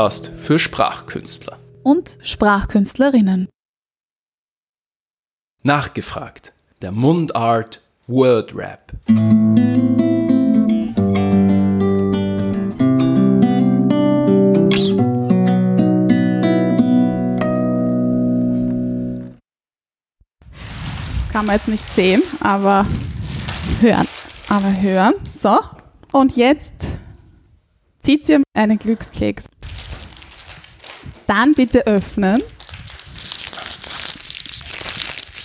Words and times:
Podcast 0.00 0.32
für 0.34 0.58
Sprachkünstler. 0.58 1.58
Und 1.82 2.16
Sprachkünstlerinnen. 2.22 3.50
Nachgefragt. 5.62 6.54
Der 6.80 6.90
Mundart 6.90 7.82
Word 8.06 8.54
Rap. 8.56 8.92
Kann 21.30 21.44
man 21.44 21.56
jetzt 21.56 21.68
nicht 21.68 21.86
sehen, 21.90 22.22
aber 22.40 22.86
hören. 23.82 24.08
Aber 24.48 24.80
hören. 24.80 25.14
So. 25.38 25.58
Und 26.12 26.38
jetzt 26.38 26.88
zieht 28.02 28.26
ihr 28.30 28.42
einen 28.54 28.78
Glückskeks. 28.78 29.44
Dann 31.30 31.52
bitte 31.52 31.86
öffnen 31.86 32.42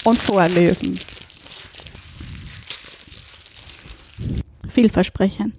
und 0.04 0.18
vorlesen. 0.18 1.00
Vielversprechend. 4.68 5.56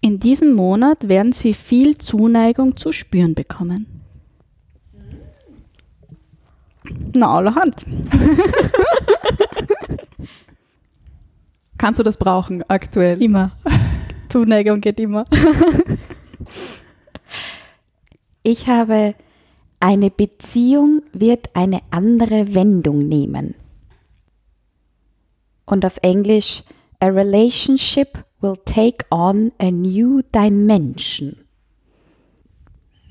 In 0.00 0.18
diesem 0.18 0.54
Monat 0.54 1.06
werden 1.06 1.30
Sie 1.30 1.54
viel 1.54 1.96
Zuneigung 1.98 2.76
zu 2.76 2.90
spüren 2.90 3.36
bekommen. 3.36 4.02
Na, 7.14 7.36
allerhand. 7.36 7.86
Kannst 11.78 12.00
du 12.00 12.02
das 12.02 12.16
brauchen 12.16 12.68
aktuell? 12.68 13.22
Immer. 13.22 13.52
Zuneigung 14.28 14.80
geht 14.80 14.98
immer. 14.98 15.26
Ich 18.46 18.68
habe 18.68 19.16
eine 19.80 20.08
Beziehung 20.08 21.02
wird 21.12 21.50
eine 21.54 21.80
andere 21.90 22.54
Wendung 22.54 23.08
nehmen. 23.08 23.56
Und 25.64 25.84
auf 25.84 25.96
Englisch, 26.02 26.62
a 27.00 27.06
relationship 27.06 28.24
will 28.40 28.54
take 28.64 29.04
on 29.10 29.50
a 29.58 29.72
new 29.72 30.22
dimension. 30.32 31.34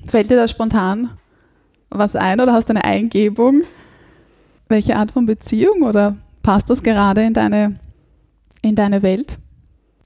Fällt 0.06 0.30
dir 0.30 0.36
da 0.36 0.48
spontan 0.48 1.10
was 1.90 2.16
ein 2.16 2.40
oder 2.40 2.54
hast 2.54 2.70
du 2.70 2.72
eine 2.72 2.84
Eingebung? 2.84 3.60
Welche 4.68 4.96
Art 4.96 5.10
von 5.10 5.26
Beziehung 5.26 5.82
oder 5.82 6.16
passt 6.42 6.70
das 6.70 6.82
gerade 6.82 7.22
in 7.22 7.34
deine, 7.34 7.78
in 8.62 8.74
deine 8.74 9.02
Welt? 9.02 9.36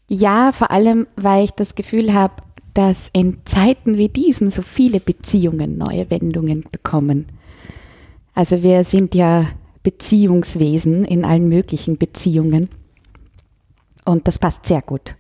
Ja, 0.09 0.50
vor 0.50 0.72
allem, 0.72 1.06
weil 1.15 1.44
ich 1.44 1.53
das 1.53 1.77
Gefühl 1.77 2.12
habe, 2.15 2.42
dass 2.75 3.11
in 3.13 3.39
Zeiten 3.45 3.97
wie 3.97 4.09
diesen 4.09 4.51
so 4.51 4.63
viele 4.63 5.01
Beziehungen 5.01 5.79
neue 5.79 6.11
Wendungen 6.11 6.65
bekommen. 6.71 7.27
Also 8.35 8.62
wir 8.62 8.85
sind 8.85 9.15
ja 9.15 9.47
Beziehungswesen 9.83 11.05
in 11.05 11.25
allen 11.25 11.49
möglichen 11.49 11.99
Beziehungen. 11.99 12.69
Und 14.05 14.29
das 14.29 14.39
passt 14.39 14.67
sehr 14.67 14.83
gut. 14.83 15.15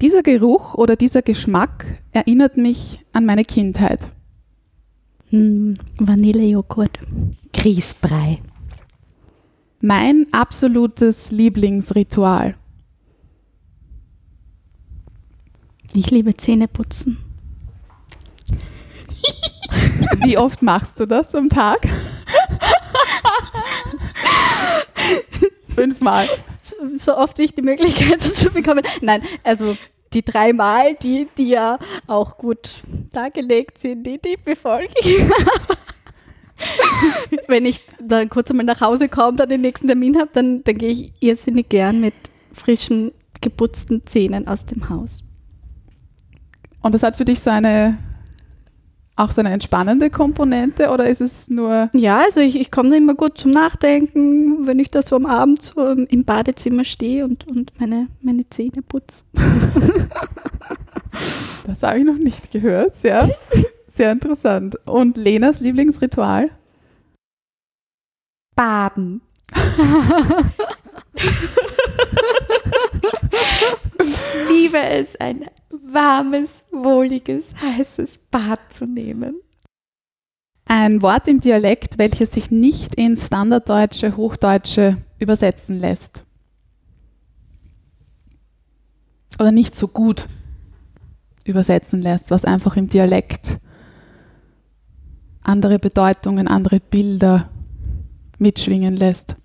Dieser 0.00 0.22
Geruch 0.22 0.74
oder 0.74 0.96
dieser 0.96 1.22
Geschmack 1.22 2.02
erinnert 2.12 2.56
mich 2.56 3.00
an 3.12 3.24
meine 3.24 3.44
Kindheit. 3.44 4.10
Hm, 5.30 5.76
Vanillejoghurt. 5.98 6.98
Grießbrei. 7.52 8.40
Mein 9.80 10.26
absolutes 10.32 11.30
Lieblingsritual. 11.30 12.56
Ich 15.94 16.10
liebe 16.10 16.34
Zähneputzen. 16.34 17.18
Wie 20.24 20.38
oft 20.38 20.62
machst 20.62 21.00
du 21.00 21.06
das 21.06 21.34
am 21.34 21.48
Tag? 21.48 21.88
Fünfmal. 25.74 26.28
So, 26.96 27.16
oft 27.16 27.38
wie 27.38 27.44
ich 27.44 27.54
die 27.54 27.62
Möglichkeit 27.62 28.20
dazu 28.20 28.50
bekomme. 28.50 28.82
Nein, 29.00 29.22
also 29.44 29.76
die 30.12 30.24
dreimal, 30.24 30.96
die, 30.96 31.28
die 31.36 31.50
ja 31.50 31.78
auch 32.06 32.38
gut 32.38 32.82
dargelegt 33.12 33.78
sind, 33.78 34.04
die, 34.04 34.18
die 34.18 34.36
befolge 34.42 34.92
ich. 35.00 35.18
Wenn 37.48 37.66
ich 37.66 37.82
dann 38.00 38.30
kurz 38.30 38.50
einmal 38.50 38.64
nach 38.64 38.80
Hause 38.80 39.08
komme, 39.08 39.36
dann 39.36 39.50
den 39.50 39.60
nächsten 39.60 39.86
Termin 39.86 40.18
habe, 40.18 40.30
dann, 40.32 40.64
dann 40.64 40.78
gehe 40.78 40.90
ich 40.90 41.12
irrsinnig 41.20 41.68
gern 41.68 42.00
mit 42.00 42.14
frischen, 42.52 43.12
geputzten 43.40 44.06
Zähnen 44.06 44.48
aus 44.48 44.64
dem 44.64 44.88
Haus. 44.88 45.25
Und 46.86 46.94
das 46.94 47.02
hat 47.02 47.16
für 47.16 47.24
dich 47.24 47.40
so 47.40 47.50
eine 47.50 47.98
auch 49.16 49.32
so 49.32 49.40
eine 49.40 49.50
entspannende 49.50 50.08
Komponente 50.08 50.90
oder 50.90 51.08
ist 51.08 51.20
es 51.20 51.48
nur. 51.48 51.90
Ja, 51.92 52.20
also 52.20 52.38
ich, 52.38 52.60
ich 52.60 52.70
komme 52.70 52.90
da 52.90 52.96
immer 52.96 53.14
gut 53.14 53.38
zum 53.38 53.50
Nachdenken, 53.50 54.68
wenn 54.68 54.78
ich 54.78 54.92
da 54.92 55.02
so 55.02 55.16
am 55.16 55.26
Abend 55.26 55.60
so 55.60 55.88
im 55.88 56.24
Badezimmer 56.24 56.84
stehe 56.84 57.24
und, 57.24 57.44
und 57.48 57.72
meine, 57.80 58.06
meine 58.20 58.48
Zähne 58.50 58.82
putze. 58.86 59.24
das 61.66 61.82
habe 61.82 61.98
ich 61.98 62.04
noch 62.04 62.18
nicht 62.18 62.52
gehört. 62.52 62.94
Sehr, 62.94 63.28
sehr 63.88 64.12
interessant. 64.12 64.76
Und 64.86 65.16
Lenas 65.16 65.58
Lieblingsritual? 65.58 66.50
Baden. 68.54 69.22
liebe 74.48 74.78
es, 74.78 75.16
ein 75.16 75.46
warmes, 75.92 76.64
wohliges, 76.72 77.54
heißes 77.60 78.18
Bad 78.30 78.60
zu 78.70 78.86
nehmen. 78.86 79.36
Ein 80.66 81.00
Wort 81.00 81.28
im 81.28 81.40
Dialekt, 81.40 81.96
welches 81.98 82.32
sich 82.32 82.50
nicht 82.50 82.96
ins 82.96 83.26
Standarddeutsche, 83.26 84.16
Hochdeutsche 84.16 84.96
übersetzen 85.18 85.78
lässt. 85.78 86.24
Oder 89.38 89.52
nicht 89.52 89.76
so 89.76 89.86
gut 89.86 90.28
übersetzen 91.44 92.02
lässt, 92.02 92.30
was 92.30 92.44
einfach 92.44 92.76
im 92.76 92.88
Dialekt 92.88 93.58
andere 95.42 95.78
Bedeutungen, 95.78 96.48
andere 96.48 96.80
Bilder 96.80 97.48
mitschwingen 98.38 98.96
lässt. 98.96 99.36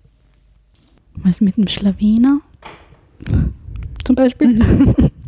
Was 1.14 1.40
mit 1.40 1.56
dem 1.56 1.68
Schlawiner? 1.68 2.40
Zum 4.04 4.16
Beispiel. 4.16 4.58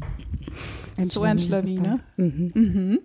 Ein 0.97 1.09
so 1.09 1.23
ein 1.23 1.39
Schlawiner. 1.39 2.01
Mhm. 2.17 2.53
Mhm. 2.55 2.99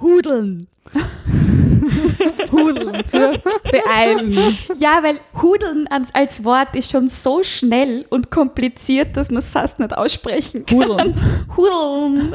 Hudeln. 0.00 0.66
Hudeln 2.50 3.04
für 3.04 3.40
beeilen. 3.70 4.32
Ja, 4.78 5.02
weil 5.02 5.20
Hudeln 5.40 5.86
als, 5.88 6.14
als 6.14 6.44
Wort 6.44 6.74
ist 6.76 6.90
schon 6.90 7.08
so 7.08 7.42
schnell 7.42 8.04
und 8.10 8.30
kompliziert, 8.30 9.16
dass 9.16 9.30
man 9.30 9.38
es 9.38 9.48
fast 9.48 9.78
nicht 9.78 9.96
aussprechen 9.96 10.66
kann. 10.66 10.78
Hudeln. 10.78 11.14
Hudeln. 11.56 12.34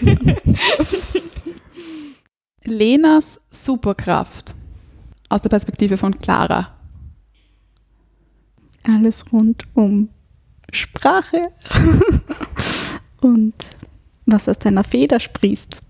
Lenas 2.64 3.40
Superkraft 3.50 4.54
aus 5.28 5.42
der 5.42 5.48
Perspektive 5.48 5.96
von 5.96 6.18
Clara. 6.18 6.76
Alles 8.84 9.32
rund 9.32 9.64
um 9.74 10.10
Sprache 10.72 11.50
und 13.20 13.54
was 14.26 14.48
aus 14.48 14.58
deiner 14.58 14.84
Feder 14.84 15.20
sprießt. 15.20 15.80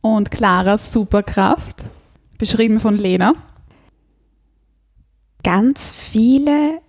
Und 0.00 0.30
Claras 0.30 0.92
Superkraft, 0.92 1.84
beschrieben 2.38 2.80
von 2.80 2.96
Lena. 2.96 3.34
Ganz 5.42 5.90
viele 5.90 6.80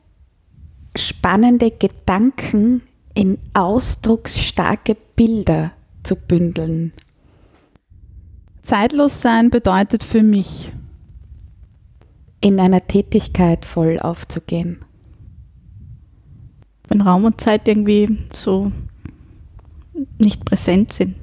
spannende 0.95 1.71
Gedanken 1.71 2.81
in 3.13 3.39
ausdrucksstarke 3.53 4.95
Bilder 5.15 5.71
zu 6.03 6.15
bündeln. 6.15 6.93
Zeitlos 8.61 9.21
sein 9.21 9.49
bedeutet 9.49 10.03
für 10.03 10.21
mich, 10.21 10.71
in 12.41 12.59
einer 12.59 12.85
Tätigkeit 12.87 13.65
voll 13.65 13.99
aufzugehen. 13.99 14.85
Wenn 16.89 17.01
Raum 17.01 17.25
und 17.25 17.39
Zeit 17.39 17.67
irgendwie 17.67 18.17
so 18.33 18.71
nicht 20.17 20.45
präsent 20.45 20.91
sind. 20.93 21.15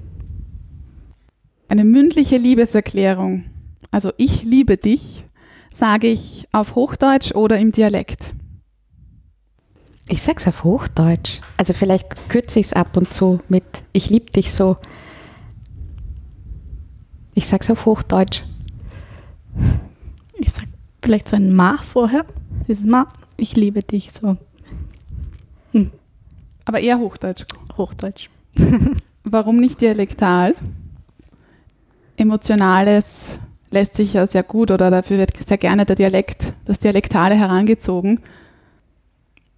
Eine 1.69 1.85
mündliche 1.85 2.39
Liebeserklärung, 2.39 3.45
also 3.91 4.13
ich 4.17 4.45
liebe 4.45 4.77
dich, 4.77 5.25
sage 5.73 6.07
ich 6.07 6.47
auf 6.53 6.75
Hochdeutsch 6.75 7.33
oder 7.33 7.59
im 7.59 7.73
Dialekt. 7.73 8.35
Ich 10.09 10.23
sag's 10.23 10.47
auf 10.47 10.63
Hochdeutsch. 10.63 11.41
Also 11.57 11.73
vielleicht 11.73 12.29
kürze 12.29 12.61
ich 12.61 12.67
es 12.67 12.73
ab 12.73 12.97
und 12.97 13.13
zu 13.13 13.41
mit 13.49 13.65
Ich 13.93 14.09
lieb 14.09 14.33
dich 14.33 14.53
so. 14.53 14.77
Ich 17.35 17.49
sag's 17.49 17.71
auf 17.71 17.87
Hochdeutsch. 17.87 18.45
Ich 20.39 20.53
sag 20.53 20.69
vielleicht 21.03 21.29
so 21.29 21.37
ein 21.37 21.53
Ma 21.53 21.79
vorher. 21.83 22.25
Dieses 22.69 22.85
Ma, 22.85 23.09
ich 23.37 23.57
liebe 23.57 23.81
dich 23.81 24.13
so. 24.13 24.37
Aber 26.65 26.81
eher 26.81 26.99
Hochdeutsch. 26.99 27.45
Hochdeutsch. 27.77 28.31
warum 29.27 29.61
nicht 29.61 29.81
dialektal? 29.81 30.55
Emotionales 32.17 33.39
lässt 33.71 33.95
sich 33.95 34.15
ja 34.15 34.27
sehr 34.27 34.43
gut 34.43 34.71
oder 34.71 34.91
dafür 34.91 35.19
wird 35.19 35.37
sehr 35.37 35.59
gerne 35.59 35.85
der 35.85 35.97
Dialekt, 35.97 36.55
das 36.65 36.79
Dialektale 36.79 37.35
herangezogen. 37.35 38.21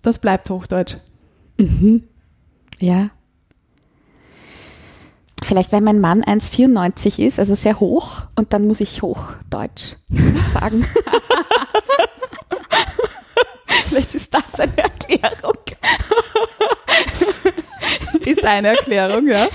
Das 0.03 0.19
bleibt 0.19 0.51
Hochdeutsch. 0.51 0.97
Mhm. 1.59 2.03
Ja. 2.81 3.11
Vielleicht, 5.45 5.73
weil 5.73 5.83
mein 5.83 6.01
Mann 6.01 6.23
1,94 6.25 7.21
ist, 7.21 7.39
also 7.39 7.55
sehr 7.55 7.79
hoch, 7.79 8.23
und 8.35 8.53
dann 8.53 8.67
muss 8.67 8.81
ich 8.81 9.03
Hochdeutsch 9.03 9.97
sagen. 10.53 10.85
Vielleicht 13.89 14.15
ist 14.15 14.33
das 14.35 14.61
eine 14.61 14.77
Erklärung. 14.79 15.59
Ist 18.25 18.45
eine 18.45 18.69
Erklärung, 18.69 19.27
ja. 19.29 19.49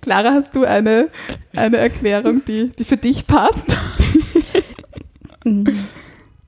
Clara, 0.00 0.32
hast 0.32 0.54
du 0.54 0.64
eine, 0.64 1.10
eine 1.56 1.78
Erklärung, 1.78 2.44
die, 2.44 2.68
die 2.68 2.84
für 2.84 2.96
dich 2.96 3.26
passt? 3.26 3.76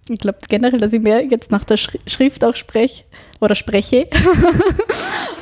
Ich 0.08 0.18
glaube 0.20 0.38
generell, 0.48 0.78
dass 0.78 0.92
ich 0.92 1.00
mehr 1.00 1.24
jetzt 1.24 1.50
nach 1.50 1.64
der 1.64 1.78
Schri- 1.78 2.00
Schrift 2.08 2.44
auch 2.44 2.54
spreche 2.54 3.04
oder 3.40 3.54
spreche. 3.54 4.08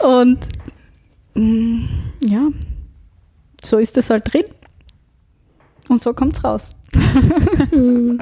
Und 0.03 0.39
mm, 1.35 1.85
ja, 2.25 2.49
so 3.63 3.79
ist 3.79 3.97
es 3.99 4.11
halt 4.11 4.33
drin. 4.33 4.45
Und 5.89 6.03
so 6.03 6.15
kommt 6.15 6.37
es 6.39 6.45
raus. 6.45 6.75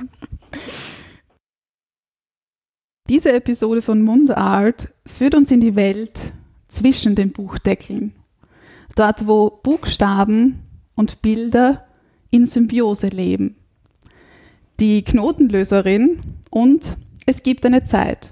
Diese 3.13 3.35
Episode 3.35 3.83
von 3.83 4.01
Mundart 4.01 4.89
führt 5.05 5.35
uns 5.35 5.51
in 5.51 5.61
die 5.61 5.77
Welt 5.77 6.19
zwischen 6.69 7.15
den 7.15 7.31
Buchdeckeln. 7.31 8.15
Dort, 8.97 9.27
wo 9.27 9.51
Buchstaben 9.51 10.61
und 10.95 11.21
Bilder 11.21 11.85
in 12.31 12.47
Symbiose 12.47 13.09
leben. 13.09 13.57
Die 14.81 15.03
Knotenlöserin 15.05 16.23
und 16.49 16.97
Es 17.27 17.43
gibt 17.43 17.67
eine 17.67 17.85
Zeit. 17.85 18.31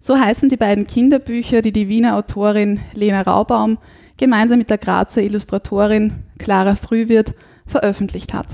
So 0.00 0.18
heißen 0.18 0.48
die 0.48 0.56
beiden 0.56 0.88
Kinderbücher, 0.88 1.62
die 1.62 1.70
die 1.70 1.86
Wiener 1.86 2.16
Autorin 2.16 2.80
Lena 2.94 3.22
Raubaum 3.22 3.78
gemeinsam 4.16 4.58
mit 4.58 4.70
der 4.70 4.78
Grazer 4.78 5.22
Illustratorin 5.22 6.14
Clara 6.36 6.74
Frühwirt 6.74 7.32
veröffentlicht 7.64 8.34
hat. 8.34 8.48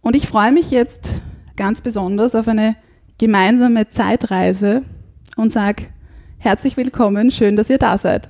Und 0.00 0.16
ich 0.16 0.26
freue 0.26 0.50
mich 0.50 0.72
jetzt 0.72 1.12
ganz 1.54 1.82
besonders 1.82 2.34
auf 2.34 2.48
eine 2.48 2.74
gemeinsame 3.18 3.88
Zeitreise 3.88 4.82
und 5.36 5.52
sage 5.52 5.84
herzlich 6.38 6.76
willkommen, 6.76 7.30
schön, 7.30 7.56
dass 7.56 7.68
ihr 7.68 7.78
da 7.78 7.98
seid. 7.98 8.28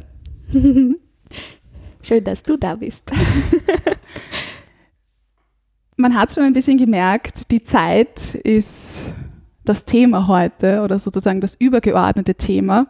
Schön, 2.02 2.24
dass 2.24 2.42
du 2.42 2.56
da 2.56 2.76
bist. 2.76 3.02
Man 5.96 6.14
hat 6.14 6.32
schon 6.32 6.44
ein 6.44 6.52
bisschen 6.52 6.78
gemerkt, 6.78 7.50
die 7.50 7.62
Zeit 7.62 8.34
ist 8.34 9.04
das 9.64 9.84
Thema 9.84 10.28
heute 10.28 10.80
oder 10.82 10.98
sozusagen 10.98 11.40
das 11.40 11.54
übergeordnete 11.54 12.36
Thema. 12.36 12.86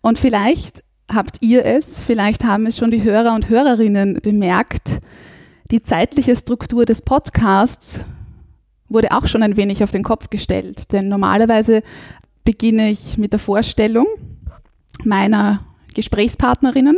Und 0.00 0.18
vielleicht 0.18 0.82
habt 1.12 1.36
ihr 1.40 1.64
es, 1.64 2.00
vielleicht 2.00 2.42
haben 2.42 2.66
es 2.66 2.76
schon 2.76 2.90
die 2.90 3.04
Hörer 3.04 3.34
und 3.34 3.48
Hörerinnen 3.48 4.18
bemerkt, 4.22 5.00
die 5.70 5.82
zeitliche 5.82 6.34
Struktur 6.34 6.84
des 6.84 7.02
Podcasts 7.02 8.00
wurde 8.88 9.12
auch 9.12 9.26
schon 9.26 9.42
ein 9.42 9.56
wenig 9.56 9.82
auf 9.82 9.90
den 9.90 10.02
Kopf 10.02 10.30
gestellt. 10.30 10.92
Denn 10.92 11.08
normalerweise 11.08 11.82
beginne 12.44 12.90
ich 12.90 13.18
mit 13.18 13.32
der 13.32 13.40
Vorstellung 13.40 14.06
meiner 15.04 15.58
Gesprächspartnerinnen. 15.94 16.96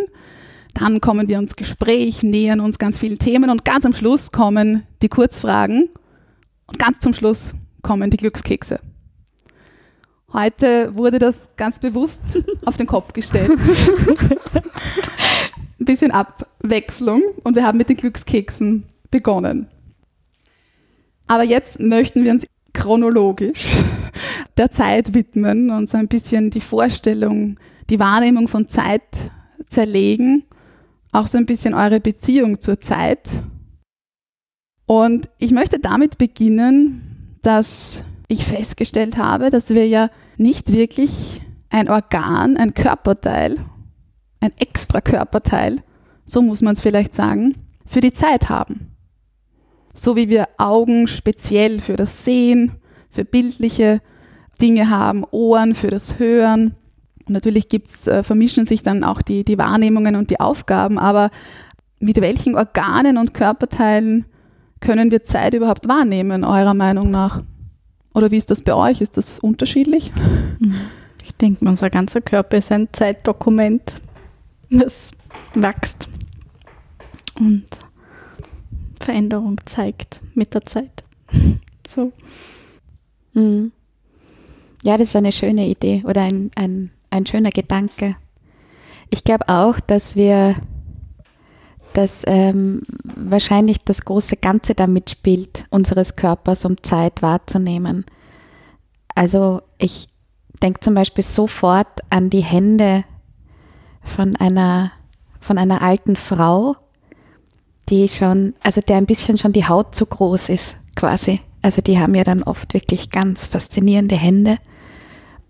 Dann 0.75 1.01
kommen 1.01 1.29
wir 1.29 1.39
ins 1.39 1.57
Gespräch, 1.57 2.23
nähern 2.23 2.61
uns 2.61 2.79
ganz 2.79 2.99
vielen 2.99 3.19
Themen 3.19 3.51
und 3.51 3.65
ganz 3.65 3.85
am 3.85 3.93
Schluss 3.93 4.31
kommen 4.31 4.85
die 5.03 5.09
Kurzfragen 5.09 5.89
und 6.67 6.79
ganz 6.79 7.01
zum 7.01 7.15
Schluss 7.15 7.55
kommen 7.83 8.11
die 8.11 8.17
Glückskekse. 8.17 8.81
Heute 10.33 10.95
wurde 10.95 11.19
das 11.19 11.49
ganz 11.57 11.81
bewusst 11.81 12.23
auf 12.65 12.77
den 12.77 12.87
Kopf 12.87 13.13
gestellt. 13.13 13.51
Ein 15.81 15.85
bisschen 15.85 16.13
Abwechslung 16.13 17.23
und 17.43 17.57
wir 17.57 17.67
haben 17.67 17.79
mit 17.79 17.89
den 17.89 17.97
Glückskeksen 17.97 18.85
begonnen. 19.11 19.67
Aber 21.31 21.45
jetzt 21.45 21.79
möchten 21.79 22.25
wir 22.25 22.33
uns 22.33 22.45
chronologisch 22.73 23.77
der 24.57 24.73
Zeit 24.73 25.15
widmen 25.15 25.71
und 25.71 25.89
so 25.89 25.97
ein 25.97 26.09
bisschen 26.09 26.51
die 26.51 26.61
Vorstellung, 26.61 27.57
die 27.89 28.01
Wahrnehmung 28.01 28.49
von 28.49 28.67
Zeit 28.67 29.31
zerlegen, 29.69 30.43
auch 31.13 31.29
so 31.29 31.39
ein 31.39 31.47
bisschen 31.47 31.73
eure 31.73 32.01
Beziehung 32.01 32.61
zur 32.61 32.81
Zeit. 32.81 33.31
Und 34.87 35.31
ich 35.39 35.53
möchte 35.53 35.79
damit 35.79 36.19
beginnen, 36.19 37.39
dass 37.43 38.03
ich 38.27 38.45
festgestellt 38.45 39.17
habe, 39.17 39.51
dass 39.51 39.71
wir 39.71 39.87
ja 39.87 40.11
nicht 40.37 40.73
wirklich 40.73 41.41
ein 41.69 41.89
Organ, 41.89 42.57
ein 42.57 42.75
Körperteil, 42.75 43.55
ein 44.41 44.51
extra 44.59 45.01
Körperteil, 45.01 45.85
so 46.25 46.43
muss 46.43 46.61
man 46.61 46.73
es 46.73 46.81
vielleicht 46.81 47.15
sagen, 47.15 47.55
für 47.87 48.01
die 48.01 48.13
Zeit 48.13 48.49
haben. 48.49 48.97
So 49.93 50.17
wie 50.17 50.29
wir 50.29 50.49
Augen 50.59 51.07
speziell 51.07 51.81
für 51.81 51.97
das 51.97 52.25
Sehen, 52.25 52.73
für 53.11 53.25
bildliche 53.25 54.01
Dinge 54.61 54.91
haben, 54.91 55.25
Ohren 55.31 55.75
für 55.75 55.89
das 55.89 56.19
Hören. 56.19 56.75
Und 57.27 57.35
natürlich 57.35 57.69
gibt's, 57.69 58.07
äh, 58.07 58.23
vermischen 58.23 58.67
sich 58.67 58.83
dann 58.83 59.05
auch 59.05 59.23
die, 59.23 59.45
die 59.45 59.59
Wahrnehmungen 59.59 60.17
und 60.17 60.31
die 60.31 60.41
Aufgaben, 60.41 60.99
aber 60.99 61.31
mit 61.99 62.21
welchen 62.21 62.57
Organen 62.57 63.19
und 63.19 63.35
Körperteilen 63.35 64.25
können 64.81 65.11
wir 65.11 65.25
Zeit 65.25 65.55
überhaupt 65.55 65.87
wahrnehmen, 65.87 66.45
eurer 66.45 66.75
Meinung 66.75 67.11
nach? 67.11 67.43
Oder 68.15 68.31
wie 68.31 68.39
ist 68.39 68.51
das 68.51 68.63
bei 68.63 68.75
euch? 68.75 69.01
Ist 69.01 69.17
das 69.17 69.39
unterschiedlich? 69.39 70.11
Ich 71.23 71.35
denke, 71.35 71.65
unser 71.67 71.91
ganzer 71.91 72.21
Körper 72.21 72.57
ist 72.57 72.73
ein 72.73 72.89
Zeitdokument, 72.93 73.93
das 74.71 75.11
wächst 75.55 76.09
und 77.39 77.67
Veränderung 79.01 79.61
zeigt 79.67 80.21
mit 80.35 80.55
der 80.55 80.67
Zeit. 80.67 81.05
So. 81.89 82.13
Mhm. 83.33 83.73
Ja, 84.85 84.97
das 84.97 85.09
ist 85.09 85.17
eine 85.17 85.33
schöne 85.33 85.67
Idee 85.67 86.05
oder 86.07 86.23
ein, 86.23 86.53
ein, 86.55 86.93
ein 87.11 87.27
schöner 87.27 87.51
Gedanke. 87.51 88.15
Ich 89.11 89.25
glaube 89.25 89.49
auch, 89.49 89.81
dass 89.81 90.15
wir, 90.15 90.55
dass 91.93 92.23
ähm, 92.29 92.83
wahrscheinlich 93.03 93.79
das 93.85 94.05
große 94.05 94.37
Ganze 94.37 94.75
damit 94.75 95.11
spielt, 95.11 95.67
unseres 95.71 96.15
Körpers, 96.15 96.65
um 96.65 96.81
Zeit 96.83 97.23
wahrzunehmen. 97.23 98.05
Also 99.17 99.63
ich 99.79 100.07
denke 100.63 100.81
zum 100.81 100.95
Beispiel 100.95 101.25
sofort 101.25 102.01
an 102.09 102.31
die 102.31 102.45
Hände 102.45 103.05
von 104.03 104.37
einer, 104.37 104.93
von 105.41 105.59
einer 105.59 105.83
alten 105.83 106.15
Frau, 106.15 106.77
die 107.91 108.09
schon, 108.09 108.55
also 108.63 108.81
der 108.81 108.97
ein 108.97 109.07
bisschen 109.07 109.37
schon 109.37 109.53
die 109.53 109.67
Haut 109.67 109.95
zu 109.95 110.07
groß 110.07 110.49
ist, 110.49 110.77
quasi. 110.95 111.41
Also 111.63 111.83
die 111.83 111.99
haben 111.99 112.15
ja 112.15 112.25
dann 112.25 112.43
oft 112.43 112.73
wirklich 112.73 113.11
ganz 113.11 113.49
faszinierende 113.49 114.17
Hände. 114.17 114.57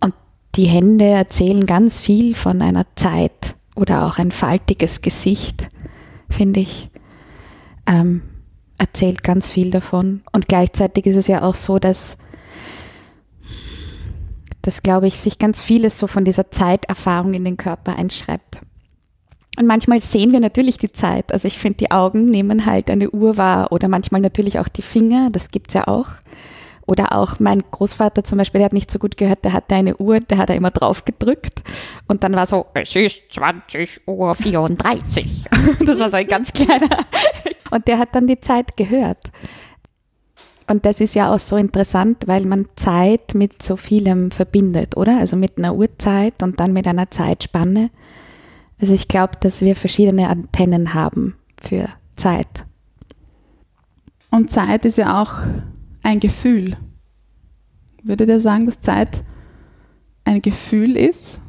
Und 0.01 0.15
die 0.57 0.65
Hände 0.65 1.05
erzählen 1.05 1.67
ganz 1.67 2.01
viel 2.01 2.35
von 2.35 2.63
einer 2.63 2.87
Zeit 2.97 3.55
oder 3.77 4.07
auch 4.07 4.19
ein 4.19 4.33
faltiges 4.33 5.03
Gesicht, 5.03 5.69
finde 6.29 6.61
ich, 6.61 6.91
ähm, 7.87 8.23
erzählt 8.79 9.23
ganz 9.23 9.51
viel 9.51 9.71
davon. 9.71 10.23
Und 10.33 10.49
gleichzeitig 10.49 11.07
ist 11.07 11.17
es 11.17 11.27
ja 11.27 11.43
auch 11.43 11.55
so, 11.55 11.79
dass, 11.79 12.17
dass 14.63 14.83
glaube 14.83 15.07
ich, 15.07 15.21
sich 15.21 15.39
ganz 15.39 15.61
vieles 15.61 15.99
so 15.99 16.07
von 16.07 16.25
dieser 16.25 16.51
Zeiterfahrung 16.51 17.35
in 17.35 17.45
den 17.45 17.57
Körper 17.57 17.97
einschreibt. 17.97 18.63
Und 19.59 19.67
manchmal 19.67 20.01
sehen 20.01 20.33
wir 20.33 20.41
natürlich 20.41 20.79
die 20.79 20.93
Zeit. 20.93 21.33
Also 21.33 21.49
ich 21.49 21.59
finde, 21.59 21.79
die 21.79 21.91
Augen 21.91 22.27
nehmen 22.27 22.67
halt 22.67 22.89
eine 22.89 23.11
Uhr 23.11 23.37
wahr 23.37 23.73
oder 23.73 23.89
manchmal 23.89 24.21
natürlich 24.21 24.59
auch 24.59 24.69
die 24.69 24.83
Finger, 24.83 25.29
das 25.31 25.51
gibt's 25.51 25.75
ja 25.75 25.89
auch. 25.89 26.07
Oder 26.87 27.13
auch 27.13 27.39
mein 27.39 27.63
Großvater 27.71 28.25
zum 28.25 28.39
Beispiel, 28.39 28.59
der 28.59 28.67
hat 28.67 28.73
nicht 28.73 28.91
so 28.91 28.99
gut 28.99 29.17
gehört, 29.17 29.45
der 29.45 29.53
hatte 29.53 29.75
eine 29.77 29.97
Uhr, 29.97 30.21
der 30.21 30.39
hat 30.39 30.51
er 30.51 30.57
immer 30.57 30.71
drauf 30.73 31.05
gedrückt 31.05 31.63
und 32.09 32.25
dann 32.25 32.35
war 32.35 32.47
so, 32.47 32.67
es 32.75 32.97
ist 32.97 33.23
20 33.33 34.09
Uhr 34.09 34.35
34. 34.35 35.45
Das 35.87 36.01
war 36.01 36.11
so 36.11 36.17
ein 36.17 36.27
ganz 36.27 36.53
kleiner. 36.53 36.89
Und 37.71 37.87
der 37.87 37.99
hat 37.99 38.15
dann 38.15 38.27
die 38.27 38.41
Zeit 38.41 38.77
gehört. 38.77 39.31
Und 40.67 40.85
das 40.85 41.01
ist 41.01 41.15
ja 41.15 41.33
auch 41.33 41.39
so 41.39 41.57
interessant, 41.57 42.25
weil 42.27 42.45
man 42.47 42.69
Zeit 42.77 43.35
mit 43.35 43.63
so 43.63 43.77
vielem 43.77 44.31
verbindet, 44.31 44.97
oder? 44.97 45.19
Also 45.19 45.37
mit 45.37 45.59
einer 45.59 45.75
Uhrzeit 45.75 46.43
und 46.43 46.61
dann 46.61 46.73
mit 46.73 46.87
einer 46.87 47.11
Zeitspanne. 47.11 47.91
Also 48.81 48.95
ich 48.95 49.09
glaube, 49.09 49.33
dass 49.41 49.61
wir 49.61 49.77
verschiedene 49.77 50.29
Antennen 50.29 50.95
haben 50.95 51.37
für 51.61 51.89
Zeit. 52.17 52.65
Und 54.31 54.51
Zeit 54.51 54.85
ist 54.85 54.97
ja 54.97 55.21
auch 55.23 55.35
ein 56.03 56.21
Gefühl. 56.21 56.77
Würdet 58.03 58.29
ihr 58.29 58.41
sagen, 58.41 58.67
dass 58.67 58.81
Zeit 58.81 59.23
ein 60.25 60.41
Gefühl 60.41 60.97
ist? 60.97 61.41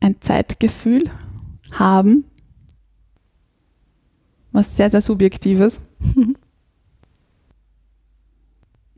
ein 0.00 0.20
Zeitgefühl 0.20 1.10
haben, 1.72 2.24
was 4.52 4.76
sehr, 4.76 4.90
sehr 4.90 5.02
subjektives. 5.02 5.88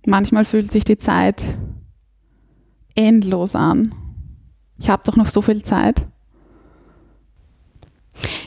Manchmal 0.06 0.44
fühlt 0.44 0.70
sich 0.70 0.84
die 0.84 0.98
Zeit 0.98 1.44
endlos 2.94 3.54
an. 3.54 3.94
Ich 4.80 4.88
habe 4.88 5.02
doch 5.04 5.16
noch 5.16 5.28
so 5.28 5.42
viel 5.42 5.62
Zeit. 5.62 6.02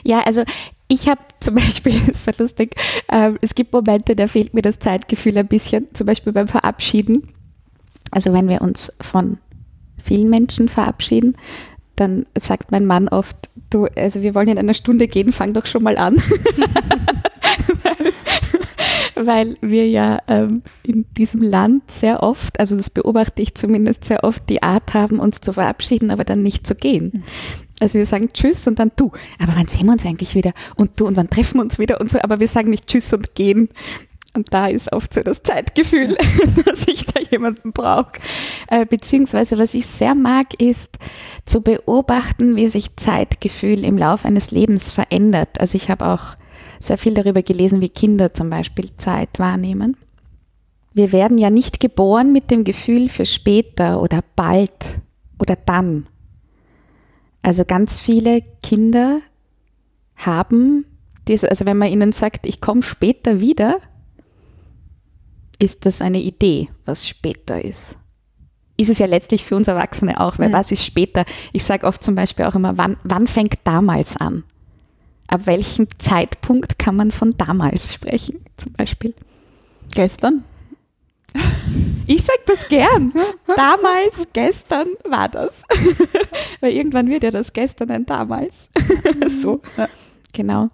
Ja, 0.02 0.20
also 0.20 0.44
ich 0.88 1.08
habe 1.08 1.20
zum 1.40 1.54
Beispiel, 1.54 2.00
ist 2.08 2.24
so 2.24 2.32
lustig, 2.36 2.74
ähm, 3.10 3.38
es 3.40 3.54
gibt 3.54 3.72
Momente, 3.72 4.16
da 4.16 4.26
fehlt 4.26 4.54
mir 4.54 4.62
das 4.62 4.78
Zeitgefühl 4.78 5.38
ein 5.38 5.48
bisschen, 5.48 5.86
zum 5.94 6.06
Beispiel 6.06 6.32
beim 6.32 6.48
Verabschieden. 6.48 7.28
Also 8.10 8.32
wenn 8.32 8.48
wir 8.48 8.60
uns 8.60 8.92
von 9.00 9.38
vielen 9.96 10.28
Menschen 10.28 10.68
verabschieden, 10.68 11.36
dann 11.96 12.26
sagt 12.38 12.72
mein 12.72 12.86
Mann 12.86 13.08
oft, 13.08 13.36
du, 13.70 13.86
also 13.96 14.22
wir 14.22 14.34
wollen 14.34 14.48
in 14.48 14.58
einer 14.58 14.74
Stunde 14.74 15.06
gehen, 15.06 15.32
fang 15.32 15.52
doch 15.52 15.66
schon 15.66 15.82
mal 15.82 15.96
an. 15.96 16.16
weil, 19.14 19.56
wir 19.60 19.88
ja 19.88 20.20
ähm, 20.28 20.62
in 20.82 21.06
diesem 21.16 21.42
Land 21.42 21.90
sehr 21.90 22.22
oft, 22.22 22.58
also 22.58 22.76
das 22.76 22.90
beobachte 22.90 23.42
ich 23.42 23.54
zumindest 23.54 24.04
sehr 24.04 24.24
oft, 24.24 24.48
die 24.48 24.62
Art 24.62 24.94
haben, 24.94 25.18
uns 25.18 25.40
zu 25.40 25.52
verabschieden, 25.52 26.10
aber 26.10 26.24
dann 26.24 26.42
nicht 26.42 26.66
zu 26.66 26.74
gehen. 26.74 27.24
Also 27.80 27.98
wir 27.98 28.06
sagen 28.06 28.30
Tschüss 28.32 28.66
und 28.66 28.78
dann 28.78 28.92
du, 28.96 29.12
aber 29.38 29.54
wann 29.56 29.66
sehen 29.66 29.86
wir 29.86 29.92
uns 29.92 30.06
eigentlich 30.06 30.34
wieder? 30.34 30.52
Und 30.76 30.92
du, 31.00 31.06
und 31.06 31.16
wann 31.16 31.30
treffen 31.30 31.58
wir 31.58 31.62
uns 31.62 31.78
wieder? 31.78 32.00
Und 32.00 32.10
so, 32.10 32.18
aber 32.20 32.40
wir 32.40 32.48
sagen 32.48 32.70
nicht 32.70 32.86
Tschüss 32.86 33.12
und 33.12 33.34
gehen. 33.34 33.68
Und 34.36 34.52
da 34.52 34.66
ist 34.66 34.92
oft 34.92 35.14
so 35.14 35.20
das 35.22 35.44
Zeitgefühl, 35.44 36.16
dass 36.64 36.88
ich 36.88 37.06
da 37.06 37.20
jemanden 37.30 37.72
brauche. 37.72 38.12
Äh, 38.68 38.84
beziehungsweise, 38.84 39.58
was 39.58 39.74
ich 39.74 39.86
sehr 39.86 40.16
mag, 40.16 40.60
ist 40.60 40.98
zu 41.46 41.62
beobachten, 41.62 42.56
wie 42.56 42.68
sich 42.68 42.96
Zeitgefühl 42.96 43.84
im 43.84 43.96
Laufe 43.96 44.26
eines 44.26 44.50
Lebens 44.50 44.90
verändert. 44.90 45.60
Also 45.60 45.76
ich 45.76 45.88
habe 45.88 46.06
auch 46.06 46.36
sehr 46.86 46.98
viel 46.98 47.14
darüber 47.14 47.42
gelesen, 47.42 47.80
wie 47.80 47.88
Kinder 47.88 48.34
zum 48.34 48.50
Beispiel 48.50 48.90
Zeit 48.96 49.38
wahrnehmen. 49.38 49.96
Wir 50.92 51.12
werden 51.12 51.38
ja 51.38 51.50
nicht 51.50 51.80
geboren 51.80 52.32
mit 52.32 52.50
dem 52.50 52.64
Gefühl 52.64 53.08
für 53.08 53.26
später 53.26 54.00
oder 54.00 54.20
bald 54.36 55.00
oder 55.38 55.56
dann. 55.56 56.06
Also 57.42 57.64
ganz 57.64 58.00
viele 58.00 58.42
Kinder 58.62 59.20
haben 60.16 60.86
diese, 61.26 61.50
also 61.50 61.66
wenn 61.66 61.78
man 61.78 61.90
ihnen 61.90 62.12
sagt, 62.12 62.46
ich 62.46 62.60
komme 62.60 62.82
später 62.82 63.40
wieder, 63.40 63.78
ist 65.58 65.86
das 65.86 66.00
eine 66.00 66.20
Idee, 66.20 66.68
was 66.84 67.06
später 67.08 67.64
ist. 67.64 67.96
Ist 68.76 68.90
es 68.90 68.98
ja 68.98 69.06
letztlich 69.06 69.44
für 69.44 69.56
uns 69.56 69.68
Erwachsene 69.68 70.20
auch, 70.20 70.38
weil 70.38 70.48
Mhm. 70.48 70.54
was 70.54 70.72
ist 70.72 70.84
später? 70.84 71.24
Ich 71.52 71.64
sage 71.64 71.86
oft 71.86 72.02
zum 72.02 72.14
Beispiel 72.14 72.44
auch 72.44 72.54
immer, 72.54 72.76
wann, 72.76 72.96
wann 73.04 73.26
fängt 73.26 73.58
damals 73.64 74.16
an? 74.16 74.44
Ab 75.26 75.42
welchem 75.46 75.88
Zeitpunkt 75.98 76.78
kann 76.78 76.96
man 76.96 77.10
von 77.10 77.36
damals 77.36 77.94
sprechen, 77.94 78.44
zum 78.56 78.72
Beispiel? 78.72 79.14
Gestern? 79.94 80.44
Ich 82.06 82.22
sag 82.22 82.44
das 82.46 82.68
gern. 82.68 83.12
Damals, 83.46 84.28
gestern 84.32 84.88
war 85.08 85.28
das. 85.28 85.62
Weil 86.60 86.72
irgendwann 86.72 87.08
wird 87.08 87.24
ja 87.24 87.30
das 87.30 87.52
gestern 87.52 87.90
ein 87.90 88.06
damals. 88.06 88.68
so. 89.42 89.60
Ja. 89.76 89.88
Genau. 90.32 90.70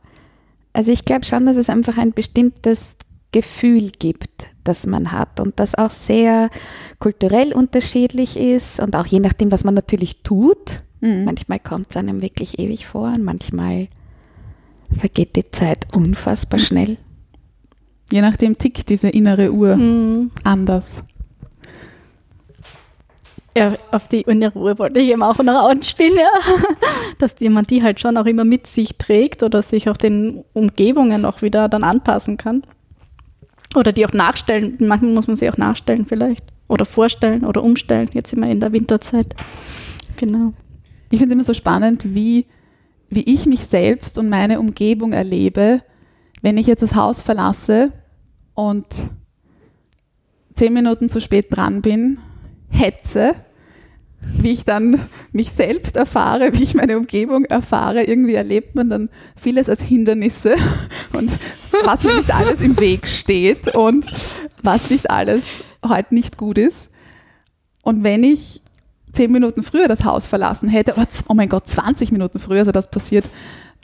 Also 0.72 0.92
ich 0.92 1.04
glaube 1.04 1.24
schon, 1.24 1.46
dass 1.46 1.56
es 1.56 1.70
einfach 1.70 1.98
ein 1.98 2.12
bestimmtes 2.12 2.96
Gefühl 3.32 3.90
gibt, 3.90 4.46
das 4.64 4.86
man 4.86 5.12
hat 5.12 5.38
und 5.40 5.60
das 5.60 5.76
auch 5.76 5.90
sehr 5.90 6.50
kulturell 6.98 7.52
unterschiedlich 7.52 8.36
ist 8.36 8.80
und 8.80 8.96
auch 8.96 9.06
je 9.06 9.20
nachdem, 9.20 9.52
was 9.52 9.64
man 9.64 9.74
natürlich 9.74 10.22
tut. 10.22 10.82
Mhm. 11.00 11.24
Manchmal 11.24 11.60
kommt 11.60 11.90
es 11.90 11.96
einem 11.96 12.22
wirklich 12.22 12.58
ewig 12.58 12.86
vor 12.86 13.08
und 13.14 13.22
manchmal 13.22 13.88
vergeht 14.98 15.36
die 15.36 15.44
Zeit 15.50 15.86
unfassbar 15.94 16.58
schnell. 16.60 16.96
Je 18.12 18.20
nachdem 18.20 18.58
tickt 18.58 18.88
diese 18.88 19.08
innere 19.08 19.52
Uhr 19.52 19.76
Mhm. 19.76 20.30
anders. 20.44 21.04
Ja, 23.56 23.74
auf 23.90 24.06
die 24.08 24.20
innere 24.22 24.52
Ruhe 24.52 24.78
wollte 24.78 25.00
ich 25.00 25.08
eben 25.10 25.22
auch 25.24 25.38
noch 25.38 25.68
anspielen, 25.68 26.16
ja. 26.16 26.30
dass 27.18 27.34
die, 27.34 27.48
man 27.48 27.64
die 27.64 27.82
halt 27.82 27.98
schon 27.98 28.16
auch 28.16 28.26
immer 28.26 28.44
mit 28.44 28.68
sich 28.68 28.96
trägt 28.96 29.42
oder 29.42 29.62
sich 29.62 29.88
auch 29.90 29.96
den 29.96 30.44
Umgebungen 30.52 31.24
auch 31.24 31.42
wieder 31.42 31.68
dann 31.68 31.82
anpassen 31.82 32.36
kann. 32.36 32.62
Oder 33.74 33.92
die 33.92 34.06
auch 34.06 34.12
nachstellen. 34.12 34.76
Manchmal 34.80 35.12
muss 35.12 35.26
man 35.26 35.36
sie 35.36 35.50
auch 35.50 35.56
nachstellen 35.56 36.06
vielleicht. 36.06 36.44
Oder 36.68 36.84
vorstellen 36.84 37.44
oder 37.44 37.62
umstellen. 37.64 38.08
Jetzt 38.12 38.30
sind 38.30 38.40
wir 38.44 38.50
in 38.50 38.60
der 38.60 38.72
Winterzeit. 38.72 39.34
Genau. 40.16 40.52
Ich 41.10 41.18
finde 41.18 41.32
es 41.32 41.32
immer 41.34 41.44
so 41.44 41.54
spannend, 41.54 42.14
wie, 42.14 42.46
wie 43.10 43.22
ich 43.22 43.46
mich 43.46 43.66
selbst 43.66 44.16
und 44.18 44.28
meine 44.28 44.60
Umgebung 44.60 45.12
erlebe, 45.12 45.82
wenn 46.42 46.56
ich 46.56 46.66
jetzt 46.66 46.82
das 46.82 46.94
Haus 46.94 47.20
verlasse 47.20 47.92
und 48.54 48.86
zehn 50.54 50.72
Minuten 50.72 51.08
zu 51.08 51.20
spät 51.20 51.46
dran 51.50 51.82
bin, 51.82 52.18
hetze, 52.68 53.34
wie 54.20 54.52
ich 54.52 54.64
dann 54.64 55.08
mich 55.32 55.50
selbst 55.50 55.96
erfahre, 55.96 56.52
wie 56.54 56.62
ich 56.62 56.74
meine 56.74 56.96
Umgebung 56.96 57.44
erfahre. 57.46 58.04
Irgendwie 58.04 58.34
erlebt 58.34 58.74
man 58.74 58.90
dann 58.90 59.10
vieles 59.36 59.68
als 59.68 59.82
Hindernisse 59.82 60.56
und 61.12 61.36
was 61.84 62.04
mir 62.04 62.16
nicht 62.16 62.34
alles 62.34 62.60
im 62.60 62.78
Weg 62.78 63.06
steht 63.06 63.74
und 63.74 64.06
was 64.62 64.90
nicht 64.90 65.10
alles 65.10 65.64
heute 65.86 66.14
nicht 66.14 66.36
gut 66.36 66.58
ist. 66.58 66.90
Und 67.82 68.04
wenn 68.04 68.22
ich 68.22 68.62
zehn 69.12 69.32
Minuten 69.32 69.62
früher 69.62 69.88
das 69.88 70.04
Haus 70.04 70.26
verlassen 70.26 70.68
hätte, 70.68 70.94
oder 70.94 71.06
oh 71.28 71.34
mein 71.34 71.48
Gott, 71.48 71.66
20 71.66 72.12
Minuten 72.12 72.38
früher, 72.38 72.60
also 72.60 72.72
das 72.72 72.90
passiert 72.90 73.28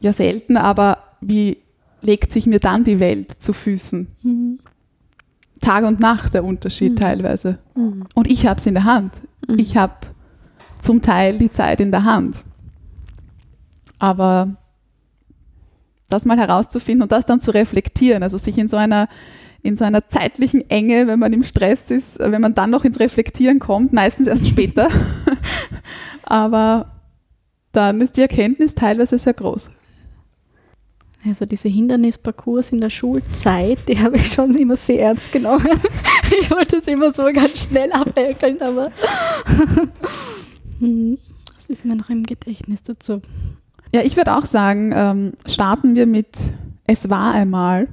ja 0.00 0.12
selten, 0.12 0.56
aber 0.56 0.98
wie 1.20 1.58
legt 2.02 2.32
sich 2.32 2.46
mir 2.46 2.60
dann 2.60 2.84
die 2.84 3.00
Welt 3.00 3.32
zu 3.42 3.52
Füßen? 3.52 4.08
Mhm. 4.22 4.58
Tag 5.60 5.84
und 5.84 6.00
Nacht 6.00 6.34
der 6.34 6.44
Unterschied 6.44 6.98
teilweise. 6.98 7.58
Und 8.14 8.30
ich 8.30 8.46
habe 8.46 8.60
es 8.60 8.66
in 8.66 8.74
der 8.74 8.84
Hand. 8.84 9.12
Ich 9.56 9.76
habe 9.76 9.94
zum 10.80 11.02
Teil 11.02 11.38
die 11.38 11.50
Zeit 11.50 11.80
in 11.80 11.90
der 11.90 12.04
Hand. 12.04 12.36
Aber 13.98 14.56
das 16.08 16.24
mal 16.24 16.38
herauszufinden 16.38 17.02
und 17.02 17.10
das 17.10 17.24
dann 17.24 17.40
zu 17.40 17.52
reflektieren, 17.52 18.22
also 18.22 18.38
sich 18.38 18.58
in 18.58 18.68
so 18.68 18.76
einer 18.76 19.08
in 19.66 19.76
so 19.76 19.84
einer 19.84 20.08
zeitlichen 20.08 20.68
Enge, 20.70 21.06
wenn 21.06 21.18
man 21.18 21.32
im 21.32 21.44
Stress 21.44 21.90
ist, 21.90 22.18
wenn 22.18 22.40
man 22.40 22.54
dann 22.54 22.70
noch 22.70 22.84
ins 22.84 23.00
Reflektieren 23.00 23.58
kommt, 23.58 23.92
meistens 23.92 24.26
erst 24.26 24.46
später. 24.46 24.88
Aber 26.22 26.92
dann 27.72 28.00
ist 28.00 28.16
die 28.16 28.22
Erkenntnis 28.22 28.74
teilweise 28.74 29.18
sehr 29.18 29.34
groß. 29.34 29.70
Also 31.26 31.44
diese 31.44 31.68
Hindernisparcours 31.68 32.70
in 32.70 32.78
der 32.78 32.90
Schulzeit, 32.90 33.78
die 33.88 33.98
habe 33.98 34.16
ich 34.16 34.32
schon 34.32 34.54
immer 34.54 34.76
sehr 34.76 35.02
ernst 35.02 35.32
genommen. 35.32 35.68
Ich 36.40 36.50
wollte 36.50 36.78
es 36.78 36.88
immer 36.88 37.12
so 37.12 37.22
ganz 37.32 37.68
schnell 37.68 37.92
abhäkeln, 37.92 38.60
aber 38.60 38.90
Hm, 40.80 41.18
das 41.46 41.66
ist 41.68 41.84
mir 41.84 41.96
noch 41.96 42.10
im 42.10 42.24
Gedächtnis 42.24 42.82
dazu. 42.82 43.22
Ja, 43.92 44.02
ich 44.02 44.16
würde 44.16 44.36
auch 44.36 44.44
sagen, 44.44 44.92
ähm, 44.94 45.32
starten 45.46 45.94
wir 45.94 46.06
mit 46.06 46.38
Es 46.86 47.08
war 47.08 47.32
einmal. 47.32 47.88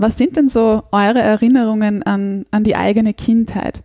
Was 0.00 0.16
sind 0.16 0.36
denn 0.36 0.48
so 0.48 0.82
eure 0.92 1.20
Erinnerungen 1.20 2.02
an, 2.02 2.46
an 2.50 2.64
die 2.64 2.74
eigene 2.74 3.12
Kindheit? 3.12 3.82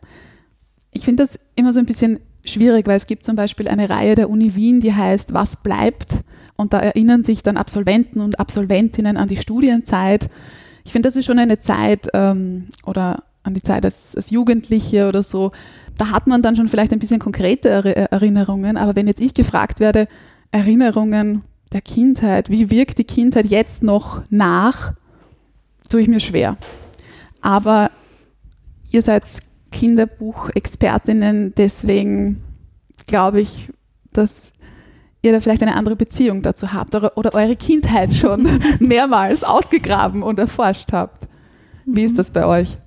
Ich 0.91 1.03
finde 1.03 1.23
das 1.23 1.37
immer 1.55 1.73
so 1.73 1.79
ein 1.79 1.85
bisschen 1.85 2.21
schwierig, 2.45 2.87
weil 2.87 2.95
es 2.95 3.07
gibt 3.07 3.25
zum 3.25 3.35
Beispiel 3.35 3.67
eine 3.67 3.89
Reihe 3.89 4.15
der 4.15 4.29
Uni 4.29 4.55
Wien, 4.55 4.79
die 4.79 4.93
heißt 4.93 5.33
Was 5.33 5.57
bleibt? 5.57 6.21
Und 6.55 6.71
da 6.71 6.79
erinnern 6.79 7.23
sich 7.23 7.43
dann 7.43 7.57
Absolventen 7.57 8.21
und 8.21 8.39
Absolventinnen 8.39 9.17
an 9.17 9.27
die 9.27 9.35
Studienzeit. 9.35 10.29
Ich 10.85 10.93
finde, 10.93 11.09
das 11.09 11.17
ist 11.17 11.25
schon 11.25 11.39
eine 11.39 11.59
Zeit 11.59 12.07
ähm, 12.13 12.69
oder 12.85 13.23
an 13.43 13.53
die 13.53 13.61
Zeit 13.61 13.83
als, 13.83 14.15
als 14.15 14.29
Jugendliche 14.29 15.09
oder 15.09 15.21
so. 15.21 15.51
Da 15.97 16.11
hat 16.11 16.27
man 16.27 16.41
dann 16.41 16.55
schon 16.55 16.69
vielleicht 16.69 16.93
ein 16.93 16.99
bisschen 16.99 17.19
konkrete 17.19 17.69
Er 17.69 18.11
Erinnerungen. 18.13 18.77
Aber 18.77 18.95
wenn 18.95 19.07
jetzt 19.07 19.21
ich 19.21 19.33
gefragt 19.33 19.81
werde, 19.81 20.07
Erinnerungen 20.51 21.41
der 21.73 21.81
Kindheit, 21.81 22.49
wie 22.49 22.69
wirkt 22.69 22.99
die 22.99 23.03
Kindheit 23.03 23.47
jetzt 23.47 23.83
noch 23.83 24.21
nach, 24.29 24.93
tue 25.89 26.01
ich 26.01 26.07
mir 26.07 26.19
schwer. 26.19 26.57
Aber 27.41 27.91
ihr 28.91 29.01
seid 29.01 29.23
Kinderbuchexpertinnen, 29.71 31.53
deswegen 31.55 32.43
glaube 33.07 33.41
ich, 33.41 33.69
dass 34.13 34.53
ihr 35.21 35.31
da 35.31 35.41
vielleicht 35.41 35.61
eine 35.63 35.75
andere 35.75 35.95
Beziehung 35.95 36.41
dazu 36.41 36.73
habt 36.73 36.95
oder, 36.95 37.17
oder 37.17 37.33
eure 37.33 37.55
Kindheit 37.55 38.13
schon 38.13 38.59
mehrmals 38.79 39.43
ausgegraben 39.43 40.23
und 40.23 40.39
erforscht 40.39 40.93
habt. 40.93 41.27
Wie 41.85 42.03
ist 42.03 42.17
das 42.17 42.31
bei 42.31 42.45
euch? 42.45 42.77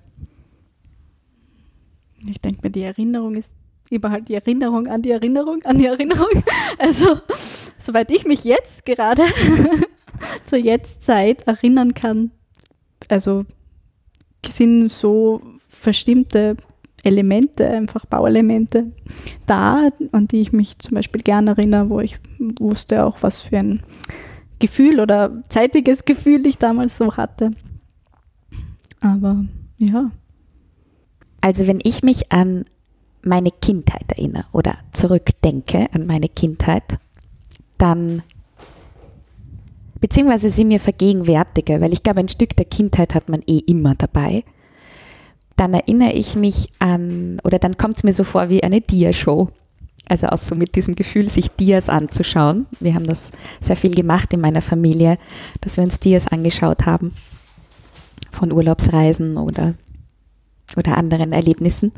Ich 2.26 2.38
denke 2.38 2.60
mir, 2.62 2.70
die 2.70 2.82
Erinnerung 2.82 3.36
ist 3.36 3.50
über 3.90 4.10
halt 4.10 4.28
die 4.28 4.34
Erinnerung 4.34 4.86
an 4.86 5.02
die 5.02 5.10
Erinnerung 5.10 5.62
an 5.64 5.78
die 5.78 5.86
Erinnerung. 5.86 6.28
Also, 6.80 7.18
soweit 7.78 8.08
ich 8.12 8.24
mich 8.24 8.44
jetzt 8.44 8.86
gerade 8.86 9.22
zur 10.44 10.58
Jetztzeit 10.58 11.42
erinnern 11.48 11.92
kann, 11.92 12.30
also 13.08 13.44
sind 14.46 14.90
so 14.90 15.42
verstimmte 15.68 16.56
Elemente, 17.04 17.68
einfach 17.68 18.06
Bauelemente 18.06 18.92
da, 19.46 19.90
an 20.12 20.28
die 20.28 20.40
ich 20.40 20.52
mich 20.52 20.78
zum 20.78 20.96
Beispiel 20.96 21.22
gerne 21.22 21.50
erinnere, 21.50 21.90
wo 21.90 22.00
ich 22.00 22.18
wusste 22.58 23.04
auch, 23.04 23.22
was 23.22 23.40
für 23.40 23.58
ein 23.58 23.82
Gefühl 24.58 25.00
oder 25.00 25.44
zeitiges 25.48 26.04
Gefühl 26.04 26.46
ich 26.46 26.58
damals 26.58 26.98
so 26.98 27.16
hatte. 27.16 27.52
Aber 29.00 29.44
ja. 29.76 30.10
Also 31.40 31.66
wenn 31.66 31.78
ich 31.82 32.02
mich 32.02 32.32
an 32.32 32.64
meine 33.22 33.50
Kindheit 33.50 34.04
erinnere 34.08 34.44
oder 34.52 34.76
zurückdenke 34.92 35.88
an 35.92 36.06
meine 36.06 36.28
Kindheit, 36.28 36.98
dann 37.76 38.22
beziehungsweise 40.00 40.50
sie 40.50 40.64
mir 40.64 40.80
vergegenwärtige, 40.80 41.80
weil 41.80 41.92
ich 41.92 42.02
glaube, 42.02 42.20
ein 42.20 42.28
Stück 42.28 42.56
der 42.56 42.64
Kindheit 42.64 43.14
hat 43.14 43.28
man 43.28 43.42
eh 43.46 43.58
immer 43.58 43.94
dabei, 43.94 44.44
dann 45.56 45.74
erinnere 45.74 46.12
ich 46.12 46.36
mich 46.36 46.68
an, 46.78 47.40
oder 47.44 47.58
dann 47.58 47.76
kommt 47.76 47.96
es 47.96 48.04
mir 48.04 48.12
so 48.12 48.24
vor 48.24 48.48
wie 48.48 48.62
eine 48.62 48.80
Dia-Show. 48.80 49.48
Also 50.08 50.28
auch 50.28 50.38
so 50.38 50.54
mit 50.54 50.74
diesem 50.74 50.94
Gefühl, 50.94 51.28
sich 51.28 51.50
Dias 51.50 51.90
anzuschauen. 51.90 52.66
Wir 52.80 52.94
haben 52.94 53.06
das 53.06 53.30
sehr 53.60 53.76
viel 53.76 53.94
gemacht 53.94 54.32
in 54.32 54.40
meiner 54.40 54.62
Familie, 54.62 55.18
dass 55.60 55.76
wir 55.76 55.84
uns 55.84 56.00
Dias 56.00 56.28
angeschaut 56.28 56.86
haben 56.86 57.12
von 58.32 58.52
Urlaubsreisen 58.52 59.36
oder, 59.36 59.74
oder 60.76 60.96
anderen 60.96 61.32
Erlebnissen. 61.32 61.92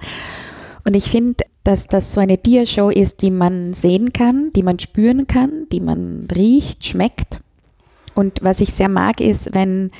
Und 0.84 0.94
ich 0.94 1.10
finde, 1.10 1.44
dass 1.62 1.86
das 1.86 2.12
so 2.12 2.20
eine 2.20 2.38
Dia-Show 2.38 2.88
ist, 2.88 3.22
die 3.22 3.30
man 3.30 3.74
sehen 3.74 4.12
kann, 4.12 4.52
die 4.56 4.62
man 4.62 4.78
spüren 4.78 5.26
kann, 5.26 5.66
die 5.70 5.80
man 5.80 6.26
riecht, 6.34 6.86
schmeckt. 6.86 7.40
Und 8.14 8.38
was 8.42 8.60
ich 8.60 8.72
sehr 8.72 8.88
mag, 8.88 9.20
ist, 9.20 9.54
wenn, 9.54 9.90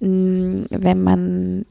mm, 0.00 0.66
wenn 0.70 1.02
man 1.02 1.66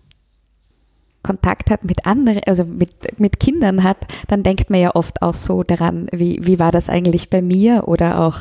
Kontakt 1.24 1.70
hat 1.70 1.84
mit 1.84 2.06
anderen, 2.06 2.42
also 2.46 2.64
mit, 2.64 3.20
mit 3.20 3.40
Kindern 3.40 3.84
hat, 3.84 3.98
dann 4.28 4.44
denkt 4.44 4.70
man 4.70 4.80
ja 4.80 4.96
oft 4.96 5.22
auch 5.22 5.34
so 5.34 5.64
daran, 5.64 6.08
wie, 6.12 6.40
wie 6.42 6.60
war 6.60 6.72
das 6.72 6.90
eigentlich 6.90 7.30
bei 7.30 7.42
mir? 7.42 7.88
Oder 7.88 8.20
auch 8.22 8.40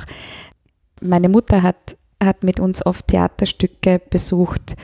meine 1.01 1.29
Mutter 1.29 1.63
hat, 1.63 1.97
hat 2.23 2.45
mit 2.45 2.61
uns 2.61 2.85
oft 2.85 3.09
Theaterstücke 3.09 4.01
besucht, 4.11 4.77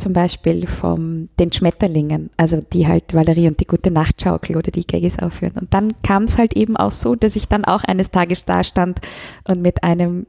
zum 0.00 0.12
Beispiel 0.12 0.66
von 0.66 1.28
den 1.38 1.52
Schmetterlingen, 1.52 2.30
also 2.36 2.60
die 2.72 2.86
halt 2.86 3.14
Valerie 3.14 3.48
und 3.48 3.60
die 3.60 3.66
gute 3.66 3.90
Nachtschaukel 3.90 4.56
oder 4.56 4.70
die 4.70 4.86
Gaggis 4.86 5.18
aufführen. 5.18 5.54
Und 5.60 5.72
dann 5.74 5.92
kam 6.02 6.24
es 6.24 6.38
halt 6.38 6.54
eben 6.56 6.76
auch 6.76 6.90
so, 6.90 7.14
dass 7.14 7.36
ich 7.36 7.48
dann 7.48 7.64
auch 7.64 7.84
eines 7.84 8.10
Tages 8.10 8.44
da 8.44 8.64
stand 8.64 9.00
und 9.44 9.62
mit 9.62 9.84
einem 9.84 10.26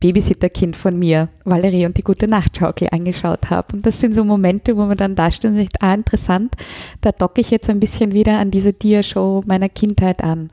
Babysitterkind 0.00 0.76
von 0.76 0.98
mir 0.98 1.28
Valerie 1.44 1.86
und 1.86 1.96
die 1.96 2.02
gute 2.02 2.28
Nachtschaukel 2.28 2.88
angeschaut 2.90 3.50
habe. 3.50 3.74
Und 3.74 3.86
das 3.86 4.00
sind 4.00 4.14
so 4.14 4.24
Momente, 4.24 4.76
wo 4.76 4.84
man 4.86 4.96
dann 4.96 5.14
da 5.14 5.30
steht 5.30 5.50
und 5.50 5.56
sagt, 5.56 5.82
ah, 5.82 5.94
interessant, 5.94 6.54
da 7.00 7.12
docke 7.12 7.40
ich 7.40 7.50
jetzt 7.50 7.68
ein 7.68 7.80
bisschen 7.80 8.12
wieder 8.12 8.38
an 8.38 8.50
diese 8.50 8.72
Dia-Show 8.72 9.42
meiner 9.46 9.68
Kindheit 9.68 10.22
an. 10.22 10.50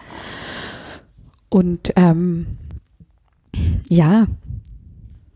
Und 1.49 1.93
ähm, 1.95 2.47
ja, 3.87 4.27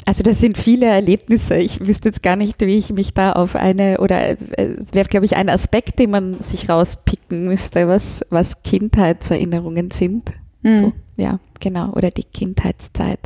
also 0.09 0.23
das 0.23 0.39
sind 0.39 0.57
viele 0.57 0.87
Erlebnisse. 0.87 1.57
Ich 1.57 1.85
wüsste 1.85 2.09
jetzt 2.09 2.23
gar 2.23 2.35
nicht, 2.35 2.59
wie 2.61 2.77
ich 2.77 2.91
mich 2.91 3.13
da 3.13 3.33
auf 3.33 3.55
eine, 3.55 3.99
oder 3.99 4.37
es 4.57 4.91
wäre, 4.91 5.07
glaube 5.07 5.27
ich, 5.27 5.35
ein 5.35 5.49
Aspekt, 5.49 5.99
den 5.99 6.09
man 6.09 6.33
sich 6.41 6.67
rauspicken 6.67 7.45
müsste, 7.45 7.87
was, 7.87 8.25
was 8.31 8.63
Kindheitserinnerungen 8.63 9.91
sind. 9.91 10.31
Mhm. 10.63 10.73
So, 10.73 10.93
ja, 11.15 11.39
genau, 11.59 11.91
oder 11.91 12.09
die 12.09 12.23
Kindheitszeit. 12.23 13.19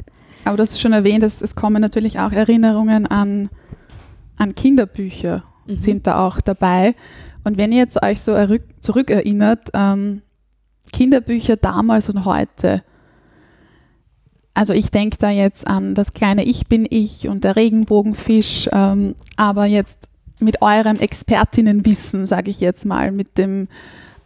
Aber 0.44 0.58
du 0.58 0.64
hast 0.64 0.78
schon 0.78 0.92
erwähnt, 0.92 1.24
dass 1.24 1.42
es 1.42 1.56
kommen 1.56 1.82
natürlich 1.82 2.20
auch 2.20 2.34
Erinnerungen 2.34 3.08
an, 3.08 3.48
an 4.36 4.54
Kinderbücher, 4.54 5.46
mhm. 5.66 5.78
sind 5.78 6.06
da 6.06 6.28
auch 6.28 6.42
dabei. 6.42 6.96
Und 7.46 7.58
wenn 7.58 7.72
ihr 7.72 7.78
jetzt 7.78 8.04
euch 8.04 8.20
so 8.20 8.36
zurückerinnert, 8.82 9.70
ähm, 9.74 10.22
Kinderbücher 10.92 11.56
damals 11.56 12.10
und 12.10 12.26
heute, 12.26 12.84
also 14.54 14.74
ich 14.74 14.92
denke 14.92 15.18
da 15.18 15.30
jetzt 15.30 15.68
an 15.68 15.96
das 15.96 16.14
kleine 16.14 16.44
Ich 16.44 16.68
bin 16.68 16.88
ich 16.90 17.28
und 17.28 17.44
der 17.44 17.56
Regenbogenfisch, 17.56 18.70
ähm, 18.72 19.16
aber 19.36 19.66
jetzt 19.66 20.10
mit 20.40 20.62
eurem 20.62 21.00
Expertinnenwissen, 21.00 22.28
sage 22.28 22.52
ich 22.52 22.60
jetzt 22.60 22.86
mal, 22.86 23.12
mit 23.12 23.38
dem 23.38 23.68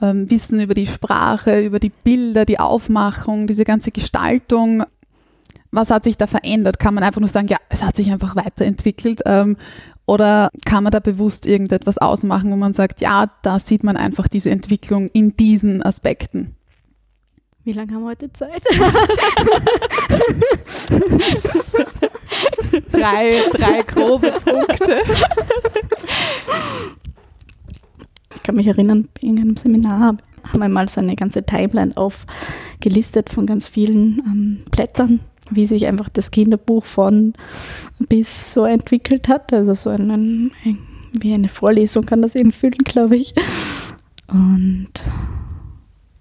ähm, 0.02 0.30
Wissen 0.30 0.60
über 0.60 0.74
die 0.74 0.88
Sprache, 0.88 1.62
über 1.62 1.80
die 1.80 1.92
Bilder, 2.04 2.46
die 2.46 2.60
Aufmachung, 2.60 3.48
diese 3.48 3.64
ganze 3.64 3.92
Gestaltung. 3.92 4.84
Was 5.72 5.90
hat 5.90 6.04
sich 6.04 6.18
da 6.18 6.28
verändert? 6.28 6.80
Kann 6.80 6.94
man 6.94 7.04
einfach 7.04 7.22
nur 7.22 7.30
sagen, 7.30 7.48
ja, 7.48 7.58
es 7.70 7.84
hat 7.84 7.96
sich 7.96 8.12
einfach 8.12 8.36
weiterentwickelt? 8.36 9.22
Ähm, 9.26 9.58
oder 10.06 10.50
kann 10.66 10.84
man 10.84 10.92
da 10.92 11.00
bewusst 11.00 11.46
irgendetwas 11.46 11.98
ausmachen, 11.98 12.52
wo 12.52 12.56
man 12.56 12.74
sagt, 12.74 13.02
ja, 13.02 13.30
da 13.44 13.60
sieht 13.60 13.84
man 13.84 13.98
einfach 13.98 14.28
diese 14.28 14.50
Entwicklung 14.50 15.10
in 15.10 15.36
diesen 15.36 15.84
Aspekten? 15.84 16.57
Wie 17.68 17.74
lange 17.74 17.94
haben 17.94 18.04
wir 18.04 18.12
heute 18.12 18.32
Zeit? 18.32 18.64
drei, 22.94 23.42
drei 23.52 23.82
grobe 23.82 24.32
Punkte. 24.46 25.02
Ich 28.34 28.44
kann 28.44 28.56
mich 28.56 28.68
erinnern, 28.68 29.10
in 29.20 29.38
einem 29.38 29.58
Seminar 29.58 30.00
haben 30.00 30.60
wir 30.62 30.70
mal 30.70 30.88
so 30.88 31.02
eine 31.02 31.18
ganze 31.18 31.44
Timeline 31.44 31.92
aufgelistet 31.98 33.30
von 33.32 33.46
ganz 33.46 33.68
vielen 33.68 34.20
ähm, 34.26 34.60
Blättern, 34.72 35.20
wie 35.52 35.68
sich 35.68 35.88
einfach 35.88 36.08
das 36.08 36.32
Kinderbuch 36.32 36.86
von 36.86 37.34
bis 38.00 38.54
so 38.54 38.64
entwickelt 38.64 39.28
hat. 39.28 39.52
Also 39.52 39.74
so 39.74 39.90
ein, 39.90 40.10
ein 40.10 40.52
wie 41.20 41.34
eine 41.34 41.50
Vorlesung 41.50 42.06
kann 42.06 42.22
das 42.22 42.36
eben 42.36 42.54
fühlen, 42.54 42.86
glaube 42.86 43.18
ich. 43.18 43.34
Und 44.30 45.04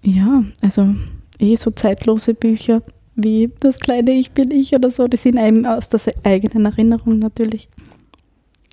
ja, 0.01 0.43
also 0.61 0.93
eh 1.39 1.55
so 1.55 1.71
zeitlose 1.71 2.33
Bücher 2.33 2.81
wie 3.15 3.51
Das 3.59 3.79
kleine 3.79 4.11
Ich 4.11 4.31
bin 4.31 4.51
ich 4.51 4.73
oder 4.73 4.91
so, 4.91 5.07
die 5.07 5.17
sind 5.17 5.37
einem 5.37 5.65
aus 5.65 5.89
der 5.89 5.99
eigenen 6.23 6.65
Erinnerung 6.65 7.19
natürlich 7.19 7.67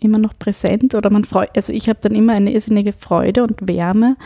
immer 0.00 0.18
noch 0.18 0.38
präsent 0.38 0.94
oder 0.94 1.11
man 1.11 1.24
freut, 1.24 1.50
also 1.57 1.72
ich 1.72 1.88
habe 1.88 1.98
dann 2.03 2.14
immer 2.14 2.35
eine 2.35 2.53
irrsinnige 2.53 2.92
Freude 2.92 3.42
und 3.42 3.66
Wärme, 3.66 4.16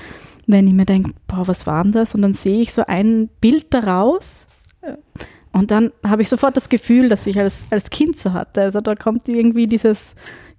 wenn 0.47 0.67
ich 0.67 0.73
mir 0.73 0.87
denke, 0.87 1.13
boah, 1.29 1.47
was 1.47 1.67
war 1.67 1.85
denn 1.85 1.93
das? 1.93 2.15
Und 2.17 2.23
dann 2.23 2.35
sehe 2.35 2.61
ich 2.61 2.73
so 2.73 2.83
ein 2.87 3.29
Bild 3.41 3.67
daraus 3.71 4.49
äh, 4.81 4.95
und 5.53 5.71
dann 5.71 5.93
habe 6.05 6.23
ich 6.23 6.29
sofort 6.29 6.57
das 6.57 6.69
Gefühl, 6.69 7.09
dass 7.09 7.27
ich 7.27 7.39
als, 7.39 7.67
als 7.71 7.91
Kind 7.91 8.19
so 8.19 8.33
hatte. 8.33 8.61
Also 8.61 8.81
da 8.81 8.95
kommt 8.95 9.29
irgendwie 9.29 9.67
dieses 9.67 10.15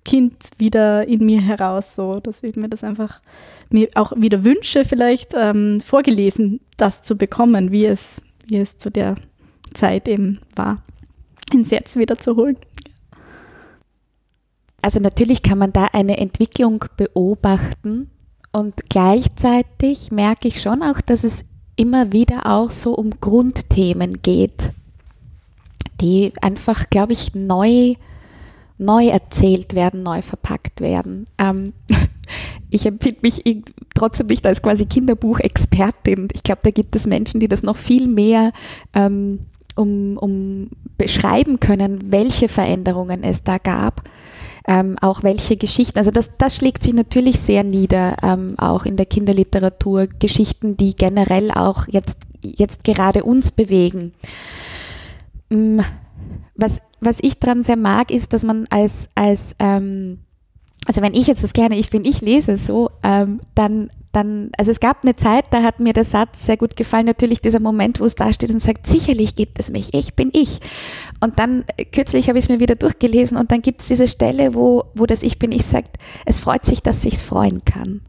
Kind 0.06 0.36
wieder 0.58 1.08
in 1.08 1.26
mir 1.26 1.42
heraus, 1.42 1.96
so 1.96 2.20
dass 2.20 2.44
ich 2.44 2.56
mir 2.56 2.70
das 2.70 2.84
einfach 2.84 3.22
mir 3.70 3.90
auch 3.96 4.14
wieder 4.16 4.44
wünsche, 4.44 4.86
vielleicht 4.86 5.34
ähm, 5.36 5.82
vorgelesen, 5.82 6.60
das 6.78 7.02
zu 7.02 7.18
bekommen, 7.18 7.72
wie 7.72 7.86
es, 7.86 8.22
wie 8.48 8.58
es 8.58 8.78
zu 8.78 8.90
der 8.90 9.16
Zeit 9.74 10.08
eben 10.08 10.40
war, 10.56 10.82
ins 11.54 11.70
Jetzt 11.72 11.98
wieder 11.98 12.18
zu 12.18 12.36
holen. 12.36 12.58
Also 14.82 15.00
natürlich 15.00 15.44
kann 15.44 15.58
man 15.58 15.74
da 15.74 15.88
eine 15.92 16.18
Entwicklung 16.18 16.86
beobachten 16.96 18.10
und 18.52 18.90
gleichzeitig 18.90 20.12
merke 20.12 20.48
ich 20.48 20.62
schon 20.62 20.82
auch, 20.82 21.02
dass 21.02 21.24
es 21.24 21.46
immer 21.76 22.12
wieder 22.12 22.46
auch 22.46 22.72
so 22.72 22.94
um 22.94 23.12
Grundthemen 23.22 24.22
geht, 24.22 24.74
die 26.02 26.34
einfach, 26.42 26.90
glaube 26.90 27.14
ich, 27.14 27.36
neu 27.36 27.96
neu 28.80 29.08
erzählt 29.10 29.76
werden, 29.76 30.02
neu 30.02 30.22
verpackt 30.22 30.82
werden. 30.82 31.28
Ähm, 31.38 31.74
ich 32.70 32.86
empfinde 32.86 33.20
mich 33.22 33.44
trotzdem 33.94 34.28
nicht 34.28 34.48
als 34.48 34.62
quasi 34.62 34.86
Kinderbuchexpertin. 34.86 36.30
Ich 36.34 36.44
glaube, 36.44 36.62
da 36.63 36.72
gibt 36.72 36.96
es 36.96 37.06
Menschen, 37.06 37.39
die 37.39 37.50
das 37.50 37.62
noch 37.62 37.76
viel 37.76 38.08
mehr 38.08 38.52
ähm, 38.94 39.39
um, 39.76 40.18
um 40.18 40.70
beschreiben 40.98 41.60
können, 41.60 42.12
welche 42.12 42.48
Veränderungen 42.48 43.24
es 43.24 43.44
da 43.44 43.58
gab. 43.58 44.04
Ähm, 44.68 44.98
auch 45.02 45.24
welche 45.24 45.58
Geschichten, 45.58 45.98
also 45.98 46.12
das, 46.12 46.38
das 46.38 46.56
schlägt 46.56 46.84
sich 46.84 46.94
natürlich 46.94 47.39
sehr 47.39 47.63
nieder, 47.63 48.18
ähm, 48.22 48.54
auch 48.58 48.86
in 48.86 48.98
der 48.98 49.08
Kinderliteratur, 49.08 50.08
Geschichten, 50.08 50.78
die 50.78 50.96
generell 50.96 51.52
auch 51.52 51.88
jetzt, 51.88 52.20
jetzt 52.42 52.84
gerade 52.84 53.24
uns 53.24 53.52
bewegen. 53.52 54.13
Mm, 55.50 55.80
was 56.56 56.82
was 57.00 57.18
ich 57.22 57.40
dran 57.40 57.64
sehr 57.64 57.78
mag, 57.78 58.12
ist, 58.12 58.34
dass 58.34 58.44
man 58.44 58.68
als, 58.70 59.10
als 59.16 59.56
ähm, 59.60 60.20
also 60.86 61.02
wenn 61.02 61.14
ich 61.14 61.28
jetzt 61.28 61.44
das 61.44 61.54
gerne 61.54 61.78
Ich 61.78 61.90
bin 61.90 62.04
ich 62.04 62.22
lese 62.22 62.58
so, 62.58 62.90
ähm, 63.04 63.40
dann, 63.54 63.92
dann, 64.12 64.50
also 64.58 64.72
es 64.72 64.80
gab 64.80 65.04
eine 65.04 65.16
Zeit, 65.16 65.46
da 65.52 65.62
hat 65.62 65.80
mir 65.80 65.94
der 65.94 66.04
Satz 66.04 66.46
sehr 66.46 66.58
gut 66.58 66.76
gefallen, 66.76 67.06
natürlich 67.06 67.42
dieser 67.42 67.60
Moment, 67.60 68.00
wo 68.00 68.06
es 68.06 68.16
da 68.16 68.34
steht 68.34 68.50
und 68.50 68.60
sagt, 68.60 68.88
sicherlich 68.88 69.36
gibt 69.36 69.60
es 69.60 69.70
mich, 69.70 69.94
ich 69.94 70.16
bin 70.16 70.32
ich. 70.34 70.60
Und 71.20 71.38
dann, 71.38 71.66
äh, 71.78 71.86
kürzlich 71.86 72.28
habe 72.28 72.40
ich 72.40 72.46
es 72.46 72.50
mir 72.50 72.60
wieder 72.60 72.76
durchgelesen 72.76 73.38
und 73.38 73.52
dann 73.52 73.62
gibt 73.62 73.82
es 73.82 73.88
diese 73.88 74.08
Stelle, 74.08 74.56
wo, 74.56 74.86
wo 74.96 75.06
das 75.06 75.22
Ich 75.22 75.38
bin 75.38 75.52
ich 75.52 75.66
sagt, 75.66 75.98
es 76.26 76.40
freut 76.40 76.66
sich, 76.66 76.82
dass 76.82 77.02
sich's 77.02 77.22
freuen 77.22 77.64
kann. 77.66 78.02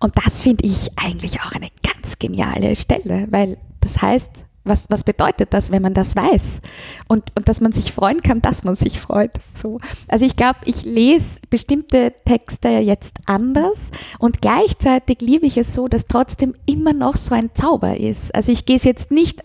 Und 0.00 0.14
das 0.24 0.40
finde 0.40 0.64
ich 0.64 0.96
eigentlich 0.96 1.40
auch 1.40 1.52
eine 1.52 1.68
ganz 1.82 2.18
geniale 2.18 2.76
Stelle, 2.76 3.26
weil 3.30 3.58
das 3.80 4.00
heißt, 4.00 4.30
was, 4.68 4.86
was 4.88 5.04
bedeutet 5.04 5.52
das, 5.52 5.70
wenn 5.70 5.82
man 5.82 5.94
das 5.94 6.16
weiß? 6.16 6.60
Und, 7.06 7.32
und 7.36 7.48
dass 7.48 7.60
man 7.60 7.72
sich 7.72 7.92
freuen 7.92 8.22
kann, 8.22 8.42
dass 8.42 8.64
man 8.64 8.74
sich 8.74 9.00
freut. 9.00 9.32
So. 9.54 9.78
Also 10.08 10.24
ich 10.24 10.36
glaube, 10.36 10.58
ich 10.64 10.84
lese 10.84 11.40
bestimmte 11.50 12.12
Texte 12.24 12.68
jetzt 12.68 13.16
anders 13.26 13.90
und 14.18 14.40
gleichzeitig 14.40 15.20
liebe 15.20 15.46
ich 15.46 15.56
es 15.56 15.74
so, 15.74 15.88
dass 15.88 16.06
trotzdem 16.06 16.54
immer 16.66 16.92
noch 16.92 17.16
so 17.16 17.34
ein 17.34 17.50
Zauber 17.54 17.96
ist. 17.96 18.34
Also 18.34 18.52
ich 18.52 18.66
gehe 18.66 18.76
es 18.76 18.84
jetzt 18.84 19.10
nicht, 19.10 19.42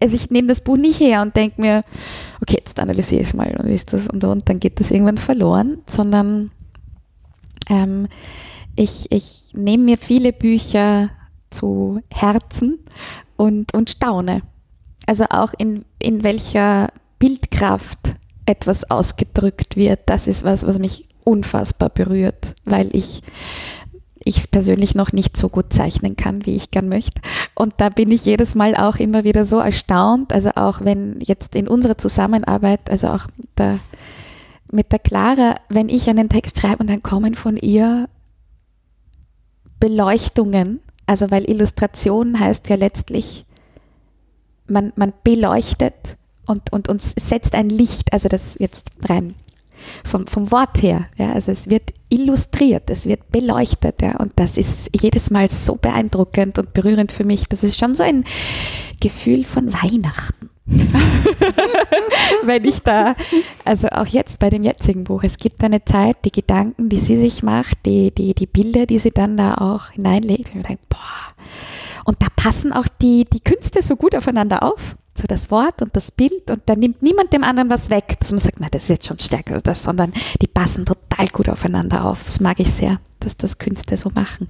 also 0.00 0.16
ich 0.16 0.30
nehme 0.30 0.48
das 0.48 0.60
Buch 0.60 0.76
nicht 0.76 1.00
her 1.00 1.22
und 1.22 1.36
denke 1.36 1.60
mir, 1.60 1.84
okay, 2.40 2.56
jetzt 2.58 2.78
analysiere 2.78 3.22
ich 3.22 3.28
es 3.28 3.34
mal 3.34 3.56
und 3.58 3.68
ist 3.68 3.92
das 3.92 4.08
und, 4.08 4.22
und 4.24 4.48
dann 4.48 4.60
geht 4.60 4.80
das 4.80 4.90
irgendwann 4.90 5.18
verloren, 5.18 5.78
sondern 5.86 6.50
ähm, 7.68 8.08
ich, 8.76 9.10
ich 9.10 9.44
nehme 9.54 9.84
mir 9.84 9.98
viele 9.98 10.32
Bücher 10.32 11.10
zu 11.50 12.00
Herzen 12.10 12.78
und, 13.36 13.72
und 13.74 13.90
staune. 13.90 14.42
Also 15.06 15.24
auch 15.30 15.54
in, 15.56 15.84
in 15.98 16.24
welcher 16.24 16.88
Bildkraft 17.18 18.14
etwas 18.44 18.90
ausgedrückt 18.90 19.76
wird, 19.76 20.00
das 20.06 20.26
ist 20.26 20.44
was, 20.44 20.66
was 20.66 20.78
mich 20.78 21.06
unfassbar 21.24 21.88
berührt, 21.90 22.54
weil 22.64 22.94
ich 22.94 23.22
ich 24.26 24.38
es 24.38 24.48
persönlich 24.48 24.96
noch 24.96 25.12
nicht 25.12 25.36
so 25.36 25.48
gut 25.48 25.72
zeichnen 25.72 26.16
kann, 26.16 26.44
wie 26.44 26.56
ich 26.56 26.72
gern 26.72 26.88
möchte. 26.88 27.22
Und 27.54 27.74
da 27.76 27.90
bin 27.90 28.10
ich 28.10 28.24
jedes 28.24 28.56
Mal 28.56 28.74
auch 28.74 28.96
immer 28.96 29.22
wieder 29.22 29.44
so 29.44 29.60
erstaunt, 29.60 30.32
also 30.32 30.50
auch 30.56 30.80
wenn 30.80 31.20
jetzt 31.20 31.54
in 31.54 31.68
unserer 31.68 31.96
Zusammenarbeit, 31.96 32.90
also 32.90 33.08
auch 33.08 33.28
der, 33.56 33.78
mit 34.72 34.90
der 34.90 34.98
Clara, 34.98 35.54
wenn 35.68 35.88
ich 35.88 36.10
einen 36.10 36.28
Text 36.28 36.58
schreibe 36.60 36.78
und 36.78 36.90
dann 36.90 37.04
kommen 37.04 37.36
von 37.36 37.56
ihr 37.56 38.08
Beleuchtungen, 39.78 40.80
also 41.06 41.30
weil 41.30 41.48
Illustration 41.48 42.40
heißt 42.40 42.68
ja 42.68 42.74
letztlich 42.74 43.45
man, 44.68 44.92
man 44.96 45.12
beleuchtet 45.24 46.16
und, 46.46 46.72
und 46.72 46.88
uns 46.88 47.14
setzt 47.18 47.54
ein 47.54 47.68
Licht, 47.68 48.12
also 48.12 48.28
das 48.28 48.56
jetzt 48.58 48.90
rein 49.08 49.34
vom, 50.04 50.26
vom 50.26 50.50
Wort 50.50 50.82
her, 50.82 51.08
ja, 51.16 51.32
also 51.32 51.52
es 51.52 51.68
wird 51.68 51.92
illustriert, 52.08 52.90
es 52.90 53.06
wird 53.06 53.30
beleuchtet, 53.30 54.02
ja, 54.02 54.16
und 54.16 54.32
das 54.36 54.56
ist 54.56 54.90
jedes 55.00 55.30
Mal 55.30 55.48
so 55.48 55.76
beeindruckend 55.76 56.58
und 56.58 56.72
berührend 56.72 57.12
für 57.12 57.24
mich. 57.24 57.48
Das 57.48 57.64
ist 57.64 57.78
schon 57.78 57.94
so 57.94 58.02
ein 58.02 58.24
Gefühl 59.00 59.44
von 59.44 59.72
Weihnachten. 59.72 60.50
Wenn 62.42 62.64
ich 62.64 62.80
da, 62.80 63.14
also 63.64 63.88
auch 63.88 64.06
jetzt 64.06 64.40
bei 64.40 64.50
dem 64.50 64.64
jetzigen 64.64 65.04
Buch, 65.04 65.22
es 65.22 65.36
gibt 65.36 65.62
eine 65.62 65.84
Zeit, 65.84 66.16
die 66.24 66.32
Gedanken, 66.32 66.88
die 66.88 66.98
sie 66.98 67.16
sich 67.16 67.44
macht, 67.44 67.78
die, 67.86 68.10
die, 68.10 68.34
die 68.34 68.46
Bilder, 68.46 68.86
die 68.86 68.98
sie 68.98 69.12
dann 69.12 69.36
da 69.36 69.54
auch 69.54 69.90
hineinlegt, 69.90 70.52
und 70.54 70.62
ich 70.62 70.66
denke, 70.66 70.82
boah, 70.88 70.98
und 72.06 72.22
da 72.22 72.28
passen 72.34 72.72
auch 72.72 72.86
die, 73.02 73.24
die 73.24 73.40
Künste 73.40 73.82
so 73.82 73.96
gut 73.96 74.14
aufeinander 74.14 74.62
auf. 74.62 74.96
So 75.14 75.26
das 75.26 75.50
Wort 75.50 75.80
und 75.80 75.96
das 75.96 76.10
Bild 76.10 76.50
und 76.50 76.62
da 76.66 76.76
nimmt 76.76 77.02
niemand 77.02 77.32
dem 77.32 77.42
anderen 77.42 77.70
was 77.70 77.88
weg, 77.88 78.16
dass 78.20 78.32
man 78.32 78.38
sagt, 78.38 78.60
na, 78.60 78.68
das 78.70 78.82
ist 78.82 78.88
jetzt 78.90 79.06
schon 79.06 79.18
stärker 79.18 79.54
als 79.54 79.62
das, 79.62 79.82
sondern 79.82 80.12
die 80.42 80.46
passen 80.46 80.84
total 80.84 81.26
gut 81.28 81.48
aufeinander 81.48 82.04
auf. 82.04 82.24
Das 82.24 82.40
mag 82.40 82.60
ich 82.60 82.70
sehr, 82.70 83.00
dass 83.20 83.36
das 83.36 83.56
Künste 83.56 83.96
so 83.96 84.10
machen. 84.14 84.48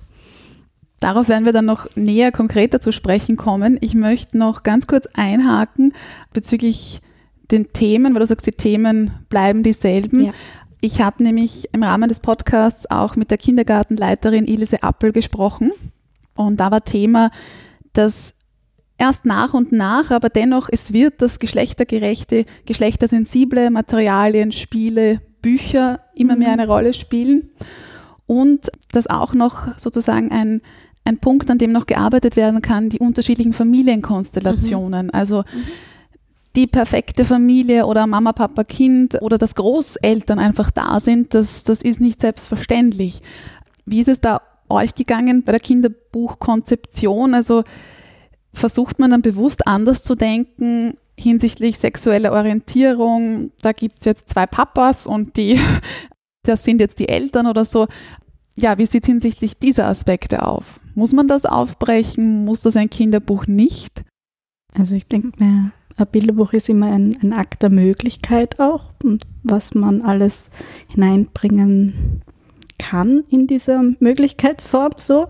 Darauf 0.99 1.29
werden 1.29 1.45
wir 1.45 1.53
dann 1.53 1.66
noch 1.66 1.87
näher 1.95 2.33
konkreter 2.33 2.81
zu 2.81 2.90
sprechen 2.90 3.37
kommen. 3.37 3.79
Ich 3.81 3.95
möchte 3.95 4.38
noch 4.38 4.64
ganz 4.64 4.87
kurz 4.88 5.07
einhaken 5.14 5.92
bezüglich 6.33 7.01
den 7.53 7.73
Themen, 7.73 8.12
weil 8.14 8.21
du 8.21 8.27
sagst, 8.27 8.47
die 8.47 8.53
Themen 8.53 9.12
bleiben 9.29 9.62
dieselben. 9.62 10.27
Ja. 10.27 10.33
Ich 10.81 11.01
habe 11.01 11.23
nämlich 11.23 11.69
im 11.73 11.83
Rahmen 11.83 12.09
des 12.09 12.21
Podcasts 12.21 12.90
auch 12.90 13.14
mit 13.14 13.31
der 13.31 13.38
Kindergartenleiterin 13.38 14.47
Ilse 14.47 14.83
Appel 14.83 15.12
gesprochen. 15.12 15.73
Und 16.37 16.61
da 16.61 16.70
war 16.70 16.85
Thema, 16.85 17.31
dass 17.92 18.35
erst 18.99 19.25
nach 19.25 19.55
und 19.55 19.72
nach, 19.72 20.11
aber 20.11 20.29
dennoch, 20.29 20.68
es 20.70 20.92
wird 20.92 21.20
das 21.20 21.38
geschlechtergerechte, 21.38 22.44
geschlechtersensible 22.64 23.70
Materialien, 23.70 24.53
Spiele, 24.53 25.20
Bücher 25.42 26.01
immer 26.14 26.37
mehr 26.37 26.49
mhm. 26.49 26.61
eine 26.61 26.66
Rolle 26.66 26.92
spielen. 26.92 27.51
Und 28.27 28.70
dass 28.92 29.07
auch 29.07 29.35
noch 29.35 29.79
sozusagen 29.79 30.33
ein, 30.33 30.61
ein 31.05 31.18
Punkt, 31.18 31.51
an 31.51 31.59
dem 31.59 31.72
noch 31.72 31.87
gearbeitet 31.87 32.37
werden 32.37 32.62
kann, 32.62 32.88
die 32.88 32.99
unterschiedlichen 32.99 33.53
Familienkonstellationen. 33.53 35.07
Mhm. 35.07 35.14
Also 35.14 35.38
mhm. 35.42 35.64
die 36.57 36.66
perfekte 36.66 37.25
Familie 37.25 37.87
oder 37.87 38.07
Mama, 38.07 38.33
Papa, 38.33 38.64
Kind 38.64 39.22
oder 39.22 39.38
dass 39.38 39.55
Großeltern 39.55 40.38
einfach 40.38 40.70
da 40.70 40.99
sind, 40.99 41.35
das, 41.35 41.62
das 41.62 41.83
ist 41.83 42.01
nicht 42.01 42.20
selbstverständlich. 42.20 43.22
Wie 43.85 44.01
ist 44.01 44.09
es 44.09 44.20
da 44.20 44.40
euch 44.68 44.94
gegangen 44.94 45.42
bei 45.42 45.52
der 45.52 45.61
Kinderbuchkonzeption? 45.61 47.35
Also 47.35 47.64
versucht 48.52 48.98
man 48.98 49.11
dann 49.11 49.22
bewusst 49.22 49.66
anders 49.66 50.02
zu 50.02 50.14
denken 50.14 50.96
hinsichtlich 51.18 51.79
sexueller 51.79 52.33
Orientierung? 52.33 53.52
Da 53.62 53.72
gibt 53.72 54.00
es 54.00 54.05
jetzt 54.05 54.29
zwei 54.29 54.46
Papas 54.46 55.07
und 55.07 55.37
die, 55.37 55.61
das 56.42 56.64
sind 56.64 56.81
jetzt 56.81 56.98
die 56.98 57.09
Eltern 57.09 57.46
oder 57.46 57.64
so. 57.64 57.87
Ja, 58.55 58.79
wie 58.79 58.87
sieht 58.87 59.05
es 59.05 59.09
hinsichtlich 59.09 59.59
dieser 59.59 59.87
Aspekte 59.87 60.46
auf? 60.46 60.81
Muss 60.94 61.12
man 61.12 61.29
das 61.29 61.44
aufbrechen? 61.44 62.44
Muss 62.44 62.62
das 62.62 62.76
ein 62.76 62.88
Kinderbuch 62.88 63.46
nicht? 63.46 64.05
Also 64.72 64.94
ich 64.94 65.07
denke 65.07 65.33
mir, 65.42 65.72
ein 65.96 66.07
Bilderbuch 66.11 66.52
ist 66.52 66.68
immer 66.68 66.92
ein, 66.92 67.16
ein 67.22 67.33
Akt 67.33 67.62
der 67.62 67.70
Möglichkeit 67.70 68.61
auch 68.61 68.92
und 69.02 69.24
was 69.42 69.74
man 69.74 70.02
alles 70.02 70.50
hineinbringen 70.88 72.22
kann 72.79 73.25
in 73.31 73.47
dieser 73.47 73.83
Möglichkeitsform 74.01 74.93
so. 74.97 75.29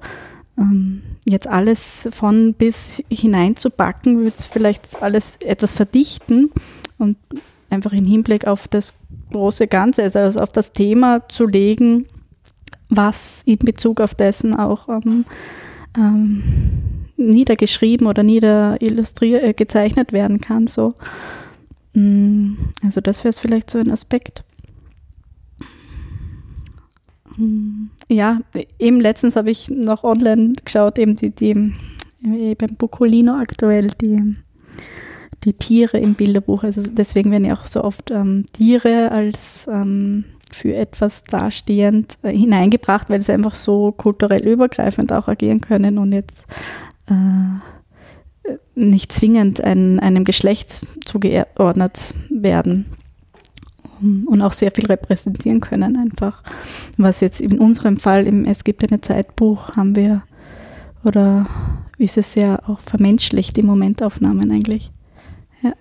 Ähm, 0.59 1.03
jetzt 1.25 1.47
alles 1.47 2.09
von 2.13 2.55
bis 2.55 3.03
hineinzupacken, 3.11 4.25
wird 4.25 4.41
vielleicht 4.41 5.03
alles 5.03 5.37
etwas 5.41 5.75
verdichten 5.75 6.51
und 6.99 7.17
einfach 7.69 7.93
im 7.93 8.07
Hinblick 8.07 8.47
auf 8.47 8.69
das 8.69 8.95
große 9.33 9.67
Ganze, 9.67 10.03
also 10.03 10.41
auf 10.41 10.53
das 10.53 10.73
Thema 10.73 11.29
zu 11.29 11.47
legen, 11.47 12.07
was 12.89 13.43
in 13.45 13.59
Bezug 13.59 14.01
auf 14.01 14.15
dessen 14.15 14.55
auch 14.55 14.89
ähm, 14.89 15.25
ähm, 15.97 16.43
niedergeschrieben 17.17 18.07
oder 18.07 18.23
niederillustriert 18.23 19.43
äh, 19.43 19.53
gezeichnet 19.53 20.13
werden 20.13 20.41
kann. 20.41 20.67
So. 20.67 20.95
Mm, 21.95 22.55
also 22.85 23.01
das 23.01 23.25
wäre 23.25 23.33
vielleicht 23.33 23.71
so 23.71 23.79
ein 23.79 23.91
Aspekt. 23.91 24.45
Ja, 28.09 28.41
eben 28.79 29.01
letztens 29.01 29.37
habe 29.37 29.51
ich 29.51 29.69
noch 29.69 30.05
online 30.05 30.55
geschaut, 30.65 30.99
eben 30.99 31.17
die, 31.17 31.31
die 31.31 31.73
beim 32.21 32.77
Bucolino 32.77 33.35
aktuell, 33.35 33.89
die, 34.01 34.37
die 35.45 35.53
Tiere 35.53 35.99
im 35.99 36.15
Bilderbuch. 36.15 36.65
Also 36.65 36.83
deswegen 36.91 37.31
werden 37.31 37.45
ja 37.45 37.55
auch 37.55 37.67
so 37.67 37.85
oft 37.85 38.11
ähm, 38.11 38.47
Tiere 38.53 39.13
als 39.13 39.67
ähm, 39.71 40.25
für 40.51 40.75
etwas 40.75 41.25
dastehend 41.25 42.17
äh, 42.23 42.33
hineingebracht, 42.37 43.11
weil 43.11 43.21
sie 43.21 43.33
einfach 43.33 43.55
so 43.55 43.93
kulturell 43.93 44.47
übergreifend 44.47 45.13
auch 45.13 45.29
agieren 45.29 45.61
können 45.61 45.99
und 45.99 46.13
jetzt 46.13 46.45
äh, 47.09 48.53
nicht 48.75 49.13
zwingend 49.13 49.61
ein, 49.61 50.01
einem 50.01 50.25
Geschlecht 50.25 50.87
zugeordnet 51.05 52.15
werden 52.31 52.87
und 54.01 54.43
auch 54.43 54.53
sehr 54.53 54.71
viel 54.71 54.87
repräsentieren 54.87 55.61
können 55.61 55.97
einfach. 55.97 56.43
Was 56.97 57.21
jetzt 57.21 57.41
in 57.41 57.59
unserem 57.59 57.99
Fall 57.99 58.27
im 58.27 58.45
Es 58.45 58.65
gibt 58.65 58.89
eine 58.89 59.01
Zeitbuch 59.01 59.77
haben 59.77 59.97
wir 59.97 60.23
oder 61.05 61.47
ist 61.99 62.19
es 62.19 62.33
sehr 62.33 62.69
auch 62.69 62.81
vermenschlicht, 62.81 63.57
die 63.57 63.63
Momentaufnahmen 63.63 64.51
eigentlich. 64.51 64.91
Ja. 65.63 65.73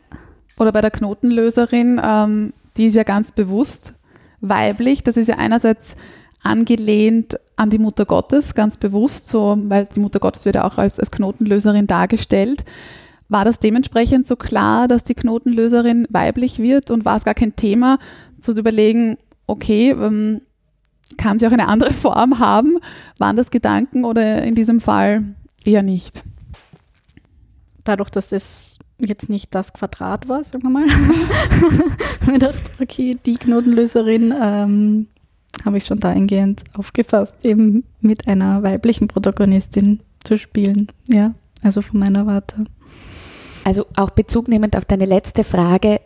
Oder 0.58 0.72
bei 0.72 0.82
der 0.82 0.92
Knotenlöserin, 0.92 2.00
ähm, 2.04 2.54
die 2.78 2.86
ist 2.86 2.96
ja 2.96 3.04
ganz 3.04 3.32
bewusst 3.32 3.94
weiblich. 4.42 5.04
Das 5.04 5.18
ist 5.18 5.28
ja 5.28 5.38
einerseits 5.38 5.96
angelehnt 6.44 7.40
an 7.56 7.70
die 7.70 7.80
Mutter 7.80 8.06
Gottes, 8.06 8.54
ganz 8.54 8.78
bewusst, 8.78 9.28
so, 9.28 9.58
weil 9.68 9.88
die 9.94 10.00
Mutter 10.00 10.20
Gottes 10.20 10.46
wird 10.46 10.56
ja 10.56 10.66
auch 10.66 10.78
als, 10.78 11.00
als 11.00 11.12
Knotenlöserin 11.12 11.88
dargestellt. 11.88 12.64
War 13.28 13.46
das 13.46 13.60
dementsprechend 13.60 14.28
so 14.28 14.36
klar, 14.36 14.88
dass 14.88 15.04
die 15.04 15.16
Knotenlöserin 15.16 16.08
weiblich 16.10 16.60
wird 16.60 16.92
und 16.92 17.06
war 17.06 17.18
es 17.18 17.26
gar 17.26 17.34
kein 17.34 17.56
Thema 17.56 18.00
zu 18.40 18.52
überlegen, 18.52 19.18
okay, 19.48 19.92
ähm, 19.92 20.42
kann 21.18 21.40
sie 21.40 21.48
auch 21.48 21.52
eine 21.52 21.68
andere 21.68 21.94
Form 21.94 22.40
haben? 22.40 22.80
Waren 23.18 23.36
das 23.36 23.52
Gedanken 23.52 24.06
oder 24.06 24.44
in 24.44 24.56
diesem 24.56 24.82
Fall 24.82 25.24
eher 25.64 25.84
nicht? 25.84 26.24
Dadurch, 27.84 28.10
dass 28.10 28.32
es 28.32 28.80
jetzt 29.00 29.30
nicht 29.30 29.54
das 29.54 29.74
Quadrat 29.74 30.30
war, 30.30 30.44
sagen 30.44 30.64
wir 30.64 30.70
mal, 30.70 30.86
ich 32.32 32.40
dachte, 32.40 32.60
okay, 32.82 33.18
die 33.26 33.36
Knotenlöserin 33.36 34.34
ähm, 34.40 35.08
habe 35.64 35.78
ich 35.78 35.86
schon 35.86 36.00
dahingehend 36.00 36.64
aufgefasst, 36.74 37.36
eben 37.44 37.84
mit 38.02 38.28
einer 38.28 38.64
weiblichen 38.64 39.08
Protagonistin 39.08 40.00
zu 40.24 40.38
spielen. 40.38 40.88
Ja, 41.08 41.34
also 41.62 41.82
von 41.82 42.00
meiner 42.00 42.26
Warte. 42.26 42.66
Also 43.66 43.88
auch 43.98 44.12
bezugnehmend 44.12 44.78
auf 44.78 44.86
deine 44.86 45.06
letzte 45.06 45.44
Frage, 45.44 46.00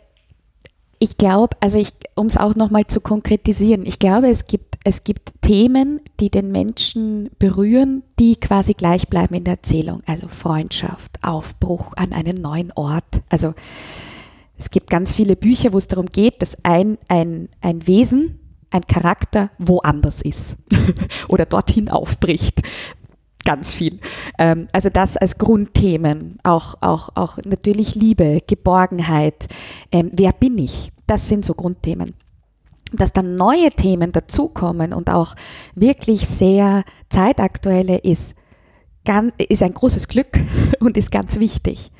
ich 0.98 1.18
glaube, 1.18 1.56
also 1.60 1.80
um 2.16 2.26
es 2.26 2.36
auch 2.36 2.54
nochmal 2.54 2.86
zu 2.86 3.00
konkretisieren, 3.00 3.86
ich 3.86 3.98
glaube, 3.98 4.28
es 4.28 4.46
gibt 4.46 4.70
es 4.82 5.04
gibt 5.04 5.32
Themen, 5.42 6.00
die 6.20 6.30
den 6.30 6.52
Menschen 6.52 7.28
berühren, 7.38 8.02
die 8.18 8.36
quasi 8.36 8.72
gleich 8.72 9.08
bleiben 9.08 9.34
in 9.34 9.44
der 9.44 9.54
Erzählung. 9.54 10.00
Also 10.06 10.28
Freundschaft, 10.28 11.18
Aufbruch 11.22 11.92
an 11.96 12.14
einen 12.14 12.40
neuen 12.40 12.72
Ort. 12.72 13.20
Also 13.28 13.52
es 14.56 14.70
gibt 14.70 14.88
ganz 14.88 15.14
viele 15.14 15.36
Bücher, 15.36 15.74
wo 15.74 15.78
es 15.78 15.86
darum 15.86 16.06
geht, 16.06 16.40
dass 16.40 16.64
ein, 16.64 16.96
ein, 17.08 17.50
ein 17.60 17.86
Wesen, 17.86 18.40
ein 18.70 18.86
Charakter 18.86 19.50
woanders 19.58 20.22
ist 20.22 20.56
oder 21.28 21.44
dorthin 21.44 21.90
aufbricht. 21.90 22.62
Ganz 23.50 23.74
viel. 23.74 23.98
Ähm, 24.38 24.68
also 24.72 24.90
das 24.90 25.16
als 25.16 25.36
Grundthemen, 25.36 26.38
auch, 26.44 26.76
auch, 26.82 27.08
auch 27.16 27.36
natürlich 27.44 27.96
Liebe, 27.96 28.42
Geborgenheit, 28.46 29.48
ähm, 29.90 30.12
wer 30.14 30.32
bin 30.32 30.56
ich? 30.56 30.92
Das 31.08 31.26
sind 31.26 31.44
so 31.44 31.54
Grundthemen 31.54 32.14
dass 32.92 33.12
dann 33.12 33.36
neue 33.36 33.70
Themen 33.70 34.10
dazukommen 34.10 34.92
und 34.92 35.10
auch 35.10 35.36
wirklich 35.76 36.26
sehr 36.26 36.82
zeitaktuelle 37.08 37.98
ist, 37.98 38.34
ganz, 39.04 39.32
ist 39.38 39.62
ein 39.62 39.74
großes 39.74 40.08
Glück 40.08 40.40
und 40.80 40.96
ist 40.96 41.12
ganz 41.12 41.38
wichtig. 41.38 41.92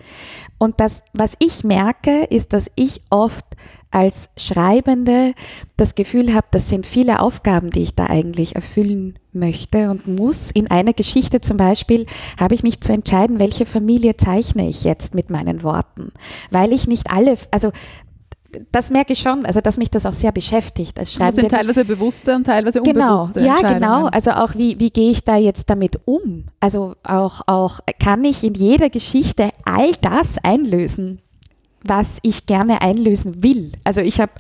Und 0.58 0.80
das, 0.80 1.04
was 1.12 1.34
ich 1.38 1.62
merke, 1.62 2.24
ist, 2.24 2.52
dass 2.52 2.72
ich 2.74 3.02
oft 3.08 3.44
als 3.90 4.30
Schreibende 4.36 5.34
das 5.76 5.94
Gefühl 5.94 6.32
habe, 6.34 6.46
das 6.50 6.68
sind 6.68 6.86
viele 6.86 7.20
Aufgaben, 7.20 7.70
die 7.70 7.82
ich 7.82 7.94
da 7.94 8.06
eigentlich 8.06 8.54
erfüllen 8.54 9.18
möchte 9.32 9.90
und 9.90 10.06
muss. 10.06 10.50
In 10.50 10.70
einer 10.70 10.92
Geschichte 10.92 11.40
zum 11.40 11.56
Beispiel 11.56 12.06
habe 12.38 12.54
ich 12.54 12.62
mich 12.62 12.80
zu 12.80 12.92
entscheiden, 12.92 13.38
welche 13.38 13.66
Familie 13.66 14.16
zeichne 14.16 14.68
ich 14.68 14.84
jetzt 14.84 15.14
mit 15.14 15.30
meinen 15.30 15.62
Worten, 15.62 16.12
weil 16.50 16.72
ich 16.72 16.86
nicht 16.86 17.10
alle, 17.10 17.36
also 17.50 17.72
das 18.72 18.90
merke 18.90 19.12
ich 19.12 19.20
schon, 19.20 19.46
also 19.46 19.60
dass 19.60 19.76
mich 19.76 19.90
das 19.90 20.06
auch 20.06 20.12
sehr 20.12 20.32
beschäftigt. 20.32 20.98
Als 20.98 21.14
das 21.14 21.36
sind 21.36 21.50
teilweise 21.50 21.84
bewusste 21.84 22.34
und 22.34 22.44
teilweise 22.44 22.82
genau, 22.82 23.12
unbewusste 23.12 23.40
Genau, 23.40 23.60
ja 23.60 23.74
genau. 23.74 24.06
Also 24.06 24.32
auch 24.32 24.54
wie, 24.56 24.78
wie 24.80 24.90
gehe 24.90 25.12
ich 25.12 25.24
da 25.24 25.36
jetzt 25.36 25.70
damit 25.70 26.00
um? 26.04 26.46
Also 26.58 26.96
auch, 27.02 27.42
auch 27.46 27.80
kann 27.98 28.24
ich 28.24 28.42
in 28.42 28.54
jeder 28.54 28.90
Geschichte 28.90 29.50
all 29.64 29.92
das 30.00 30.38
einlösen, 30.42 31.20
was 31.82 32.18
ich 32.22 32.46
gerne 32.46 32.82
einlösen 32.82 33.42
will. 33.42 33.72
Also 33.84 34.00
ich 34.00 34.20
habe, 34.20 34.32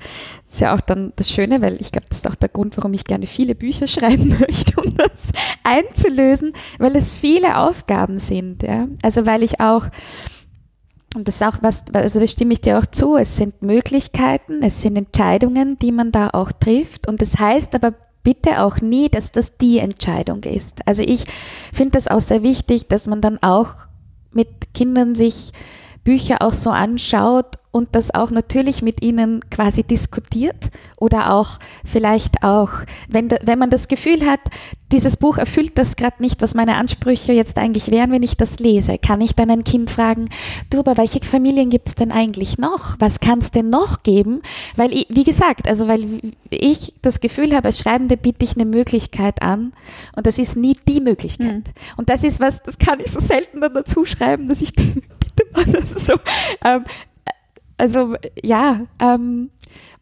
das 0.44 0.54
ist 0.54 0.60
ja 0.60 0.74
auch 0.74 0.80
dann 0.80 1.12
das 1.16 1.30
Schöne, 1.30 1.62
weil 1.62 1.80
ich 1.80 1.90
glaube, 1.92 2.06
das 2.08 2.18
ist 2.18 2.28
auch 2.28 2.34
der 2.34 2.48
Grund, 2.48 2.76
warum 2.76 2.92
ich 2.92 3.04
gerne 3.04 3.26
viele 3.26 3.54
Bücher 3.54 3.86
schreiben 3.88 4.36
möchte, 4.38 4.80
um 4.80 4.96
das 4.96 5.30
einzulösen, 5.64 6.52
weil 6.78 6.96
es 6.96 7.12
viele 7.12 7.58
Aufgaben 7.58 8.18
sind. 8.18 8.62
Ja? 8.62 8.88
Also 9.02 9.26
weil 9.26 9.42
ich 9.42 9.60
auch 9.60 9.86
und 11.16 11.26
das 11.26 11.36
ist 11.36 11.42
auch 11.42 11.56
was, 11.60 11.84
also 11.92 12.20
da 12.20 12.28
stimme 12.28 12.52
ich 12.52 12.60
dir 12.60 12.78
auch 12.78 12.86
zu, 12.86 13.16
es 13.16 13.34
sind 13.34 13.62
Möglichkeiten, 13.62 14.62
es 14.62 14.80
sind 14.80 14.96
Entscheidungen, 14.96 15.76
die 15.80 15.90
man 15.90 16.12
da 16.12 16.30
auch 16.30 16.52
trifft. 16.52 17.08
Und 17.08 17.20
das 17.20 17.36
heißt 17.36 17.74
aber 17.74 17.94
bitte 18.22 18.62
auch 18.62 18.80
nie, 18.80 19.08
dass 19.08 19.32
das 19.32 19.56
die 19.56 19.78
Entscheidung 19.78 20.44
ist. 20.44 20.86
Also 20.86 21.02
ich 21.02 21.24
finde 21.72 21.92
das 21.92 22.06
auch 22.06 22.20
sehr 22.20 22.44
wichtig, 22.44 22.86
dass 22.86 23.08
man 23.08 23.20
dann 23.20 23.42
auch 23.42 23.74
mit 24.32 24.72
Kindern 24.72 25.16
sich 25.16 25.52
Bücher 26.04 26.38
auch 26.40 26.54
so 26.54 26.70
anschaut 26.70 27.56
und 27.72 27.94
das 27.94 28.12
auch 28.12 28.30
natürlich 28.30 28.82
mit 28.82 29.02
ihnen 29.02 29.48
quasi 29.48 29.84
diskutiert 29.84 30.70
oder 30.96 31.32
auch 31.32 31.58
vielleicht 31.84 32.42
auch, 32.42 32.70
wenn, 33.08 33.30
wenn 33.30 33.58
man 33.58 33.70
das 33.70 33.86
Gefühl 33.86 34.26
hat, 34.26 34.40
dieses 34.90 35.16
Buch 35.16 35.38
erfüllt 35.38 35.78
das 35.78 35.94
gerade 35.94 36.20
nicht, 36.20 36.42
was 36.42 36.54
meine 36.54 36.74
Ansprüche 36.74 37.32
jetzt 37.32 37.58
eigentlich 37.58 37.92
wären, 37.92 38.10
wenn 38.10 38.24
ich 38.24 38.36
das 38.36 38.58
lese, 38.58 38.98
kann 38.98 39.20
ich 39.20 39.36
dann 39.36 39.50
ein 39.50 39.62
Kind 39.62 39.88
fragen, 39.88 40.28
du, 40.70 40.80
aber 40.80 40.96
welche 40.96 41.20
Familien 41.20 41.70
gibt 41.70 41.88
es 41.88 41.94
denn 41.94 42.10
eigentlich 42.10 42.58
noch? 42.58 42.96
Was 42.98 43.20
kann 43.20 43.38
es 43.38 43.52
denn 43.52 43.70
noch 43.70 44.02
geben? 44.02 44.42
Weil, 44.74 44.92
ich, 44.92 45.06
wie 45.08 45.22
gesagt, 45.22 45.68
also 45.68 45.86
weil 45.86 46.06
ich 46.50 46.94
das 47.02 47.20
Gefühl 47.20 47.54
habe, 47.54 47.66
als 47.66 47.78
Schreibende 47.78 48.16
biete 48.16 48.44
ich 48.44 48.56
eine 48.56 48.64
Möglichkeit 48.64 49.42
an 49.42 49.72
und 50.16 50.26
das 50.26 50.38
ist 50.38 50.56
nie 50.56 50.76
die 50.88 51.00
Möglichkeit. 51.00 51.68
Mhm. 51.68 51.72
Und 51.96 52.10
das 52.10 52.24
ist 52.24 52.40
was, 52.40 52.64
das 52.64 52.78
kann 52.78 52.98
ich 52.98 53.12
so 53.12 53.20
selten 53.20 53.60
dann 53.60 53.74
dazu 53.74 54.04
schreiben, 54.04 54.48
dass 54.48 54.60
ich 54.60 54.72
das 54.72 54.84
so, 56.06 56.14
ähm, 56.64 56.84
also 57.78 58.14
ja, 58.42 58.80
ähm, 59.00 59.50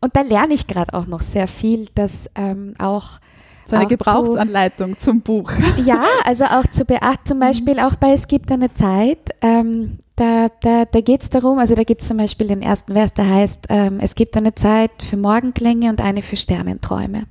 und 0.01 0.17
da 0.17 0.23
lerne 0.23 0.55
ich 0.55 0.67
gerade 0.67 0.95
auch 0.95 1.07
noch 1.07 1.23
sehr 1.23 1.49
viel, 1.49 1.89
dass 1.95 2.31
ähm, 2.35 2.75
auch 2.79 3.21
so 3.65 3.77
eine 3.77 3.87
Gebrauchsanleitung 3.87 4.97
zu, 4.97 5.11
zum 5.11 5.21
Buch. 5.21 5.53
Ja, 5.85 6.05
also 6.25 6.45
auch 6.45 6.67
zu 6.67 6.85
beachten, 6.85 7.27
zum 7.27 7.39
Beispiel 7.39 7.79
auch 7.81 7.97
bei 7.97 8.13
Es 8.13 8.27
gibt 8.27 8.51
eine 8.51 8.73
Zeit, 8.73 9.31
ähm, 9.43 9.99
da, 10.17 10.49
da, 10.61 10.85
da 10.85 11.01
geht 11.01 11.23
es 11.23 11.31
darum, 11.31 11.59
also 11.59 11.75
da 11.75 11.85
gibt 11.85 12.03
es 12.03 12.09
zum 12.09 12.17
Beispiel 12.17 12.49
den 12.49 12.63
ersten 12.63 12.95
Vers, 12.95 13.13
der 13.13 13.29
heißt, 13.29 13.67
ähm, 13.69 13.99
es 14.01 14.15
gibt 14.15 14.37
eine 14.37 14.55
Zeit 14.55 14.91
für 15.03 15.17
Morgenklänge 15.17 15.91
und 15.91 16.01
eine 16.01 16.23
für 16.23 16.37
Sternenträume. 16.37 17.25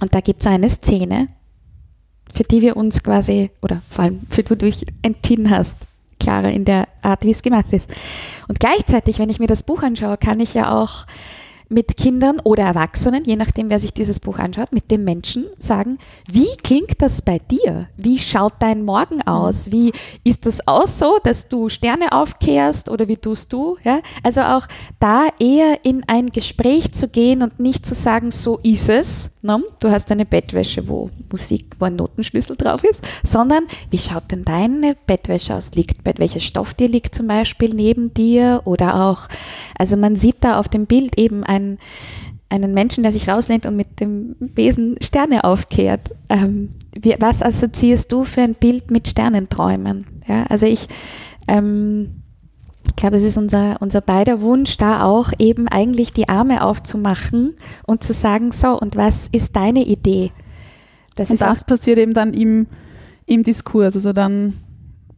Und 0.00 0.14
da 0.14 0.20
gibt 0.20 0.42
es 0.42 0.46
eine 0.46 0.68
Szene, 0.68 1.28
für 2.32 2.44
die 2.44 2.60
wir 2.60 2.76
uns 2.76 3.02
quasi, 3.02 3.50
oder 3.62 3.80
vor 3.90 4.04
allem 4.04 4.20
für 4.30 4.42
die 4.42 4.48
du 4.48 4.56
dich 4.56 4.84
entschieden 5.02 5.50
hast, 5.50 5.76
klarer 6.22 6.50
in 6.50 6.64
der 6.64 6.88
Art, 7.02 7.24
wie 7.24 7.30
es 7.30 7.42
gemacht 7.42 7.72
ist. 7.72 7.90
Und 8.48 8.60
gleichzeitig, 8.60 9.18
wenn 9.18 9.30
ich 9.30 9.40
mir 9.40 9.46
das 9.46 9.62
Buch 9.62 9.82
anschaue, 9.82 10.16
kann 10.16 10.40
ich 10.40 10.54
ja 10.54 10.80
auch 10.80 11.06
mit 11.72 11.96
Kindern 11.96 12.38
oder 12.44 12.64
Erwachsenen, 12.64 13.24
je 13.24 13.36
nachdem, 13.36 13.70
wer 13.70 13.80
sich 13.80 13.94
dieses 13.94 14.20
Buch 14.20 14.38
anschaut, 14.38 14.72
mit 14.72 14.90
dem 14.90 15.04
Menschen 15.04 15.46
sagen, 15.58 15.98
wie 16.30 16.54
klingt 16.62 17.00
das 17.00 17.22
bei 17.22 17.38
dir? 17.38 17.88
Wie 17.96 18.18
schaut 18.18 18.54
dein 18.60 18.84
Morgen 18.84 19.22
aus? 19.22 19.66
Mhm. 19.66 19.72
Wie 19.72 19.92
ist 20.22 20.46
das 20.46 20.68
auch 20.68 20.86
so, 20.86 21.18
dass 21.24 21.48
du 21.48 21.70
Sterne 21.70 22.12
aufkehrst 22.12 22.88
oder 22.88 23.08
wie 23.08 23.16
tust 23.16 23.52
du? 23.52 23.78
Ja? 23.82 24.00
Also 24.22 24.42
auch 24.42 24.66
da 25.00 25.28
eher 25.40 25.78
in 25.82 26.04
ein 26.06 26.28
Gespräch 26.30 26.92
zu 26.92 27.08
gehen 27.08 27.42
und 27.42 27.58
nicht 27.58 27.86
zu 27.86 27.94
sagen, 27.94 28.30
so 28.30 28.58
ist 28.62 28.90
es. 28.90 29.31
Ne? 29.42 29.62
Du 29.80 29.90
hast 29.90 30.10
eine 30.10 30.24
Bettwäsche, 30.24 30.86
wo 30.88 31.10
Musik, 31.30 31.76
wo 31.78 31.86
ein 31.86 31.96
Notenschlüssel 31.96 32.56
drauf 32.56 32.84
ist, 32.84 33.02
sondern 33.24 33.64
wie 33.90 33.98
schaut 33.98 34.30
denn 34.30 34.44
deine 34.44 34.96
Bettwäsche 35.06 35.54
aus? 35.54 35.72
Liegt, 35.74 35.98
welcher 36.04 36.40
Stoff 36.40 36.74
dir 36.74 36.88
liegt 36.88 37.14
zum 37.14 37.26
Beispiel 37.26 37.74
neben 37.74 38.14
dir 38.14 38.62
oder 38.64 39.06
auch, 39.06 39.28
also 39.76 39.96
man 39.96 40.16
sieht 40.16 40.36
da 40.40 40.58
auf 40.58 40.68
dem 40.68 40.86
Bild 40.86 41.18
eben 41.18 41.44
ein 41.44 41.52
einen, 41.62 41.78
einen 42.64 42.74
Menschen, 42.74 43.02
der 43.02 43.12
sich 43.12 43.28
rauslehnt 43.28 43.66
und 43.66 43.76
mit 43.76 44.00
dem 44.00 44.36
Besen 44.38 44.96
Sterne 45.00 45.44
aufkehrt. 45.44 46.14
Ähm, 46.28 46.70
wie, 46.92 47.16
was 47.18 47.42
assoziierst 47.42 48.10
du 48.12 48.24
für 48.24 48.42
ein 48.42 48.54
Bild 48.54 48.90
mit 48.90 49.08
Sternenträumen? 49.08 50.06
Ja, 50.28 50.44
also 50.48 50.66
ich 50.66 50.88
ähm, 51.48 52.21
glaube, 52.96 53.16
es 53.16 53.22
ist 53.22 53.36
unser, 53.36 53.80
unser 53.80 54.00
beider 54.00 54.40
Wunsch, 54.40 54.76
da 54.76 55.02
auch 55.04 55.32
eben 55.38 55.68
eigentlich 55.68 56.12
die 56.12 56.28
Arme 56.28 56.64
aufzumachen 56.64 57.54
und 57.86 58.04
zu 58.04 58.12
sagen, 58.12 58.52
so, 58.52 58.78
und 58.78 58.96
was 58.96 59.28
ist 59.28 59.56
deine 59.56 59.84
Idee? 59.84 60.32
Das 61.14 61.30
und 61.30 61.40
das 61.40 61.64
passiert 61.64 61.98
eben 61.98 62.14
dann 62.14 62.32
im, 62.34 62.66
im 63.26 63.42
Diskurs, 63.42 63.94
also 63.96 64.12
dann 64.12 64.58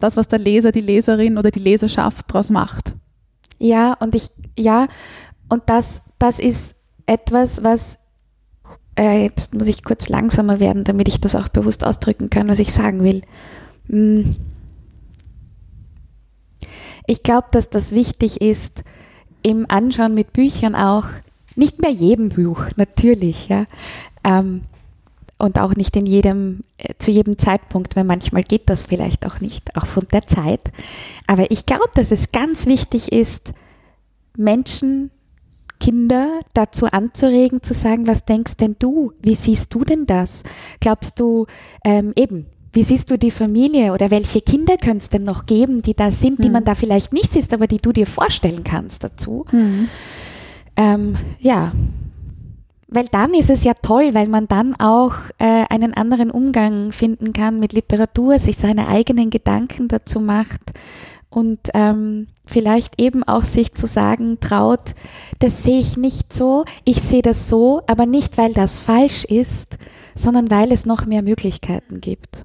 das, 0.00 0.16
was 0.16 0.28
der 0.28 0.38
Leser, 0.38 0.72
die 0.72 0.80
Leserin 0.80 1.38
oder 1.38 1.50
die 1.50 1.60
Leserschaft 1.60 2.26
daraus 2.28 2.50
macht. 2.50 2.92
Ja, 3.58 3.94
und 3.94 4.14
ich, 4.14 4.28
ja, 4.58 4.88
und 5.48 5.62
das 5.66 6.02
das 6.24 6.38
ist 6.38 6.74
etwas, 7.06 7.62
was, 7.62 7.98
äh, 8.98 9.24
jetzt 9.24 9.52
muss 9.52 9.66
ich 9.66 9.84
kurz 9.84 10.08
langsamer 10.08 10.58
werden, 10.58 10.84
damit 10.84 11.08
ich 11.08 11.20
das 11.20 11.36
auch 11.36 11.48
bewusst 11.48 11.84
ausdrücken 11.84 12.30
kann, 12.30 12.48
was 12.48 12.58
ich 12.58 12.72
sagen 12.72 13.02
will. 13.02 13.20
Hm. 13.88 14.36
Ich 17.06 17.22
glaube, 17.22 17.48
dass 17.50 17.70
das 17.70 17.92
wichtig 17.92 18.40
ist, 18.40 18.84
im 19.42 19.66
Anschauen 19.68 20.14
mit 20.14 20.32
Büchern 20.32 20.74
auch, 20.74 21.06
nicht 21.56 21.80
mehr 21.80 21.90
jedem 21.90 22.30
Buch, 22.30 22.64
natürlich, 22.76 23.48
ja. 23.48 23.66
Ähm, 24.24 24.62
und 25.38 25.58
auch 25.58 25.74
nicht 25.74 25.96
in 25.96 26.06
jedem, 26.06 26.64
äh, 26.78 26.94
zu 26.98 27.10
jedem 27.10 27.38
Zeitpunkt, 27.38 27.96
weil 27.96 28.04
manchmal 28.04 28.42
geht 28.42 28.70
das 28.70 28.84
vielleicht 28.84 29.26
auch 29.26 29.40
nicht, 29.40 29.76
auch 29.76 29.86
von 29.86 30.06
der 30.12 30.26
Zeit. 30.26 30.72
Aber 31.26 31.50
ich 31.50 31.66
glaube, 31.66 31.90
dass 31.94 32.10
es 32.10 32.32
ganz 32.32 32.66
wichtig 32.66 33.12
ist, 33.12 33.52
Menschen 34.36 35.10
Kinder 35.80 36.40
dazu 36.54 36.86
anzuregen, 36.86 37.62
zu 37.62 37.74
sagen, 37.74 38.06
was 38.06 38.24
denkst 38.24 38.56
denn 38.56 38.76
du? 38.78 39.12
Wie 39.20 39.34
siehst 39.34 39.74
du 39.74 39.84
denn 39.84 40.06
das? 40.06 40.42
Glaubst 40.80 41.20
du 41.20 41.46
ähm, 41.84 42.12
eben, 42.16 42.46
wie 42.74 42.82
siehst 42.82 43.10
du 43.10 43.18
die 43.18 43.30
Familie 43.30 43.92
oder 43.92 44.10
welche 44.10 44.40
Kinder 44.40 44.76
könnte 44.76 45.04
es 45.04 45.08
denn 45.08 45.24
noch 45.24 45.46
geben, 45.46 45.82
die 45.82 45.94
da 45.94 46.10
sind, 46.10 46.42
die 46.42 46.48
mhm. 46.48 46.52
man 46.52 46.64
da 46.64 46.74
vielleicht 46.74 47.12
nicht 47.12 47.32
sieht, 47.32 47.52
aber 47.52 47.66
die 47.66 47.78
du 47.78 47.92
dir 47.92 48.06
vorstellen 48.06 48.64
kannst 48.64 49.04
dazu? 49.04 49.44
Mhm. 49.52 49.88
Ähm, 50.76 51.16
ja, 51.38 51.72
weil 52.88 53.08
dann 53.08 53.34
ist 53.34 53.50
es 53.50 53.64
ja 53.64 53.74
toll, 53.74 54.10
weil 54.12 54.28
man 54.28 54.46
dann 54.48 54.74
auch 54.76 55.14
äh, 55.38 55.64
einen 55.68 55.94
anderen 55.94 56.30
Umgang 56.30 56.92
finden 56.92 57.32
kann 57.32 57.58
mit 57.58 57.72
Literatur, 57.72 58.38
sich 58.38 58.56
seine 58.56 58.88
eigenen 58.88 59.30
Gedanken 59.30 59.88
dazu 59.88 60.20
macht 60.20 60.60
und 61.30 61.70
ähm, 61.74 62.28
vielleicht 62.46 63.00
eben 63.00 63.24
auch 63.24 63.44
sich 63.44 63.74
zu 63.74 63.86
sagen 63.86 64.38
traut, 64.40 64.94
das 65.38 65.62
sehe 65.64 65.80
ich 65.80 65.96
nicht 65.96 66.32
so, 66.32 66.64
ich 66.84 67.02
sehe 67.02 67.22
das 67.22 67.48
so, 67.48 67.82
aber 67.86 68.06
nicht, 68.06 68.38
weil 68.38 68.52
das 68.52 68.78
falsch 68.78 69.24
ist, 69.24 69.78
sondern 70.14 70.50
weil 70.50 70.70
es 70.70 70.86
noch 70.86 71.06
mehr 71.06 71.22
Möglichkeiten 71.22 72.00
gibt. 72.00 72.44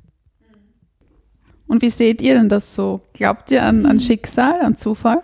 Und 1.69 1.81
wie 1.81 1.89
seht 1.89 2.19
ihr 2.21 2.33
denn 2.33 2.49
das 2.49 2.73
so? 2.75 2.99
Glaubt 3.13 3.49
ihr 3.51 3.63
an, 3.63 3.85
an 3.85 3.99
Schicksal, 3.99 4.59
an 4.61 4.75
Zufall? 4.75 5.21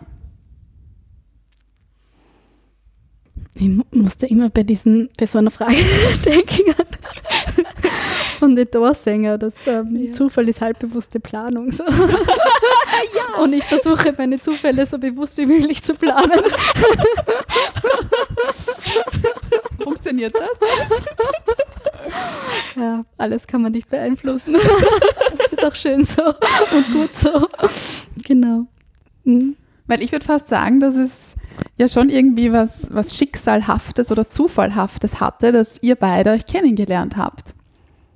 Ich 3.55 3.67
mu- 3.67 3.83
musste 3.91 4.27
immer 4.27 4.49
bei 4.49 4.63
diesen, 4.63 5.09
bei 5.17 5.25
so 5.25 5.37
einer 5.39 5.49
Frage 5.51 5.75
denken 6.25 6.73
von 8.37 8.55
den 8.55 8.69
Dorsänger, 8.69 9.37
dass 9.37 9.53
ähm, 9.65 9.95
Ja. 10.07 10.11
Zufall 10.13 10.47
ist 10.49 10.61
halbbewusste 10.61 11.19
Planung. 11.19 11.71
So. 11.71 11.83
Und 13.41 13.53
ich 13.53 13.63
versuche 13.63 14.13
meine 14.17 14.39
Zufälle 14.41 14.85
so 14.85 14.97
bewusst 14.99 15.37
wie 15.37 15.45
möglich 15.45 15.81
zu 15.83 15.95
planen. 15.95 16.31
Funktioniert 19.83 20.35
das? 20.35 20.59
Ja, 22.75 23.05
alles 23.17 23.47
kann 23.47 23.61
man 23.61 23.71
nicht 23.71 23.89
beeinflussen. 23.89 24.53
das 24.53 24.63
ist 25.51 25.63
auch 25.63 25.75
schön 25.75 26.03
so 26.03 26.23
und 26.25 26.91
gut 26.91 27.15
so. 27.15 27.47
Genau. 28.21 28.67
Mhm. 29.23 29.55
Weil 29.87 30.01
ich 30.01 30.11
würde 30.11 30.25
fast 30.25 30.47
sagen, 30.47 30.81
dass 30.81 30.95
es 30.95 31.37
ja 31.77 31.87
schon 31.87 32.09
irgendwie 32.09 32.51
was, 32.51 32.89
was 32.91 33.15
Schicksalhaftes 33.15 34.11
oder 34.11 34.27
Zufallhaftes 34.29 35.19
hatte, 35.19 35.51
dass 35.51 35.81
ihr 35.83 35.95
beide 35.95 36.31
euch 36.31 36.45
kennengelernt 36.45 37.17
habt. 37.17 37.53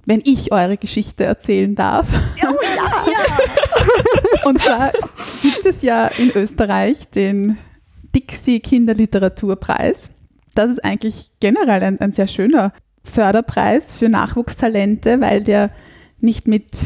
Wenn 0.05 0.21
ich 0.23 0.51
eure 0.51 0.77
Geschichte 0.77 1.23
erzählen 1.23 1.75
darf. 1.75 2.09
Und 4.45 4.61
zwar 4.61 4.91
gibt 5.41 5.65
es 5.65 5.81
ja 5.83 6.07
in 6.07 6.31
Österreich 6.31 7.07
den 7.09 7.57
Dixie 8.15 8.59
Kinderliteraturpreis. 8.59 10.09
Das 10.55 10.71
ist 10.71 10.83
eigentlich 10.83 11.29
generell 11.39 11.83
ein, 11.83 12.01
ein 12.01 12.11
sehr 12.11 12.27
schöner 12.27 12.73
Förderpreis 13.03 13.93
für 13.93 14.09
Nachwuchstalente, 14.09 15.21
weil 15.21 15.43
der 15.43 15.71
nicht 16.19 16.47
mit, 16.47 16.77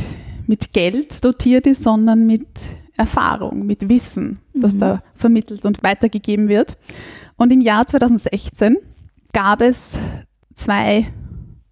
mit 0.47 0.73
Geld 0.73 1.23
dotiert 1.23 1.67
ist, 1.67 1.83
sondern 1.83 2.25
mit 2.25 2.47
Erfahrung, 2.95 3.65
mit 3.65 3.89
Wissen, 3.89 4.39
das 4.53 4.73
Mhm. 4.73 4.79
da 4.79 4.99
vermittelt 5.15 5.65
und 5.65 5.83
weitergegeben 5.83 6.47
wird. 6.47 6.77
Und 7.37 7.51
im 7.51 7.61
Jahr 7.61 7.87
2016 7.87 8.77
gab 9.33 9.61
es 9.61 9.99
zwei 10.53 11.07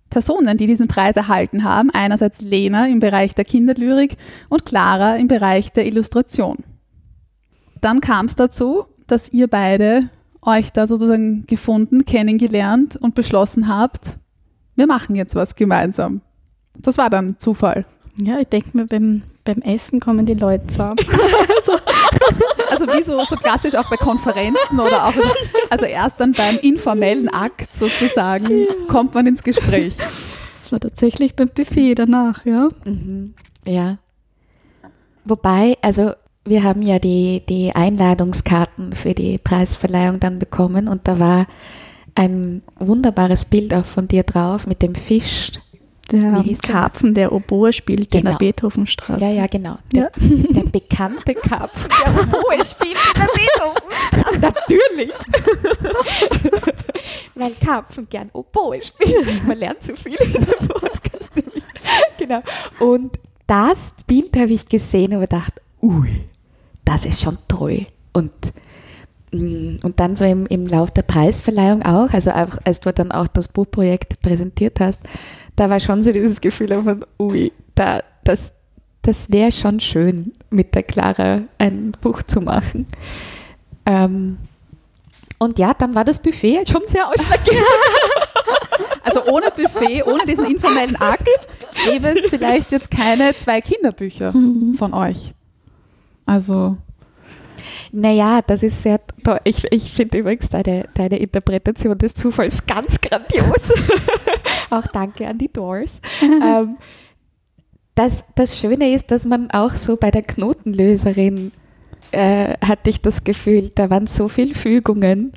Personen, 0.09 0.57
die 0.57 0.65
diesen 0.65 0.87
Preis 0.87 1.15
erhalten 1.15 1.63
haben. 1.63 1.89
Einerseits 1.91 2.41
Lena 2.41 2.87
im 2.87 2.99
Bereich 2.99 3.35
der 3.35 3.45
Kinderlyrik 3.45 4.17
und 4.49 4.65
Clara 4.65 5.15
im 5.17 5.27
Bereich 5.27 5.71
der 5.71 5.85
Illustration. 5.85 6.57
Dann 7.79 8.01
kam 8.01 8.25
es 8.25 8.35
dazu, 8.35 8.85
dass 9.07 9.31
ihr 9.31 9.47
beide 9.47 10.09
euch 10.41 10.71
da 10.71 10.87
sozusagen 10.87 11.45
gefunden, 11.45 12.05
kennengelernt 12.05 12.95
und 12.95 13.15
beschlossen 13.15 13.67
habt, 13.67 14.17
wir 14.81 14.87
machen 14.87 15.15
jetzt 15.15 15.35
was 15.35 15.53
gemeinsam. 15.53 16.21
Das 16.75 16.97
war 16.97 17.11
dann 17.11 17.37
Zufall. 17.37 17.85
Ja, 18.17 18.39
ich 18.39 18.47
denke 18.47 18.69
mir, 18.73 18.87
beim, 18.87 19.21
beim 19.45 19.59
Essen 19.61 19.99
kommen 19.99 20.25
die 20.25 20.33
Leute 20.33 20.65
zusammen. 20.67 20.97
Also 22.71 22.87
wie 22.87 23.03
so, 23.03 23.23
so 23.25 23.35
klassisch 23.35 23.75
auch 23.75 23.89
bei 23.89 23.97
Konferenzen 23.97 24.79
oder 24.79 25.05
auch, 25.05 25.13
also 25.69 25.85
erst 25.85 26.19
dann 26.19 26.31
beim 26.31 26.57
informellen 26.57 27.29
Akt 27.29 27.75
sozusagen 27.75 28.65
kommt 28.87 29.13
man 29.13 29.27
ins 29.27 29.43
Gespräch. 29.43 29.97
Das 29.97 30.71
war 30.71 30.79
tatsächlich 30.79 31.35
beim 31.35 31.49
Buffet 31.49 31.95
danach, 31.95 32.45
ja. 32.45 32.69
Mhm. 32.85 33.35
Ja. 33.65 33.99
Wobei, 35.25 35.77
also 35.81 36.13
wir 36.43 36.63
haben 36.63 36.81
ja 36.81 36.97
die, 36.97 37.43
die 37.47 37.75
Einladungskarten 37.75 38.93
für 38.93 39.13
die 39.13 39.37
Preisverleihung 39.37 40.19
dann 40.19 40.39
bekommen 40.39 40.87
und 40.87 41.07
da 41.07 41.19
war 41.19 41.47
ein 42.15 42.61
wunderbares 42.77 43.45
Bild 43.45 43.73
auch 43.73 43.85
von 43.85 44.07
dir 44.07 44.23
drauf 44.23 44.67
mit 44.67 44.81
dem 44.81 44.95
Fisch. 44.95 45.51
Der? 46.11 46.43
Karpfen, 46.61 47.13
der 47.13 47.31
Oboe 47.31 47.71
spielt 47.71 48.13
in 48.13 48.19
Genau. 48.21 48.31
der 48.31 48.37
Beethovenstraße. 48.37 49.23
Ja, 49.23 49.31
ja, 49.31 49.47
genau. 49.47 49.77
Der, 49.93 50.11
der 50.17 50.63
bekannte 50.63 51.33
Karpfen, 51.35 51.89
der 51.89 52.13
Oboe 52.27 52.65
spielt 52.65 52.97
in 53.15 53.21
der 53.21 53.29
Beethovenstraße. 53.33 54.39
Natürlich. 54.41 55.13
Weil 57.35 57.51
Karpfen 57.63 58.09
gern 58.09 58.29
Oboe 58.33 58.81
spielt. 58.81 59.47
Man 59.47 59.57
lernt 59.57 59.81
so 59.83 59.95
viel 59.95 60.15
in 60.15 60.33
dem 60.33 60.67
Podcast. 60.67 61.33
Nämlich. 61.35 61.63
Genau. 62.17 62.41
Und 62.79 63.17
das 63.47 63.93
Bild 64.05 64.35
habe 64.35 64.51
ich 64.51 64.67
gesehen 64.67 65.13
und 65.13 65.21
gedacht, 65.21 65.53
ui, 65.81 66.25
das 66.83 67.05
ist 67.05 67.21
schon 67.21 67.37
toll. 67.47 67.85
Und, 68.11 68.33
und 69.31 69.93
dann 69.95 70.15
so 70.15 70.25
im, 70.25 70.45
im 70.47 70.67
Lauf 70.67 70.91
der 70.91 71.03
Preisverleihung 71.03 71.83
auch, 71.83 72.11
also 72.11 72.31
auch, 72.31 72.57
als 72.65 72.81
du 72.81 72.91
dann 72.91 73.11
auch 73.11 73.27
das 73.27 73.47
Buchprojekt 73.47 74.21
präsentiert 74.21 74.79
hast, 74.79 74.99
da 75.55 75.69
war 75.69 75.79
schon 75.79 76.01
so 76.01 76.11
dieses 76.11 76.41
Gefühl 76.41 76.83
von, 76.83 77.05
ui, 77.19 77.51
da, 77.75 78.01
das, 78.23 78.51
das 79.01 79.31
wäre 79.31 79.51
schon 79.51 79.79
schön, 79.79 80.33
mit 80.49 80.75
der 80.75 80.83
Clara 80.83 81.41
ein 81.57 81.93
Buch 82.01 82.23
zu 82.23 82.41
machen. 82.41 82.87
Ähm, 83.85 84.37
und 85.39 85.57
ja, 85.57 85.73
dann 85.73 85.95
war 85.95 86.03
das 86.03 86.21
Buffet 86.21 86.57
halt 86.57 86.69
schon 86.69 86.83
sehr 86.85 87.07
ausschlaggebend. 87.07 87.65
Also 89.03 89.25
ohne 89.25 89.47
Buffet, 89.49 90.03
ohne 90.03 90.25
diesen 90.25 90.45
informellen 90.45 90.95
Akt, 90.95 91.27
gäbe 91.85 92.09
es 92.09 92.27
vielleicht 92.27 92.71
jetzt 92.71 92.91
keine 92.91 93.35
zwei 93.35 93.59
Kinderbücher 93.59 94.31
von 94.77 94.93
euch. 94.93 95.33
Also 96.25 96.77
Naja, 97.91 98.41
das 98.41 98.63
ist 98.63 98.83
sehr 98.83 98.99
toll. 99.23 99.39
Ich, 99.43 99.63
ich 99.71 99.91
finde 99.91 100.19
übrigens 100.19 100.49
deine, 100.49 100.87
deine 100.93 101.17
Interpretation 101.17 101.97
des 101.97 102.13
Zufalls 102.13 102.65
ganz 102.65 102.99
grandios. 102.99 103.71
auch 104.69 104.87
danke 104.87 105.27
an 105.27 105.37
die 105.37 105.51
Doors. 105.51 106.01
ähm, 106.21 106.77
das, 107.95 108.23
das 108.35 108.57
Schöne 108.57 108.93
ist, 108.93 109.11
dass 109.11 109.25
man 109.25 109.51
auch 109.51 109.75
so 109.75 109.97
bei 109.97 110.11
der 110.11 110.23
Knotenlöserin 110.23 111.51
äh, 112.11 112.55
hatte 112.61 112.89
ich 112.89 113.01
das 113.01 113.23
Gefühl, 113.23 113.71
da 113.73 113.89
waren 113.89 114.07
so 114.07 114.27
viele 114.27 114.53
Fügungen, 114.53 115.33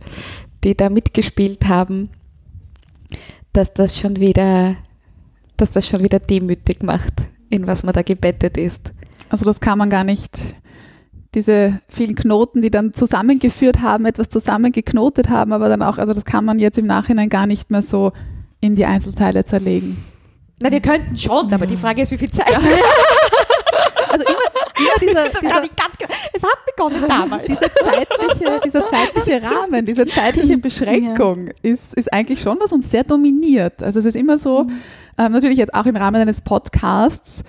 die 0.62 0.77
da 0.77 0.88
mitgespielt 0.88 1.66
haben, 1.66 2.11
dass 3.53 3.74
das 3.74 3.98
schon 3.98 4.16
wieder, 4.16 4.77
dass 5.57 5.70
das 5.70 5.87
schon 5.87 6.03
wieder 6.03 6.18
demütig 6.18 6.83
macht, 6.83 7.22
in 7.50 7.66
was 7.66 7.83
man 7.83 7.94
da 7.94 8.03
gebettet 8.03 8.57
ist. 8.57 8.92
Also 9.29 9.44
das 9.44 9.61
kann 9.61 9.79
man 9.79 9.90
gar 9.90 10.05
nicht, 10.05 10.37
diese 11.35 11.81
vielen 11.88 12.14
Knoten, 12.14 12.62
die 12.62 12.70
dann 12.70 12.92
zusammengeführt 12.92 13.81
haben, 13.81 14.07
etwas 14.07 14.29
zusammengeknotet 14.29 15.29
haben, 15.29 15.53
aber 15.53 15.68
dann 15.68 15.83
auch, 15.83 15.99
also 15.99 16.12
das 16.12 16.25
kann 16.25 16.44
man 16.44 16.59
jetzt 16.59 16.79
im 16.79 16.87
Nachhinein 16.87 17.29
gar 17.29 17.47
nicht 17.47 17.70
mehr 17.70 17.83
so 17.83 18.12
in 18.61 18.77
die 18.77 18.85
Einzelteile 18.85 19.44
zerlegen. 19.44 20.03
Na, 20.61 20.70
wir 20.70 20.81
könnten 20.81 21.16
schon, 21.16 21.53
aber 21.53 21.66
die 21.66 21.77
Frage 21.77 22.03
ist, 22.03 22.11
wie 22.12 22.18
viel 22.18 22.31
Zeit. 22.31 22.49
Also 24.07 24.27
immer, 24.27 24.38
immer 24.79 24.99
dieser, 25.01 25.29
dieser, 25.40 25.62
es 26.33 26.42
hat 26.44 26.66
begonnen 26.66 27.03
damals. 27.09 27.47
dieser, 27.47 27.75
zeitliche, 27.75 28.61
dieser 28.64 28.88
zeitliche 28.88 29.42
Rahmen, 29.42 29.85
diese 29.85 30.07
zeitliche 30.07 30.57
Beschränkung 30.57 31.51
ist, 31.62 31.94
ist 31.94 32.12
eigentlich 32.12 32.40
schon, 32.40 32.59
was 32.61 32.70
uns 32.70 32.92
sehr 32.92 33.03
dominiert. 33.03 33.83
Also 33.83 33.99
es 33.99 34.05
ist 34.05 34.14
immer 34.14 34.38
so, 34.38 34.68
ähm, 35.18 35.33
natürlich 35.33 35.59
jetzt 35.59 35.75
auch 35.75 35.87
im 35.87 35.97
Rahmen 35.97 36.20
eines 36.20 36.42
Podcasts, 36.42 37.42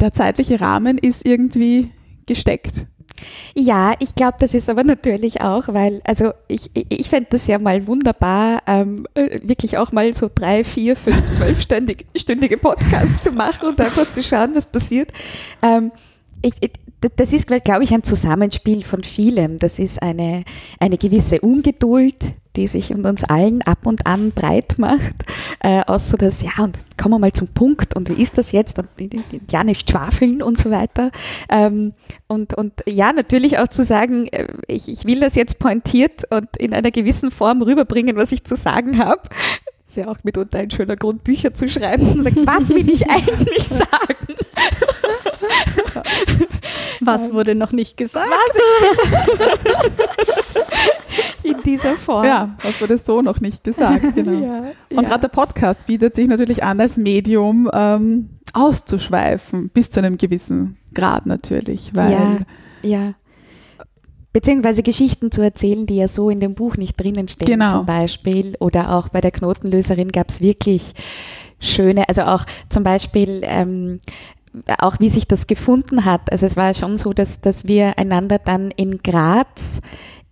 der 0.00 0.14
zeitliche 0.14 0.58
Rahmen 0.58 0.96
ist 0.96 1.26
irgendwie 1.26 1.90
gesteckt. 2.28 2.86
Ja, 3.54 3.94
ich 3.98 4.14
glaube, 4.14 4.36
das 4.38 4.54
ist 4.54 4.68
aber 4.68 4.84
natürlich 4.84 5.40
auch, 5.40 5.68
weil, 5.68 6.00
also 6.04 6.32
ich, 6.46 6.70
ich, 6.74 7.08
fände 7.08 7.28
das 7.30 7.48
ja 7.48 7.58
mal 7.58 7.86
wunderbar, 7.86 8.62
ähm, 8.66 9.06
äh, 9.14 9.40
wirklich 9.42 9.76
auch 9.76 9.90
mal 9.90 10.14
so 10.14 10.30
drei, 10.32 10.62
vier, 10.62 10.94
fünf, 10.94 11.32
zwölfstündige 11.32 12.04
stündige 12.16 12.56
Podcasts 12.56 13.24
zu 13.24 13.32
machen 13.32 13.68
und 13.68 13.80
einfach 13.80 14.04
zu 14.12 14.22
schauen, 14.22 14.54
was 14.54 14.70
passiert. 14.70 15.10
Ähm, 15.62 15.90
ich, 16.42 16.54
ich, 16.60 16.70
das 17.16 17.32
ist, 17.32 17.48
glaube 17.48 17.82
ich, 17.82 17.92
ein 17.92 18.04
Zusammenspiel 18.04 18.84
von 18.84 19.02
vielem. 19.02 19.58
Das 19.58 19.78
ist 19.78 20.02
eine, 20.02 20.44
eine 20.78 20.98
gewisse 20.98 21.40
Ungeduld, 21.40 22.32
die 22.58 22.66
sich 22.66 22.90
in 22.90 23.06
uns 23.06 23.24
allen 23.24 23.62
ab 23.62 23.86
und 23.86 24.06
an 24.06 24.32
breit 24.32 24.74
macht. 24.78 25.14
Äh, 25.60 25.82
außer 25.86 26.18
das, 26.18 26.42
ja, 26.42 26.50
und 26.58 26.76
kommen 26.96 27.14
wir 27.14 27.18
mal 27.20 27.32
zum 27.32 27.48
Punkt 27.48 27.94
und 27.94 28.08
wie 28.08 28.20
ist 28.20 28.36
das 28.36 28.52
jetzt? 28.52 28.78
Und 28.78 28.88
ja, 29.50 29.62
nicht 29.62 29.90
schwafeln 29.90 30.42
und 30.42 30.58
so 30.58 30.70
weiter. 30.70 31.10
Ähm, 31.48 31.92
und, 32.26 32.54
und 32.54 32.72
ja, 32.86 33.12
natürlich 33.12 33.58
auch 33.58 33.68
zu 33.68 33.84
sagen, 33.84 34.26
äh, 34.26 34.48
ich, 34.66 34.88
ich 34.88 35.04
will 35.04 35.20
das 35.20 35.36
jetzt 35.36 35.60
pointiert 35.60 36.24
und 36.30 36.56
in 36.56 36.74
einer 36.74 36.90
gewissen 36.90 37.30
Form 37.30 37.62
rüberbringen, 37.62 38.16
was 38.16 38.32
ich 38.32 38.44
zu 38.44 38.56
sagen 38.56 38.98
habe. 38.98 39.22
Ist 39.86 39.96
ja 39.96 40.08
auch 40.08 40.18
mitunter 40.24 40.58
ein 40.58 40.70
schöner 40.70 40.96
Grund, 40.96 41.24
Bücher 41.24 41.54
zu 41.54 41.68
schreiben. 41.68 42.06
Und 42.06 42.24
sagen, 42.24 42.46
was 42.46 42.68
will 42.70 42.90
ich 42.90 43.08
eigentlich 43.08 43.68
sagen? 43.86 44.16
Was 47.00 47.32
wurde 47.32 47.54
noch 47.54 47.72
nicht 47.72 47.96
gesagt? 47.96 48.28
In 51.42 51.56
dieser 51.64 51.96
Form. 51.96 52.24
Ja, 52.24 52.56
das 52.62 52.80
wurde 52.80 52.98
so 52.98 53.22
noch 53.22 53.40
nicht 53.40 53.64
gesagt. 53.64 54.02
Genau. 54.14 54.40
Ja, 54.40 54.58
Und 54.90 55.02
ja. 55.02 55.02
gerade 55.02 55.20
der 55.22 55.28
Podcast 55.28 55.86
bietet 55.86 56.14
sich 56.16 56.28
natürlich 56.28 56.62
an, 56.64 56.80
als 56.80 56.96
Medium 56.96 57.70
ähm, 57.72 58.30
auszuschweifen, 58.52 59.68
bis 59.70 59.90
zu 59.90 60.00
einem 60.00 60.16
gewissen 60.18 60.76
Grad 60.94 61.26
natürlich, 61.26 61.90
weil 61.94 62.12
Ja. 62.12 62.38
Ja. 62.82 63.14
Beziehungsweise 64.32 64.82
Geschichten 64.82 65.32
zu 65.32 65.40
erzählen, 65.42 65.86
die 65.86 65.96
ja 65.96 66.06
so 66.06 66.30
in 66.30 66.38
dem 66.38 66.54
Buch 66.54 66.76
nicht 66.76 67.00
drinnen 67.00 67.28
stehen, 67.28 67.46
Genau. 67.46 67.72
zum 67.72 67.86
Beispiel. 67.86 68.54
Oder 68.60 68.94
auch 68.94 69.08
bei 69.08 69.20
der 69.20 69.30
Knotenlöserin 69.30 70.12
gab 70.12 70.28
es 70.28 70.40
wirklich 70.40 70.92
schöne, 71.60 72.08
also 72.08 72.22
auch 72.22 72.44
zum 72.68 72.82
Beispiel 72.84 73.40
ähm, 73.42 74.00
auch 74.78 75.00
wie 75.00 75.08
sich 75.08 75.26
das 75.26 75.46
gefunden 75.46 76.04
hat. 76.04 76.30
Also 76.30 76.46
es 76.46 76.56
war 76.56 76.72
schon 76.74 76.98
so, 76.98 77.12
dass, 77.12 77.40
dass 77.40 77.66
wir 77.66 77.98
einander 77.98 78.38
dann 78.38 78.70
in 78.70 78.98
Graz 78.98 79.80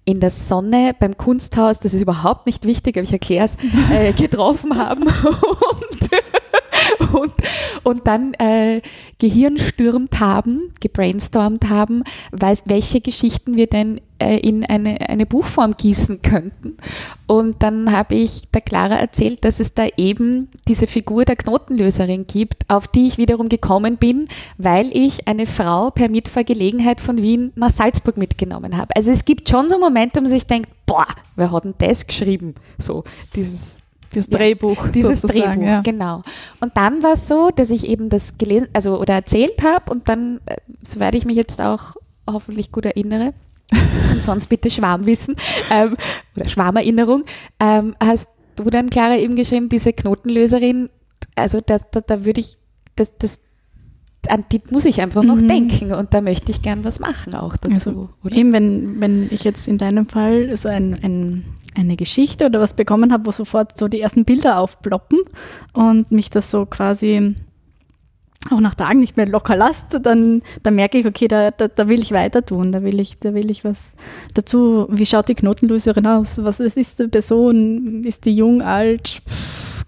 in 0.07 0.21
der 0.21 0.31
Sonne 0.31 0.95
beim 0.99 1.17
Kunsthaus, 1.17 1.81
das 1.81 1.93
ist 1.93 2.01
überhaupt 2.01 2.47
nicht 2.47 2.65
wichtig, 2.65 2.97
aber 2.97 3.03
ich 3.03 3.13
erkläre 3.13 3.45
es, 3.47 3.57
äh, 3.93 4.13
getroffen 4.13 4.79
haben 4.79 5.03
und, 5.03 6.11
und, 7.13 7.33
und 7.85 8.07
dann 8.07 8.35
äh, 8.35 8.81
gehirnstürmt 9.19 10.21
haben, 10.21 10.73
gebrainstormt 10.81 11.69
haben, 11.69 12.03
weiß, 12.33 12.63
welche 12.67 13.01
Geschichten 13.01 13.57
wir 13.57 13.67
denn 13.67 14.01
äh, 14.19 14.39
in 14.39 14.65
eine, 14.65 15.09
eine 15.09 15.27
Buchform 15.27 15.77
gießen 15.77 16.23
könnten. 16.23 16.77
Und 17.27 17.63
dann 17.63 17.93
habe 17.93 18.15
ich 18.15 18.49
der 18.51 18.61
Clara 18.63 18.97
erzählt, 18.97 19.45
dass 19.45 19.61
es 19.61 19.75
da 19.75 19.87
eben 19.97 20.49
diese 20.69 20.87
Figur 20.87 21.25
der 21.25 21.37
Knotenlöserin 21.37 22.27
gibt, 22.27 22.69
auf 22.69 22.89
die 22.89 23.09
ich 23.09 23.19
wiederum 23.19 23.49
gekommen 23.49 23.97
bin, 23.97 24.29
weil 24.59 24.89
ich 24.97 25.29
eine 25.29 25.47
Frau 25.47 25.91
per 25.91 26.09
Mitfahrgelegenheit 26.09 27.01
von 27.01 27.19
Wien 27.19 27.53
nach 27.57 27.71
Salzburg 27.71 28.17
mitgenommen 28.17 28.77
habe. 28.77 28.95
Also 28.97 29.11
es 29.11 29.25
gibt 29.25 29.49
schon 29.49 29.69
so 29.69 29.79
Momente, 29.79 30.17
wo 30.17 30.23
man 30.23 30.31
sich 30.31 30.47
denkt, 30.47 30.71
boah, 30.87 31.07
wer 31.35 31.53
hat 31.53 31.65
denn 31.65 31.75
das 31.79 32.07
geschrieben? 32.07 32.55
So, 32.79 33.05
dieses 33.35 33.76
Das 34.17 34.27
Ja, 34.29 34.39
Drehbuch. 34.39 34.89
dieses 34.89 35.21
Drehbuch, 35.23 35.63
Ja. 35.63 35.81
genau. 35.83 36.23
Und 36.61 36.77
dann 36.77 37.03
war 37.03 37.13
es 37.13 37.29
so, 37.29 37.51
dass 37.55 37.71
ich 37.71 37.87
eben 37.87 38.09
das 38.09 38.39
gelesen, 38.39 38.69
also 38.73 38.99
oder 39.01 39.15
erzählt 39.15 39.63
habe 39.63 39.91
und 39.93 40.09
dann, 40.09 40.41
äh, 40.47 40.57
soweit 40.83 41.15
ich 41.15 41.27
mich 41.27 41.37
jetzt 41.37 41.61
auch 41.61 41.97
hoffentlich 42.29 42.73
gut 42.73 42.87
erinnere, 42.87 43.35
und 44.13 44.23
sonst 44.23 44.47
bitte 44.47 44.71
Schwarmwissen 44.71 45.35
ähm, 45.71 45.97
oder 46.37 46.49
Schwarmerinnerung, 46.49 47.25
ähm, 47.61 47.95
hast 48.03 48.29
du 48.57 48.65
dann, 48.71 48.91
Clara, 48.91 49.17
eben 49.17 49.37
geschrieben, 49.37 49.69
diese 49.69 49.93
Knotenlöserin, 49.93 50.89
also 51.35 51.61
das, 51.61 51.83
da, 51.91 52.01
da 52.01 52.25
würde 52.25 52.41
ich, 52.41 52.57
das, 52.95 53.13
das, 53.19 53.39
an 54.29 54.45
die 54.51 54.61
muss 54.71 54.85
ich 54.87 55.01
einfach 55.01 55.23
noch 55.25 55.37
Mhm. 55.37 55.49
denken 55.49 55.93
und 55.93 56.15
da 56.15 56.21
möchte 56.21 56.51
ich 56.53 56.63
gern 56.63 56.85
was 56.85 57.01
machen 57.01 57.35
auch 57.35 57.57
dazu. 57.57 58.09
Also 58.25 58.37
eben, 58.37 58.53
wenn, 58.53 59.01
wenn 59.01 59.29
ich 59.31 59.45
jetzt 59.45 59.69
in 59.69 59.79
deinem 59.79 60.09
Fall 60.09 60.57
so 60.57 60.69
ein, 60.69 60.99
ein, 61.03 61.45
eine 61.77 61.97
Geschichte 61.97 62.47
oder 62.47 62.61
was 62.61 62.75
bekommen 62.75 63.13
habe, 63.13 63.27
wo 63.27 63.31
sofort 63.31 63.79
so 63.79 63.89
die 63.89 64.01
ersten 64.01 64.25
Bilder 64.25 64.59
aufploppen 64.59 65.21
und 65.73 66.11
mich 66.11 66.31
das 66.31 66.51
so 66.51 66.67
quasi 66.67 67.35
auch 68.51 68.61
nach 68.61 68.75
Tagen 68.75 69.01
nicht 69.01 69.17
mehr 69.17 69.27
locker 69.27 69.57
lasst, 69.57 69.99
dann, 70.03 70.43
dann 70.63 70.75
merke 70.75 70.99
ich, 70.99 71.07
okay, 71.07 71.29
da, 71.29 71.51
da, 71.51 71.69
da 71.69 71.89
will 71.89 72.03
ich 72.03 72.13
weiter 72.13 72.45
tun, 72.45 72.73
da 72.73 72.83
will 72.83 73.01
ich, 73.01 73.19
da 73.19 73.35
will 73.35 73.51
ich 73.51 73.65
was 73.65 73.93
dazu. 74.35 74.87
Wie 74.89 75.07
schaut 75.07 75.29
die 75.29 75.35
Knotenlöserin 75.35 76.07
aus? 76.07 76.43
Was 76.43 76.61
ist 76.61 76.99
die 76.99 77.09
Person? 77.09 78.05
Ist 78.05 78.25
die 78.25 78.35
jung, 78.35 78.63
alt? 78.63 79.23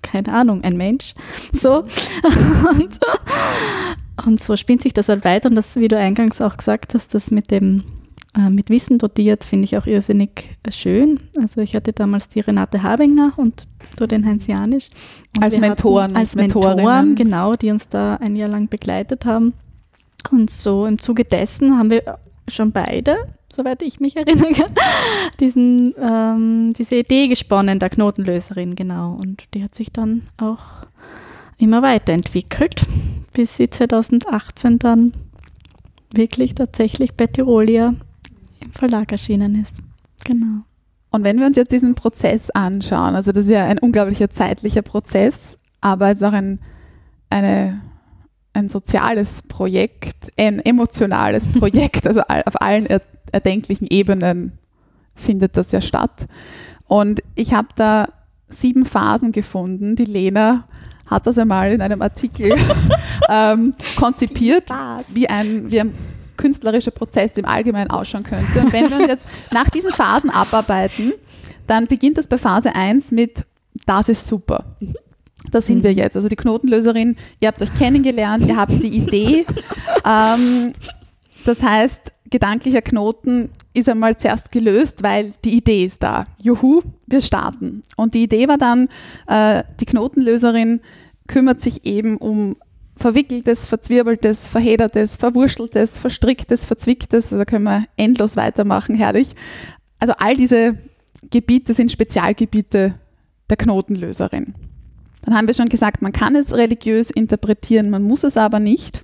Keine 0.02 0.32
Ahnung, 0.32 0.64
ein 0.64 0.76
Mensch. 0.76 1.14
So. 1.52 1.84
Und, 2.70 2.98
und 4.26 4.42
so 4.42 4.56
spinnt 4.56 4.82
sich 4.82 4.92
das 4.92 5.08
halt 5.08 5.24
weiter 5.24 5.48
und 5.48 5.54
das, 5.54 5.76
wie 5.76 5.86
du 5.86 5.96
eingangs 5.96 6.40
auch 6.40 6.56
gesagt 6.56 6.92
hast, 6.94 7.14
das 7.14 7.30
mit 7.30 7.50
dem 7.52 7.84
äh, 8.36 8.50
mit 8.50 8.68
Wissen 8.68 8.98
dotiert, 8.98 9.42
finde 9.42 9.64
ich 9.64 9.76
auch 9.76 9.86
irrsinnig 9.86 10.56
schön. 10.70 11.20
Also 11.40 11.60
ich 11.60 11.74
hatte 11.74 11.92
damals 11.92 12.28
die 12.28 12.40
Renate 12.40 12.82
Habinger 12.82 13.32
und 13.36 13.66
du 13.96 14.06
den 14.06 14.26
Heinz 14.26 14.46
Janisch. 14.46 14.90
Und 15.36 15.44
Als 15.44 15.58
Mentoren 15.58 16.14
Als. 16.14 16.34
Mentoren, 16.34 17.14
genau, 17.14 17.54
die 17.54 17.70
uns 17.70 17.88
da 17.88 18.16
ein 18.16 18.36
Jahr 18.36 18.50
lang 18.50 18.68
begleitet 18.68 19.24
haben. 19.24 19.54
Und 20.30 20.50
so 20.50 20.84
im 20.84 20.98
Zuge 20.98 21.24
dessen 21.24 21.78
haben 21.78 21.90
wir 21.90 22.18
schon 22.48 22.72
beide, 22.72 23.16
soweit 23.50 23.80
ich 23.82 23.98
mich 23.98 24.16
erinnere, 24.18 24.66
diesen, 25.40 25.94
ähm, 25.98 26.72
diese 26.76 26.96
Idee 26.96 27.28
gesponnen, 27.28 27.78
der 27.78 27.88
Knotenlöserin, 27.88 28.74
genau. 28.74 29.14
Und 29.14 29.44
die 29.54 29.64
hat 29.64 29.74
sich 29.74 29.90
dann 29.90 30.24
auch 30.36 30.64
immer 31.56 31.80
weiterentwickelt, 31.80 32.82
bis 33.32 33.56
sie 33.56 33.70
2018 33.70 34.78
dann 34.78 35.14
wirklich 36.12 36.54
tatsächlich 36.54 37.14
bei 37.14 37.26
Tirolia 37.26 37.94
im 38.68 38.72
Verlag 38.72 39.10
erschienen 39.10 39.60
ist. 39.62 39.82
Genau. 40.24 40.62
Und 41.10 41.24
wenn 41.24 41.38
wir 41.38 41.46
uns 41.46 41.56
jetzt 41.56 41.72
diesen 41.72 41.94
Prozess 41.94 42.50
anschauen, 42.50 43.14
also 43.14 43.32
das 43.32 43.46
ist 43.46 43.52
ja 43.52 43.64
ein 43.64 43.78
unglaublicher 43.78 44.30
zeitlicher 44.30 44.82
Prozess, 44.82 45.58
aber 45.80 46.10
es 46.10 46.16
ist 46.16 46.24
auch 46.24 46.32
ein, 46.32 46.60
eine, 47.30 47.80
ein 48.52 48.68
soziales 48.68 49.42
Projekt, 49.42 50.30
ein 50.36 50.60
emotionales 50.60 51.48
Projekt, 51.52 52.06
also 52.06 52.20
auf 52.20 52.60
allen 52.60 52.86
er, 52.86 53.00
erdenklichen 53.32 53.86
Ebenen 53.88 54.52
findet 55.14 55.56
das 55.56 55.72
ja 55.72 55.80
statt. 55.80 56.26
Und 56.86 57.22
ich 57.34 57.54
habe 57.54 57.68
da 57.76 58.08
sieben 58.48 58.84
Phasen 58.86 59.32
gefunden. 59.32 59.96
Die 59.96 60.04
Lena 60.04 60.64
hat 61.06 61.26
das 61.26 61.38
einmal 61.38 61.72
in 61.72 61.82
einem 61.82 62.02
Artikel 62.02 62.54
ähm, 63.28 63.74
konzipiert, 63.96 64.64
wie 65.12 65.28
ein, 65.28 65.70
wie 65.70 65.80
ein 65.80 65.94
künstlerischer 66.38 66.90
Prozess 66.90 67.36
im 67.36 67.44
Allgemeinen 67.44 67.90
ausschauen 67.90 68.22
könnte. 68.22 68.60
Und 68.60 68.72
wenn 68.72 68.88
wir 68.88 68.96
uns 68.96 69.08
jetzt 69.08 69.28
nach 69.52 69.68
diesen 69.68 69.92
Phasen 69.92 70.30
abarbeiten, 70.30 71.12
dann 71.66 71.86
beginnt 71.86 72.16
das 72.16 72.26
bei 72.26 72.38
Phase 72.38 72.74
1 72.74 73.10
mit 73.10 73.44
Das 73.84 74.08
ist 74.08 74.26
super. 74.26 74.64
Da 75.52 75.60
sind 75.60 75.84
wir 75.84 75.92
jetzt. 75.92 76.16
Also 76.16 76.28
die 76.28 76.36
Knotenlöserin, 76.36 77.16
ihr 77.40 77.48
habt 77.48 77.62
euch 77.62 77.74
kennengelernt, 77.74 78.46
ihr 78.46 78.56
habt 78.56 78.82
die 78.82 78.96
Idee. 78.96 79.46
Ähm, 80.04 80.72
das 81.44 81.62
heißt, 81.62 82.12
gedanklicher 82.30 82.82
Knoten 82.82 83.50
ist 83.74 83.88
einmal 83.88 84.16
zuerst 84.16 84.50
gelöst, 84.52 85.02
weil 85.02 85.32
die 85.44 85.56
Idee 85.56 85.84
ist 85.84 86.02
da. 86.02 86.24
Juhu, 86.38 86.82
wir 87.06 87.20
starten. 87.20 87.82
Und 87.96 88.14
die 88.14 88.22
Idee 88.22 88.48
war 88.48 88.58
dann, 88.58 88.88
äh, 89.26 89.62
die 89.80 89.86
Knotenlöserin 89.86 90.80
kümmert 91.26 91.60
sich 91.60 91.84
eben 91.84 92.16
um 92.16 92.56
verwickeltes, 92.98 93.66
verzwirbeltes, 93.66 94.46
verhedertes, 94.46 95.16
verwurschteltes, 95.16 96.00
verstricktes, 96.00 96.66
verzwicktes. 96.66 97.26
Also 97.26 97.38
da 97.38 97.44
können 97.44 97.64
wir 97.64 97.86
endlos 97.96 98.36
weitermachen, 98.36 98.94
herrlich. 98.94 99.34
Also 99.98 100.14
all 100.18 100.36
diese 100.36 100.78
Gebiete 101.30 101.74
sind 101.74 101.92
Spezialgebiete 101.92 102.94
der 103.48 103.56
Knotenlöserin. 103.56 104.54
Dann 105.24 105.36
haben 105.36 105.46
wir 105.46 105.54
schon 105.54 105.68
gesagt, 105.68 106.02
man 106.02 106.12
kann 106.12 106.36
es 106.36 106.54
religiös 106.54 107.10
interpretieren, 107.10 107.90
man 107.90 108.02
muss 108.02 108.24
es 108.24 108.36
aber 108.36 108.60
nicht. 108.60 109.02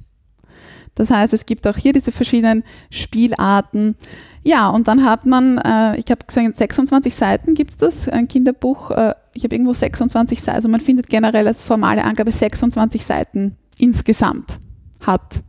Das 0.94 1.10
heißt, 1.10 1.32
es 1.32 1.46
gibt 1.46 1.66
auch 1.66 1.76
hier 1.76 1.92
diese 1.92 2.12
verschiedenen 2.12 2.62
Spielarten. 2.90 3.96
Ja, 4.44 4.68
und 4.68 4.86
dann 4.86 5.04
hat 5.04 5.26
man, 5.26 5.58
äh, 5.58 5.98
ich 5.98 6.04
habe 6.10 6.24
gesagt, 6.26 6.56
26 6.56 7.14
Seiten 7.14 7.54
gibt 7.54 7.72
es 7.72 7.76
das, 7.78 8.08
ein 8.08 8.28
Kinderbuch. 8.28 8.90
Äh, 8.92 9.14
ich 9.32 9.42
habe 9.42 9.56
irgendwo 9.56 9.74
26 9.74 10.40
Seiten, 10.40 10.56
also 10.56 10.68
man 10.68 10.80
findet 10.80 11.08
generell 11.08 11.48
als 11.48 11.62
formale 11.62 12.04
Angabe 12.04 12.30
26 12.30 13.04
Seiten 13.04 13.56
insgesamt 13.78 14.58
hat 15.00 15.42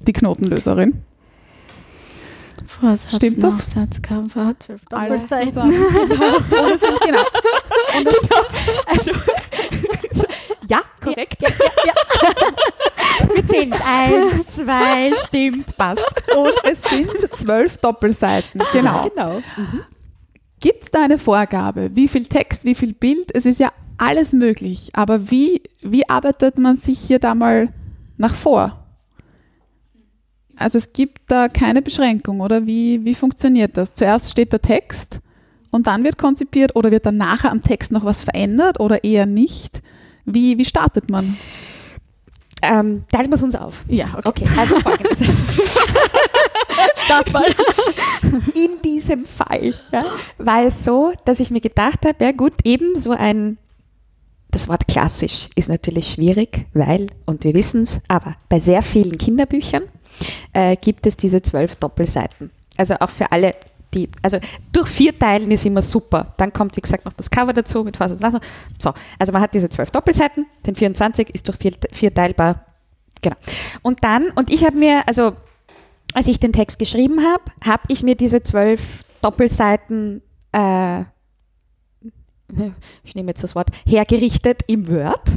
die 0.00 0.12
Knotenlöserin. 0.12 1.02
Vorsatz, 2.66 3.16
Stimmt 3.16 3.42
das? 3.42 3.58
Nachsatz, 3.58 4.00
Cover, 4.02 4.54
Doppelseiten. 4.88 5.52
Genau. 5.52 6.36
Und 6.36 6.74
es 6.74 6.80
sind, 6.80 7.00
genau. 7.00 7.24
Und 7.98 8.08
es, 8.08 8.28
Also, 8.86 9.10
ja, 10.66 10.80
korrekt. 11.02 11.42
Wir 13.34 13.46
zählen. 13.46 13.72
Eins, 13.72 14.46
zwei, 14.56 15.12
stimmt, 15.26 15.76
passt. 15.76 16.02
und 16.36 16.52
es 16.64 16.82
sind 16.82 17.10
zwölf 17.36 17.78
Doppelseiten. 17.78 18.62
Genau. 18.72 19.08
Genau. 19.08 19.42
Gibt 20.60 20.84
es 20.84 20.90
da 20.90 21.02
eine 21.04 21.18
Vorgabe? 21.18 21.90
Wie 21.94 22.08
viel 22.08 22.26
Text, 22.26 22.64
wie 22.64 22.74
viel 22.74 22.94
Bild? 22.94 23.30
Es 23.34 23.46
ist 23.46 23.58
ja 23.58 23.72
alles 24.02 24.32
möglich. 24.32 24.90
Aber 24.94 25.30
wie, 25.30 25.62
wie 25.80 26.08
arbeitet 26.08 26.58
man 26.58 26.76
sich 26.76 26.98
hier 26.98 27.20
da 27.20 27.34
mal 27.34 27.68
nach 28.16 28.34
vor? 28.34 28.78
Also 30.56 30.76
es 30.76 30.92
gibt 30.92 31.22
da 31.28 31.48
keine 31.48 31.82
Beschränkung, 31.82 32.40
oder? 32.40 32.66
Wie, 32.66 33.04
wie 33.04 33.14
funktioniert 33.14 33.76
das? 33.76 33.94
Zuerst 33.94 34.30
steht 34.30 34.52
der 34.52 34.60
Text 34.60 35.20
und 35.70 35.86
dann 35.86 36.02
wird 36.02 36.18
konzipiert 36.18 36.74
oder 36.74 36.90
wird 36.90 37.06
dann 37.06 37.16
nachher 37.16 37.52
am 37.52 37.62
Text 37.62 37.92
noch 37.92 38.04
was 38.04 38.20
verändert 38.20 38.80
oder 38.80 39.04
eher 39.04 39.26
nicht? 39.26 39.82
Wie, 40.24 40.58
wie 40.58 40.64
startet 40.64 41.08
man? 41.08 41.36
Ähm, 42.60 43.04
teilen 43.10 43.30
wir 43.30 43.34
es 43.34 43.42
uns 43.42 43.54
auf. 43.54 43.84
Ja, 43.88 44.18
okay. 44.24 44.44
Okay, 44.44 44.48
also 44.56 44.78
folgendes. 44.80 45.20
Start 46.96 47.32
mal. 47.32 47.46
In 48.54 48.82
diesem 48.84 49.26
Fall 49.26 49.74
ja, 49.92 50.04
war 50.38 50.64
es 50.64 50.84
so, 50.84 51.12
dass 51.24 51.40
ich 51.40 51.50
mir 51.50 51.60
gedacht 51.60 52.04
habe, 52.04 52.24
ja 52.24 52.32
gut, 52.32 52.52
eben 52.64 52.94
so 52.94 53.10
ein, 53.10 53.58
das 54.52 54.68
Wort 54.68 54.86
klassisch 54.86 55.48
ist 55.56 55.68
natürlich 55.68 56.12
schwierig, 56.12 56.66
weil, 56.74 57.08
und 57.24 57.42
wir 57.42 57.54
wissen 57.54 57.82
es, 57.82 58.00
aber 58.06 58.36
bei 58.48 58.60
sehr 58.60 58.82
vielen 58.82 59.18
Kinderbüchern 59.18 59.84
äh, 60.52 60.76
gibt 60.76 61.06
es 61.06 61.16
diese 61.16 61.42
zwölf 61.42 61.76
Doppelseiten. 61.76 62.50
Also 62.76 62.94
auch 63.00 63.08
für 63.08 63.32
alle, 63.32 63.54
die, 63.94 64.10
also 64.22 64.38
durch 64.70 64.88
vier 64.88 65.18
Teilen 65.18 65.50
ist 65.50 65.64
immer 65.64 65.82
super. 65.82 66.34
Dann 66.36 66.52
kommt, 66.52 66.76
wie 66.76 66.82
gesagt, 66.82 67.06
noch 67.06 67.14
das 67.14 67.30
Cover 67.30 67.54
dazu 67.54 67.82
mit 67.82 67.96
Fass 67.96 68.12
und 68.12 68.20
Lassen. 68.20 68.40
So, 68.78 68.92
also 69.18 69.32
man 69.32 69.40
hat 69.40 69.54
diese 69.54 69.70
zwölf 69.70 69.90
Doppelseiten, 69.90 70.46
den 70.66 70.76
24 70.76 71.34
ist 71.34 71.48
durch 71.48 71.56
vier, 71.56 71.72
vier 71.90 72.12
teilbar. 72.12 72.66
Genau. 73.22 73.36
Und 73.80 74.04
dann, 74.04 74.30
und 74.34 74.50
ich 74.50 74.64
habe 74.64 74.76
mir, 74.76 75.08
also 75.08 75.32
als 76.12 76.28
ich 76.28 76.40
den 76.40 76.52
Text 76.52 76.78
geschrieben 76.78 77.20
habe, 77.20 77.44
habe 77.64 77.84
ich 77.88 78.02
mir 78.02 78.16
diese 78.16 78.42
zwölf 78.42 79.04
Doppelseiten, 79.22 80.20
äh, 80.52 81.04
ich 83.04 83.14
nehme 83.14 83.30
jetzt 83.30 83.42
das 83.42 83.54
Wort, 83.54 83.68
hergerichtet 83.86 84.62
im 84.66 84.88
Word 84.88 85.32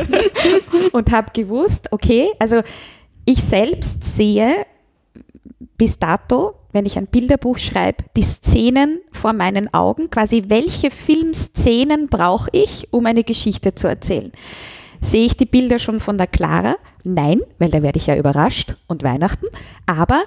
und 0.92 1.10
habe 1.10 1.32
gewusst, 1.32 1.88
okay, 1.92 2.28
also 2.38 2.62
ich 3.24 3.42
selbst 3.42 4.04
sehe 4.04 4.66
bis 5.76 5.98
dato 5.98 6.54
wenn 6.72 6.86
ich 6.86 6.98
ein 6.98 7.06
Bilderbuch 7.06 7.58
schreibe, 7.58 8.04
die 8.16 8.22
Szenen 8.22 9.00
vor 9.12 9.32
meinen 9.32 9.72
Augen, 9.74 10.10
quasi 10.10 10.44
welche 10.48 10.90
Filmszenen 10.90 12.08
brauche 12.08 12.50
ich, 12.52 12.88
um 12.92 13.06
eine 13.06 13.24
Geschichte 13.24 13.74
zu 13.74 13.88
erzählen. 13.88 14.32
Sehe 15.00 15.24
ich 15.24 15.36
die 15.36 15.46
Bilder 15.46 15.78
schon 15.78 16.00
von 16.00 16.18
der 16.18 16.26
Clara? 16.26 16.76
Nein, 17.04 17.40
weil 17.58 17.70
da 17.70 17.82
werde 17.82 17.98
ich 17.98 18.06
ja 18.06 18.16
überrascht 18.16 18.76
und 18.86 19.02
Weihnachten. 19.02 19.46
Aber 19.86 20.22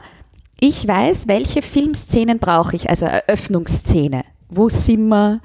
ich 0.60 0.88
weiß, 0.88 1.28
welche 1.28 1.62
Filmszenen 1.62 2.40
brauche 2.40 2.76
ich, 2.76 2.90
also 2.90 3.06
Eröffnungsszene. 3.06 4.24
Wo 4.50 4.70
sind 4.70 5.08
wir? 5.10 5.42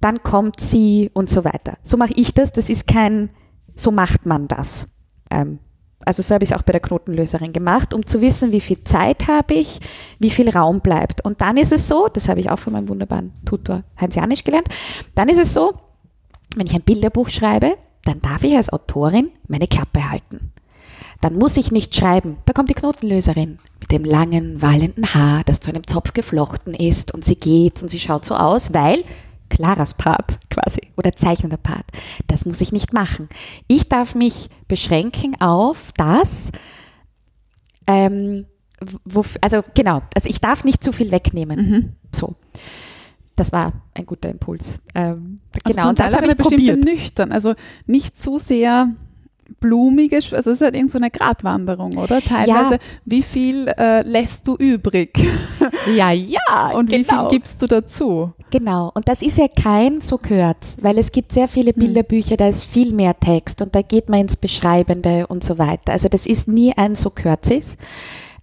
Dann 0.00 0.22
kommt 0.22 0.60
sie 0.60 1.10
und 1.12 1.28
so 1.28 1.44
weiter. 1.44 1.78
So 1.82 1.96
mache 1.96 2.14
ich 2.16 2.34
das. 2.34 2.52
Das 2.52 2.68
ist 2.70 2.86
kein, 2.86 3.30
so 3.74 3.90
macht 3.90 4.26
man 4.26 4.48
das. 4.48 4.88
Ähm, 5.30 5.58
also 6.04 6.22
so 6.22 6.34
habe 6.34 6.44
ich 6.44 6.50
es 6.50 6.56
auch 6.56 6.62
bei 6.62 6.72
der 6.72 6.80
Knotenlöserin 6.80 7.52
gemacht, 7.52 7.92
um 7.92 8.06
zu 8.06 8.20
wissen, 8.20 8.52
wie 8.52 8.60
viel 8.60 8.82
Zeit 8.84 9.28
habe 9.28 9.54
ich, 9.54 9.80
wie 10.18 10.30
viel 10.30 10.48
Raum 10.48 10.80
bleibt. 10.80 11.24
Und 11.24 11.42
dann 11.42 11.56
ist 11.56 11.72
es 11.72 11.88
so, 11.88 12.08
das 12.08 12.28
habe 12.28 12.40
ich 12.40 12.50
auch 12.50 12.58
von 12.58 12.72
meinem 12.72 12.88
wunderbaren 12.88 13.32
Tutor 13.44 13.82
Heinz 14.00 14.14
Janisch 14.14 14.44
gelernt, 14.44 14.68
dann 15.14 15.28
ist 15.28 15.38
es 15.38 15.52
so, 15.52 15.74
wenn 16.56 16.66
ich 16.66 16.74
ein 16.74 16.82
Bilderbuch 16.82 17.28
schreibe, 17.28 17.76
dann 18.04 18.20
darf 18.22 18.42
ich 18.44 18.56
als 18.56 18.72
Autorin 18.72 19.30
meine 19.46 19.68
Klappe 19.68 20.10
halten. 20.10 20.52
Dann 21.20 21.36
muss 21.36 21.58
ich 21.58 21.70
nicht 21.70 21.94
schreiben, 21.94 22.38
da 22.46 22.54
kommt 22.54 22.70
die 22.70 22.74
Knotenlöserin 22.74 23.58
mit 23.78 23.92
dem 23.92 24.04
langen, 24.04 24.62
wallenden 24.62 25.12
Haar, 25.14 25.42
das 25.44 25.60
zu 25.60 25.70
einem 25.70 25.86
Zopf 25.86 26.14
geflochten 26.14 26.74
ist 26.74 27.12
und 27.12 27.26
sie 27.26 27.36
geht 27.36 27.82
und 27.82 27.90
sie 27.90 27.98
schaut 27.98 28.24
so 28.24 28.34
aus, 28.34 28.72
weil 28.72 29.04
Claras 29.50 29.94
Part 29.94 30.38
quasi 30.48 30.80
oder 30.96 31.14
zeichnender 31.14 31.58
Part, 31.58 31.84
das 32.26 32.46
muss 32.46 32.60
ich 32.62 32.72
nicht 32.72 32.92
machen. 32.94 33.28
Ich 33.66 33.88
darf 33.88 34.14
mich 34.14 34.48
beschränken 34.68 35.38
auf 35.40 35.90
das, 35.96 36.50
ähm, 37.86 38.46
wo, 39.04 39.24
also 39.42 39.62
genau, 39.74 40.00
also 40.14 40.30
ich 40.30 40.40
darf 40.40 40.64
nicht 40.64 40.82
zu 40.82 40.92
viel 40.92 41.10
wegnehmen. 41.10 41.68
Mhm. 41.70 41.92
So. 42.14 42.34
Das 43.36 43.52
war 43.52 43.72
ein 43.94 44.06
guter 44.06 44.28
Impuls. 44.28 44.80
Ähm, 44.94 45.40
Also 45.64 45.74
genau, 45.76 45.88
und 45.90 45.98
das 45.98 46.14
habe 46.14 46.26
ich 46.26 46.36
probiert. 46.36 46.84
nüchtern, 46.84 47.32
also 47.32 47.54
nicht 47.86 48.16
zu 48.16 48.38
sehr 48.38 48.94
blumige, 49.58 50.16
also 50.16 50.36
es 50.36 50.46
ist 50.46 50.60
halt 50.60 50.74
irgend 50.74 50.90
so 50.90 50.98
eine 50.98 51.10
Gratwanderung, 51.10 51.96
oder? 51.96 52.20
Teilweise, 52.20 52.78
wie 53.04 53.22
viel 53.22 53.68
äh, 53.68 54.02
lässt 54.02 54.46
du 54.46 54.56
übrig 54.56 55.18
Ja, 55.96 56.10
ja, 56.12 56.72
und 56.74 56.90
wie 56.90 56.96
viel 56.96 57.04
genau. 57.04 57.28
gibst 57.28 57.60
du 57.62 57.66
dazu? 57.66 58.32
Genau, 58.50 58.90
und 58.94 59.08
das 59.08 59.22
ist 59.22 59.38
ja 59.38 59.48
kein 59.48 60.00
so 60.00 60.18
gehört, 60.18 60.76
weil 60.80 60.98
es 60.98 61.12
gibt 61.12 61.32
sehr 61.32 61.48
viele 61.48 61.72
Bilderbücher, 61.72 62.36
da 62.36 62.48
ist 62.48 62.64
viel 62.64 62.92
mehr 62.92 63.18
Text 63.18 63.62
und 63.62 63.74
da 63.74 63.82
geht 63.82 64.08
man 64.08 64.20
ins 64.20 64.36
Beschreibende 64.36 65.26
und 65.26 65.44
so 65.44 65.58
weiter. 65.58 65.92
Also 65.92 66.08
das 66.08 66.26
ist 66.26 66.48
nie 66.48 66.72
ein 66.76 66.94
so 66.94 67.10
kürzes. 67.10 67.76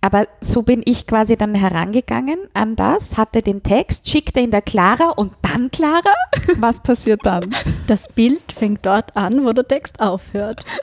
Aber 0.08 0.26
so 0.40 0.62
bin 0.62 0.84
ich 0.86 1.06
quasi 1.06 1.36
dann 1.36 1.54
herangegangen 1.54 2.38
an 2.54 2.78
das, 2.78 3.18
hatte 3.18 3.42
den 3.42 3.62
Text, 3.62 4.10
schickte 4.10 4.40
ihn 4.40 4.52
der 4.52 4.62
Clara 4.62 5.10
und 5.10 5.34
dann 5.42 5.70
Clara. 5.70 6.14
Was 6.56 6.82
passiert 6.82 7.26
dann? 7.26 7.54
Das 7.88 8.08
Bild 8.08 8.54
fängt 8.58 8.86
dort 8.86 9.18
an, 9.18 9.44
wo 9.44 9.52
der 9.52 9.68
Text 9.68 10.00
aufhört. 10.00 10.64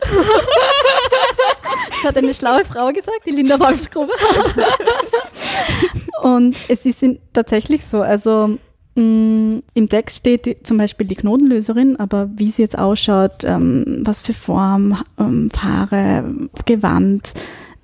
Das 1.91 2.11
hat 2.11 2.18
eine 2.18 2.35
schlaue 2.35 2.66
Frau 2.66 2.89
gesagt, 2.89 3.22
die 3.25 3.31
Linda 3.31 3.59
Wolfsgrube. 3.59 4.12
Und 6.22 6.55
es 6.68 6.85
ist 6.85 7.03
tatsächlich 7.33 7.87
so, 7.87 8.03
also 8.03 8.59
mh, 8.95 9.62
im 9.72 9.89
Text 9.89 10.16
steht 10.16 10.66
zum 10.66 10.77
Beispiel 10.77 11.07
die 11.07 11.14
Knotenlöserin, 11.14 11.97
aber 11.97 12.29
wie 12.35 12.51
sie 12.51 12.61
jetzt 12.61 12.79
ausschaut, 12.79 13.45
ähm, 13.45 14.03
was 14.05 14.20
für 14.20 14.35
Form, 14.35 15.03
ähm, 15.18 15.51
Haare, 15.57 16.31
Gewand 16.66 17.33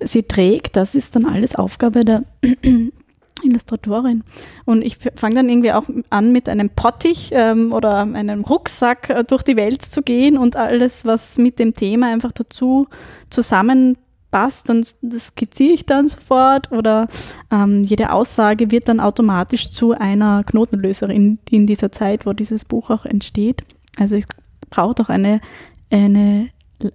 sie 0.03 0.23
trägt, 0.23 0.75
das 0.75 0.95
ist 0.95 1.15
dann 1.15 1.25
alles 1.25 1.55
Aufgabe 1.55 2.05
der 2.05 2.23
Illustratorin. 3.43 4.23
Und 4.65 4.81
ich 4.81 4.97
fange 5.15 5.35
dann 5.35 5.49
irgendwie 5.49 5.71
auch 5.71 5.85
an, 6.09 6.31
mit 6.31 6.49
einem 6.49 6.69
Pottich 6.69 7.31
ähm, 7.33 7.73
oder 7.73 8.01
einem 8.01 8.41
Rucksack 8.41 9.09
äh, 9.09 9.23
durch 9.23 9.43
die 9.43 9.55
Welt 9.55 9.81
zu 9.83 10.01
gehen 10.01 10.37
und 10.37 10.55
alles, 10.55 11.05
was 11.05 11.37
mit 11.37 11.59
dem 11.59 11.73
Thema 11.73 12.11
einfach 12.11 12.31
dazu 12.31 12.87
zusammenpasst. 13.29 14.69
Und 14.69 14.95
das 15.01 15.27
skizziere 15.27 15.73
ich 15.73 15.85
dann 15.85 16.07
sofort. 16.07 16.71
Oder 16.71 17.07
ähm, 17.51 17.83
jede 17.83 18.11
Aussage 18.11 18.71
wird 18.71 18.87
dann 18.87 18.99
automatisch 18.99 19.71
zu 19.71 19.91
einer 19.93 20.43
Knotenlöserin 20.43 21.39
in 21.49 21.67
dieser 21.67 21.91
Zeit, 21.91 22.25
wo 22.25 22.33
dieses 22.33 22.65
Buch 22.65 22.89
auch 22.89 23.05
entsteht. 23.05 23.63
Also 23.97 24.15
ich 24.15 24.25
brauche 24.69 24.95
doch 24.95 25.09
eine, 25.09 25.41
eine, 25.89 26.49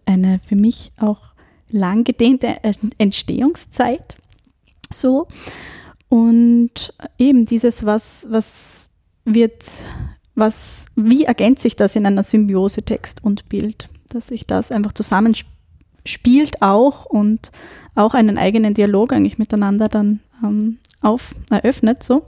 eine 0.06 0.38
für 0.44 0.56
mich 0.56 0.92
auch 0.98 1.25
lang 1.70 2.04
gedehnte 2.04 2.56
Entstehungszeit. 2.98 4.16
So. 4.92 5.26
Und 6.08 6.94
eben 7.18 7.46
dieses, 7.46 7.84
was, 7.84 8.26
was 8.30 8.88
wird, 9.24 9.64
was, 10.34 10.86
wie 10.94 11.24
ergänzt 11.24 11.62
sich 11.62 11.76
das 11.76 11.96
in 11.96 12.06
einer 12.06 12.22
Symbiose 12.22 12.82
Text 12.82 13.24
und 13.24 13.48
Bild? 13.48 13.88
Dass 14.08 14.28
sich 14.28 14.46
das 14.46 14.70
einfach 14.70 14.92
zusammenspielt 14.92 16.62
auch 16.62 17.06
und 17.06 17.50
auch 17.94 18.14
einen 18.14 18.38
eigenen 18.38 18.74
Dialog 18.74 19.12
eigentlich 19.12 19.38
miteinander 19.38 19.88
dann 19.88 20.20
ähm, 20.44 20.78
auf, 21.00 21.34
eröffnet, 21.50 22.02
so. 22.02 22.24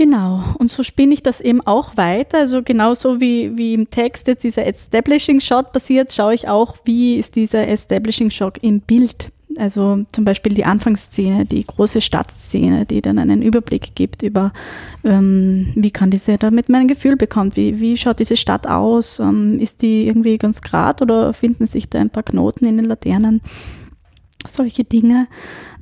Genau, 0.00 0.42
und 0.58 0.72
so 0.72 0.82
spinne 0.82 1.12
ich 1.12 1.22
das 1.22 1.42
eben 1.42 1.60
auch 1.60 1.98
weiter. 1.98 2.38
Also 2.38 2.62
genauso 2.62 3.20
wie, 3.20 3.58
wie 3.58 3.74
im 3.74 3.90
Text 3.90 4.28
jetzt 4.28 4.44
dieser 4.44 4.66
Establishing 4.66 5.40
Shot 5.42 5.74
passiert, 5.74 6.10
schaue 6.10 6.32
ich 6.32 6.48
auch, 6.48 6.76
wie 6.86 7.16
ist 7.16 7.36
dieser 7.36 7.68
Establishing 7.68 8.30
Shot 8.30 8.56
im 8.62 8.80
Bild. 8.80 9.30
Also 9.58 10.06
zum 10.12 10.24
Beispiel 10.24 10.54
die 10.54 10.64
Anfangsszene, 10.64 11.44
die 11.44 11.66
große 11.66 12.00
Stadtszene, 12.00 12.86
die 12.86 13.02
dann 13.02 13.18
einen 13.18 13.42
Überblick 13.42 13.94
gibt 13.94 14.22
über, 14.22 14.54
ähm, 15.04 15.70
wie 15.76 15.90
kann 15.90 16.10
diese, 16.10 16.38
damit 16.38 16.70
man 16.70 16.80
ein 16.80 16.88
Gefühl 16.88 17.16
bekommt, 17.16 17.56
wie, 17.56 17.78
wie 17.78 17.98
schaut 17.98 18.20
diese 18.20 18.38
Stadt 18.38 18.66
aus, 18.66 19.18
ähm, 19.18 19.58
ist 19.60 19.82
die 19.82 20.06
irgendwie 20.06 20.38
ganz 20.38 20.62
grad 20.62 21.02
oder 21.02 21.34
finden 21.34 21.66
sich 21.66 21.90
da 21.90 21.98
ein 21.98 22.08
paar 22.08 22.22
Knoten 22.22 22.64
in 22.64 22.78
den 22.78 22.86
Laternen? 22.86 23.42
Solche 24.48 24.84
Dinge 24.84 25.26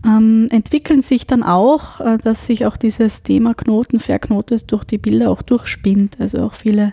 ähm, 0.04 0.48
entwickeln 0.50 1.02
sich 1.02 1.26
dann 1.26 1.42
auch, 1.42 2.00
äh, 2.00 2.18
dass 2.18 2.46
sich 2.46 2.66
auch 2.66 2.76
dieses 2.76 3.22
Thema 3.22 3.54
Knoten, 3.54 4.00
Verknotes 4.00 4.66
durch 4.66 4.84
die 4.84 4.98
Bilder 4.98 5.30
auch 5.30 5.42
durchspinnt. 5.42 6.20
Also 6.20 6.42
auch 6.42 6.54
viele 6.54 6.92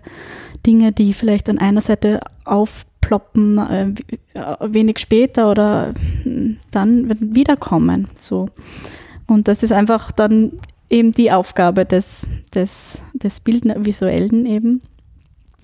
Dinge, 0.65 0.91
die 0.91 1.13
vielleicht 1.13 1.49
an 1.49 1.57
einer 1.57 1.81
Seite 1.81 2.19
aufploppen, 2.43 3.57
äh, 3.57 3.93
wenig 4.61 4.99
später 4.99 5.49
oder 5.49 5.93
hm, 6.23 6.57
dann 6.71 7.35
wiederkommen. 7.35 8.07
So. 8.15 8.49
Und 9.27 9.47
das 9.47 9.63
ist 9.63 9.71
einfach 9.71 10.11
dann 10.11 10.59
eben 10.89 11.11
die 11.11 11.31
Aufgabe 11.31 11.85
des, 11.85 12.27
des, 12.53 12.99
des 13.13 13.39
Bildvisuellen 13.39 14.45
eben. 14.45 14.81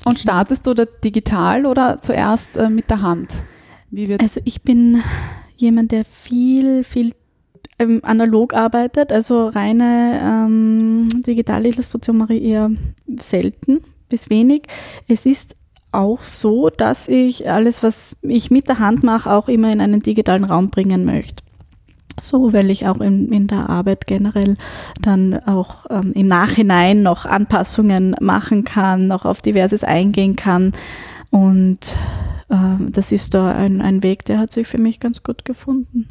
Und 0.05 0.19
startest 0.19 0.65
du 0.65 0.73
da 0.73 0.85
digital 0.85 1.65
oder 1.65 2.01
zuerst 2.01 2.57
äh, 2.57 2.69
mit 2.69 2.89
der 2.89 3.01
Hand? 3.01 3.29
Also 4.19 4.39
ich 4.45 4.63
bin 4.63 5.03
jemand, 5.61 5.91
der 5.91 6.05
viel, 6.05 6.83
viel 6.83 7.13
ähm, 7.79 8.01
analog 8.03 8.53
arbeitet, 8.53 9.11
also 9.11 9.47
reine 9.47 10.19
ähm, 10.21 11.09
digitale 11.25 11.69
Illustration 11.69 12.17
mache 12.17 12.35
ich 12.35 12.43
eher 12.43 12.71
selten 13.17 13.81
bis 14.09 14.29
wenig. 14.29 14.63
Es 15.07 15.25
ist 15.25 15.55
auch 15.91 16.21
so, 16.23 16.69
dass 16.69 17.07
ich 17.07 17.49
alles, 17.49 17.83
was 17.83 18.17
ich 18.21 18.51
mit 18.51 18.67
der 18.67 18.79
Hand 18.79 19.03
mache, 19.03 19.31
auch 19.31 19.47
immer 19.47 19.71
in 19.71 19.81
einen 19.81 20.01
digitalen 20.01 20.43
Raum 20.43 20.69
bringen 20.69 21.05
möchte. 21.05 21.43
So, 22.19 22.53
weil 22.53 22.69
ich 22.69 22.87
auch 22.87 22.99
in, 22.99 23.31
in 23.31 23.47
der 23.47 23.69
Arbeit 23.69 24.05
generell 24.05 24.55
dann 25.01 25.39
auch 25.45 25.85
ähm, 25.89 26.11
im 26.13 26.27
Nachhinein 26.27 27.01
noch 27.03 27.25
Anpassungen 27.25 28.15
machen 28.19 28.63
kann, 28.63 29.07
noch 29.07 29.25
auf 29.25 29.41
diverses 29.41 29.83
eingehen 29.83 30.35
kann. 30.35 30.73
Und 31.29 31.95
das 32.51 33.11
ist 33.11 33.33
da 33.33 33.55
ein, 33.55 33.81
ein 33.81 34.03
Weg, 34.03 34.25
der 34.25 34.37
hat 34.39 34.51
sich 34.51 34.67
für 34.67 34.77
mich 34.77 34.99
ganz 34.99 35.23
gut 35.23 35.45
gefunden. 35.45 36.09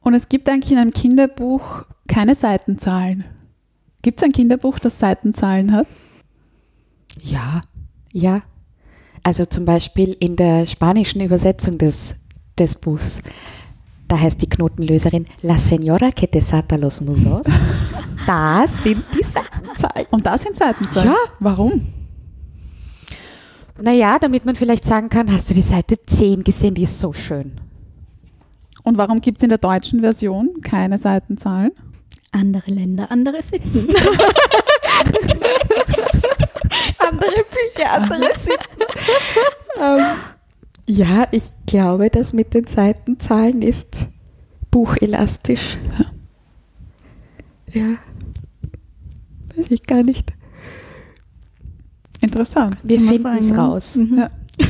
Und 0.00 0.14
es 0.14 0.28
gibt 0.28 0.48
eigentlich 0.48 0.72
in 0.72 0.78
einem 0.78 0.92
Kinderbuch 0.92 1.84
keine 2.08 2.34
Seitenzahlen. 2.34 3.26
Gibt 4.02 4.20
es 4.20 4.24
ein 4.24 4.32
Kinderbuch, 4.32 4.78
das 4.78 4.98
Seitenzahlen 4.98 5.72
hat? 5.72 5.86
Ja, 7.22 7.60
ja. 8.12 8.42
Also 9.22 9.44
zum 9.44 9.64
Beispiel 9.64 10.16
in 10.18 10.36
der 10.36 10.66
spanischen 10.66 11.20
Übersetzung 11.20 11.78
des, 11.78 12.16
des 12.58 12.74
Buchs, 12.76 13.20
da 14.08 14.18
heißt 14.18 14.40
die 14.40 14.48
Knotenlöserin 14.48 15.24
La 15.42 15.56
Señora 15.56 16.12
que 16.12 16.26
desata 16.26 16.76
los 16.76 17.00
nudos. 17.00 17.46
Das 18.26 18.82
sind 18.82 19.04
die 19.12 19.22
Seitenzahlen. 19.22 20.06
Und 20.10 20.24
da 20.24 20.38
sind 20.38 20.56
Seitenzahlen? 20.56 21.10
Ja. 21.10 21.16
Warum? 21.40 21.93
Naja, 23.80 24.18
damit 24.18 24.44
man 24.44 24.54
vielleicht 24.56 24.84
sagen 24.84 25.08
kann, 25.08 25.32
hast 25.32 25.50
du 25.50 25.54
die 25.54 25.62
Seite 25.62 25.98
10 26.04 26.44
gesehen, 26.44 26.74
die 26.74 26.84
ist 26.84 27.00
so 27.00 27.12
schön. 27.12 27.60
Und 28.84 28.98
warum 28.98 29.20
gibt 29.20 29.38
es 29.38 29.42
in 29.42 29.48
der 29.48 29.58
deutschen 29.58 30.00
Version 30.00 30.60
keine 30.62 30.98
Seitenzahlen? 30.98 31.72
Andere 32.30 32.70
Länder, 32.70 33.10
andere 33.10 33.42
Sitten. 33.42 33.88
Andere 36.98 37.44
Bücher, 37.50 37.92
andere 37.92 38.30
Sitten. 38.36 38.82
ähm, 39.80 40.04
ja, 40.86 41.28
ich 41.30 41.44
glaube, 41.66 42.10
das 42.10 42.32
mit 42.32 42.54
den 42.54 42.66
Seitenzahlen 42.66 43.62
ist 43.62 44.08
Buch 44.70 44.96
elastisch. 45.00 45.78
Ja. 47.72 47.96
Weiß 49.56 49.70
ich 49.70 49.84
gar 49.84 50.02
nicht. 50.02 50.32
Interessant. 52.24 52.76
Wir 52.82 53.00
finden 53.00 53.38
es 53.38 53.48
fragen. 53.48 53.60
raus. 53.60 53.96
Mhm. 53.96 54.18
Ja. 54.18 54.30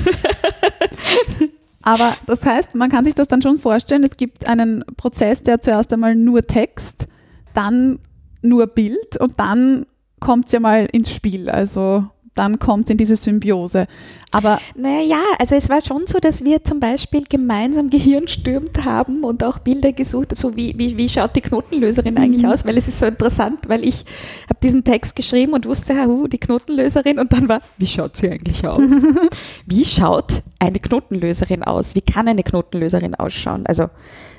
Aber 1.83 2.17
das 2.27 2.45
heißt, 2.45 2.75
man 2.75 2.91
kann 2.91 3.05
sich 3.05 3.15
das 3.15 3.29
dann 3.29 3.43
schon 3.43 3.59
vorstellen, 3.59 4.05
es 4.05 4.17
gibt 4.17 4.49
einen 4.49 4.85
Prozess, 4.97 5.43
der 5.43 5.61
zuerst 5.61 5.93
einmal 5.93 6.15
nur 6.15 6.43
Text, 6.43 7.07
dann 7.53 7.99
nur 8.41 8.67
Bild 8.67 9.19
und 9.21 9.39
dann 9.39 9.87
kommt 10.19 10.47
es 10.47 10.53
ja 10.53 10.61
mal 10.61 10.89
ins 10.91 11.13
Spiel. 11.13 11.51
Also 11.51 12.07
dann 12.35 12.59
kommt 12.59 12.87
es 12.87 12.91
in 12.91 12.97
diese 12.97 13.17
Symbiose. 13.17 13.87
Aber 14.33 14.59
Naja, 14.75 15.23
also 15.39 15.55
es 15.55 15.69
war 15.69 15.81
schon 15.81 16.07
so, 16.07 16.19
dass 16.19 16.45
wir 16.45 16.65
zum 16.65 16.81
Beispiel 16.81 17.23
gemeinsam 17.29 17.91
Gehirn 17.91 18.27
stürmt 18.27 18.85
haben 18.85 19.23
und 19.23 19.45
auch 19.45 19.59
Bilder 19.59 19.93
gesucht 19.93 20.31
haben, 20.31 20.37
so 20.37 20.57
wie, 20.57 20.77
wie, 20.77 20.97
wie 20.97 21.09
schaut 21.09 21.37
die 21.37 21.41
Knotenlöserin 21.41 22.19
eigentlich 22.19 22.47
aus, 22.47 22.67
weil 22.67 22.77
es 22.77 22.89
ist 22.89 22.99
so 22.99 23.07
interessant, 23.07 23.69
weil 23.69 23.85
ich 23.85 24.05
habe 24.49 24.59
diesen 24.63 24.83
Text 24.83 25.15
geschrieben 25.15 25.53
und 25.53 25.67
wusste, 25.67 25.95
ha, 25.95 26.07
uh, 26.07 26.27
die 26.27 26.39
Knotenlöserin 26.39 27.21
und 27.21 27.33
dann 27.33 27.49
war, 27.49 27.61
wie 27.79 27.87
schaut 27.87 28.17
sie 28.17 28.31
eigentlich 28.31 28.67
aus? 28.67 28.81
wie 29.67 29.85
schaut 29.85 30.43
eine 30.59 30.81
Knotenlöserin 30.81 31.63
aus? 31.63 31.95
Wie 31.95 32.01
kann 32.01 32.27
eine 32.27 32.43
Knotenlöserin 32.43 33.15
ausschauen? 33.15 33.65
Also 33.67 33.85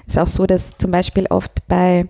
es 0.05 0.13
ist 0.13 0.19
auch 0.19 0.27
so, 0.27 0.45
dass 0.45 0.77
zum 0.77 0.91
Beispiel 0.91 1.27
oft 1.29 1.67
bei 1.67 2.07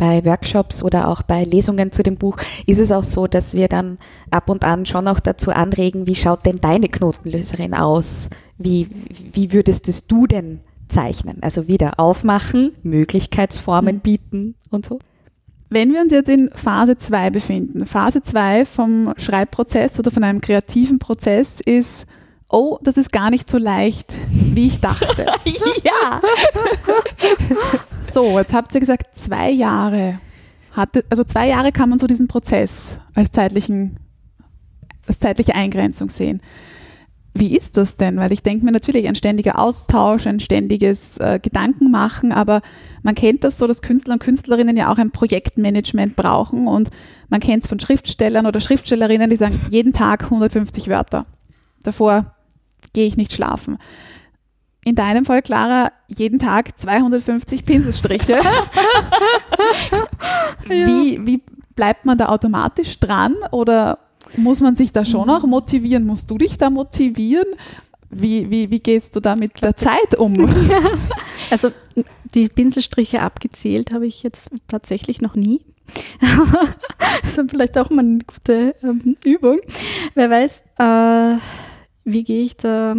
bei 0.00 0.24
Workshops 0.24 0.82
oder 0.82 1.08
auch 1.08 1.20
bei 1.20 1.44
Lesungen 1.44 1.92
zu 1.92 2.02
dem 2.02 2.16
Buch 2.16 2.38
ist 2.66 2.78
es 2.78 2.90
auch 2.90 3.04
so, 3.04 3.26
dass 3.26 3.52
wir 3.52 3.68
dann 3.68 3.98
ab 4.30 4.48
und 4.48 4.64
an 4.64 4.86
schon 4.86 5.06
auch 5.06 5.20
dazu 5.20 5.50
anregen, 5.50 6.06
wie 6.06 6.14
schaut 6.14 6.46
denn 6.46 6.58
deine 6.58 6.88
Knotenlöserin 6.88 7.74
aus? 7.74 8.30
Wie, 8.56 8.88
wie 9.32 9.52
würdest 9.52 9.88
es 9.88 10.06
du 10.06 10.26
denn 10.26 10.60
zeichnen? 10.88 11.36
Also 11.42 11.68
wieder 11.68 12.00
aufmachen, 12.00 12.72
Möglichkeitsformen 12.82 14.00
bieten 14.00 14.54
und 14.70 14.86
so. 14.86 15.00
wenn 15.68 15.92
wir 15.92 16.00
uns 16.00 16.12
jetzt 16.12 16.30
in 16.30 16.48
Phase 16.54 16.96
2 16.96 17.28
befinden, 17.28 17.84
Phase 17.84 18.22
2 18.22 18.64
vom 18.64 19.12
Schreibprozess 19.18 19.98
oder 19.98 20.10
von 20.10 20.24
einem 20.24 20.40
kreativen 20.40 20.98
Prozess 20.98 21.60
ist, 21.60 22.06
oh, 22.50 22.78
das 22.82 22.96
ist 22.96 23.12
gar 23.12 23.30
nicht 23.30 23.48
so 23.48 23.58
leicht, 23.58 24.12
wie 24.28 24.66
ich 24.66 24.80
dachte. 24.80 25.26
ja. 25.84 26.20
So, 28.12 28.40
jetzt 28.40 28.52
habt 28.52 28.74
ihr 28.74 28.80
gesagt, 28.80 29.16
zwei 29.16 29.50
Jahre. 29.50 30.18
Hatte, 30.72 31.04
also 31.10 31.22
zwei 31.22 31.46
Jahre 31.46 31.70
kann 31.70 31.88
man 31.88 32.00
so 32.00 32.08
diesen 32.08 32.26
Prozess 32.26 32.98
als, 33.14 33.30
zeitlichen, 33.30 33.98
als 35.06 35.20
zeitliche 35.20 35.54
Eingrenzung 35.54 36.08
sehen. 36.08 36.42
Wie 37.34 37.56
ist 37.56 37.76
das 37.76 37.96
denn? 37.96 38.16
Weil 38.16 38.32
ich 38.32 38.42
denke 38.42 38.64
mir 38.64 38.72
natürlich 38.72 39.06
ein 39.06 39.14
ständiger 39.14 39.60
Austausch, 39.60 40.26
ein 40.26 40.40
ständiges 40.40 41.18
äh, 41.18 41.38
Gedankenmachen, 41.40 42.32
aber 42.32 42.62
man 43.02 43.14
kennt 43.14 43.44
das 43.44 43.58
so, 43.58 43.68
dass 43.68 43.82
Künstler 43.82 44.14
und 44.14 44.22
Künstlerinnen 44.22 44.76
ja 44.76 44.92
auch 44.92 44.98
ein 44.98 45.12
Projektmanagement 45.12 46.16
brauchen 46.16 46.66
und 46.66 46.90
man 47.28 47.40
kennt 47.40 47.62
es 47.62 47.68
von 47.68 47.78
Schriftstellern 47.78 48.46
oder 48.46 48.60
Schriftstellerinnen, 48.60 49.30
die 49.30 49.36
sagen, 49.36 49.60
jeden 49.70 49.92
Tag 49.92 50.24
150 50.24 50.88
Wörter. 50.88 51.26
Davor 51.84 52.34
gehe 52.92 53.06
ich 53.06 53.16
nicht 53.16 53.32
schlafen. 53.32 53.78
In 54.84 54.94
deinem 54.94 55.24
Fall, 55.24 55.42
Clara, 55.42 55.92
jeden 56.08 56.38
Tag 56.38 56.78
250 56.78 57.64
Pinselstriche. 57.64 58.40
wie, 60.66 61.26
wie 61.26 61.42
bleibt 61.74 62.06
man 62.06 62.18
da 62.18 62.26
automatisch 62.26 62.98
dran 62.98 63.36
oder 63.50 63.98
muss 64.36 64.60
man 64.60 64.76
sich 64.76 64.92
da 64.92 65.04
schon 65.04 65.28
auch 65.30 65.44
motivieren? 65.44 66.06
Musst 66.06 66.30
du 66.30 66.38
dich 66.38 66.56
da 66.56 66.70
motivieren? 66.70 67.46
Wie, 68.10 68.50
wie, 68.50 68.70
wie 68.70 68.80
gehst 68.80 69.14
du 69.16 69.20
da 69.20 69.36
mit 69.36 69.62
der 69.62 69.76
Zeit 69.76 70.16
um? 70.18 70.34
Also 71.50 71.72
die 72.34 72.48
Pinselstriche 72.48 73.22
abgezählt 73.22 73.92
habe 73.92 74.06
ich 74.06 74.22
jetzt 74.22 74.50
tatsächlich 74.68 75.20
noch 75.20 75.34
nie. 75.34 75.60
das 77.22 77.38
ist 77.38 77.50
vielleicht 77.50 77.76
auch 77.76 77.90
mal 77.90 78.04
eine 78.04 78.18
gute 78.18 78.76
ähm, 78.84 79.16
Übung. 79.24 79.58
Wer 80.14 80.30
weiß, 80.30 80.62
äh, 80.78 81.38
wie 82.04 82.24
gehe 82.24 82.42
ich 82.42 82.56
da 82.56 82.96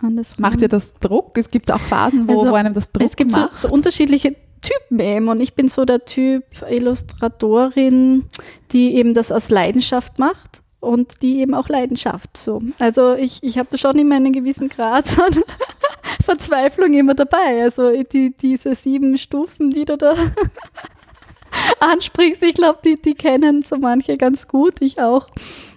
an 0.00 0.16
das 0.16 0.38
Macht 0.38 0.54
ran? 0.54 0.58
dir 0.60 0.68
das 0.68 0.94
Druck? 0.94 1.36
Es 1.38 1.50
gibt 1.50 1.70
auch 1.72 1.80
Phasen, 1.80 2.26
wo, 2.28 2.32
Also, 2.32 2.50
wo 2.50 2.54
einem 2.54 2.74
das 2.74 2.90
Druck 2.92 3.06
Es 3.08 3.16
gibt 3.16 3.32
so, 3.32 3.40
macht. 3.40 3.56
so 3.58 3.68
unterschiedliche 3.68 4.34
Typen 4.60 4.98
eben 5.00 5.28
und 5.28 5.40
ich 5.40 5.54
bin 5.54 5.68
so 5.68 5.84
der 5.84 6.04
Typ 6.04 6.44
Illustratorin, 6.68 8.24
die 8.72 8.94
eben 8.96 9.12
das 9.14 9.30
aus 9.30 9.50
Leidenschaft 9.50 10.18
macht 10.18 10.62
und 10.80 11.20
die 11.22 11.40
eben 11.40 11.54
auch 11.54 11.68
Leidenschaft 11.68 12.36
so. 12.36 12.62
Also 12.78 13.14
ich, 13.14 13.42
ich 13.42 13.58
habe 13.58 13.68
da 13.70 13.76
schon 13.76 13.98
immer 13.98 14.16
einen 14.16 14.32
gewissen 14.32 14.68
Grad 14.68 15.18
an 15.18 15.34
Verzweiflung 16.24 16.94
immer 16.94 17.14
dabei. 17.14 17.62
Also 17.62 17.90
die, 18.04 18.34
diese 18.36 18.74
sieben 18.74 19.18
Stufen, 19.18 19.70
die 19.70 19.84
du 19.84 19.96
da 19.98 20.14
ansprichst, 21.80 22.42
ich 22.42 22.54
glaube, 22.54 22.78
die, 22.84 23.00
die 23.00 23.14
kennen 23.14 23.62
so 23.66 23.76
manche 23.76 24.16
ganz 24.16 24.48
gut, 24.48 24.74
ich 24.80 25.00
auch. 25.00 25.26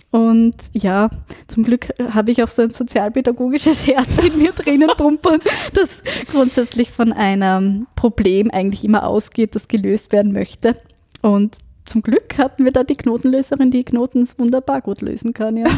Und 0.10 0.56
ja, 0.72 1.10
zum 1.48 1.64
Glück 1.64 1.90
habe 2.14 2.32
ich 2.32 2.42
auch 2.42 2.48
so 2.48 2.62
ein 2.62 2.72
sozialpädagogisches 2.72 3.86
Herz 3.88 4.08
in 4.26 4.38
mir 4.38 4.54
drinnen 4.54 4.90
pumpern, 4.98 5.42
das 5.74 6.02
grundsätzlich 6.32 6.92
von 6.92 7.12
einem 7.12 7.88
Problem 7.96 8.50
eigentlich 8.52 8.86
immer 8.86 9.06
ausgeht, 9.06 9.56
das 9.56 9.68
gelöst 9.68 10.14
werden 10.14 10.32
möchte. 10.32 10.80
Und 11.22 11.58
zum 11.84 12.02
Glück 12.02 12.38
hatten 12.38 12.64
wir 12.66 12.72
da 12.72 12.84
die 12.84 12.96
Knotenlöserin, 12.96 13.72
die 13.72 13.84
Knotens 13.84 14.40
wunderbar 14.40 14.82
gut 14.82 15.02
lösen 15.02 15.34
kann, 15.34 15.58
ja. 15.58 15.68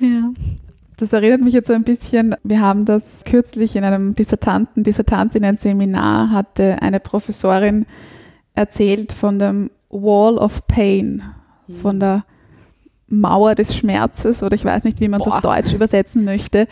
ja. 0.00 0.30
Das 0.96 1.12
erinnert 1.12 1.40
mich 1.40 1.54
jetzt 1.54 1.66
so 1.66 1.72
ein 1.72 1.82
bisschen, 1.82 2.36
wir 2.44 2.60
haben 2.60 2.84
das 2.84 3.24
kürzlich 3.24 3.74
in 3.74 3.82
einem 3.82 4.14
Dissertanten, 4.14 4.84
Dissertantinnen-Seminar 4.84 6.30
hatte 6.30 6.80
eine 6.80 7.00
Professorin 7.00 7.86
erzählt 8.54 9.12
von 9.12 9.40
dem 9.40 9.70
Wall 9.92 10.38
of 10.38 10.66
Pain, 10.66 11.22
von 11.80 12.00
der 12.00 12.24
Mauer 13.06 13.54
des 13.54 13.76
Schmerzes 13.76 14.42
oder 14.42 14.54
ich 14.54 14.64
weiß 14.64 14.84
nicht, 14.84 15.00
wie 15.00 15.08
man 15.08 15.20
es 15.20 15.26
auf. 15.26 15.40
Deutsch 15.40 15.74
übersetzen 15.74 16.24
möchte, 16.24 16.66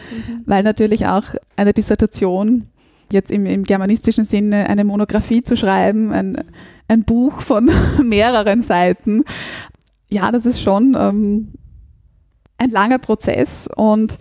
weil 0.47 0.63
natürlich 0.63 1.07
auch 1.07 1.25
eine 1.55 1.75
Dissertation 1.75 2.67
jetzt 3.13 3.31
im, 3.31 3.45
im 3.45 3.65
germanistischen 3.65 4.25
Sinne 4.25 4.69
eine 4.69 4.85
Monographie 4.85 5.43
zu 5.43 5.57
schreiben, 5.57 6.13
ein, 6.13 6.45
ein 6.89 7.05
Buch 7.05 7.43
von 7.43 7.71
mehreren 8.03 8.63
Seiten. 8.63 9.25
Ja, 10.09 10.33
das 10.33 10.47
ist 10.47 10.63
schon 10.63 10.97
ähm, 10.99 11.53
ein 12.57 12.71
langer 12.71 12.99
Prozess 12.99 13.69
und 13.77 14.19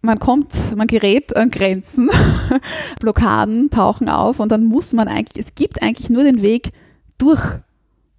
man 0.00 0.18
kommt, 0.18 0.76
man 0.76 0.88
gerät 0.88 1.36
an 1.36 1.50
Grenzen, 1.50 2.10
Blockaden 3.00 3.70
tauchen 3.70 4.08
auf 4.08 4.40
und 4.40 4.50
dann 4.50 4.64
muss 4.64 4.92
man 4.92 5.06
eigentlich, 5.06 5.46
es 5.46 5.54
gibt 5.54 5.82
eigentlich 5.82 6.10
nur 6.10 6.24
den 6.24 6.42
Weg 6.42 6.72
durch, 7.18 7.60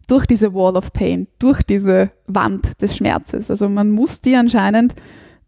durch 0.07 0.25
diese 0.25 0.53
Wall 0.53 0.75
of 0.75 0.93
Pain, 0.93 1.27
durch 1.39 1.63
diese 1.63 2.11
Wand 2.27 2.81
des 2.81 2.95
Schmerzes. 2.95 3.49
Also 3.49 3.69
man 3.69 3.91
muss 3.91 4.21
die 4.21 4.35
anscheinend 4.35 4.95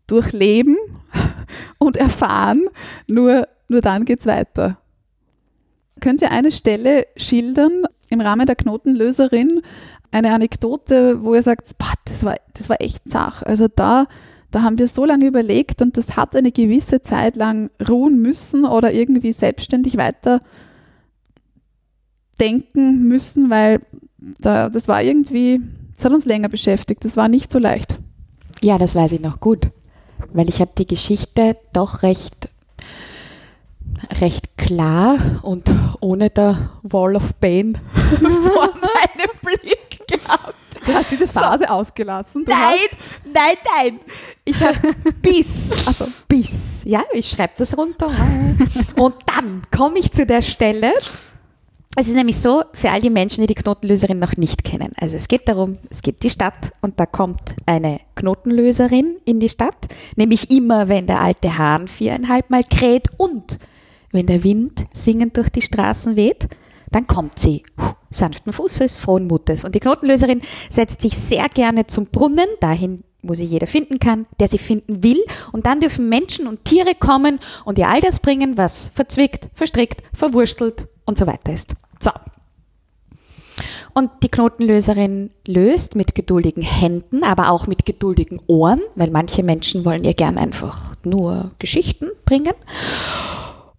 durchleben 0.08 0.78
und 1.78 1.98
erfahren, 1.98 2.68
nur, 3.08 3.48
nur 3.68 3.82
dann 3.82 4.06
geht 4.06 4.20
es 4.20 4.26
weiter. 4.26 4.78
Können 6.00 6.18
Sie 6.18 6.26
eine 6.26 6.52
Stelle 6.52 7.08
schildern 7.16 7.84
im 8.10 8.22
Rahmen 8.22 8.46
der 8.46 8.56
Knotenlöserin, 8.56 9.62
eine 10.12 10.34
Anekdote, 10.34 11.24
wo 11.24 11.34
ihr 11.34 11.44
sagt, 11.44 11.78
"Boah, 11.78 11.94
das 12.06 12.24
war, 12.24 12.36
das 12.54 12.70
war 12.70 12.80
echt 12.80 13.10
zach. 13.10 13.42
Also 13.44 13.68
da, 13.68 14.08
da 14.52 14.62
haben 14.62 14.78
wir 14.78 14.88
so 14.88 15.04
lange 15.06 15.26
überlegt 15.26 15.82
und 15.82 15.98
das 15.98 16.16
hat 16.16 16.36
eine 16.36 16.52
gewisse 16.52 17.02
Zeit 17.02 17.36
lang 17.36 17.70
ruhen 17.88 18.22
müssen 18.22 18.66
oder 18.66 18.94
irgendwie 18.94 19.34
selbstständig 19.34 19.98
weiter 19.98 20.42
denken 22.40 23.08
müssen, 23.08 23.50
weil 23.50 23.82
da, 24.40 24.70
das 24.70 24.88
war 24.88 25.02
irgendwie, 25.02 25.62
das 25.96 26.06
hat 26.06 26.14
uns 26.14 26.26
länger 26.26 26.50
beschäftigt. 26.50 27.04
Das 27.04 27.18
war 27.18 27.28
nicht 27.28 27.52
so 27.52 27.60
leicht. 27.60 27.98
Ja, 28.62 28.78
das 28.78 28.96
weiß 28.96 29.12
ich 29.14 29.22
noch 29.22 29.40
gut, 29.40 29.68
weil 30.34 30.50
ich 30.50 30.60
habe 30.62 30.72
die 30.78 30.88
Geschichte 30.88 31.58
doch 31.74 32.04
recht 32.04 32.50
recht 34.20 34.58
klar 34.58 35.18
und 35.42 35.72
ohne 36.00 36.30
der 36.30 36.70
Wall 36.84 37.16
of 37.16 37.40
Pain 37.40 37.78
vor 38.20 38.70
meinem 38.74 39.32
Blick 39.42 40.08
gehabt. 40.08 40.56
Du 40.86 40.94
hast 40.94 41.12
diese 41.12 41.28
Phase 41.28 41.70
ausgelassen. 41.70 42.46
Du 42.46 42.52
Nein, 42.52 42.78
nein, 43.34 43.56
nein. 43.78 44.00
Ich 44.44 44.62
habe 44.62 44.94
bis, 45.22 45.72
also 45.88 46.06
bis. 46.28 46.84
Ja, 46.84 47.04
ich 47.14 47.30
schreibe 47.30 47.54
das 47.58 47.76
runter. 47.76 48.12
Und 48.96 49.16
dann 49.26 49.64
komme 49.76 49.98
ich 49.98 50.12
zu 50.12 50.26
der 50.26 50.44
Stelle. 50.44 50.92
Es 51.98 52.10
ist 52.10 52.16
nämlich 52.16 52.38
so, 52.38 52.64
für 52.74 52.92
all 52.92 53.00
die 53.00 53.10
Menschen, 53.10 53.42
die 53.42 53.48
die 53.48 53.56
Knotenlöserin 53.56 54.20
noch 54.20 54.36
nicht 54.36 54.66
kennen. 54.66 54.92
Also 55.00 55.16
es 55.16 55.30
geht 55.30 55.48
darum, 55.48 55.78
es 55.90 56.02
gibt 56.02 56.24
die 56.24 56.30
Stadt 56.30 56.74
und 56.82 57.00
da 57.00 57.06
kommt 57.06 57.56
eine 57.66 58.02
Knotenlöserin 58.16 59.16
in 59.24 59.40
die 59.40 59.48
Stadt. 59.48 59.88
Nämlich 60.18 60.52
immer, 60.52 60.90
wenn 60.90 61.08
der 61.08 61.22
alte 61.22 61.58
Hahn 61.58 61.88
viereinhalb 61.88 62.50
Mal 62.50 62.66
kräht 62.66 63.10
und 63.16 63.60
wenn 64.12 64.26
der 64.26 64.44
Wind 64.44 64.86
singend 64.92 65.38
durch 65.38 65.50
die 65.50 65.62
Straßen 65.62 66.18
weht, 66.18 66.50
dann 66.92 67.08
kommt 67.08 67.40
sie 67.40 67.64
sanften 68.12 68.52
Fußes, 68.52 68.98
frohen 68.98 69.28
Mutes. 69.28 69.64
Und 69.64 69.74
die 69.76 69.80
Knotenlöserin 69.80 70.42
setzt 70.70 71.02
sich 71.02 71.18
sehr 71.18 71.48
gerne 71.48 71.88
zum 71.88 72.08
Brunnen, 72.08 72.48
dahin, 72.60 73.06
wo 73.22 73.34
sie 73.34 73.46
jeder 73.46 73.68
finden 73.68 74.00
kann, 74.00 74.26
der 74.40 74.50
sie 74.50 74.58
finden 74.58 75.02
will. 75.02 75.24
Und 75.54 75.66
dann 75.66 75.80
dürfen 75.80 76.10
Menschen 76.10 76.48
und 76.48 76.66
Tiere 76.66 76.96
kommen 76.96 77.40
und 77.64 77.78
ihr 77.78 77.88
all 77.88 78.02
das 78.02 78.20
bringen, 78.20 78.58
was 78.58 78.90
verzwickt, 78.94 79.50
verstrickt, 79.54 80.04
verwurstelt 80.14 80.88
und 81.06 81.18
so 81.18 81.26
weiter 81.28 81.54
ist. 81.54 81.74
So. 82.00 82.12
Und 83.94 84.12
die 84.24 84.30
Knotenlöserin 84.30 85.30
löst 85.48 85.96
mit 85.96 86.16
geduldigen 86.16 86.64
Händen, 86.64 87.24
aber 87.24 87.50
auch 87.50 87.66
mit 87.66 87.86
geduldigen 87.86 88.42
Ohren, 88.48 88.82
weil 88.96 89.10
manche 89.10 89.42
Menschen 89.42 89.86
wollen 89.86 90.04
ihr 90.04 90.14
gern 90.14 90.38
einfach 90.38 90.96
nur 91.06 91.52
Geschichten 91.60 92.10
bringen. 92.26 92.54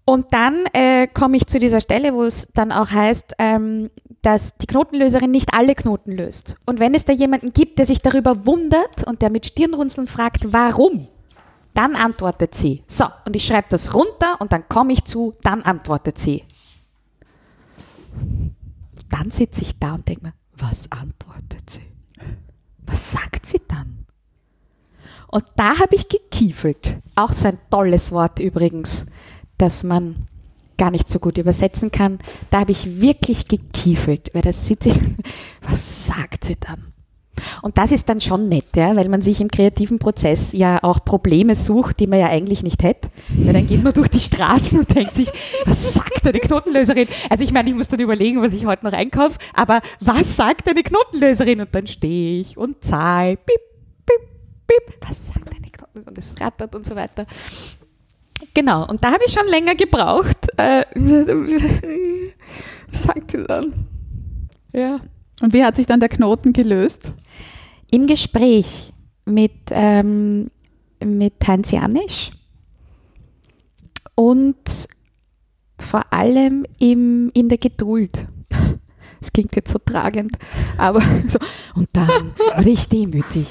Und 0.07 0.33
dann 0.33 0.65
äh, 0.73 1.07
komme 1.09 1.37
ich 1.37 1.47
zu 1.49 1.59
dieser 1.59 1.83
Stelle, 1.83 2.15
wo 2.15 2.23
es 2.23 2.49
dann 2.55 2.73
auch 2.73 2.91
heißt, 2.91 3.35
ähm, 3.39 3.91
dass 4.23 4.57
die 4.57 4.67
Knotenlöserin 4.67 5.31
nicht 5.31 5.53
alle 5.53 5.75
Knoten 5.75 6.13
löst. 6.13 6.55
Und 6.65 6.81
wenn 6.81 6.95
es 6.95 7.05
da 7.05 7.13
jemanden 7.13 7.53
gibt, 7.53 7.79
der 7.79 7.87
sich 7.87 8.01
darüber 8.01 8.47
wundert 8.47 9.07
und 9.07 9.21
der 9.21 9.31
mit 9.31 9.47
Stirnrunzeln 9.47 10.07
fragt, 10.07 10.53
warum, 10.53 11.09
dann 11.75 11.95
antwortet 11.95 12.55
sie. 12.55 12.83
So, 12.87 13.05
und 13.27 13.37
ich 13.37 13.45
schreibe 13.45 13.67
das 13.69 13.95
runter 13.95 14.41
und 14.41 14.53
dann 14.53 14.69
komme 14.69 14.95
ich 14.95 15.05
zu, 15.05 15.35
dann 15.43 15.63
antwortet 15.63 16.19
sie. 16.19 16.43
Dann 19.09 19.31
sitze 19.31 19.63
ich 19.63 19.79
da 19.79 19.95
und 19.95 20.09
denke 20.09 20.27
mir, 20.27 20.35
was 20.57 20.91
antwortet 20.91 21.71
sie? 21.71 21.81
Was 22.87 23.13
sagt 23.13 23.47
sie 23.47 23.61
dann? 23.69 24.07
Und 25.29 25.45
da 25.57 25.79
habe 25.79 25.95
ich 25.95 26.09
gekiefelt. 26.09 26.99
Auch 27.15 27.33
so 27.33 27.49
ein 27.49 27.59
tolles 27.71 28.13
Wort 28.13 28.39
übrigens 28.39 29.07
das 29.59 29.85
man 29.85 30.29
gar 30.77 30.91
nicht 30.91 31.09
so 31.09 31.19
gut 31.19 31.39
übersetzen 31.39 31.91
kann. 31.91 32.19
Da 32.51 32.61
habe 32.61 32.73
ich 32.73 33.01
wirklich 33.01 33.49
gekiefelt, 33.49 34.31
weil 34.35 34.43
das 34.43 34.67
sitze 34.67 34.91
ich, 34.91 35.01
was 35.63 36.07
sagt 36.07 36.45
sie 36.45 36.57
dann? 36.57 36.93
Und 37.63 37.79
das 37.79 37.93
ist 37.93 38.09
dann 38.09 38.21
schon 38.21 38.49
nett, 38.49 38.77
ja, 38.77 38.95
weil 38.97 39.09
man 39.09 39.23
sich 39.23 39.41
im 39.41 39.51
kreativen 39.51 39.99
Prozess 39.99 40.53
ja 40.53 40.83
auch 40.83 41.05
Probleme 41.05 41.55
sucht, 41.55 42.01
die 42.01 42.07
man 42.07 42.19
ja 42.19 42.29
eigentlich 42.29 42.63
nicht 42.63 42.83
hätte. 42.83 43.09
Weil 43.29 43.55
dann 43.55 43.67
geht 43.67 43.83
man 43.83 43.93
durch 43.93 44.09
die 44.09 44.21
Straßen 44.21 44.81
und 44.81 44.95
denkt 44.95 45.15
sich, 45.15 45.31
was 45.65 45.95
sagt 45.95 46.27
eine 46.27 46.39
Knotenlöserin? 46.39 47.09
Also 47.31 47.45
ich 47.45 47.53
meine, 47.53 47.69
ich 47.69 47.75
muss 47.75 47.89
dann 47.89 48.01
überlegen, 48.01 48.43
was 48.43 48.53
ich 48.53 48.67
heute 48.67 48.85
noch 48.85 48.93
einkaufe, 48.93 49.39
aber 49.55 49.81
was 50.01 50.37
sagt 50.37 50.69
eine 50.69 50.83
Knotenlöserin? 50.83 51.61
Und 51.61 51.75
dann 51.75 51.87
stehe 51.87 52.41
ich 52.41 52.57
und 52.57 52.85
zahle, 52.85 53.37
bip, 53.37 53.61
bip, 54.07 54.29
bip, 54.67 55.09
was 55.09 55.29
sagt 55.29 55.39
eine 55.39 55.71
Knotenlöserin? 55.71 56.09
Und 56.09 56.19
es 56.19 56.35
rattert 56.41 56.75
und 56.75 56.87
so 56.87 56.95
weiter. 56.95 57.27
Genau, 58.55 58.87
und 58.87 59.03
da 59.03 59.13
habe 59.13 59.25
ich 59.27 59.33
schon 59.33 59.49
länger 59.49 59.75
gebraucht. 59.75 60.49
Äh, 60.57 60.85
was 62.91 63.03
sagt 63.03 63.31
sie 63.31 63.45
dann? 63.45 63.73
Ja. 64.73 65.01
Und 65.43 65.53
wie 65.53 65.65
hat 65.65 65.77
sich 65.77 65.87
dann 65.87 66.01
der 66.01 66.09
Knoten 66.09 66.53
gelöst? 66.53 67.13
Im 67.91 68.07
Gespräch 68.07 68.93
mit, 69.25 69.53
ähm, 69.71 70.51
mit 71.05 71.35
Heinz 71.47 71.71
Janisch 71.71 72.31
und 74.15 74.89
vor 75.79 76.13
allem 76.13 76.65
im, 76.79 77.31
in 77.35 77.49
der 77.49 77.59
Geduld. 77.59 78.27
Das 79.19 79.33
klingt 79.33 79.57
jetzt 79.57 79.73
so 79.73 79.79
tragend, 79.79 80.37
aber 80.77 81.01
so. 81.27 81.39
Und 81.75 81.89
dann 81.95 82.33
wurde 82.57 82.71
ich 82.71 82.89
demütig 82.89 83.49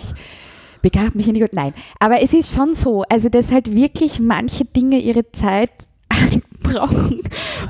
begab 0.86 1.16
mich 1.16 1.28
in 1.28 1.34
die 1.34 1.40
Gott. 1.40 1.54
Nein, 1.54 1.74
aber 2.00 2.22
es 2.22 2.32
ist 2.32 2.54
schon 2.54 2.76
so, 2.76 3.02
also 3.10 3.28
dass 3.28 3.52
halt 3.52 3.74
wirklich 3.74 4.20
manche 4.20 4.66
Dinge 4.66 5.00
ihre 5.00 5.32
Zeit 5.32 5.72
brauchen. 6.66 7.22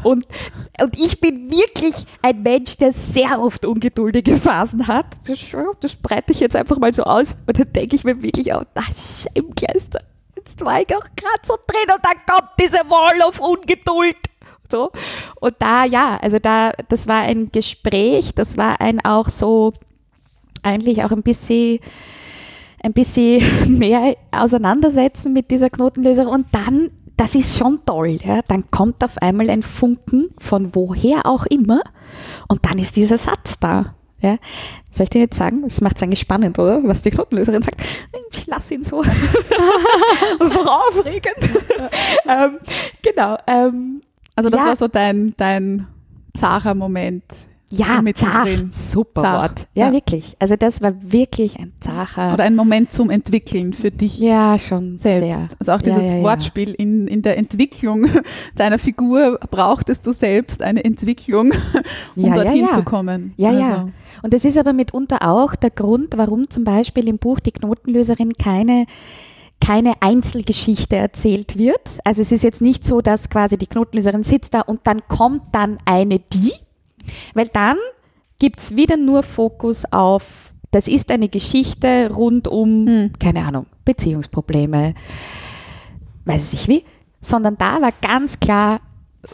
Und, 0.04 0.26
und 0.82 1.00
ich 1.00 1.20
bin 1.20 1.50
wirklich 1.50 1.96
ein 2.22 2.44
Mensch, 2.44 2.78
der 2.78 2.92
sehr 2.92 3.40
oft 3.40 3.66
ungeduldige 3.66 4.38
Phasen 4.38 4.88
hat. 4.88 5.06
Das, 5.28 5.40
das 5.82 5.96
breite 5.96 6.32
ich 6.32 6.40
jetzt 6.40 6.56
einfach 6.56 6.78
mal 6.78 6.94
so 6.94 7.04
aus. 7.04 7.38
Und 7.48 7.60
dann 7.60 7.72
denke 7.74 7.96
ich 7.96 8.04
mir 8.04 8.22
wirklich 8.22 8.54
auch, 8.54 8.64
na 8.76 8.84
Scheimkleister, 8.84 10.02
jetzt 10.36 10.64
war 10.64 10.82
ich 10.82 10.96
auch 10.96 11.06
gerade 11.16 11.42
so 11.44 11.56
drin 11.68 11.96
und 11.96 12.04
dann 12.04 12.18
kommt 12.28 12.52
diese 12.60 12.80
Wall 12.90 13.28
of 13.28 13.40
Ungeduld. 13.40 14.18
So. 14.72 14.92
Und 15.40 15.56
da, 15.60 15.86
ja, 15.86 16.18
also 16.18 16.40
da, 16.40 16.72
das 16.90 17.08
war 17.08 17.22
ein 17.22 17.52
Gespräch, 17.52 18.34
das 18.34 18.58
war 18.58 18.82
ein 18.82 19.04
auch 19.04 19.30
so, 19.30 19.74
eigentlich 20.64 21.04
auch 21.04 21.12
ein 21.12 21.22
bisschen 21.22 21.80
ein 22.86 22.94
bisschen 22.94 23.42
mehr 23.78 24.16
auseinandersetzen 24.32 25.34
mit 25.34 25.52
dieser 25.52 25.70
Knotenlöserin 25.70 26.30
und 26.30 26.54
dann, 26.54 26.92
das 27.18 27.36
ist 27.36 27.58
schon 27.58 27.80
toll, 27.86 28.18
ja, 28.24 28.42
dann 28.48 28.70
kommt 28.72 29.04
auf 29.04 29.18
einmal 29.20 29.50
ein 29.50 29.64
Funken 29.64 30.30
von 30.38 30.76
woher 30.76 31.26
auch 31.26 31.46
immer 31.46 31.82
und 32.48 32.66
dann 32.66 32.80
ist 32.80 32.96
dieser 32.96 33.18
Satz 33.18 33.60
da. 33.60 33.96
Ja. 34.22 34.38
Soll 34.92 35.04
ich 35.04 35.10
dir 35.12 35.22
jetzt 35.22 35.38
sagen? 35.38 35.62
Das 35.64 35.82
macht 35.82 35.98
es 35.98 36.04
eigentlich 36.04 36.22
spannend, 36.22 36.58
oder? 36.58 36.82
Was 36.84 37.02
die 37.02 37.12
Knotenlöserin 37.12 37.62
sagt. 37.62 37.82
Ich 38.32 38.48
lasse 38.48 38.74
ihn 38.74 38.84
so. 38.84 39.04
das 40.40 40.52
ist 40.52 40.58
auch 40.58 40.88
aufregend. 40.88 41.36
ähm, 42.28 42.60
genau. 43.04 43.38
Ähm, 43.46 44.02
also 44.36 44.50
das 44.50 44.62
ja. 44.62 44.68
war 44.68 44.76
so 44.76 44.88
dein, 44.88 45.34
dein 45.38 45.88
Zara-Moment 46.38 47.24
ja, 47.72 48.02
zart, 48.14 48.50
super 48.72 49.22
zart. 49.22 49.42
Wort. 49.42 49.68
Ja, 49.74 49.88
ja, 49.88 49.92
wirklich. 49.94 50.36
Also 50.40 50.56
das 50.56 50.82
war 50.82 50.94
wirklich 51.02 51.60
ein 51.60 51.74
zacher. 51.80 52.34
Oder 52.34 52.44
ein 52.44 52.56
Moment 52.56 52.94
zum 52.94 53.10
Entwickeln 53.10 53.74
für 53.74 53.92
dich. 53.92 54.20
Ja, 54.20 54.60
schon 54.60 54.98
selbst. 54.98 55.20
Sehr. 55.20 55.48
Also 55.60 55.72
auch 55.72 55.82
dieses 55.82 56.04
ja, 56.04 56.18
ja, 56.18 56.24
Wortspiel 56.24 56.74
in, 56.74 57.08
in 57.08 57.22
der 57.22 57.38
Entwicklung 57.38 58.08
deiner 58.56 58.78
Figur 58.78 59.40
brauchtest 59.50 60.06
du 60.06 60.12
selbst 60.12 60.62
eine 60.62 60.86
Entwicklung, 60.86 61.54
um 62.16 62.34
dorthin 62.34 62.68
zu 62.74 62.84
kommen. 62.84 63.34
Ja, 63.38 63.50
also. 63.50 63.62
ja. 63.62 63.88
Und 64.22 64.34
das 64.34 64.46
ist 64.46 64.58
aber 64.58 64.74
mitunter 64.74 65.28
auch 65.28 65.56
der 65.56 65.72
Grund, 65.72 66.18
warum 66.18 66.50
zum 66.50 66.64
Beispiel 66.64 67.08
im 67.08 67.18
Buch 67.18 67.40
Die 67.40 67.52
Knotenlöserin 67.52 68.34
keine 68.34 68.86
keine 69.62 69.94
Einzelgeschichte 70.02 70.96
erzählt 70.98 71.58
wird. 71.58 71.80
Also 72.04 72.22
es 72.22 72.32
ist 72.32 72.44
jetzt 72.44 72.62
nicht 72.62 72.86
so, 72.86 73.02
dass 73.02 73.30
quasi 73.30 73.58
die 73.58 73.68
Knotenlöserin 73.68 74.22
sitzt 74.24 74.54
da 74.54 74.62
und 74.62 74.82
dann 74.84 75.08
kommt 75.08 75.44
dann 75.54 75.78
eine 75.86 76.20
die, 76.20 76.52
weil 77.34 77.48
dann 77.48 77.78
gibt 78.40 78.60
es 78.60 78.76
wieder 78.76 78.98
nur 78.98 79.24
Fokus 79.24 79.84
auf, 79.92 80.52
das 80.72 80.88
ist 80.88 81.12
eine 81.12 81.30
Geschichte 81.30 82.12
rund 82.14 82.48
um, 82.48 82.88
hm. 82.88 83.14
keine 83.20 83.46
Ahnung, 83.46 83.68
Beziehungsprobleme, 83.86 84.94
weiß 86.26 86.54
ich 86.54 86.68
wie, 86.68 86.84
sondern 87.22 87.58
da 87.58 87.82
war 87.82 87.94
ganz 88.02 88.40
klar 88.40 88.82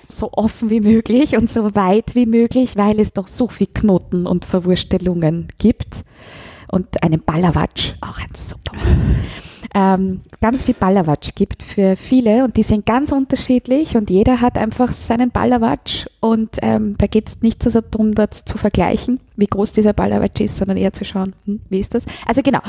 so 0.08 0.32
offen 0.34 0.70
wie 0.70 0.82
möglich 0.82 1.38
und 1.38 1.50
so 1.50 1.76
weit 1.76 2.16
wie 2.16 2.26
möglich, 2.26 2.78
weil 2.78 3.00
es 3.00 3.14
doch 3.14 3.28
so 3.28 3.48
viel 3.48 3.68
Knoten 3.68 4.26
und 4.26 4.46
Verwurstelungen 4.46 5.48
gibt. 5.58 6.04
Und 6.70 7.04
einen 7.04 7.22
Ballerwatsch, 7.22 7.96
auch 8.00 8.18
ein 8.20 8.34
super 8.34 8.72
ähm, 9.74 10.22
ganz 10.42 10.66
viel 10.66 10.74
Ballerwatsch 10.74 11.32
gibt 11.36 11.64
für 11.64 11.96
viele 11.96 12.44
und 12.44 12.58
die 12.58 12.64
sind 12.64 12.86
ganz 12.86 13.12
unterschiedlich 13.12 13.96
und 13.96 14.10
jeder 14.10 14.42
hat 14.42 14.58
einfach 14.58 14.92
seinen 14.92 15.32
Ballerwatsch 15.32 16.08
und 16.20 16.58
ähm, 16.62 16.98
da 16.98 17.08
geht 17.08 17.30
es 17.30 17.42
nicht 17.42 17.64
so 17.64 17.70
darum, 17.70 18.14
das 18.14 18.44
zu 18.44 18.58
vergleichen, 18.58 19.22
wie 19.38 19.48
groß 19.48 19.72
dieser 19.72 19.94
Ballerwatsch 19.94 20.42
ist, 20.42 20.58
sondern 20.58 20.78
eher 20.78 20.92
zu 20.92 21.06
schauen, 21.06 21.34
hm, 21.46 21.62
wie 21.70 21.80
ist 21.80 21.94
das. 21.94 22.06
Also 22.26 22.42
genau, 22.42 22.60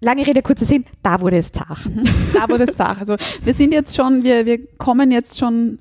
lange 0.00 0.26
Rede, 0.26 0.42
kurzer 0.42 0.66
Sinn, 0.66 0.84
da 1.02 1.20
wurde 1.20 1.38
es 1.38 1.52
zart. 1.52 1.86
Mhm. 1.86 2.04
Da 2.34 2.48
wurde 2.48 2.64
es 2.64 2.76
zart. 2.76 2.98
Also 3.00 3.16
wir 3.42 3.54
sind 3.54 3.72
jetzt 3.72 3.96
schon, 3.96 4.22
wir, 4.22 4.44
wir 4.44 4.66
kommen 4.76 5.10
jetzt 5.10 5.38
schon 5.38 5.78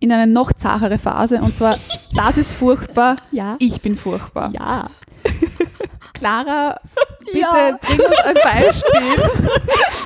in 0.00 0.12
eine 0.12 0.30
noch 0.30 0.52
zachere 0.52 0.98
Phase 0.98 1.40
und 1.40 1.54
zwar, 1.54 1.78
das 2.14 2.36
ist 2.36 2.52
furchtbar, 2.52 3.16
ja. 3.30 3.56
ich 3.58 3.80
bin 3.80 3.96
furchtbar. 3.96 4.52
Ja. 4.52 4.90
Clara, 6.24 6.80
bitte 7.20 7.38
ja. 7.38 7.78
bring 7.82 8.00
uns 8.00 8.16
ein 8.24 8.34
Beispiel, 8.34 9.02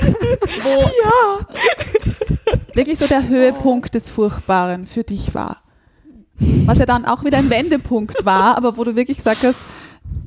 wo 0.65 0.81
ja. 1.05 2.57
wirklich 2.75 2.99
so 2.99 3.07
der 3.07 3.29
Höhepunkt 3.29 3.95
des 3.95 4.09
Furchtbaren 4.09 4.87
für 4.87 5.05
dich 5.05 5.33
war. 5.33 5.63
Was 6.67 6.79
ja 6.79 6.87
dann 6.87 7.05
auch 7.05 7.23
wieder 7.23 7.39
ein 7.39 7.51
Wendepunkt 7.51 8.25
war, 8.25 8.57
aber 8.57 8.77
wo 8.77 8.83
du 8.83 8.97
wirklich 8.97 9.19
gesagt 9.19 9.45
hast, 9.45 9.61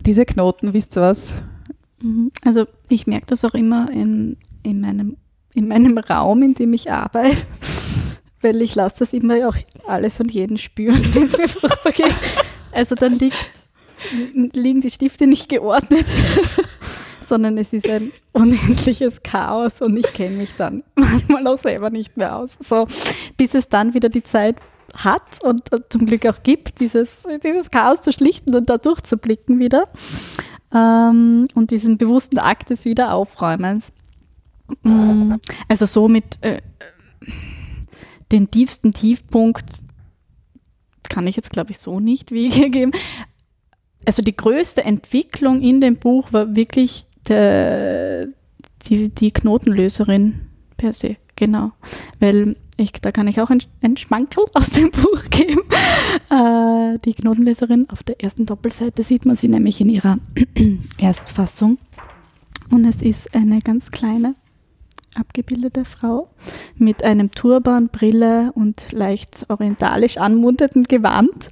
diese 0.06 0.26
Knoten, 0.26 0.74
wisst 0.74 0.96
ihr 0.96 1.02
was? 1.02 1.34
Mhm. 2.00 2.32
Also 2.46 2.68
ich 2.88 3.06
merke 3.06 3.26
das 3.26 3.44
auch 3.44 3.54
immer 3.54 3.90
in, 3.92 4.38
in, 4.64 4.80
meinem, 4.80 5.18
in 5.54 5.68
meinem 5.68 5.98
Raum, 5.98 6.42
in 6.42 6.54
dem 6.54 6.72
ich 6.72 6.90
arbeite, 6.90 7.46
weil 8.40 8.62
ich 8.62 8.76
lasse 8.76 9.00
das 9.00 9.12
immer 9.12 9.46
auch 9.46 9.58
alles 9.88 10.22
und 10.22 10.32
jeden 10.32 10.58
spüren, 10.58 11.14
wenn 11.14 11.24
es 11.24 11.38
mir 11.38 11.50
furchtbar 11.50 11.92
geht. 11.92 12.16
Also 12.72 12.96
dann 12.96 13.12
liegt 13.12 13.61
liegen 14.54 14.82
die 14.82 14.92
Stifte 14.92 15.28
nicht 15.28 15.50
geordnet, 15.50 16.08
sondern 17.28 17.58
es 17.58 17.74
ist 17.74 17.88
ein 17.88 18.12
unendliches 18.34 19.24
Chaos 19.24 19.82
und 19.82 19.98
ich 19.98 20.12
kenne 20.14 20.38
mich 20.38 20.56
dann 20.58 20.84
manchmal 20.96 21.48
auch 21.48 21.60
selber 21.60 21.90
nicht 21.90 22.18
mehr 22.18 22.36
aus. 22.36 22.58
So, 22.60 22.88
bis 23.38 23.54
es 23.54 23.70
dann 23.70 23.94
wieder 23.94 24.10
die 24.10 24.24
Zeit 24.24 24.58
hat 24.96 25.44
und, 25.44 25.70
zum 25.90 26.06
Glück 26.06 26.26
auch 26.26 26.44
gibt, 26.44 26.80
dieses, 26.80 27.24
dieses 27.44 27.72
Chaos 27.72 28.02
zu 28.02 28.12
schlichten 28.12 28.56
und 28.56 28.70
da 28.70 28.78
durchzublicken 28.78 29.60
wieder. 29.60 29.88
Ähm, 30.74 31.48
und 31.54 31.72
diesen 31.72 31.98
bewussten 31.98 32.40
Akt 32.40 32.70
des 32.70 32.86
Wiederaufräumens. 32.86 33.94
Mm, 34.84 35.36
also 35.68 35.86
so 35.86 36.08
mit 36.08 36.42
äh, 36.42 36.62
den 38.32 38.50
tiefsten 38.52 38.94
Tiefpunkt 38.94 39.66
kann 41.04 41.28
ich 41.28 41.36
jetzt, 41.36 41.52
glaube 41.52 41.72
ich, 41.72 41.80
so 41.80 42.00
nicht 42.00 42.32
wiedergeben 42.32 42.94
also 44.06 44.22
die 44.22 44.36
größte 44.36 44.84
Entwicklung 44.84 45.62
in 45.62 45.82
dem 45.82 45.98
Buch 45.98 46.34
war 46.34 46.56
wirklich 46.56 47.06
der, 47.28 48.28
die, 48.88 49.10
die 49.10 49.32
Knotenlöserin 49.32 50.42
per 50.78 50.94
se, 50.94 51.18
genau. 51.36 51.72
Weil 52.20 52.56
ich, 52.78 52.94
da 52.94 53.12
kann 53.12 53.28
ich 53.28 53.40
auch 53.40 53.50
ein, 53.50 53.64
ein 53.82 53.98
Schmankerl 53.98 54.46
aus 54.54 54.70
dem 54.72 54.92
Buch 54.92 55.24
geben. 55.30 55.62
Äh, 56.30 56.98
die 57.06 57.14
Knotenlöserin 57.14 57.90
auf 57.90 58.04
der 58.04 58.22
ersten 58.22 58.46
Doppelseite 58.46 59.04
sieht 59.04 59.26
man 59.26 59.36
sie 59.36 59.48
nämlich 59.48 59.80
in 59.82 59.90
ihrer 59.90 60.18
Erstfassung. 60.98 61.78
Und 62.72 62.86
es 62.86 63.02
ist 63.02 63.36
eine 63.36 63.60
ganz 63.60 63.92
kleine, 63.92 64.36
abgebildete 65.16 65.86
Frau 65.86 66.30
mit 66.76 67.04
einem 67.04 67.32
Turban, 67.32 67.90
Brille 67.90 68.52
und 68.56 68.88
leicht 68.92 69.46
orientalisch 69.50 70.18
anmutenden 70.18 70.84
Gewand. 70.84 71.50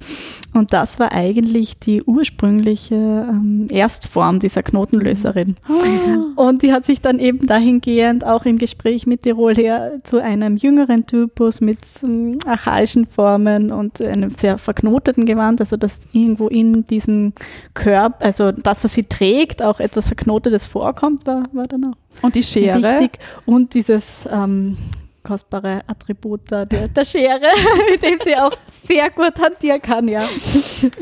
Und 0.54 0.72
das 0.72 0.98
war 0.98 1.12
eigentlich 1.12 1.78
die 1.78 2.02
ursprüngliche 2.02 2.94
ähm, 2.94 3.68
Erstform 3.70 4.40
dieser 4.40 4.62
Knotenlöserin. 4.62 5.56
Oh. 5.68 6.42
Und 6.42 6.62
die 6.62 6.72
hat 6.72 6.86
sich 6.86 7.00
dann 7.00 7.18
eben 7.18 7.46
dahingehend 7.46 8.24
auch 8.24 8.44
im 8.46 8.58
Gespräch 8.58 9.06
mit 9.06 9.22
Tirol 9.22 9.54
her 9.54 10.00
zu 10.04 10.18
einem 10.18 10.56
jüngeren 10.56 11.06
Typus 11.06 11.60
mit 11.60 11.78
ähm, 12.02 12.38
archaischen 12.46 13.06
Formen 13.06 13.70
und 13.70 14.04
einem 14.04 14.30
sehr 14.30 14.58
verknoteten 14.58 15.26
Gewand, 15.26 15.60
also 15.60 15.76
dass 15.76 16.00
irgendwo 16.12 16.48
in 16.48 16.86
diesem 16.86 17.32
Körper, 17.74 18.24
also 18.24 18.50
das, 18.52 18.82
was 18.82 18.94
sie 18.94 19.04
trägt, 19.04 19.62
auch 19.62 19.80
etwas 19.80 20.08
Verknotetes 20.08 20.66
vorkommt, 20.66 21.26
war, 21.26 21.44
war 21.52 21.64
dann 21.64 21.84
auch 21.84 21.96
Und 22.22 22.34
die 22.34 22.42
Schere. 22.42 22.82
wichtig. 22.82 23.18
Und 23.46 23.74
dieses 23.74 24.26
ähm, 24.30 24.76
kostbare 25.22 25.82
Attribut 25.86 26.50
der, 26.50 26.66
der 26.66 27.04
Schere, 27.04 27.40
mit 27.90 28.02
dem 28.02 28.18
sie 28.24 28.36
auch 28.36 28.56
sehr 28.86 29.10
gut 29.10 29.38
hantieren 29.38 29.80
kann, 29.80 30.08
ja. 30.08 30.26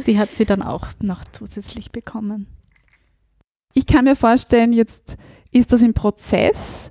Die 0.06 0.18
hat 0.18 0.30
sie 0.34 0.44
dann 0.44 0.62
auch 0.62 0.88
noch 1.00 1.22
zusätzlich 1.32 1.90
bekommen. 1.90 2.46
Ich 3.74 3.86
kann 3.86 4.04
mir 4.04 4.16
vorstellen, 4.16 4.72
jetzt 4.72 5.16
ist 5.52 5.72
das 5.72 5.82
im 5.82 5.94
Prozess, 5.94 6.90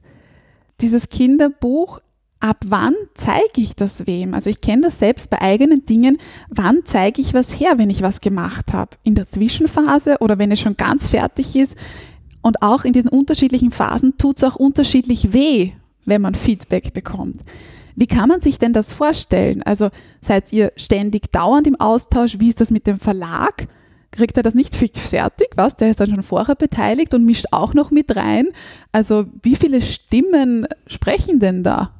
dieses 0.81 1.09
Kinderbuch. 1.09 1.99
Ab 2.39 2.57
wann 2.67 2.93
zeige 3.15 3.61
ich 3.61 3.75
das 3.75 4.05
wem? 4.05 4.35
Also 4.35 4.51
ich 4.51 4.61
kenne 4.61 4.83
das 4.83 4.99
selbst 4.99 5.31
bei 5.31 5.41
eigenen 5.41 5.85
Dingen. 5.85 6.19
Wann 6.49 6.81
zeige 6.85 7.19
ich 7.19 7.33
was 7.33 7.59
her, 7.59 7.79
wenn 7.79 7.89
ich 7.89 8.03
was 8.03 8.21
gemacht 8.21 8.73
habe? 8.73 8.95
In 9.01 9.15
der 9.15 9.25
Zwischenphase 9.25 10.17
oder 10.19 10.37
wenn 10.37 10.51
es 10.51 10.59
schon 10.59 10.77
ganz 10.77 11.07
fertig 11.07 11.55
ist? 11.55 11.75
Und 12.47 12.61
auch 12.61 12.85
in 12.85 12.93
diesen 12.93 13.09
unterschiedlichen 13.09 13.71
Phasen 13.71 14.17
tut 14.17 14.37
es 14.37 14.43
auch 14.45 14.55
unterschiedlich 14.55 15.33
weh, 15.33 15.71
wenn 16.05 16.21
man 16.21 16.33
Feedback 16.33 16.93
bekommt. 16.93 17.41
Wie 17.97 18.07
kann 18.07 18.29
man 18.29 18.39
sich 18.39 18.57
denn 18.57 18.71
das 18.71 18.93
vorstellen? 18.93 19.63
Also 19.63 19.89
seid 20.21 20.53
ihr 20.53 20.71
ständig 20.77 21.33
dauernd 21.33 21.67
im 21.67 21.77
Austausch? 21.77 22.39
Wie 22.39 22.47
ist 22.47 22.61
das 22.61 22.71
mit 22.71 22.87
dem 22.87 22.99
Verlag? 22.99 23.67
Kriegt 24.11 24.37
er 24.37 24.43
das 24.43 24.55
nicht 24.55 24.77
fertig? 24.77 25.49
Was? 25.57 25.75
Der 25.75 25.89
ist 25.89 25.99
dann 25.99 26.09
schon 26.09 26.23
vorher 26.23 26.55
beteiligt 26.55 27.13
und 27.13 27.25
mischt 27.25 27.47
auch 27.51 27.73
noch 27.73 27.91
mit 27.91 28.15
rein. 28.15 28.47
Also 28.93 29.25
wie 29.43 29.57
viele 29.57 29.81
Stimmen 29.81 30.67
sprechen 30.87 31.41
denn 31.41 31.63
da? 31.63 31.91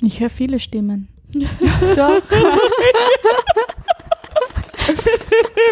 Ich 0.00 0.20
höre 0.20 0.30
viele 0.30 0.58
Stimmen. 0.58 1.08
Doch. 1.34 2.22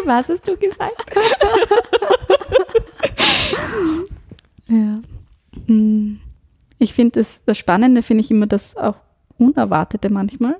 Was 0.07 0.29
hast 0.29 0.47
du 0.47 0.57
gesagt? 0.57 1.13
Ja. 4.69 5.01
Mm. 5.67 6.19
Ich 6.79 6.93
finde 6.93 7.21
das, 7.21 7.41
das 7.47 7.57
Spannende, 7.57 8.03
finde 8.03 8.23
ich 8.23 8.31
immer 8.31 8.47
das 8.47 8.77
auch 8.77 8.97
Unerwartete 9.39 10.11
manchmal, 10.11 10.57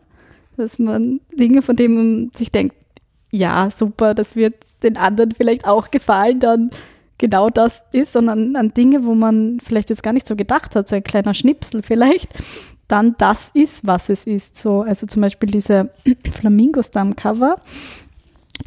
dass 0.57 0.79
man 0.79 1.21
Dinge, 1.33 1.61
von 1.61 1.77
denen 1.77 1.97
man 1.97 2.31
sich 2.37 2.51
denkt, 2.51 2.75
ja, 3.31 3.71
super, 3.71 4.15
das 4.15 4.37
wird 4.37 4.55
den 4.83 4.97
anderen 4.97 5.33
vielleicht 5.33 5.67
auch 5.67 5.91
gefallen, 5.91 6.41
dann 6.41 6.71
genau 7.19 7.51
das 7.51 7.83
ist, 7.93 8.13
sondern 8.13 8.57
an 8.57 8.73
Dinge, 8.73 9.05
wo 9.05 9.15
man 9.15 9.59
vielleicht 9.61 9.91
jetzt 9.91 10.03
gar 10.03 10.13
nicht 10.13 10.27
so 10.27 10.37
gedacht 10.37 10.75
hat, 10.75 10.89
so 10.89 10.97
ein 10.97 11.05
kleiner 11.05 11.35
Schnipsel 11.35 11.83
vielleicht, 11.83 12.29
dann 12.89 13.15
das 13.19 13.51
ist, 13.53 13.87
was 13.87 14.09
es 14.09 14.27
ist. 14.27 14.57
So, 14.57 14.83
also 14.83 15.07
zum 15.07 15.23
Beispiel 15.23 15.51
diese 15.51 15.91
Flamingos 16.33 16.91
da 16.91 17.01
am 17.01 17.17
Cover, 17.17 17.57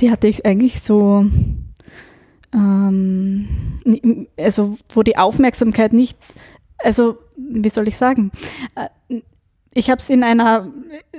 die 0.01 0.11
hatte 0.11 0.27
ich 0.27 0.45
eigentlich 0.45 0.81
so, 0.81 1.25
ähm, 2.53 3.47
also 4.37 4.77
wo 4.89 5.03
die 5.03 5.17
Aufmerksamkeit 5.17 5.93
nicht, 5.93 6.17
also 6.77 7.17
wie 7.37 7.69
soll 7.69 7.87
ich 7.87 7.97
sagen, 7.97 8.31
Äh, 8.75 8.89
ich 9.73 9.89
habe 9.91 10.01
es 10.01 10.09
in 10.09 10.23
einer 10.23 10.67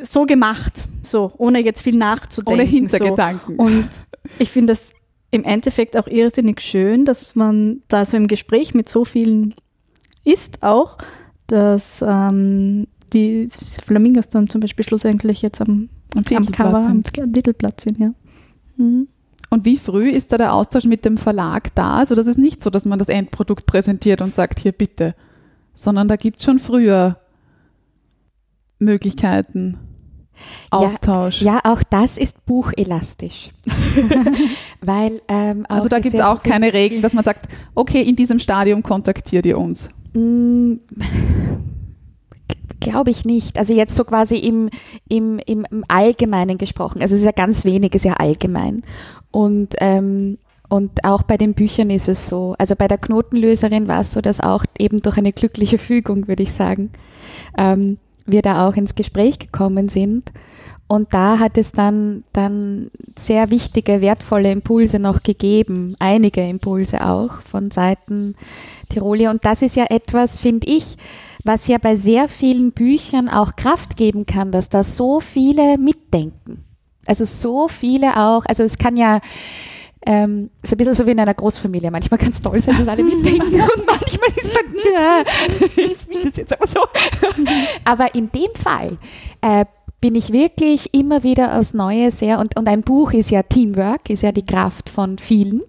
so 0.02 0.26
gemacht, 0.26 0.84
so 1.04 1.32
ohne 1.38 1.60
jetzt 1.60 1.82
viel 1.82 1.94
nachzudenken. 1.94 2.60
Ohne 2.60 2.64
So. 2.68 2.76
Hintergedanken. 2.76 3.56
Und 3.56 3.88
ich 4.40 4.50
finde 4.50 4.72
das 4.72 4.90
im 5.30 5.44
Endeffekt 5.44 5.96
auch 5.96 6.08
irrsinnig 6.08 6.60
schön, 6.60 7.04
dass 7.04 7.36
man 7.36 7.82
da 7.86 8.04
so 8.04 8.16
im 8.16 8.26
Gespräch 8.26 8.74
mit 8.74 8.88
so 8.88 9.04
vielen 9.04 9.54
ist 10.24 10.62
auch, 10.64 10.98
dass 11.46 12.04
ähm, 12.06 12.88
die 13.12 13.48
Flamingos 13.86 14.28
dann 14.28 14.48
zum 14.48 14.60
Beispiel 14.60 14.84
schlussendlich 14.84 15.42
jetzt 15.42 15.60
am, 15.60 15.88
Am 16.16 16.24
am 16.36 16.46
Cover 16.50 16.84
am. 16.84 17.04
Titelblatt 17.04 17.80
sind, 17.80 17.98
ja. 17.98 18.12
Mhm. 18.76 19.08
Und 19.50 19.64
wie 19.64 19.76
früh 19.76 20.08
ist 20.08 20.32
da 20.32 20.38
der 20.38 20.54
Austausch 20.54 20.84
mit 20.84 21.04
dem 21.04 21.18
Verlag 21.18 21.74
da? 21.74 21.96
Also 21.98 22.14
das 22.14 22.26
ist 22.26 22.38
nicht 22.38 22.62
so, 22.62 22.70
dass 22.70 22.84
man 22.84 22.98
das 22.98 23.08
Endprodukt 23.08 23.66
präsentiert 23.66 24.22
und 24.22 24.34
sagt, 24.34 24.60
hier 24.60 24.72
bitte, 24.72 25.14
sondern 25.74 26.06
da 26.06 26.16
gibt 26.16 26.38
es 26.38 26.44
schon 26.44 26.60
früher 26.60 27.18
Möglichkeiten, 28.78 29.78
Austausch. 30.70 31.42
Ja, 31.42 31.60
auch 31.64 31.82
das 31.82 32.16
ist 32.18 32.44
buchelastisch. 32.46 33.50
Weil, 34.80 35.20
ähm, 35.28 35.66
also 35.68 35.88
da 35.88 35.98
gibt 35.98 36.14
es 36.14 36.20
auch 36.20 36.42
keine 36.42 36.72
Regeln, 36.72 37.02
dass 37.02 37.12
man 37.12 37.24
sagt, 37.24 37.48
okay, 37.74 38.02
in 38.02 38.16
diesem 38.16 38.38
Stadium 38.38 38.82
kontaktiert 38.82 39.46
ihr 39.46 39.58
uns. 39.58 39.90
Glaube 42.80 43.10
ich 43.10 43.24
nicht. 43.24 43.58
Also 43.58 43.74
jetzt 43.74 43.94
so 43.94 44.04
quasi 44.04 44.36
im, 44.36 44.70
im, 45.08 45.38
im, 45.46 45.84
Allgemeinen 45.88 46.58
gesprochen. 46.58 47.02
Also 47.02 47.14
es 47.14 47.20
ist 47.20 47.26
ja 47.26 47.32
ganz 47.32 47.64
wenig, 47.64 47.94
ist 47.94 48.04
ja 48.04 48.14
allgemein. 48.14 48.82
Und, 49.30 49.74
ähm, 49.78 50.38
und 50.68 51.04
auch 51.04 51.22
bei 51.22 51.36
den 51.36 51.52
Büchern 51.54 51.90
ist 51.90 52.08
es 52.08 52.28
so. 52.28 52.54
Also 52.58 52.76
bei 52.76 52.88
der 52.88 52.98
Knotenlöserin 52.98 53.86
war 53.86 54.00
es 54.00 54.12
so, 54.12 54.20
dass 54.20 54.40
auch 54.40 54.64
eben 54.78 55.02
durch 55.02 55.18
eine 55.18 55.32
glückliche 55.32 55.78
Fügung, 55.78 56.26
würde 56.26 56.42
ich 56.42 56.52
sagen, 56.52 56.90
ähm, 57.58 57.98
wir 58.24 58.42
da 58.42 58.66
auch 58.66 58.76
ins 58.76 58.94
Gespräch 58.94 59.38
gekommen 59.38 59.88
sind. 59.88 60.32
Und 60.90 61.14
da 61.14 61.38
hat 61.38 61.56
es 61.56 61.70
dann, 61.70 62.24
dann 62.32 62.90
sehr 63.16 63.50
wichtige, 63.50 64.00
wertvolle 64.00 64.50
Impulse 64.50 64.98
noch 64.98 65.22
gegeben, 65.22 65.94
einige 66.00 66.40
Impulse 66.40 67.06
auch 67.06 67.42
von 67.42 67.70
Seiten 67.70 68.34
Tiroli. 68.88 69.28
Und 69.28 69.44
das 69.44 69.62
ist 69.62 69.76
ja 69.76 69.84
etwas, 69.88 70.40
finde 70.40 70.66
ich, 70.66 70.96
was 71.44 71.66
ja 71.66 71.78
bei 71.78 71.94
sehr 71.94 72.28
vielen 72.28 72.72
Büchern 72.72 73.28
auch 73.28 73.56
Kraft 73.56 73.96
geben 73.96 74.26
kann, 74.26 74.52
dass 74.52 74.68
da 74.68 74.84
so 74.84 75.20
viele 75.20 75.78
mitdenken. 75.78 76.64
Also 77.06 77.24
so 77.24 77.68
viele 77.68 78.16
auch, 78.16 78.44
also 78.46 78.62
es 78.62 78.78
kann 78.78 78.96
ja 78.96 79.20
ähm, 80.06 80.50
so 80.62 80.74
ein 80.74 80.78
bisschen 80.78 80.94
so 80.94 81.06
wie 81.06 81.10
in 81.10 81.20
einer 81.20 81.34
Großfamilie. 81.34 81.90
Manchmal 81.90 82.18
kann 82.18 82.30
es 82.30 82.40
toll 82.40 82.60
sein, 82.60 82.76
dass 82.78 82.88
alle 82.88 83.04
mitdenken 83.04 83.52
und 83.52 83.86
manchmal 83.86 84.30
ist 84.36 84.44
es 84.44 84.52
so, 84.52 84.90
ja, 84.94 85.22
ich 85.64 86.08
will 86.08 86.24
das 86.24 86.36
jetzt 86.36 86.52
aber 86.52 86.66
so. 86.66 86.80
Aber 87.84 88.14
in 88.14 88.30
dem 88.30 88.54
Fall 88.54 88.98
äh, 89.40 89.64
bin 90.00 90.14
ich 90.14 90.32
wirklich 90.32 90.94
immer 90.94 91.22
wieder 91.22 91.58
aufs 91.58 91.74
Neue 91.74 92.10
sehr, 92.10 92.38
und, 92.38 92.58
und 92.58 92.68
ein 92.68 92.82
Buch 92.82 93.12
ist 93.12 93.30
ja 93.30 93.42
Teamwork, 93.42 94.08
ist 94.08 94.22
ja 94.22 94.32
die 94.32 94.46
Kraft 94.46 94.88
von 94.88 95.18
vielen 95.18 95.62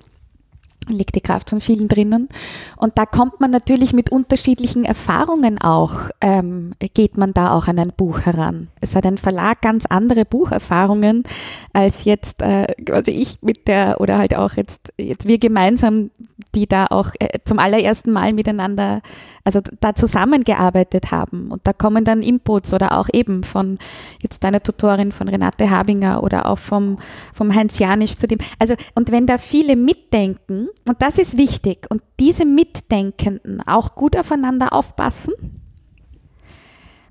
liegt 0.87 1.15
die 1.15 1.21
Kraft 1.21 1.49
von 1.49 1.61
vielen 1.61 1.87
drinnen. 1.87 2.27
Und 2.75 2.97
da 2.97 3.05
kommt 3.05 3.39
man 3.39 3.51
natürlich 3.51 3.93
mit 3.93 4.11
unterschiedlichen 4.11 4.83
Erfahrungen 4.83 5.61
auch, 5.61 6.09
ähm, 6.21 6.73
geht 6.93 7.17
man 7.17 7.33
da 7.33 7.55
auch 7.55 7.67
an 7.67 7.77
ein 7.77 7.93
Buch 7.95 8.21
heran. 8.21 8.69
Es 8.81 8.95
hat 8.95 9.05
ein 9.05 9.17
Verlag 9.17 9.61
ganz 9.61 9.85
andere 9.85 10.25
Bucherfahrungen 10.25 11.23
als 11.71 12.03
jetzt 12.03 12.41
äh, 12.41 12.67
quasi 12.83 13.11
ich 13.11 13.37
mit 13.41 13.67
der, 13.67 14.01
oder 14.01 14.17
halt 14.17 14.35
auch 14.35 14.53
jetzt, 14.53 14.91
jetzt 14.97 15.27
wir 15.27 15.37
gemeinsam, 15.37 16.09
die 16.55 16.67
da 16.67 16.87
auch 16.87 17.11
äh, 17.19 17.39
zum 17.45 17.59
allerersten 17.59 18.11
Mal 18.11 18.33
miteinander, 18.33 19.01
also 19.43 19.61
da 19.79 19.93
zusammengearbeitet 19.93 21.11
haben. 21.11 21.51
Und 21.51 21.61
da 21.65 21.73
kommen 21.73 22.05
dann 22.05 22.23
Inputs 22.23 22.73
oder 22.73 22.97
auch 22.97 23.07
eben 23.13 23.43
von 23.43 23.77
jetzt 24.21 24.43
deiner 24.43 24.61
Tutorin, 24.61 25.11
von 25.11 25.27
Renate 25.27 25.69
Habinger 25.69 26.23
oder 26.23 26.47
auch 26.47 26.57
vom, 26.57 26.97
vom 27.33 27.53
Heinz 27.53 27.77
Janisch 27.77 28.17
zu 28.17 28.27
dem. 28.27 28.39
Also, 28.57 28.73
und 28.95 29.11
wenn 29.11 29.27
da 29.27 29.37
viele 29.37 29.75
mitdenken, 29.75 30.69
und 30.87 31.01
das 31.01 31.17
ist 31.17 31.37
wichtig, 31.37 31.87
und 31.89 32.01
diese 32.19 32.45
Mitdenkenden 32.45 33.61
auch 33.65 33.95
gut 33.95 34.17
aufeinander 34.17 34.73
aufpassen 34.73 35.33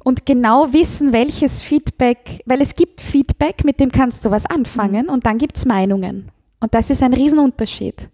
und 0.02 0.26
genau 0.26 0.72
wissen, 0.72 1.12
welches 1.12 1.62
Feedback, 1.62 2.42
weil 2.46 2.60
es 2.60 2.74
gibt 2.74 3.00
Feedback, 3.00 3.64
mit 3.64 3.80
dem 3.80 3.92
kannst 3.92 4.24
du 4.24 4.30
was 4.30 4.46
anfangen, 4.46 5.08
und 5.08 5.26
dann 5.26 5.38
gibt 5.38 5.56
es 5.56 5.64
Meinungen. 5.64 6.30
Und 6.60 6.74
das 6.74 6.90
ist 6.90 7.02
ein 7.02 7.14
Riesenunterschied. 7.14 8.08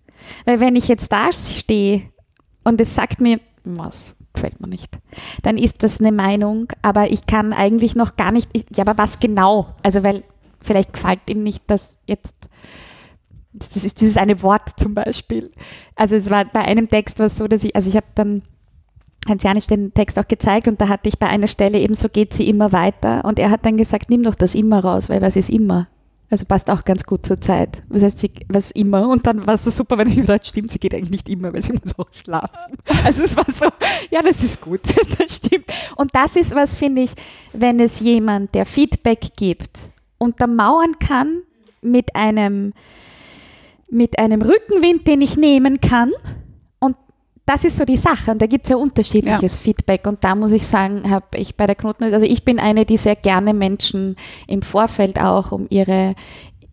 Weil 0.44 0.60
wenn 0.60 0.76
ich 0.76 0.88
jetzt 0.88 1.12
da 1.12 1.32
stehe 1.32 2.02
und 2.64 2.80
es 2.80 2.94
sagt 2.94 3.20
mir, 3.20 3.40
was 3.64 4.14
gefällt 4.32 4.60
mir 4.60 4.68
nicht, 4.68 4.98
dann 5.42 5.58
ist 5.58 5.82
das 5.82 6.00
eine 6.00 6.12
Meinung, 6.12 6.72
aber 6.82 7.10
ich 7.10 7.26
kann 7.26 7.52
eigentlich 7.52 7.96
noch 7.96 8.16
gar 8.16 8.32
nicht, 8.32 8.50
ja, 8.76 8.84
aber 8.86 8.98
was 8.98 9.18
genau? 9.18 9.74
Also, 9.82 10.02
weil 10.02 10.22
vielleicht 10.60 10.92
gefällt 10.92 11.28
ihm 11.28 11.42
nicht, 11.42 11.62
dass 11.68 11.98
jetzt 12.06 12.34
das 13.58 13.84
ist 13.84 14.00
dieses 14.00 14.16
eine 14.16 14.42
Wort 14.42 14.78
zum 14.78 14.94
Beispiel. 14.94 15.50
Also 15.94 16.16
es 16.16 16.30
war 16.30 16.44
bei 16.44 16.62
einem 16.62 16.88
Text 16.88 17.18
was 17.18 17.36
so, 17.36 17.48
dass 17.48 17.64
ich, 17.64 17.74
also 17.74 17.88
ich 17.88 17.96
habe 17.96 18.06
dann 18.14 18.42
Hans 19.28 19.42
Janisch 19.42 19.66
den 19.66 19.92
Text 19.92 20.18
auch 20.18 20.28
gezeigt 20.28 20.68
und 20.68 20.80
da 20.80 20.88
hatte 20.88 21.08
ich 21.08 21.18
bei 21.18 21.26
einer 21.26 21.48
Stelle 21.48 21.78
eben 21.78 21.94
so 21.94 22.08
geht 22.08 22.32
sie 22.32 22.48
immer 22.48 22.72
weiter 22.72 23.24
und 23.24 23.38
er 23.38 23.50
hat 23.50 23.64
dann 23.66 23.76
gesagt, 23.76 24.08
nimm 24.08 24.22
doch 24.22 24.34
das 24.34 24.54
immer 24.54 24.80
raus, 24.80 25.08
weil 25.08 25.20
was 25.20 25.36
ist 25.36 25.50
immer? 25.50 25.88
Also 26.28 26.44
passt 26.44 26.68
auch 26.70 26.84
ganz 26.84 27.04
gut 27.04 27.24
zur 27.24 27.40
Zeit. 27.40 27.84
Was 27.88 28.02
heißt 28.02 28.18
sie, 28.18 28.32
was 28.48 28.72
immer? 28.72 29.08
Und 29.08 29.28
dann 29.28 29.46
war 29.46 29.54
es 29.54 29.62
so 29.62 29.70
super, 29.70 29.96
wenn 29.96 30.08
ich 30.08 30.16
gedacht, 30.16 30.44
stimmt, 30.44 30.72
sie 30.72 30.80
geht 30.80 30.92
eigentlich 30.92 31.10
nicht 31.10 31.28
immer, 31.28 31.52
weil 31.52 31.62
sie 31.62 31.72
muss 31.72 31.96
auch 31.98 32.08
schlafen. 32.12 32.76
Also 33.04 33.22
es 33.22 33.36
war 33.36 33.46
so, 33.48 33.66
ja, 34.10 34.22
das 34.22 34.42
ist 34.42 34.60
gut, 34.60 34.80
das 35.18 35.36
stimmt. 35.36 35.66
Und 35.94 36.12
das 36.14 36.34
ist 36.34 36.54
was, 36.54 36.74
finde 36.74 37.02
ich, 37.02 37.12
wenn 37.52 37.78
es 37.78 38.00
jemand, 38.00 38.56
der 38.56 38.66
Feedback 38.66 39.36
gibt, 39.36 39.90
untermauern 40.18 40.98
kann 40.98 41.42
mit 41.80 42.16
einem, 42.16 42.72
mit 43.88 44.18
einem 44.18 44.42
Rückenwind, 44.42 45.06
den 45.06 45.20
ich 45.20 45.36
nehmen 45.36 45.80
kann. 45.80 46.12
Und 46.78 46.96
das 47.44 47.64
ist 47.64 47.76
so 47.76 47.84
die 47.84 47.96
Sache. 47.96 48.30
Und 48.32 48.42
da 48.42 48.46
gibt 48.46 48.64
es 48.64 48.70
ja 48.70 48.76
unterschiedliches 48.76 49.58
Feedback. 49.58 50.06
Und 50.06 50.24
da 50.24 50.34
muss 50.34 50.52
ich 50.52 50.66
sagen, 50.66 51.08
habe 51.10 51.26
ich 51.36 51.56
bei 51.56 51.66
der 51.66 51.76
Knoten, 51.76 52.04
also 52.04 52.24
ich 52.24 52.44
bin 52.44 52.58
eine, 52.58 52.84
die 52.84 52.96
sehr 52.96 53.16
gerne 53.16 53.54
Menschen 53.54 54.16
im 54.46 54.62
Vorfeld 54.62 55.20
auch 55.20 55.52
um 55.52 55.66
ihre 55.70 56.14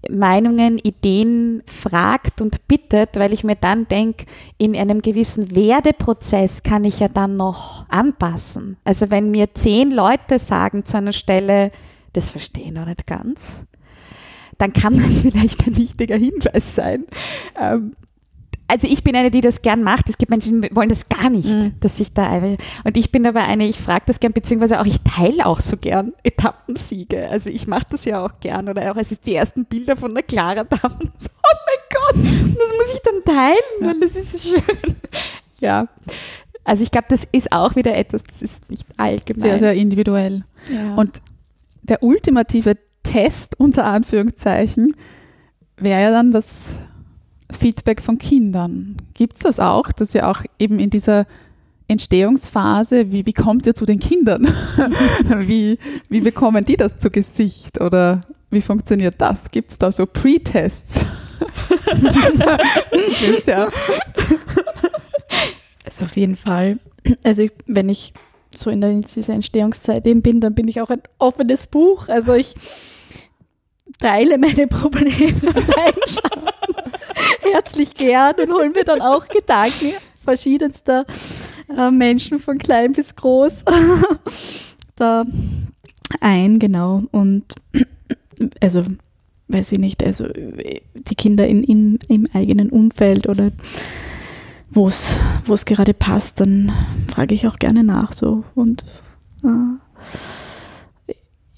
Meinungen, 0.09 0.79
Ideen 0.79 1.63
fragt 1.65 2.41
und 2.41 2.67
bittet, 2.67 3.15
weil 3.15 3.33
ich 3.33 3.43
mir 3.43 3.55
dann 3.55 3.87
denke, 3.87 4.25
in 4.57 4.75
einem 4.75 5.01
gewissen 5.01 5.55
Werdeprozess 5.55 6.63
kann 6.63 6.83
ich 6.83 6.99
ja 6.99 7.07
dann 7.07 7.37
noch 7.37 7.85
anpassen. 7.89 8.77
Also 8.83 9.11
wenn 9.11 9.31
mir 9.31 9.53
zehn 9.53 9.91
Leute 9.91 10.39
sagen 10.39 10.85
zu 10.85 10.97
einer 10.97 11.13
Stelle, 11.13 11.71
das 12.13 12.29
verstehe 12.29 12.65
ich 12.65 12.71
noch 12.71 12.85
nicht 12.85 13.07
ganz, 13.07 13.63
dann 14.63 14.73
kann 14.73 14.97
das 14.97 15.19
vielleicht 15.21 15.67
ein 15.67 15.75
wichtiger 15.75 16.15
Hinweis 16.15 16.75
sein. 16.75 17.05
Ähm, 17.59 17.95
also 18.67 18.87
ich 18.87 19.03
bin 19.03 19.15
eine, 19.15 19.29
die 19.29 19.41
das 19.41 19.61
gern 19.61 19.83
macht. 19.83 20.09
Es 20.09 20.17
gibt 20.17 20.31
Menschen, 20.31 20.61
die 20.61 20.73
wollen 20.75 20.87
das 20.89 21.09
gar 21.09 21.29
nicht, 21.29 21.47
Mhm. 21.47 21.73
dass 21.81 21.99
ich 21.99 22.13
da 22.13 22.27
eine. 22.29 22.57
Und 22.85 22.95
ich 22.97 23.11
bin 23.11 23.27
aber 23.27 23.41
eine, 23.43 23.67
ich 23.67 23.77
frage 23.77 24.05
das 24.07 24.19
gern, 24.21 24.31
beziehungsweise 24.33 24.79
auch 24.79 24.85
ich 24.85 25.01
teile 25.01 25.45
auch 25.45 25.59
so 25.59 25.75
gern 25.77 26.13
Etappensiege. 26.23 27.27
Also 27.29 27.49
ich 27.49 27.67
mache 27.67 27.85
das 27.91 28.05
ja 28.05 28.25
auch 28.25 28.39
gern. 28.39 28.69
Oder 28.69 28.91
auch 28.91 28.95
es 28.95 29.11
ist 29.11 29.25
die 29.27 29.35
ersten 29.35 29.65
Bilder 29.65 29.97
von 29.97 30.13
der 30.15 30.23
Clara 30.23 30.63
da. 30.69 30.77
und 30.99 31.11
so, 31.21 31.29
Oh 31.29 31.57
mein 31.67 32.23
Gott, 32.23 32.25
das 32.57 32.69
muss 32.77 32.93
ich 32.93 33.01
dann 33.03 33.35
teilen, 33.35 33.57
Ja. 33.81 33.87
weil 33.87 33.99
das 33.99 34.15
ist 34.15 34.31
so 34.31 34.37
schön. 34.37 34.61
Ja. 35.59 35.87
Also 36.65 36.83
ich 36.83 36.91
glaube, 36.91 37.07
das 37.09 37.25
ist 37.31 37.51
auch 37.51 37.75
wieder 37.75 37.95
etwas, 37.95 38.23
das 38.23 38.41
ist 38.41 38.69
nicht 38.69 38.85
allgemein. 38.97 39.43
Sehr, 39.43 39.59
sehr 39.59 39.73
individuell. 39.73 40.43
ja. 40.69 40.95
Und 40.95 41.21
der 41.83 42.01
ultimative 42.03 42.75
Test 43.03 43.59
unter 43.59 43.85
Anführungszeichen 43.85 44.95
wäre 45.77 46.01
ja 46.01 46.11
dann 46.11 46.31
das 46.31 46.69
Feedback 47.51 48.01
von 48.01 48.17
Kindern. 48.17 48.97
Gibt 49.13 49.35
es 49.35 49.41
das 49.41 49.59
auch, 49.59 49.91
dass 49.91 50.15
ihr 50.15 50.27
auch 50.27 50.41
eben 50.59 50.79
in 50.79 50.89
dieser 50.89 51.25
Entstehungsphase, 51.87 53.11
wie, 53.11 53.25
wie 53.25 53.33
kommt 53.33 53.67
ihr 53.67 53.75
zu 53.75 53.85
den 53.85 53.99
Kindern? 53.99 54.47
wie, 55.39 55.77
wie 56.09 56.21
bekommen 56.21 56.65
die 56.65 56.77
das 56.77 56.97
zu 56.97 57.09
Gesicht? 57.09 57.81
Oder 57.81 58.21
wie 58.49 58.61
funktioniert 58.61 59.15
das? 59.17 59.51
Gibt 59.51 59.71
es 59.71 59.77
da 59.77 59.91
so 59.91 60.05
Pre-Tests? 60.05 61.05
ja. 63.45 63.67
Also 65.85 66.05
auf 66.05 66.15
jeden 66.15 66.35
Fall. 66.35 66.79
Also 67.23 67.43
ich, 67.43 67.51
wenn 67.67 67.89
ich 67.89 68.13
so 68.55 68.69
in 68.69 69.01
dieser 69.01 69.33
Entstehungszeit 69.33 70.05
eben 70.05 70.21
bin, 70.21 70.39
dann 70.39 70.55
bin 70.55 70.67
ich 70.67 70.81
auch 70.81 70.89
ein 70.89 71.01
offenes 71.17 71.67
Buch. 71.67 72.07
Also 72.07 72.33
ich 72.33 72.55
teile 73.99 74.37
meine 74.37 74.67
Probleme 74.67 75.33
und 75.43 76.21
herzlich 77.51 77.93
gern. 77.93 78.35
Und 78.35 78.51
hole 78.51 78.69
mir 78.69 78.83
dann 78.83 79.01
auch 79.01 79.27
Gedanken 79.27 79.93
verschiedenster 80.23 81.05
äh, 81.75 81.91
Menschen 81.91 82.39
von 82.39 82.57
klein 82.57 82.93
bis 82.93 83.15
groß 83.15 83.63
da 84.95 85.25
ein, 86.21 86.59
genau. 86.59 87.03
Und 87.11 87.55
also 88.61 88.83
weiß 89.47 89.73
ich 89.73 89.79
nicht, 89.79 90.03
also 90.03 90.27
die 90.27 91.15
Kinder 91.15 91.47
in, 91.47 91.63
in, 91.63 91.99
im 92.07 92.27
eigenen 92.33 92.69
Umfeld 92.69 93.27
oder 93.27 93.51
wo 94.69 94.87
es 94.87 95.15
wo 95.45 95.53
es 95.53 95.65
gerade 95.65 95.93
passt, 95.93 96.39
dann 96.39 96.71
frage 97.07 97.35
ich 97.35 97.47
auch 97.47 97.57
gerne 97.57 97.83
nach 97.83 98.13
so. 98.13 98.43
Und 98.55 98.83
äh, 99.43 99.47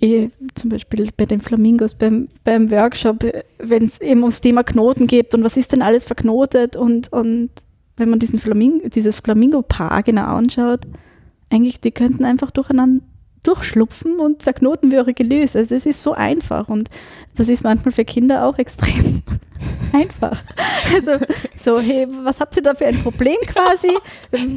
eh, 0.06 0.30
zum 0.56 0.70
Beispiel 0.70 1.10
bei 1.16 1.26
den 1.26 1.42
Flamingos 1.42 1.96
beim, 1.96 2.28
beim 2.44 2.72
Workshop, 2.72 3.26
wenn 3.60 3.86
es 3.86 4.02
eben 4.02 4.22
ums 4.22 4.42
Thema 4.42 4.64
Knoten 4.64 5.08
geht 5.08 5.34
und 5.34 5.44
was 5.44 5.58
ist 5.58 5.72
denn 5.72 5.82
alles 5.82 6.06
verknotet 6.06 6.76
und, 6.76 7.12
und 7.12 7.50
wenn 7.98 8.10
man 8.10 8.20
diesen 8.20 8.40
Flamingo, 8.40 8.90
dieses 8.90 9.20
Flamingo-Paar 9.20 10.04
genau 10.04 10.26
anschaut, 10.26 10.82
eigentlich, 11.50 11.80
die 11.80 11.92
könnten 11.92 12.26
einfach 12.26 12.52
durcheinander 12.52 13.04
durchschlupfen 13.48 14.20
und 14.20 14.46
der 14.46 14.54
Knoten 14.54 14.92
wäre 14.92 15.14
gelöst. 15.14 15.56
Also 15.56 15.76
es 15.76 15.86
ist 15.86 16.02
so 16.02 16.14
einfach 16.14 16.68
und 16.70 16.90
das 17.36 17.50
ist 17.50 17.64
manchmal 17.64 17.92
für 17.92 18.06
Kinder 18.06 18.46
auch 18.46 18.58
extrem 18.58 19.22
einfach. 19.94 20.42
Also 20.94 21.26
so, 21.64 21.80
hey, 21.80 22.08
was 22.24 22.40
habt 22.40 22.56
ihr 22.58 22.64
da 22.64 22.74
für 22.76 22.86
ein 22.86 23.02
Problem 23.02 23.38
quasi? 23.48 23.92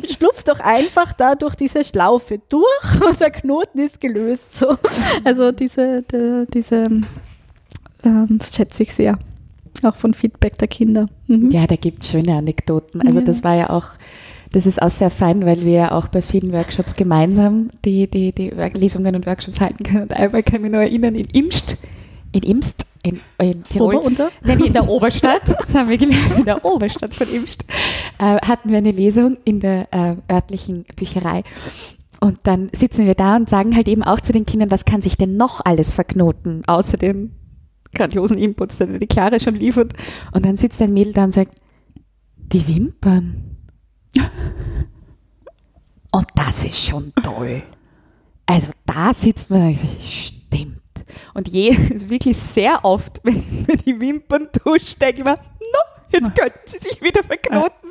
Schlupft 0.07 0.49
doch 0.49 0.61
einfach 0.61 1.13
da 1.13 1.35
durch 1.35 1.55
diese 1.55 1.85
Schlaufe 1.85 2.41
durch 2.49 3.07
und 3.07 3.21
der 3.21 3.31
Knoten 3.31 3.79
ist 3.79 4.01
gelöst. 4.01 4.55
So. 4.57 4.77
Also 5.25 5.53
diese, 5.53 6.03
de, 6.03 6.47
diese 6.53 6.87
ähm, 8.05 8.39
schätze 8.53 8.83
ich 8.83 8.93
sehr. 8.95 9.19
Auch 9.83 9.97
von 9.97 10.13
Feedback 10.15 10.59
der 10.59 10.69
Kinder. 10.69 11.07
Mhm. 11.29 11.51
Ja, 11.51 11.67
da 11.67 11.77
gibt 11.77 12.03
es 12.03 12.11
schöne 12.11 12.35
Anekdoten. 12.37 13.01
Also 13.01 13.21
Ja. 13.21 13.25
das 13.25 13.45
war 13.45 13.55
ja 13.55 13.71
auch, 13.71 13.85
das 14.53 14.67
ist 14.67 14.81
auch 14.81 14.91
sehr 14.91 15.11
fein, 15.11 15.45
weil 15.45 15.65
wir 15.65 15.73
ja 15.73 15.93
auch 15.93 16.09
bei 16.09 16.23
vielen 16.23 16.53
Workshops 16.53 16.97
gemeinsam 16.97 17.71
die, 17.85 18.09
die, 18.09 18.33
die 18.33 18.51
Lesungen 18.75 19.15
und 19.15 19.27
Workshops 19.27 19.61
halten 19.61 19.85
können. 19.85 20.03
Und 20.05 20.13
einmal 20.13 20.43
kann 20.43 20.57
ich 20.57 20.63
mich 20.63 20.73
noch 20.73 20.79
erinnern, 20.79 21.15
in 21.15 21.27
Imst, 21.27 21.77
in 22.33 22.43
Imst, 22.43 22.87
in, 23.03 23.21
in 23.41 23.63
Tirol, 23.65 23.97
Ober, 23.97 24.05
unter? 24.05 24.31
Nein, 24.43 24.61
in 24.61 24.73
der 24.73 24.89
Oberstadt, 24.89 25.43
das 25.47 25.75
haben 25.75 25.89
wir 25.89 25.99
gelesen, 25.99 26.39
in 26.39 26.45
der 26.45 26.65
Oberstadt 26.65 27.15
von 27.15 27.29
Imst, 27.29 27.65
äh, 28.19 28.37
hatten 28.37 28.71
wir 28.71 28.79
eine 28.79 28.91
Lesung 28.93 29.37
in 29.45 29.61
der 29.61 29.89
äh, 29.93 30.17
örtlichen 30.33 30.85
Bücherei. 30.97 31.43
Und 32.21 32.39
dann 32.45 32.71
sitzen 32.73 33.07
wir 33.07 33.15
da 33.15 33.37
und 33.37 33.49
sagen 33.49 33.77
halt 33.77 33.87
eben 33.87 34.03
auch 34.03 34.21
zu 34.21 34.33
den 34.33 34.47
Kindern, 34.47 34.71
was 34.71 34.85
kann 34.85 35.03
sich 35.03 35.17
denn 35.17 35.37
noch 35.37 35.61
alles 35.65 35.93
verknoten, 35.93 36.63
außer 36.67 36.97
den 36.97 37.33
grandiosen 37.95 38.39
Inputs, 38.39 38.79
die 38.79 38.99
die 38.99 39.07
Clara 39.07 39.39
schon 39.39 39.55
liefert. 39.55 39.93
Und 40.33 40.45
dann 40.45 40.57
sitzt 40.57 40.83
ein 40.83 40.93
Mädel 40.93 41.13
da 41.13 41.25
und 41.25 41.35
sagt, 41.35 41.55
die 42.37 42.67
Wimpern. 42.67 43.48
Und 46.11 46.27
das 46.35 46.65
ist 46.65 46.85
schon 46.85 47.13
toll. 47.23 47.63
Also 48.47 48.71
da 48.87 49.13
sitzt 49.13 49.51
man 49.51 49.69
und 49.69 49.79
sagt, 49.79 50.05
stimmt. 50.05 50.81
Und 51.35 51.49
je, 51.49 51.77
wirklich 52.09 52.39
sehr 52.39 52.85
oft, 52.85 53.21
wenn 53.23 53.37
ich 53.37 53.69
mir 53.69 53.77
die 53.77 54.01
Wimpern 54.01 54.49
tusche, 54.53 54.99
denke 54.99 55.19
ich 55.19 55.25
mir, 55.25 55.35
no, 55.35 55.79
jetzt 56.11 56.35
könnten 56.35 56.59
sie 56.65 56.79
sich 56.79 57.03
wieder 57.03 57.23
verknoten. 57.23 57.91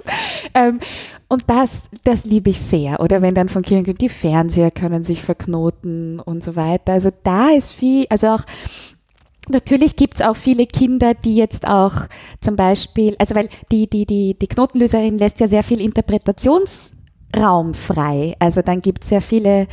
Ähm, 0.53 0.79
und 1.27 1.43
das, 1.47 1.83
das 2.03 2.25
liebe 2.25 2.49
ich 2.49 2.59
sehr. 2.59 2.99
Oder 3.01 3.21
wenn 3.21 3.35
dann 3.35 3.49
von 3.49 3.61
Kindern 3.61 3.85
kommt, 3.85 4.01
die 4.01 4.09
Fernseher 4.09 4.71
können 4.71 5.03
sich 5.03 5.21
verknoten 5.21 6.19
und 6.19 6.43
so 6.43 6.55
weiter. 6.55 6.93
Also 6.93 7.11
da 7.23 7.49
ist 7.49 7.71
viel, 7.71 8.07
also 8.09 8.27
auch 8.27 8.43
Natürlich 9.49 9.95
gibt 9.95 10.15
es 10.15 10.21
auch 10.21 10.35
viele 10.35 10.65
Kinder, 10.67 11.13
die 11.13 11.35
jetzt 11.35 11.67
auch 11.67 11.93
zum 12.41 12.55
Beispiel, 12.55 13.15
also 13.19 13.35
weil 13.35 13.49
die, 13.71 13.89
die, 13.89 14.05
die, 14.05 14.37
die 14.39 14.47
Knotenlöserin 14.47 15.17
lässt 15.17 15.39
ja 15.39 15.47
sehr 15.47 15.63
viel 15.63 15.81
Interpretationsraum 15.81 17.73
frei. 17.73 18.35
Also 18.39 18.61
dann 18.61 18.81
gibt 18.81 19.03
es 19.03 19.09
sehr 19.09 19.21
viele, 19.21 19.67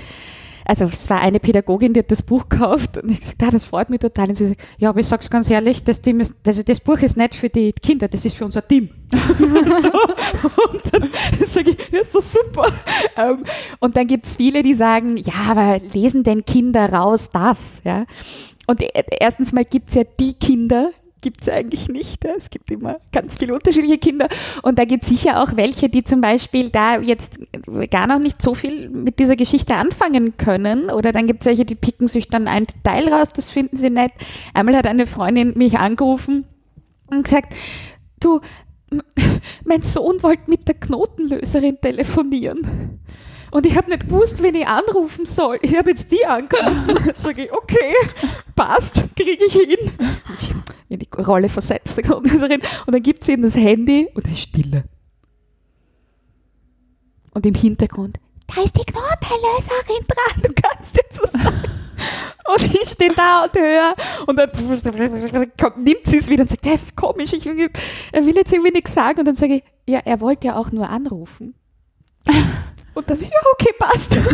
also 0.64 0.84
es 0.86 1.10
war 1.10 1.20
eine 1.20 1.40
Pädagogin, 1.40 1.92
die 1.92 2.00
hat 2.00 2.10
das 2.10 2.22
Buch 2.22 2.48
gekauft 2.48 2.98
und 2.98 3.10
ich 3.10 3.20
gesagt, 3.20 3.42
ah, 3.42 3.50
das 3.50 3.64
freut 3.64 3.90
mich 3.90 4.00
total. 4.00 4.30
Und 4.30 4.36
sie 4.36 4.48
sagt, 4.48 4.62
ja, 4.78 4.88
aber 4.88 5.00
ich 5.00 5.06
sag's 5.06 5.28
ganz 5.28 5.50
ehrlich, 5.50 5.84
das, 5.84 6.00
Team 6.00 6.20
ist, 6.20 6.34
also 6.46 6.62
das 6.62 6.80
Buch 6.80 6.98
ist 6.98 7.16
nicht 7.16 7.34
für 7.34 7.48
die 7.48 7.72
Kinder, 7.72 8.08
das 8.08 8.24
ist 8.24 8.36
für 8.36 8.44
unser 8.44 8.66
Team. 8.66 8.88
Und 9.12 10.82
dann 10.92 11.10
sage 11.46 11.70
ich, 11.70 11.92
ja, 11.92 12.00
ist 12.00 12.14
das 12.14 12.32
super. 12.32 12.66
Ähm, 13.16 13.44
und 13.78 13.96
dann 13.96 14.06
gibt 14.06 14.26
es 14.26 14.36
viele, 14.36 14.62
die 14.62 14.74
sagen, 14.74 15.16
ja, 15.16 15.34
aber 15.50 15.78
lesen 15.78 16.24
denn 16.24 16.44
Kinder 16.44 16.92
raus 16.92 17.30
das? 17.32 17.80
Ja? 17.84 18.06
Und 18.66 18.82
e- 18.82 18.90
erstens 19.20 19.52
mal 19.52 19.64
gibt 19.64 19.90
es 19.90 19.94
ja 19.94 20.04
die 20.18 20.34
Kinder, 20.34 20.90
gibt 21.24 21.40
es 21.40 21.48
eigentlich 21.48 21.88
nicht. 21.88 22.24
Es 22.24 22.50
gibt 22.50 22.70
immer 22.70 22.98
ganz 23.10 23.38
viele 23.38 23.54
unterschiedliche 23.54 23.98
Kinder. 23.98 24.28
Und 24.62 24.78
da 24.78 24.84
gibt 24.84 25.04
es 25.04 25.08
sicher 25.08 25.42
auch 25.42 25.56
welche, 25.56 25.88
die 25.88 26.04
zum 26.04 26.20
Beispiel 26.20 26.68
da 26.68 26.98
jetzt 27.00 27.38
gar 27.90 28.06
noch 28.06 28.18
nicht 28.18 28.42
so 28.42 28.54
viel 28.54 28.90
mit 28.90 29.18
dieser 29.18 29.34
Geschichte 29.34 29.74
anfangen 29.74 30.36
können. 30.36 30.90
Oder 30.90 31.12
dann 31.12 31.26
gibt 31.26 31.40
es 31.40 31.46
welche, 31.46 31.64
die 31.64 31.74
picken 31.74 32.08
sich 32.08 32.28
dann 32.28 32.46
ein 32.46 32.66
Teil 32.82 33.08
raus, 33.08 33.30
das 33.34 33.50
finden 33.50 33.78
sie 33.78 33.90
nett. 33.90 34.12
Einmal 34.52 34.76
hat 34.76 34.86
eine 34.86 35.06
Freundin 35.06 35.56
mich 35.56 35.78
angerufen 35.78 36.44
und 37.10 37.24
gesagt, 37.24 37.54
du, 38.20 38.40
mein 39.64 39.80
Sohn 39.80 40.22
wollte 40.22 40.42
mit 40.48 40.68
der 40.68 40.74
Knotenlöserin 40.74 41.80
telefonieren. 41.80 43.00
Und 43.54 43.64
ich 43.66 43.76
habe 43.76 43.88
nicht 43.88 44.08
gewusst, 44.08 44.42
wen 44.42 44.56
ich 44.56 44.66
anrufen 44.66 45.26
soll. 45.26 45.60
Ich 45.62 45.76
habe 45.76 45.90
jetzt 45.90 46.10
die 46.10 46.26
angerufen. 46.26 47.12
Sage 47.14 47.44
ich, 47.44 47.52
okay, 47.52 47.94
passt, 48.56 49.00
kriege 49.14 49.44
ich 49.46 49.52
hin. 49.52 49.92
In 50.88 50.98
die 50.98 51.08
Rolle 51.16 51.48
versetzt. 51.48 51.96
Und 51.96 52.26
dann 52.88 53.02
gibt 53.04 53.22
sie 53.22 53.34
ihm 53.34 53.42
das 53.42 53.54
Handy 53.54 54.08
und 54.12 54.24
es 54.26 54.32
ist 54.32 54.40
Stille. 54.40 54.82
Und 57.32 57.46
im 57.46 57.54
Hintergrund, 57.54 58.18
da 58.48 58.60
ist 58.60 58.76
die 58.76 58.84
Knotenlöserin 58.84 60.04
dran, 60.08 60.42
du 60.42 60.48
kannst 60.60 60.96
dir 60.96 61.04
so 61.10 61.22
sagen. 61.22 61.62
Und 62.52 62.74
ich 62.74 62.88
stehe 62.88 63.14
da 63.14 63.44
und 63.44 63.54
höre 63.54 63.94
und 64.26 64.36
dann 64.36 64.50
nimmt 65.84 66.06
sie 66.06 66.18
es 66.18 66.28
wieder 66.28 66.42
und 66.42 66.50
sagt, 66.50 66.66
das 66.66 66.82
ist 66.82 66.96
komisch, 66.96 67.32
ich 67.32 67.46
er 67.46 67.56
will 68.26 68.34
jetzt 68.34 68.52
irgendwie 68.52 68.72
nichts 68.72 68.94
sagen. 68.94 69.20
Und 69.20 69.26
dann 69.26 69.36
sage 69.36 69.54
ich, 69.54 69.64
ja, 69.86 70.00
er 70.04 70.20
wollte 70.20 70.48
ja 70.48 70.56
auch 70.56 70.72
nur 70.72 70.88
anrufen. 70.88 71.54
Und 72.94 73.10
dann, 73.10 73.20
ja, 73.20 73.28
okay, 73.52 73.72
passt. 73.78 74.16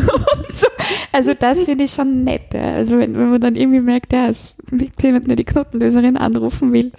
So. 0.52 0.66
Also 1.12 1.32
das 1.34 1.64
finde 1.64 1.84
ich 1.84 1.92
schon 1.92 2.24
nett. 2.24 2.52
ja. 2.52 2.74
Also 2.74 2.98
wenn, 2.98 3.16
wenn 3.16 3.30
man 3.30 3.40
dann 3.40 3.54
irgendwie 3.54 3.80
merkt, 3.80 4.12
ja, 4.12 4.28
es 4.28 4.56
liegt 4.70 5.02
jemand, 5.02 5.30
die 5.30 5.44
Knotenlöserin 5.44 6.16
anrufen 6.16 6.72
will. 6.72 6.92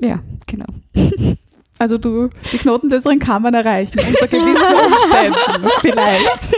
Ja, 0.00 0.20
genau. 0.46 0.66
Also 1.78 1.96
du, 1.96 2.28
die 2.52 2.58
Knotenlöserin 2.58 3.18
kann 3.20 3.40
man 3.40 3.54
erreichen, 3.54 3.98
unter 3.98 4.26
gewissen 4.26 4.44
Umständen, 4.44 5.70
vielleicht. 5.80 6.54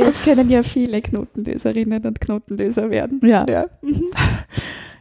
Jetzt 0.00 0.24
können 0.24 0.48
ja 0.48 0.62
viele 0.62 1.02
Knotenlöserinnen 1.02 2.02
und 2.06 2.18
Knotenlöser 2.22 2.88
werden. 2.88 3.20
Ja. 3.22 3.44
ja. 3.46 3.66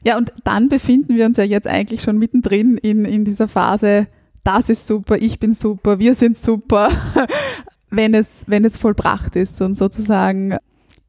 Ja, 0.04 0.18
und 0.18 0.34
dann 0.44 0.68
befinden 0.68 1.16
wir 1.16 1.26
uns 1.26 1.38
ja 1.38 1.46
jetzt 1.46 1.68
eigentlich 1.68 2.02
schon 2.02 2.18
mittendrin 2.18 2.78
in, 2.78 3.06
in 3.06 3.24
dieser 3.24 3.48
Phase, 3.48 4.08
das 4.44 4.68
ist 4.68 4.88
super, 4.88 5.18
ich 5.20 5.40
bin 5.40 5.54
super, 5.54 6.00
wir 6.00 6.16
sind 6.16 6.38
super, 6.38 6.90
wenn 7.96 8.14
es, 8.14 8.44
wenn 8.48 8.66
es 8.66 8.78
vollbracht 8.78 9.36
ist 9.36 9.62
und 9.62 9.76
sozusagen 9.76 10.58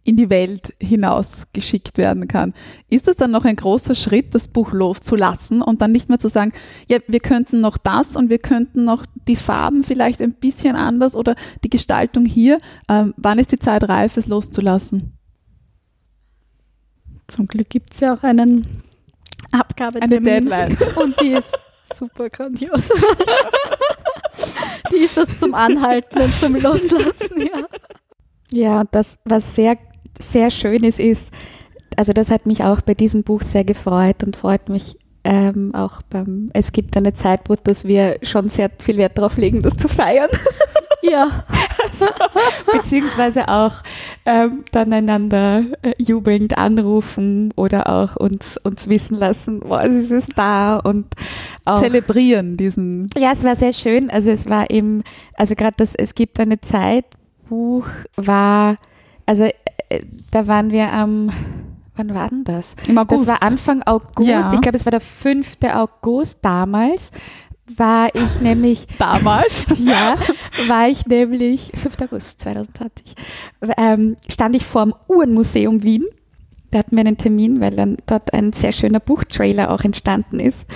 in 0.06 0.16
die 0.16 0.30
Welt 0.30 0.72
hinaus 0.80 1.48
geschickt 1.52 1.98
werden 1.98 2.28
kann. 2.28 2.54
Ist 2.88 3.08
es 3.08 3.16
dann 3.16 3.32
noch 3.32 3.44
ein 3.44 3.56
großer 3.56 3.96
Schritt, 3.96 4.34
das 4.36 4.46
Buch 4.46 4.72
loszulassen 4.72 5.62
und 5.62 5.82
dann 5.82 5.90
nicht 5.90 6.08
mehr 6.08 6.20
zu 6.20 6.28
sagen, 6.28 6.52
ja, 6.88 6.98
wir 7.08 7.18
könnten 7.18 7.60
noch 7.60 7.76
das 7.76 8.14
und 8.14 8.30
wir 8.30 8.38
könnten 8.38 8.84
noch 8.84 9.04
die 9.26 9.34
Farben 9.34 9.82
vielleicht 9.82 10.22
ein 10.22 10.34
bisschen 10.34 10.76
anders 10.76 11.16
oder 11.16 11.34
die 11.64 11.70
Gestaltung 11.70 12.24
hier. 12.24 12.58
Ähm, 12.88 13.14
wann 13.16 13.40
ist 13.40 13.50
die 13.50 13.58
Zeit 13.58 13.88
reif, 13.88 14.16
es 14.16 14.28
loszulassen? 14.28 15.18
Zum 17.26 17.48
Glück 17.48 17.68
gibt 17.68 17.92
es 17.92 18.00
ja 18.00 18.14
auch 18.14 18.22
einen 18.22 18.64
Abgabetermin. 19.50 20.18
Eine 20.28 20.40
Deadline. 20.40 20.76
Und 21.02 21.20
die 21.20 21.30
ist 21.30 21.52
super 21.96 22.30
grandios. 22.30 22.88
die 24.92 25.04
ist 25.04 25.16
das 25.16 25.38
zum 25.38 25.54
Anhalten 25.54 26.20
und 26.20 26.34
zum 26.38 26.54
Loslassen, 26.54 27.40
ja. 27.40 27.66
Ja, 28.50 28.84
das, 28.90 29.18
was 29.24 29.54
sehr, 29.54 29.76
sehr 30.20 30.50
schön 30.50 30.84
ist, 30.84 31.00
ist, 31.00 31.32
also 31.96 32.12
das 32.12 32.30
hat 32.30 32.46
mich 32.46 32.62
auch 32.62 32.80
bei 32.80 32.94
diesem 32.94 33.22
Buch 33.22 33.42
sehr 33.42 33.64
gefreut 33.64 34.22
und 34.22 34.36
freut 34.36 34.68
mich 34.68 34.96
ähm, 35.24 35.74
auch 35.74 36.02
beim, 36.02 36.50
es 36.52 36.70
gibt 36.72 36.96
eine 36.96 37.12
Zeitbrot, 37.12 37.60
dass 37.64 37.84
wir 37.84 38.18
schon 38.22 38.48
sehr 38.48 38.70
viel 38.78 38.96
Wert 38.96 39.18
darauf 39.18 39.36
legen, 39.36 39.60
das 39.60 39.76
zu 39.76 39.88
feiern. 39.88 40.30
Ja, 41.10 41.44
Also, 41.86 42.06
beziehungsweise 42.72 43.48
auch 43.48 43.74
ähm, 44.24 44.64
dann 44.72 44.92
einander 44.92 45.62
äh, 45.82 45.92
jubelnd 45.98 46.58
anrufen 46.58 47.52
oder 47.56 47.88
auch 47.88 48.16
uns, 48.16 48.56
uns 48.58 48.88
wissen 48.88 49.16
lassen, 49.16 49.60
boah, 49.60 49.82
es 49.84 50.10
ist 50.10 50.32
da 50.36 50.76
und 50.76 51.06
auch 51.64 51.80
Zelebrieren 51.80 52.56
diesen. 52.56 53.10
ja, 53.16 53.32
es 53.32 53.44
war 53.44 53.56
sehr 53.56 53.72
schön. 53.72 54.10
Also 54.10 54.30
es 54.30 54.48
war 54.48 54.70
eben, 54.70 55.04
also 55.34 55.54
gerade 55.54 55.74
das, 55.76 55.94
es 55.94 56.14
gibt 56.14 56.40
eine 56.40 56.60
Zeit, 56.60 57.04
Buch 57.48 57.86
war, 58.16 58.76
also 59.24 59.44
äh, 59.88 60.02
da 60.30 60.46
waren 60.46 60.70
wir 60.70 60.92
am, 60.92 61.30
wann 61.94 62.14
war 62.14 62.28
denn 62.28 62.44
das? 62.44 62.74
Im 62.88 62.98
August. 62.98 63.28
Das 63.28 63.40
war 63.40 63.46
Anfang 63.46 63.82
August. 63.84 64.28
Ja. 64.28 64.52
Ich 64.52 64.60
glaube, 64.60 64.76
es 64.76 64.84
war 64.84 64.90
der 64.90 65.00
5. 65.00 65.56
August 65.72 66.38
damals. 66.42 67.10
War 67.74 68.14
ich 68.14 68.40
nämlich, 68.40 68.86
Damals. 68.98 69.64
ja, 69.78 70.16
war 70.68 70.88
ich 70.88 71.06
nämlich, 71.06 71.72
5. 71.74 72.02
August 72.02 72.40
2020, 72.42 73.14
ähm, 73.76 74.16
stand 74.28 74.56
ich 74.56 74.64
vor 74.64 74.84
dem 74.84 74.94
Uhrenmuseum 75.08 75.82
Wien. 75.82 76.04
Da 76.70 76.78
hatten 76.78 76.96
wir 76.96 77.00
einen 77.00 77.16
Termin, 77.16 77.60
weil 77.60 77.76
dann 77.76 77.96
dort 78.06 78.32
ein 78.34 78.52
sehr 78.52 78.72
schöner 78.72 79.00
Buchtrailer 79.00 79.70
auch 79.70 79.82
entstanden 79.82 80.40
ist. 80.40 80.66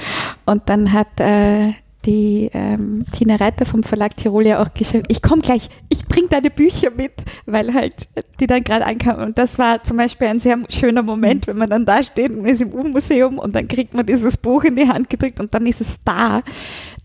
Und 0.47 0.68
dann 0.68 0.93
hat 0.93 1.09
äh, 1.18 1.72
die 2.07 2.51
ähm, 2.55 3.05
Tina 3.12 3.36
Reiter 3.36 3.66
vom 3.66 3.82
Verlag 3.82 4.16
Tirol 4.16 4.46
ja 4.46 4.62
auch 4.62 4.72
geschrieben, 4.72 5.05
ich 5.09 5.20
komme 5.20 5.42
gleich, 5.42 5.68
ich 5.90 6.07
bring 6.07 6.28
deine 6.28 6.51
Bücher 6.51 6.90
mit, 6.90 7.12
weil 7.44 7.74
halt 7.74 8.09
die 8.40 8.46
dann 8.46 8.64
gerade 8.64 8.86
ankamen. 8.86 9.26
Und 9.26 9.38
das 9.38 9.59
war 9.59 9.82
zum 9.82 9.98
Beispiel 9.98 10.28
ein 10.28 10.40
sehr 10.40 10.59
schöner 10.70 11.03
Moment, 11.03 11.46
wenn 11.46 11.59
man 11.59 11.68
dann 11.68 11.84
da 11.84 12.03
steht 12.03 12.34
und 12.34 12.46
ist 12.46 12.62
im 12.62 12.72
Uhrenmuseum 12.72 13.38
und 13.38 13.55
dann 13.55 13.68
kriegt 13.68 13.92
man 13.92 14.07
dieses 14.07 14.36
Buch 14.36 14.64
in 14.64 14.76
die 14.76 14.88
Hand 14.88 15.11
gedrückt 15.11 15.40
und 15.40 15.53
dann 15.55 15.66
ist 15.66 15.80
es 15.80 16.03
da. 16.03 16.42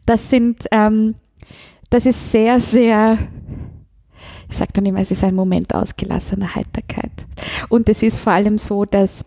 Das 0.05 0.29
sind, 0.29 0.65
ähm, 0.71 1.15
das 1.89 2.05
ist 2.05 2.31
sehr, 2.31 2.61
sehr, 2.61 3.17
ich 4.49 4.55
sage 4.55 4.71
dann 4.73 4.85
immer, 4.85 4.99
es 4.99 5.11
ist 5.11 5.23
ein 5.23 5.35
Moment 5.35 5.75
ausgelassener 5.75 6.55
Heiterkeit. 6.55 7.11
Und 7.67 7.89
es 7.89 8.01
ist 8.01 8.19
vor 8.19 8.33
allem 8.33 8.57
so, 8.57 8.85
dass 8.85 9.25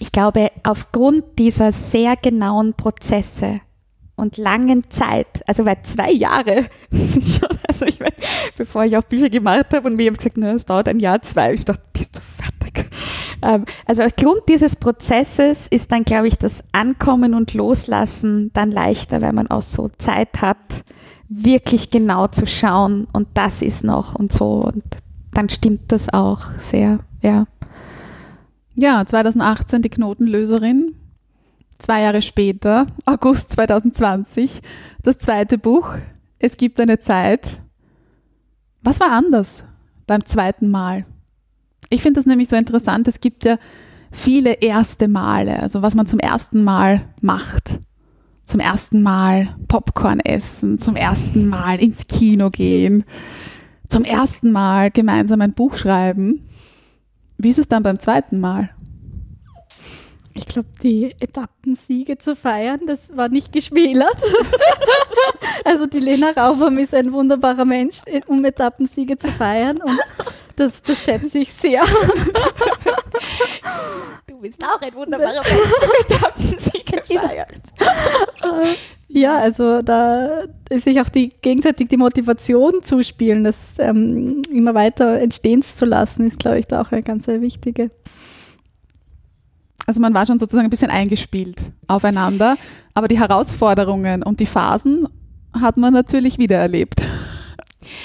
ich 0.00 0.12
glaube, 0.12 0.50
aufgrund 0.64 1.38
dieser 1.38 1.72
sehr 1.72 2.16
genauen 2.16 2.74
Prozesse 2.74 3.60
und 4.16 4.36
langen 4.36 4.90
Zeit, 4.90 5.42
also 5.46 5.64
weil 5.64 5.78
zwei 5.82 6.12
Jahre, 6.12 6.66
das 6.90 7.38
schon, 7.38 7.58
also 7.68 7.84
ich 7.86 7.98
meine, 7.98 8.14
bevor 8.56 8.84
ich 8.84 8.96
auch 8.96 9.02
Bücher 9.02 9.30
gemacht 9.30 9.66
habe 9.72 9.88
und 9.88 9.96
mir 9.96 10.06
haben 10.06 10.16
gesagt, 10.16 10.36
na, 10.36 10.52
es 10.52 10.66
dauert 10.66 10.88
ein 10.88 11.00
Jahr, 11.00 11.20
zwei, 11.22 11.54
ich 11.54 11.64
dachte, 11.64 11.82
bist 11.92 12.16
du 12.16 12.20
fertig? 12.20 12.90
Ähm, 13.42 13.64
also 13.86 14.02
aufgrund 14.02 14.48
dieses 14.48 14.76
Prozesses 14.76 15.66
ist 15.68 15.90
dann, 15.92 16.04
glaube 16.04 16.28
ich, 16.28 16.38
das 16.38 16.62
Ankommen 16.72 17.34
und 17.34 17.54
Loslassen 17.54 18.50
dann 18.52 18.70
leichter, 18.70 19.20
weil 19.20 19.32
man 19.32 19.48
auch 19.48 19.62
so 19.62 19.90
Zeit 19.98 20.40
hat, 20.40 20.84
wirklich 21.28 21.90
genau 21.90 22.28
zu 22.28 22.46
schauen 22.46 23.08
und 23.12 23.28
das 23.34 23.62
ist 23.62 23.82
noch 23.82 24.14
und 24.14 24.32
so 24.32 24.64
und 24.64 24.84
dann 25.32 25.48
stimmt 25.48 25.90
das 25.90 26.12
auch 26.12 26.42
sehr, 26.60 27.00
ja. 27.22 27.46
Ja, 28.76 29.04
2018 29.04 29.82
die 29.82 29.88
Knotenlöserin. 29.88 30.94
Zwei 31.78 32.02
Jahre 32.02 32.22
später, 32.22 32.86
August 33.04 33.52
2020, 33.52 34.60
das 35.02 35.18
zweite 35.18 35.58
Buch. 35.58 35.96
Es 36.38 36.56
gibt 36.56 36.80
eine 36.80 36.98
Zeit. 36.98 37.60
Was 38.82 39.00
war 39.00 39.10
anders 39.12 39.64
beim 40.06 40.24
zweiten 40.24 40.70
Mal? 40.70 41.04
Ich 41.90 42.02
finde 42.02 42.20
das 42.20 42.26
nämlich 42.26 42.48
so 42.48 42.56
interessant. 42.56 43.08
Es 43.08 43.20
gibt 43.20 43.44
ja 43.44 43.58
viele 44.12 44.52
erste 44.54 45.08
Male, 45.08 45.60
also 45.60 45.82
was 45.82 45.94
man 45.94 46.06
zum 46.06 46.18
ersten 46.18 46.64
Mal 46.64 47.06
macht. 47.20 47.80
Zum 48.44 48.60
ersten 48.60 49.02
Mal 49.02 49.56
Popcorn 49.68 50.20
essen, 50.20 50.78
zum 50.78 50.96
ersten 50.96 51.48
Mal 51.48 51.82
ins 51.82 52.06
Kino 52.06 52.50
gehen, 52.50 53.04
zum 53.88 54.04
ersten 54.04 54.52
Mal 54.52 54.90
gemeinsam 54.90 55.40
ein 55.40 55.54
Buch 55.54 55.76
schreiben. 55.76 56.44
Wie 57.38 57.48
ist 57.48 57.58
es 57.58 57.68
dann 57.68 57.82
beim 57.82 57.98
zweiten 57.98 58.40
Mal? 58.40 58.73
Ich 60.34 60.46
glaube, 60.46 60.68
die 60.82 61.14
Etappensiege 61.20 62.18
zu 62.18 62.34
feiern, 62.34 62.80
das 62.86 63.16
war 63.16 63.28
nicht 63.28 63.52
geschmälert. 63.52 64.22
also 65.64 65.86
die 65.86 66.00
Lena 66.00 66.30
Raubam 66.30 66.76
ist 66.78 66.92
ein 66.92 67.12
wunderbarer 67.12 67.64
Mensch, 67.64 68.00
um 68.26 68.44
Etappensiege 68.44 69.16
zu 69.16 69.28
feiern 69.28 69.78
und 69.80 69.98
das, 70.56 70.82
das 70.82 71.02
schätze 71.02 71.38
ich 71.38 71.52
sehr. 71.52 71.82
Du 74.26 74.40
bist 74.40 74.62
auch 74.62 74.80
ein 74.82 74.94
wunderbarer 74.94 75.42
Mensch. 75.42 75.70
Ja, 79.08 79.38
also 79.38 79.80
da 79.80 80.42
ist 80.68 80.84
sich 80.84 81.00
auch 81.00 81.08
die 81.08 81.32
gegenseitig 81.40 81.88
die 81.88 81.96
Motivation 81.96 82.82
zuspielen, 82.82 83.44
das 83.44 83.56
ähm, 83.78 84.42
immer 84.52 84.74
weiter 84.74 85.20
entstehen 85.20 85.62
zu 85.62 85.84
lassen, 85.84 86.26
ist, 86.26 86.40
glaube 86.40 86.58
ich, 86.58 86.66
da 86.66 86.82
auch 86.82 86.90
eine 86.90 87.02
ganz 87.02 87.26
sehr 87.26 87.40
wichtige. 87.40 87.90
Also 89.86 90.00
man 90.00 90.14
war 90.14 90.26
schon 90.26 90.38
sozusagen 90.38 90.66
ein 90.66 90.70
bisschen 90.70 90.90
eingespielt 90.90 91.64
aufeinander, 91.86 92.56
aber 92.94 93.08
die 93.08 93.18
Herausforderungen 93.18 94.22
und 94.22 94.40
die 94.40 94.46
Phasen 94.46 95.06
hat 95.52 95.76
man 95.76 95.92
natürlich 95.92 96.38
wieder 96.38 96.56
erlebt. 96.56 97.02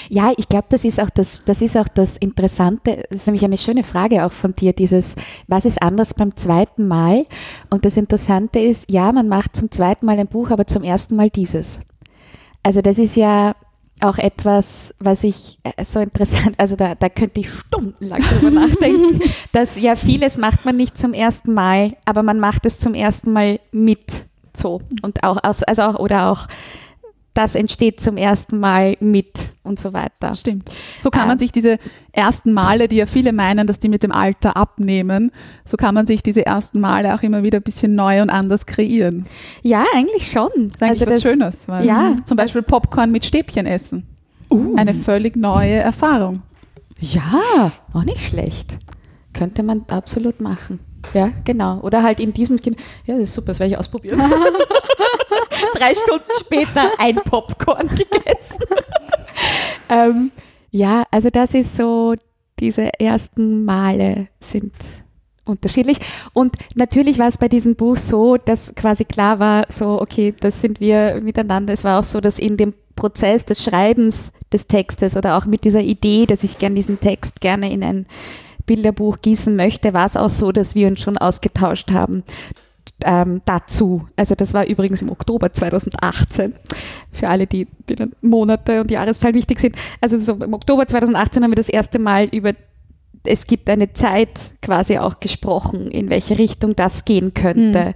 Ja, 0.08 0.32
ich 0.36 0.48
glaube, 0.48 0.66
das 0.68 0.84
ist 0.84 1.00
auch 1.00 1.10
das, 1.10 1.44
das 1.44 1.62
ist 1.62 1.76
auch 1.76 1.88
das 1.88 2.16
Interessante. 2.16 3.04
Das 3.08 3.20
ist 3.20 3.26
nämlich 3.26 3.44
eine 3.44 3.58
schöne 3.58 3.82
Frage 3.82 4.24
auch 4.24 4.32
von 4.32 4.54
dir, 4.54 4.72
dieses, 4.72 5.14
was 5.46 5.64
ist 5.64 5.82
anders 5.82 6.14
beim 6.14 6.36
zweiten 6.36 6.86
Mal? 6.86 7.26
Und 7.70 7.84
das 7.84 7.96
Interessante 7.96 8.58
ist, 8.58 8.90
ja, 8.90 9.10
man 9.12 9.28
macht 9.28 9.56
zum 9.56 9.70
zweiten 9.70 10.06
Mal 10.06 10.18
ein 10.18 10.26
Buch, 10.26 10.50
aber 10.50 10.66
zum 10.66 10.82
ersten 10.82 11.16
Mal 11.16 11.30
dieses. 11.30 11.80
Also 12.62 12.82
das 12.82 12.98
ist 12.98 13.16
ja 13.16 13.54
auch 14.02 14.18
etwas, 14.18 14.94
was 14.98 15.24
ich 15.24 15.58
äh, 15.62 15.84
so 15.84 16.00
interessant, 16.00 16.54
also 16.58 16.76
da, 16.76 16.94
da 16.94 17.08
könnte 17.08 17.40
ich 17.40 17.50
stundenlang 17.50 18.20
drüber 18.20 18.50
nachdenken, 18.66 19.20
dass 19.52 19.80
ja 19.80 19.96
vieles 19.96 20.36
macht 20.38 20.64
man 20.64 20.76
nicht 20.76 20.96
zum 20.96 21.12
ersten 21.12 21.52
Mal, 21.54 21.96
aber 22.04 22.22
man 22.22 22.40
macht 22.40 22.66
es 22.66 22.78
zum 22.78 22.94
ersten 22.94 23.32
Mal 23.32 23.60
mit. 23.72 24.04
So. 24.56 24.80
Und 25.02 25.22
auch, 25.22 25.38
also 25.42 25.82
auch, 25.82 25.98
oder 25.98 26.30
auch 26.30 26.46
das 27.34 27.54
entsteht 27.54 28.00
zum 28.00 28.16
ersten 28.16 28.58
Mal 28.58 28.96
mit 29.00 29.52
und 29.62 29.78
so 29.78 29.92
weiter. 29.92 30.34
Stimmt. 30.34 30.70
So 30.98 31.10
kann 31.10 31.28
man 31.28 31.36
Ähm. 31.36 31.38
sich 31.38 31.52
diese 31.52 31.78
ersten 32.12 32.52
Male, 32.52 32.88
die 32.88 32.96
ja 32.96 33.06
viele 33.06 33.32
meinen, 33.32 33.66
dass 33.66 33.78
die 33.78 33.88
mit 33.88 34.02
dem 34.02 34.12
Alter 34.12 34.56
abnehmen, 34.56 35.32
so 35.64 35.76
kann 35.76 35.94
man 35.94 36.06
sich 36.06 36.22
diese 36.22 36.44
ersten 36.44 36.80
Male 36.80 37.14
auch 37.14 37.22
immer 37.22 37.42
wieder 37.42 37.58
ein 37.58 37.62
bisschen 37.62 37.94
neu 37.94 38.22
und 38.22 38.30
anders 38.30 38.66
kreieren. 38.66 39.26
Ja, 39.62 39.84
eigentlich 39.94 40.30
schon. 40.30 40.50
Das 40.56 40.74
ist 40.74 40.82
eigentlich 40.82 41.08
was 41.08 41.22
Schönes. 41.22 41.68
Weil 41.68 41.86
ja. 41.86 42.16
Zum 42.24 42.36
Beispiel 42.36 42.62
Popcorn 42.62 43.10
mit 43.10 43.24
Stäbchen 43.24 43.66
essen. 43.66 44.06
Uh. 44.50 44.76
Eine 44.76 44.94
völlig 44.94 45.36
neue 45.36 45.74
Erfahrung. 45.74 46.42
Ja, 47.00 47.72
auch 47.92 48.04
nicht 48.04 48.20
schlecht. 48.20 48.76
Könnte 49.32 49.62
man 49.62 49.84
absolut 49.88 50.40
machen. 50.40 50.80
Ja, 51.14 51.30
genau. 51.44 51.80
Oder 51.80 52.02
halt 52.02 52.20
in 52.20 52.32
diesem 52.32 52.60
Kino. 52.60 52.76
Ja, 53.06 53.14
das 53.14 53.24
ist 53.24 53.34
super, 53.34 53.48
das 53.48 53.60
werde 53.60 53.72
ich 53.72 53.78
ausprobieren. 53.78 54.20
Drei 55.74 55.94
Stunden 55.94 56.30
später 56.38 56.90
ein 56.98 57.16
Popcorn 57.16 57.88
gegessen. 57.88 58.64
ähm, 59.88 60.30
ja, 60.70 61.04
also 61.10 61.30
das 61.30 61.54
ist 61.54 61.76
so, 61.76 62.14
diese 62.58 62.90
ersten 63.00 63.64
Male 63.64 64.28
sind 64.40 64.72
unterschiedlich. 65.44 65.98
Und 66.32 66.54
natürlich 66.74 67.18
war 67.18 67.28
es 67.28 67.38
bei 67.38 67.48
diesem 67.48 67.74
Buch 67.74 67.96
so, 67.96 68.36
dass 68.36 68.74
quasi 68.74 69.04
klar 69.04 69.38
war, 69.38 69.66
so, 69.68 70.00
okay, 70.00 70.34
das 70.38 70.60
sind 70.60 70.80
wir 70.80 71.20
miteinander. 71.22 71.72
Es 71.72 71.84
war 71.84 71.98
auch 71.98 72.04
so, 72.04 72.20
dass 72.20 72.38
in 72.38 72.56
dem 72.56 72.72
Prozess 72.94 73.46
des 73.46 73.62
Schreibens 73.62 74.32
des 74.52 74.66
Textes 74.66 75.16
oder 75.16 75.36
auch 75.36 75.46
mit 75.46 75.64
dieser 75.64 75.80
Idee, 75.80 76.26
dass 76.26 76.44
ich 76.44 76.58
gern 76.58 76.74
diesen 76.74 77.00
Text 77.00 77.40
gerne 77.40 77.72
in 77.72 77.82
ein 77.82 78.06
Bilderbuch 78.66 79.18
gießen 79.22 79.56
möchte, 79.56 79.94
war 79.94 80.06
es 80.06 80.16
auch 80.16 80.28
so, 80.28 80.52
dass 80.52 80.74
wir 80.74 80.86
uns 80.86 81.00
schon 81.00 81.18
ausgetauscht 81.18 81.90
haben 81.90 82.22
ähm, 83.04 83.42
dazu. 83.44 84.06
Also 84.16 84.34
das 84.34 84.54
war 84.54 84.66
übrigens 84.66 85.02
im 85.02 85.10
Oktober 85.10 85.52
2018, 85.52 86.54
für 87.12 87.28
alle, 87.28 87.46
die, 87.46 87.66
denen 87.88 88.14
Monate 88.20 88.80
und 88.80 88.90
Jahreszahlen 88.90 89.34
wichtig 89.34 89.60
sind. 89.60 89.76
Also 90.00 90.20
so 90.20 90.34
im 90.34 90.54
Oktober 90.54 90.86
2018 90.86 91.42
haben 91.42 91.50
wir 91.50 91.56
das 91.56 91.68
erste 91.68 91.98
Mal 91.98 92.26
über 92.26 92.52
es 93.22 93.46
gibt 93.46 93.68
eine 93.68 93.92
Zeit 93.92 94.30
quasi 94.62 94.96
auch 94.96 95.20
gesprochen, 95.20 95.90
in 95.90 96.08
welche 96.08 96.38
Richtung 96.38 96.74
das 96.74 97.04
gehen 97.04 97.34
könnte. 97.34 97.92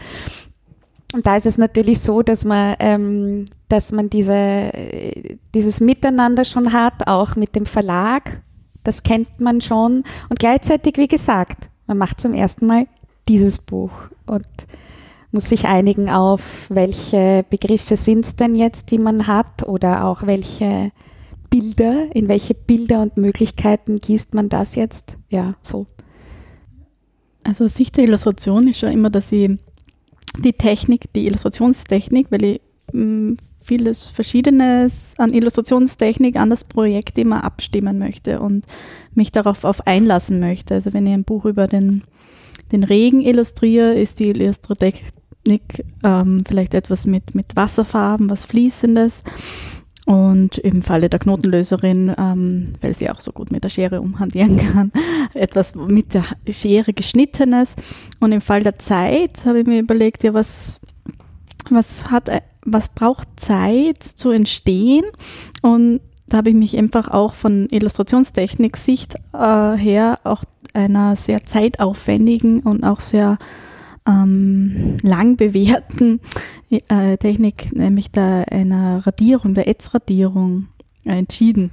Und 1.14 1.24
da 1.26 1.36
ist 1.36 1.46
es 1.46 1.58
natürlich 1.58 2.00
so, 2.00 2.22
dass 2.22 2.44
man, 2.44 2.74
ähm, 2.80 3.46
dass 3.68 3.92
man 3.92 4.10
diese, 4.10 4.70
dieses 5.54 5.80
Miteinander 5.80 6.44
schon 6.44 6.72
hat, 6.72 7.06
auch 7.06 7.36
mit 7.36 7.54
dem 7.54 7.66
Verlag. 7.66 8.42
Das 8.82 9.02
kennt 9.02 9.40
man 9.40 9.60
schon. 9.60 10.02
Und 10.28 10.40
gleichzeitig, 10.40 10.96
wie 10.96 11.08
gesagt, 11.08 11.68
man 11.86 11.98
macht 11.98 12.20
zum 12.20 12.34
ersten 12.34 12.66
Mal 12.66 12.86
dieses 13.28 13.58
Buch 13.58 13.92
und 14.26 14.46
muss 15.32 15.48
sich 15.48 15.66
einigen 15.66 16.08
auf, 16.08 16.66
welche 16.68 17.44
Begriffe 17.50 17.96
sind 17.96 18.24
es 18.24 18.36
denn 18.36 18.54
jetzt, 18.54 18.90
die 18.90 18.98
man 18.98 19.26
hat 19.26 19.66
oder 19.66 20.04
auch 20.04 20.26
welche 20.26 20.92
Bilder, 21.50 22.14
in 22.14 22.28
welche 22.28 22.54
Bilder 22.54 23.02
und 23.02 23.16
Möglichkeiten 23.16 24.00
gießt 24.00 24.34
man 24.34 24.48
das 24.48 24.74
jetzt? 24.74 25.16
Ja, 25.28 25.54
so. 25.62 25.86
Also 27.42 27.68
Sicht 27.68 27.96
der 27.96 28.04
Illustration 28.04 28.68
ist 28.68 28.78
schon 28.78 28.92
immer, 28.92 29.10
dass 29.10 29.30
ich 29.32 29.50
die 30.38 30.52
Technik, 30.52 31.12
die 31.12 31.26
Illustrationstechnik, 31.26 32.28
weil 32.30 32.44
ich 32.44 32.60
mh, 32.92 33.36
vieles 33.60 34.06
Verschiedenes 34.06 35.14
an 35.16 35.32
Illustrationstechnik 35.32 36.36
an 36.36 36.50
das 36.50 36.64
Projekt 36.64 37.18
immer 37.18 37.44
abstimmen 37.44 37.98
möchte 37.98 38.40
und 38.40 38.66
mich 39.14 39.32
darauf 39.32 39.64
auf 39.64 39.86
einlassen 39.86 40.38
möchte. 40.38 40.74
Also 40.74 40.92
wenn 40.92 41.06
ich 41.06 41.14
ein 41.14 41.24
Buch 41.24 41.44
über 41.44 41.66
den, 41.66 42.02
den 42.74 42.84
Regen 42.84 43.20
illustriere, 43.20 43.94
ist 43.94 44.18
die 44.18 44.28
Illustrotechnik 44.28 45.84
ähm, 46.02 46.42
vielleicht 46.46 46.74
etwas 46.74 47.06
mit, 47.06 47.34
mit 47.34 47.56
Wasserfarben, 47.56 48.28
was 48.28 48.44
Fließendes. 48.44 49.22
Und 50.06 50.58
im 50.58 50.82
Falle 50.82 51.08
der 51.08 51.18
Knotenlöserin, 51.18 52.14
ähm, 52.18 52.74
weil 52.82 52.94
sie 52.94 53.08
auch 53.08 53.22
so 53.22 53.32
gut 53.32 53.50
mit 53.50 53.64
der 53.64 53.70
Schere 53.70 54.02
umhantieren 54.02 54.58
kann, 54.58 54.92
etwas 55.34 55.74
mit 55.74 56.12
der 56.12 56.24
Schere 56.50 56.92
geschnittenes. 56.92 57.74
Und 58.20 58.32
im 58.32 58.42
Fall 58.42 58.62
der 58.62 58.76
Zeit 58.76 59.46
habe 59.46 59.60
ich 59.60 59.66
mir 59.66 59.80
überlegt, 59.80 60.22
ja, 60.22 60.34
was, 60.34 60.78
was 61.70 62.10
hat, 62.10 62.28
was 62.66 62.90
braucht 62.90 63.28
Zeit 63.36 64.02
zu 64.02 64.30
entstehen? 64.30 65.04
Und 65.62 66.00
da 66.26 66.38
habe 66.38 66.50
ich 66.50 66.56
mich 66.56 66.76
einfach 66.76 67.08
auch 67.08 67.32
von 67.32 67.68
Illustrationstechnik-Sicht 67.70 69.14
äh, 69.32 69.72
her 69.76 70.18
auch 70.24 70.44
einer 70.74 71.16
sehr 71.16 71.44
zeitaufwendigen 71.44 72.60
und 72.60 72.84
auch 72.84 73.00
sehr 73.00 73.38
ähm, 74.06 74.98
lang 75.02 75.36
bewährten 75.36 76.20
äh, 76.70 77.16
Technik, 77.16 77.74
nämlich 77.74 78.10
der 78.10 78.46
einer 78.50 79.06
Radierung, 79.06 79.54
der 79.54 79.68
Ätzradierung, 79.68 80.68
äh, 81.04 81.18
entschieden. 81.18 81.70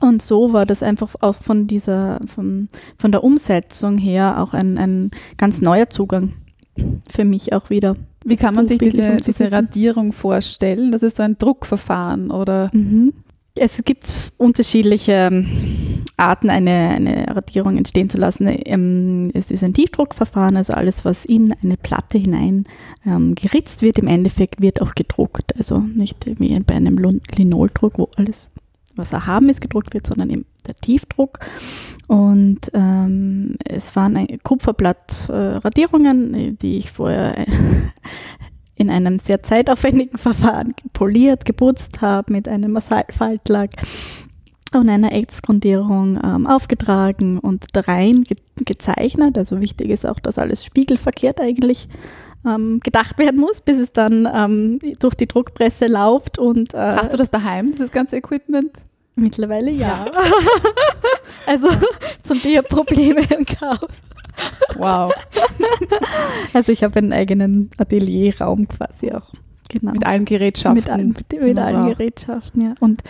Und 0.00 0.20
so 0.20 0.52
war 0.52 0.66
das 0.66 0.82
einfach 0.82 1.14
auch 1.20 1.36
von 1.36 1.68
dieser, 1.68 2.20
von, 2.26 2.68
von 2.98 3.12
der 3.12 3.22
Umsetzung 3.22 3.98
her 3.98 4.42
auch 4.42 4.52
ein, 4.52 4.76
ein 4.76 5.10
ganz 5.36 5.62
neuer 5.62 5.88
Zugang 5.88 6.32
für 7.08 7.24
mich 7.24 7.52
auch 7.52 7.70
wieder. 7.70 7.96
Wie 8.24 8.36
kann 8.36 8.54
man 8.54 8.66
sich 8.66 8.78
diese, 8.78 9.16
diese. 9.16 9.52
Radierung 9.52 10.12
vorstellen? 10.12 10.92
Das 10.92 11.02
ist 11.02 11.16
so 11.16 11.22
ein 11.22 11.38
Druckverfahren 11.38 12.30
oder? 12.30 12.70
Mhm. 12.72 13.12
Es 13.54 13.82
gibt 13.84 14.32
unterschiedliche 14.38 15.12
ähm, 15.30 15.91
Arten, 16.22 16.50
eine, 16.50 16.90
eine 16.90 17.36
Radierung 17.36 17.76
entstehen 17.76 18.08
zu 18.08 18.18
lassen. 18.18 18.46
Ähm, 18.48 19.30
Es 19.34 19.50
ist 19.50 19.64
ein 19.64 19.72
Tiefdruckverfahren, 19.74 20.56
also 20.56 20.72
alles, 20.72 21.04
was 21.04 21.24
in 21.24 21.54
eine 21.62 21.76
Platte 21.76 22.18
hinein 22.18 22.64
ähm, 23.04 23.34
geritzt 23.34 23.82
wird, 23.82 23.98
im 23.98 24.08
Endeffekt 24.08 24.60
wird 24.60 24.80
auch 24.80 24.94
gedruckt. 24.94 25.56
Also 25.56 25.78
nicht 25.78 26.26
wie 26.38 26.58
bei 26.60 26.74
einem 26.74 26.98
Lin- 26.98 27.20
Linoldruck, 27.34 27.98
wo 27.98 28.08
alles, 28.16 28.50
was 28.96 29.12
erhaben 29.12 29.48
ist, 29.48 29.60
gedruckt 29.60 29.94
wird, 29.94 30.06
sondern 30.06 30.30
eben 30.30 30.46
der 30.66 30.76
Tiefdruck. 30.76 31.40
Und 32.06 32.70
ähm, 32.74 33.56
es 33.64 33.96
waren 33.96 34.26
Kupferblatt-Radierungen, 34.42 36.56
die 36.58 36.78
ich 36.78 36.92
vorher 36.92 37.38
äh, 37.38 37.46
in 38.76 38.90
einem 38.90 39.18
sehr 39.18 39.42
zeitaufwendigen 39.42 40.18
Verfahren 40.18 40.74
poliert, 40.92 41.44
geputzt 41.44 42.00
habe 42.00 42.32
mit 42.32 42.46
einem 42.48 42.78
Faltlack 42.80 43.70
und 44.74 44.88
einer 44.88 45.12
Ätzgrundierung 45.12 46.18
ähm, 46.22 46.46
aufgetragen 46.46 47.38
und 47.38 47.66
da 47.72 47.80
rein 47.80 48.24
ge 48.24 48.36
gezeichnet. 48.64 49.38
Also 49.38 49.60
wichtig 49.60 49.88
ist 49.88 50.06
auch, 50.06 50.20
dass 50.20 50.38
alles 50.38 50.64
spiegelverkehrt 50.64 51.40
eigentlich 51.40 51.88
ähm, 52.46 52.80
gedacht 52.80 53.18
werden 53.18 53.40
muss, 53.40 53.60
bis 53.60 53.78
es 53.78 53.92
dann 53.92 54.28
ähm, 54.32 54.78
durch 54.98 55.14
die 55.14 55.26
Druckpresse 55.26 55.86
läuft 55.86 56.38
und 56.38 56.74
äh, 56.74 56.78
Hast 56.78 57.12
du 57.12 57.16
das 57.16 57.30
daheim, 57.30 57.70
dieses 57.72 57.90
ganze 57.90 58.16
Equipment? 58.16 58.70
mittlerweile 59.14 59.70
ja. 59.70 60.06
also 61.46 61.68
zum 62.22 62.40
Thema 62.40 62.62
Probleme 62.62 63.20
im 63.36 63.44
Chaos. 63.44 63.90
Wow. 64.76 65.12
Also 66.54 66.72
ich 66.72 66.82
habe 66.82 66.96
einen 66.96 67.12
eigenen 67.12 67.70
Atelierraum 67.78 68.68
quasi 68.68 69.10
auch 69.12 69.32
genannt. 69.68 69.98
Mit 69.98 70.06
allen 70.06 70.24
Gerätschaften. 70.24 70.82
Mit, 70.82 70.90
allen, 70.90 71.08
mit, 71.08 71.42
mit 71.42 71.58
allen 71.58 71.84
Wow. 71.84 71.96
Gerätschaften, 71.96 72.62
ja. 72.62 72.74
Und 72.80 73.02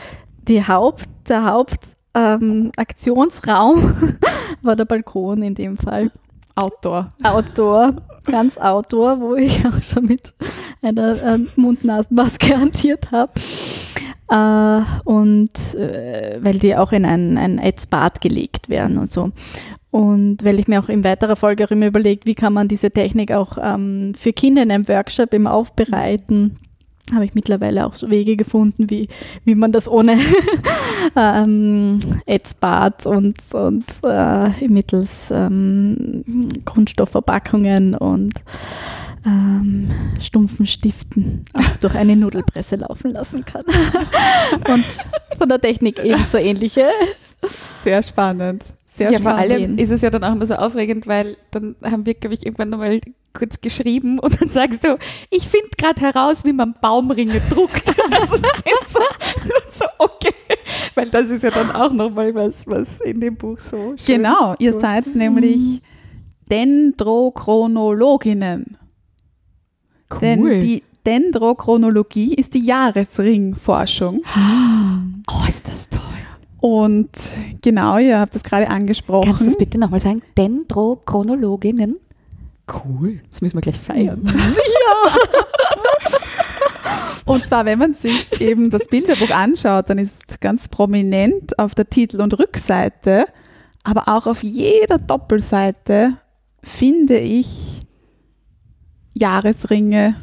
die 0.49 0.67
Haupt, 0.67 1.05
der 1.29 1.45
Hauptaktionsraum 1.45 3.79
ähm, 3.79 4.19
war 4.63 4.77
der 4.77 4.85
Balkon 4.85 5.43
in 5.43 5.55
dem 5.55 5.77
Fall. 5.77 6.11
Outdoor. 6.55 7.13
Outdoor, 7.23 7.95
ganz 8.27 8.59
Outdoor, 8.59 9.21
wo 9.21 9.35
ich 9.35 9.65
auch 9.67 9.83
schon 9.83 10.07
mit 10.07 10.35
einer 10.83 11.23
ähm, 11.23 11.49
Mund-Nasen-Maske 11.57 12.57
hantiert 12.61 13.11
habe. 13.11 13.33
Äh, 14.29 14.83
und 15.05 15.75
äh, 15.75 16.39
weil 16.41 16.59
die 16.59 16.77
auch 16.77 16.93
in 16.93 17.05
ein, 17.05 17.39
ein 17.39 17.59
Ätzbad 17.59 18.21
gelegt 18.21 18.69
werden 18.69 18.99
und 18.99 19.11
so. 19.11 19.33
Und 19.91 20.45
weil 20.45 20.59
ich 20.59 20.69
mir 20.69 20.81
auch 20.81 20.89
in 20.89 21.05
weiterer 21.05 21.37
Folge 21.37 21.67
immer 21.69 21.87
überlegt, 21.87 22.27
wie 22.27 22.35
kann 22.35 22.55
man 22.55 22.67
diese 22.67 22.91
Technik 22.91 23.31
auch 23.33 23.59
ähm, 23.61 24.15
für 24.15 24.33
Kinder 24.33 24.63
in 24.63 24.71
einem 24.71 24.89
Workshop 24.89 25.35
immer 25.35 25.53
aufbereiten, 25.53 26.59
habe 27.15 27.25
ich 27.25 27.35
mittlerweile 27.35 27.87
auch 27.87 27.95
so 27.95 28.11
Wege 28.11 28.37
gefunden, 28.37 28.91
wie, 28.91 29.09
wie 29.45 29.55
man 29.55 29.73
das 29.73 29.89
ohne 29.89 30.19
ähm, 31.17 31.99
Ätzbad 32.27 33.07
und, 33.07 33.37
und 33.53 33.85
äh, 34.03 34.69
mittels 34.69 35.31
ähm, 35.31 36.25
Kunststoffverpackungen 36.65 37.95
und 37.95 38.35
ähm, 39.25 39.91
stumpfen 40.21 40.67
Stiften 40.67 41.45
auch 41.55 41.77
durch 41.81 41.95
eine 41.95 42.17
Nudelpresse 42.17 42.77
laufen 42.77 43.13
lassen 43.13 43.45
kann. 43.45 43.65
und 44.73 44.85
von 45.39 45.49
der 45.49 45.61
Technik 45.61 45.99
ebenso 46.05 46.39
ähnliche. 46.39 46.87
Sehr 47.43 48.03
spannend. 48.03 48.65
Sehr 48.95 49.11
ja, 49.11 49.19
vor 49.21 49.33
allem 49.35 49.79
ist 49.79 49.91
es 49.91 50.03
ja 50.03 50.11
dann 50.11 50.23
auch 50.23 50.33
immer 50.33 50.45
so 50.45 50.55
aufregend, 50.55 51.07
weil 51.07 51.39
dann 51.51 51.77
haben 51.83 52.05
wir, 52.05 52.13
glaube 52.13 52.35
ich, 52.35 52.45
irgendwann 52.45 52.69
nochmal 52.69 53.01
kurz 53.33 53.59
geschrieben 53.63 54.19
und 54.19 54.39
dann 54.41 54.51
sagst 54.51 54.85
du, 54.85 54.99
ich 55.31 55.49
finde 55.49 55.69
gerade 55.79 55.99
heraus, 56.03 56.45
wie 56.45 56.53
man 56.53 56.75
Baumringe 56.81 57.41
druckt. 57.51 57.95
Also 58.21 58.37
sind 58.37 58.55
so, 58.89 58.99
so, 59.71 59.85
okay, 59.99 60.35
weil 60.95 61.09
das 61.09 61.31
ist 61.31 61.43
ja 61.43 61.51
dann 61.51 61.71
auch 61.73 61.91
nochmal 61.93 62.35
was, 62.35 62.67
was 62.67 63.01
in 63.01 63.21
dem 63.21 63.37
Buch 63.37 63.59
so 63.59 63.95
schön 63.97 64.17
Genau, 64.17 64.55
ihr 64.59 64.73
so- 64.75 64.81
seid 64.81 65.15
nämlich 65.15 65.81
Dendrochronologinnen. 66.51 68.77
Denn 70.21 70.43
Cool. 70.43 70.61
die 70.61 70.83
Dendrochronologie 71.07 72.35
ist 72.35 72.53
die 72.55 72.65
Jahresringforschung. 72.65 74.21
Oh, 75.31 75.45
ist 75.49 75.69
das 75.69 75.89
toll. 75.89 76.01
Und 76.63 77.11
genau, 77.61 77.99
ihr 77.99 78.21
habt 78.21 78.37
das 78.37 78.45
gerade 78.45 78.69
angesprochen. 78.69 79.27
Kannst 79.27 79.41
du 79.41 79.47
das 79.47 79.59
bitte 79.59 79.79
nochmal 79.79 79.99
sagen? 79.99 80.23
Dendrochronologinnen? 80.39 81.97
Cool, 82.73 83.19
das 83.33 83.43
müssen 83.43 83.57
wir 83.57 83.63
gleich 83.63 83.81
feiern. 83.81 84.23
Und 87.25 87.45
zwar, 87.45 87.65
wenn 87.65 87.81
man 87.81 87.95
sich 87.95 88.41
eben 88.41 88.71
das 88.71 88.87
Bilderbuch 88.87 89.31
anschaut, 89.31 89.91
dann 89.91 89.99
ist 89.99 90.41
ganz 90.41 90.69
prominent 90.69 91.59
auf 91.59 91.75
der 91.75 91.91
Titel- 91.91 92.21
und 92.21 92.39
Rückseite, 92.39 93.27
aber 93.83 94.07
auch 94.07 94.29
auf 94.29 94.45
jeder 94.45 94.99
Doppelseite 94.99 96.17
finde 96.63 97.19
ich 97.19 97.81
Jahresringe 99.15 100.15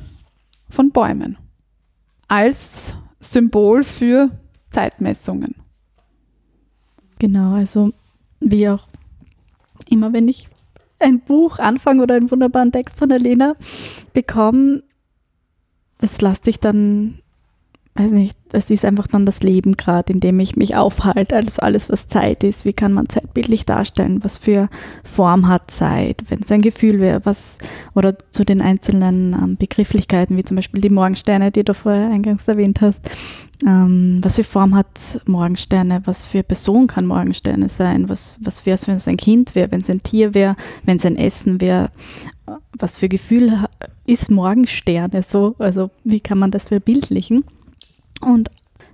von 0.70 0.92
Bäumen 0.92 1.38
als 2.30 2.96
Symbol 3.20 3.84
für 3.84 4.30
Zeitmessungen. 4.72 5.59
Genau, 7.20 7.54
also 7.54 7.92
wie 8.40 8.70
auch 8.70 8.88
immer, 9.90 10.14
wenn 10.14 10.28
ich 10.28 10.50
ein 11.00 11.20
Buch 11.20 11.60
anfange 11.60 12.04
oder 12.04 12.16
einen 12.16 12.32
wunderbaren 12.32 12.72
Text 12.72 12.98
von 12.98 13.10
der 13.10 13.20
Lena 13.20 13.56
bekomme, 14.14 14.84
das 15.98 16.22
lässt 16.22 16.46
sich 16.46 16.60
dann, 16.60 17.20
weiß 18.00 18.12
nicht, 18.12 18.38
das 18.50 18.72
ist 18.72 18.86
einfach 18.86 19.08
dann 19.08 19.26
das 19.26 19.44
Leben 19.44 19.74
gerade, 19.76 20.14
in 20.14 20.22
dem 20.22 20.40
ich 20.40 20.56
mich 20.56 20.76
aufhalte. 20.76 21.36
Also 21.36 21.62
alles, 21.62 21.90
was 21.90 22.08
Zeit 22.08 22.44
ist, 22.44 22.64
wie 22.66 22.74
kann 22.74 22.94
man 22.94 23.10
Zeit 23.10 23.34
bildlich 23.34 23.66
darstellen, 23.66 24.24
was 24.24 24.38
für 24.38 24.70
Form 25.04 25.48
hat 25.48 25.70
Zeit, 25.70 26.24
wenn 26.30 26.40
es 26.40 26.52
ein 26.52 26.62
Gefühl 26.62 27.00
wäre, 27.00 27.22
was, 27.26 27.58
oder 27.94 28.18
zu 28.32 28.46
den 28.46 28.62
einzelnen 28.62 29.34
ähm, 29.34 29.58
Begrifflichkeiten, 29.58 30.38
wie 30.38 30.44
zum 30.46 30.56
Beispiel 30.56 30.82
die 30.82 30.90
Morgensterne, 30.90 31.52
die 31.52 31.64
du 31.64 31.74
vorher 31.74 32.10
eingangs 32.10 32.48
erwähnt 32.48 32.80
hast. 32.82 33.02
Ähm, 33.68 34.20
was 34.24 34.36
für 34.36 34.46
Form 34.46 34.74
hat 34.74 35.22
Morgensterne? 35.26 36.02
Was 36.06 36.26
für 36.26 36.42
Person 36.42 36.88
kann 36.88 37.06
Morgensterne 37.06 37.68
sein? 37.68 38.08
Was, 38.08 38.40
was 38.42 38.66
wäre 38.66 38.76
es, 38.76 38.88
wenn 38.88 38.96
es 38.96 39.08
ein 39.08 39.18
Kind 39.18 39.54
wäre, 39.56 39.72
wenn 39.72 39.82
es 39.82 39.90
ein 39.90 40.02
Tier 40.02 40.34
wäre, 40.34 40.56
wenn 40.86 40.98
es 40.98 41.06
ein 41.06 41.18
Essen 41.18 41.60
wäre? 41.60 41.92
Was 42.78 42.98
für 42.98 43.10
Gefühl 43.10 43.66
ist 44.06 44.32
Morgensterne 44.32 45.24
so? 45.28 45.56
Also 45.60 45.92
wie 46.06 46.22
kann 46.22 46.40
man 46.40 46.52
das 46.52 46.64
verbildlichen? 46.64 47.44
Und 48.22 48.50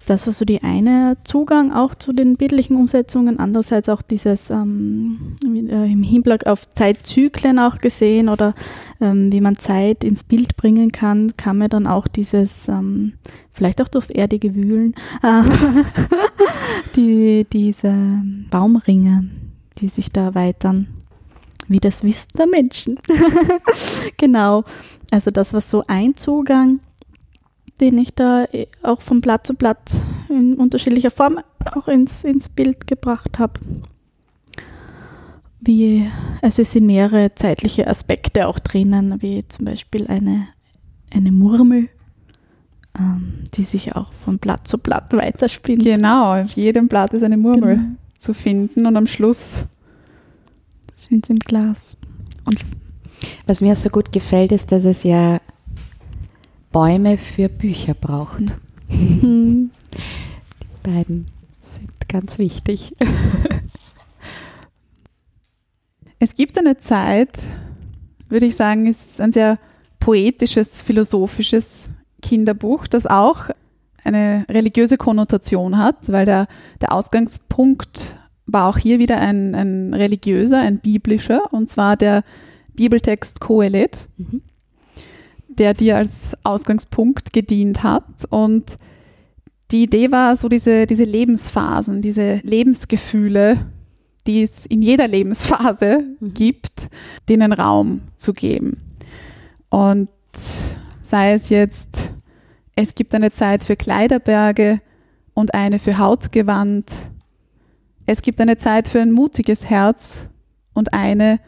das 0.06 0.27
war 0.27 0.34
so 0.34 0.45
die 0.45 0.61
eine 0.61 1.18
Zugang 1.23 1.73
auch 1.73 1.95
zu 1.95 2.14
den 2.14 2.38
bildlichen 2.38 2.76
Umsetzungen. 2.76 3.39
Andererseits 3.39 3.89
auch 3.89 4.03
dieses 4.03 4.52
ähm, 4.52 5.35
äh, 5.43 5.91
im 5.91 6.03
Hinblick 6.03 6.45
auf 6.45 6.69
Zeitzyklen 6.76 7.57
auch 7.57 7.80
gesehen 7.80 8.30
oder 8.30 8.53
ähm, 9.02 9.31
wie 9.31 9.41
man 9.41 9.57
Zeit 9.57 10.03
ins 10.03 10.23
Bild 10.23 10.57
bringen 10.57 10.91
kann, 10.91 11.35
kam 11.38 11.57
mir 11.57 11.69
dann 11.69 11.88
auch 11.88 12.07
dieses, 12.07 12.68
ähm, 12.68 13.14
vielleicht 13.49 13.81
auch 13.81 13.88
durchs 13.88 14.11
erdige 14.11 14.53
Wühlen, 14.53 14.93
äh, 15.23 15.41
die, 16.95 17.47
diese 17.52 18.22
Baumringe, 18.52 19.30
die 19.80 19.88
sich 19.88 20.11
da 20.11 20.26
erweitern, 20.26 20.88
wie 21.68 21.80
das 21.80 22.03
Wissen 22.03 22.30
der 22.38 22.45
Menschen. 22.45 22.99
genau, 24.18 24.65
also 25.10 25.31
das 25.31 25.52
war 25.53 25.61
so 25.61 25.84
ein 25.88 26.15
Zugang 26.15 26.80
den 27.81 27.97
ich 27.97 28.14
da 28.15 28.45
eh 28.52 28.68
auch 28.84 29.02
von 29.02 29.22
Blatt 29.22 29.45
zu 29.45 29.53
Blatt 29.53 30.03
in 30.30 30.56
unterschiedlicher 30.56 31.11
Form 31.11 31.39
auch 31.73 31.88
ins, 31.88 32.23
ins 32.23 32.49
Bild 32.49 32.88
gebracht 32.88 33.39
habe. 33.39 33.60
Wie, 35.60 36.07
also 36.41 36.61
es 36.61 36.72
sind 36.73 36.85
mehrere 36.85 37.34
zeitliche 37.35 37.88
Aspekte 37.88 38.47
auch 38.47 38.60
drinnen, 38.60 39.22
wie 39.22 39.47
zum 39.47 39.65
Beispiel 39.65 40.07
eine, 40.07 40.47
eine 41.11 41.31
Murmel, 41.31 41.89
ähm, 42.97 43.43
die 43.56 43.64
sich 43.64 43.95
auch 43.95 44.14
von 44.14 44.38
Blatt 44.38 44.68
zu 44.68 44.77
Blatt 44.77 45.11
weiterspinnt. 45.14 45.84
Genau, 45.84 46.35
auf 46.41 46.52
jedem 46.52 46.88
Blatt 46.88 47.14
ist 47.14 47.23
eine 47.23 47.38
Murmel 47.38 47.76
Genau. 47.77 47.88
zu 48.19 48.34
finden 48.35 48.85
und 48.85 48.95
am 48.95 49.07
Schluss 49.07 49.65
Sind 51.10 51.26
sie 51.26 51.34
im 51.34 51.39
Glas. 51.39 51.97
Und 52.45 52.64
Was 53.47 53.60
mir 53.61 53.76
so 53.76 53.89
gut 53.89 54.11
gefällt, 54.11 54.52
ist, 54.52 54.72
dass 54.72 54.85
es 54.85 55.03
ja 55.03 55.39
Bäume 56.76 57.18
für 57.18 57.47
Bücher 57.47 57.93
braucht. 57.93 58.43
Die 58.89 59.69
beiden 60.84 61.26
sind 61.61 62.10
ganz 62.10 62.38
wichtig. 62.38 62.93
Es 66.18 66.34
gibt 66.34 66.57
eine 66.57 66.77
Zeit, 66.77 67.43
würde 68.30 68.47
ich 68.47 68.56
sagen, 68.56 68.88
ist 68.88 69.22
ein 69.22 69.31
sehr 69.31 69.60
poetisches, 69.99 70.81
philosophisches 70.81 71.91
Kinderbuch, 72.22 72.88
das 72.88 73.06
auch 73.06 73.49
eine 74.03 74.45
religiöse 74.49 74.97
Konnotation 74.97 75.77
hat, 75.77 76.11
weil 76.11 76.26
der, 76.26 76.47
der 76.81 76.93
Ausgangspunkt 76.93 78.18
war 78.47 78.68
auch 78.68 78.77
hier 78.77 78.97
wieder 78.97 79.19
ein, 79.19 79.53
ein 79.56 79.93
religiöser, 79.93 80.60
ein 80.60 80.80
biblischer, 80.80 81.53
und 81.53 81.69
zwar 81.69 81.95
der 81.95 82.23
Bibeltext 82.73 83.39
Kohelet, 83.39 84.07
Mhm. 84.18 84.41
Der 85.60 85.73
dir 85.73 85.98
als 85.98 86.36
Ausgangspunkt 86.44 87.34
gedient 87.34 87.84
hat. 87.84 88.26
Und 88.30 88.77
die 89.72 89.84
Idee 89.84 90.11
war 90.11 90.36
so 90.36 90.49
diese, 90.49 90.86
diese 90.86 91.03
Lebensphasen, 91.03 92.02
diese 92.02 92.40
Lebensgefühle, 92.44 93.65
die 94.27 94.44
es 94.44 94.65
in 94.65 94.82
jeder 94.82 95.07
Lebensphase 95.07 96.03
Mhm. 96.19 96.34
gibt, 96.34 96.88
denen 97.30 97.53
Raum 97.53 98.02
zu 98.18 98.34
geben. 98.34 98.82
Und 99.69 100.10
sei 101.02 101.34
es 101.34 101.49
jetzt, 101.49 102.11
es 102.76 102.95
gibt 102.95 103.14
eine 103.15 103.32
Zeit 103.32 103.64
für 103.64 103.76
Kleiderberge 103.76 104.82
und 105.34 105.53
eine 105.53 105.80
für 105.80 105.98
Hautgewand. 105.98 106.91
Es 108.06 108.22
gibt 108.22 108.40
eine 108.41 108.57
Zeit 108.57 108.88
für 108.88 109.02
ein 109.02 109.11
mutiges 109.11 109.69
Herz 109.69 110.27
und 110.73 110.94
eine, 110.94 111.40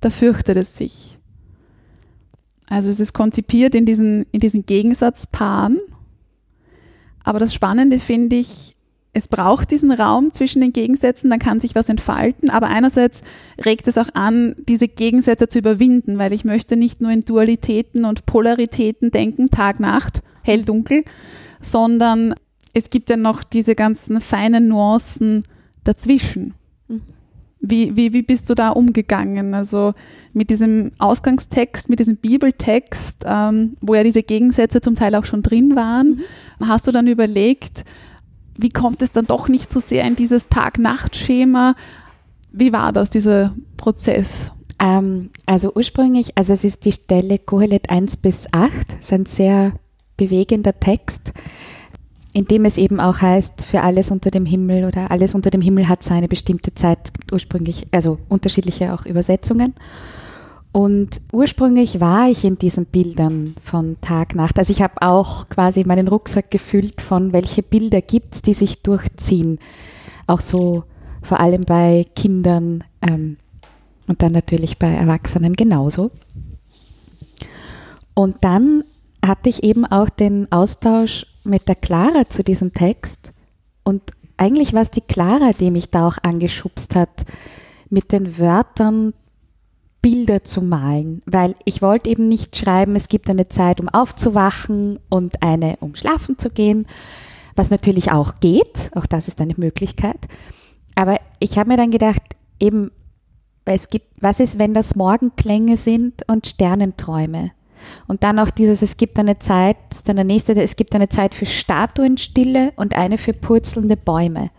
da 0.00 0.10
fürchtet 0.10 0.56
es 0.56 0.76
sich. 0.76 1.18
Also 2.74 2.90
es 2.90 2.98
ist 2.98 3.12
konzipiert 3.12 3.76
in 3.76 3.86
diesen, 3.86 4.26
in 4.32 4.40
diesen 4.40 4.66
Gegensatzpaaren. 4.66 5.78
Aber 7.22 7.38
das 7.38 7.54
Spannende 7.54 8.00
finde 8.00 8.34
ich, 8.34 8.74
es 9.12 9.28
braucht 9.28 9.70
diesen 9.70 9.92
Raum 9.92 10.32
zwischen 10.32 10.60
den 10.60 10.72
Gegensätzen, 10.72 11.30
dann 11.30 11.38
kann 11.38 11.60
sich 11.60 11.76
was 11.76 11.88
entfalten, 11.88 12.50
aber 12.50 12.66
einerseits 12.66 13.22
regt 13.64 13.86
es 13.86 13.96
auch 13.96 14.08
an, 14.14 14.56
diese 14.68 14.88
Gegensätze 14.88 15.46
zu 15.46 15.60
überwinden, 15.60 16.18
weil 16.18 16.32
ich 16.32 16.44
möchte 16.44 16.76
nicht 16.76 17.00
nur 17.00 17.12
in 17.12 17.24
Dualitäten 17.24 18.04
und 18.04 18.26
Polaritäten 18.26 19.12
denken, 19.12 19.50
Tag, 19.50 19.78
Nacht, 19.78 20.24
hell, 20.42 20.64
dunkel, 20.64 21.04
sondern 21.60 22.34
es 22.72 22.90
gibt 22.90 23.08
ja 23.08 23.16
noch 23.16 23.44
diese 23.44 23.76
ganzen 23.76 24.20
feinen 24.20 24.66
Nuancen 24.66 25.44
dazwischen. 25.84 26.54
Mhm. 26.88 27.02
Wie, 27.66 27.96
wie, 27.96 28.12
wie 28.12 28.22
bist 28.22 28.50
du 28.50 28.54
da 28.54 28.70
umgegangen? 28.70 29.54
Also 29.54 29.94
mit 30.34 30.50
diesem 30.50 30.92
Ausgangstext, 30.98 31.88
mit 31.88 31.98
diesem 31.98 32.16
Bibeltext, 32.16 33.24
ähm, 33.24 33.76
wo 33.80 33.94
ja 33.94 34.02
diese 34.02 34.22
Gegensätze 34.22 34.80
zum 34.80 34.96
Teil 34.96 35.14
auch 35.14 35.24
schon 35.24 35.42
drin 35.42 35.74
waren, 35.74 36.20
hast 36.60 36.86
du 36.86 36.92
dann 36.92 37.06
überlegt, 37.06 37.84
wie 38.56 38.68
kommt 38.68 39.00
es 39.02 39.12
dann 39.12 39.26
doch 39.26 39.48
nicht 39.48 39.70
so 39.70 39.80
sehr 39.80 40.04
in 40.04 40.14
dieses 40.14 40.48
Tag-Nacht-Schema? 40.48 41.74
Wie 42.52 42.72
war 42.72 42.92
das, 42.92 43.10
dieser 43.10 43.54
Prozess? 43.76 44.52
Ähm, 44.78 45.30
also 45.46 45.72
ursprünglich, 45.74 46.36
also 46.36 46.52
es 46.52 46.64
ist 46.64 46.84
die 46.84 46.92
Stelle 46.92 47.38
Kohelet 47.38 47.88
1 47.90 48.18
bis 48.18 48.46
8, 48.52 48.72
ist 49.00 49.12
ein 49.12 49.26
sehr 49.26 49.72
bewegender 50.16 50.78
Text, 50.78 51.32
in 52.34 52.46
dem 52.46 52.64
es 52.64 52.76
eben 52.76 52.98
auch 52.98 53.22
heißt, 53.22 53.64
für 53.64 53.80
alles 53.82 54.10
unter 54.10 54.32
dem 54.32 54.44
Himmel 54.44 54.84
oder 54.84 55.12
alles 55.12 55.34
unter 55.34 55.50
dem 55.50 55.60
Himmel 55.60 55.88
hat 55.88 56.02
seine 56.02 56.26
bestimmte 56.26 56.74
Zeit, 56.74 57.12
ursprünglich, 57.32 57.86
also 57.92 58.18
unterschiedliche 58.28 58.92
auch 58.92 59.06
Übersetzungen. 59.06 59.74
Und 60.72 61.20
ursprünglich 61.30 62.00
war 62.00 62.28
ich 62.28 62.44
in 62.44 62.58
diesen 62.58 62.86
Bildern 62.86 63.54
von 63.62 63.96
Tag, 64.00 64.34
Nacht. 64.34 64.58
Also 64.58 64.72
ich 64.72 64.82
habe 64.82 65.00
auch 65.00 65.48
quasi 65.48 65.84
meinen 65.84 66.08
Rucksack 66.08 66.50
gefüllt 66.50 67.00
von, 67.00 67.32
welche 67.32 67.62
Bilder 67.62 68.02
gibt 68.02 68.34
es, 68.34 68.42
die 68.42 68.54
sich 68.54 68.82
durchziehen. 68.82 69.60
Auch 70.26 70.40
so 70.40 70.82
vor 71.22 71.38
allem 71.38 71.62
bei 71.62 72.04
Kindern 72.16 72.82
ähm, 73.00 73.36
und 74.08 74.22
dann 74.22 74.32
natürlich 74.32 74.80
bei 74.80 74.92
Erwachsenen 74.92 75.54
genauso. 75.54 76.10
Und 78.14 78.42
dann 78.42 78.82
hatte 79.24 79.48
ich 79.50 79.62
eben 79.62 79.86
auch 79.86 80.08
den 80.10 80.50
Austausch 80.50 81.26
mit 81.44 81.68
der 81.68 81.76
Clara 81.76 82.28
zu 82.28 82.42
diesem 82.42 82.72
Text. 82.72 83.32
Und 83.84 84.02
eigentlich 84.36 84.72
war 84.72 84.82
es 84.82 84.90
die 84.90 85.00
Clara, 85.00 85.52
die 85.58 85.70
mich 85.70 85.90
da 85.90 86.08
auch 86.08 86.18
angeschubst 86.22 86.94
hat, 86.94 87.24
mit 87.90 88.12
den 88.12 88.38
Wörtern 88.38 89.14
Bilder 90.04 90.44
zu 90.44 90.60
malen, 90.60 91.22
weil 91.24 91.54
ich 91.64 91.80
wollte 91.80 92.10
eben 92.10 92.28
nicht 92.28 92.56
schreiben, 92.56 92.94
es 92.94 93.08
gibt 93.08 93.30
eine 93.30 93.48
Zeit, 93.48 93.80
um 93.80 93.88
aufzuwachen 93.88 94.98
und 95.08 95.42
eine, 95.42 95.78
um 95.80 95.94
schlafen 95.94 96.38
zu 96.38 96.50
gehen, 96.50 96.86
was 97.56 97.70
natürlich 97.70 98.12
auch 98.12 98.34
geht, 98.38 98.90
auch 98.94 99.06
das 99.06 99.28
ist 99.28 99.40
eine 99.40 99.54
Möglichkeit. 99.56 100.28
Aber 100.94 101.18
ich 101.38 101.56
habe 101.56 101.70
mir 101.70 101.78
dann 101.78 101.90
gedacht, 101.90 102.20
eben, 102.60 102.90
es 103.64 103.88
gibt, 103.88 104.08
was 104.20 104.40
ist, 104.40 104.58
wenn 104.58 104.74
das 104.74 104.94
Morgenklänge 104.94 105.78
sind 105.78 106.28
und 106.28 106.46
Sternenträume? 106.46 107.52
Und 108.06 108.22
dann 108.22 108.38
auch 108.38 108.50
dieses, 108.50 108.82
es 108.82 108.96
gibt 108.96 109.18
eine 109.18 109.38
Zeit, 109.38 109.76
dann 110.04 110.16
der 110.16 110.24
nächste, 110.24 110.54
es 110.60 110.76
gibt 110.76 110.94
eine 110.94 111.08
Zeit 111.08 111.34
für 111.34 111.46
Statuenstille 111.46 112.72
und 112.76 112.96
eine 112.96 113.18
für 113.18 113.32
purzelnde 113.32 113.96
Bäume. 113.96 114.50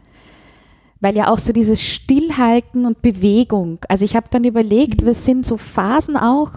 Weil 1.01 1.15
ja 1.15 1.27
auch 1.31 1.39
so 1.39 1.53
dieses 1.53 1.81
Stillhalten 1.81 2.85
und 2.85 3.01
Bewegung, 3.01 3.79
also 3.89 4.05
ich 4.05 4.15
habe 4.15 4.27
dann 4.31 4.43
überlegt, 4.43 5.05
was 5.05 5.25
sind 5.25 5.45
so 5.45 5.57
Phasen 5.57 6.17
auch, 6.17 6.51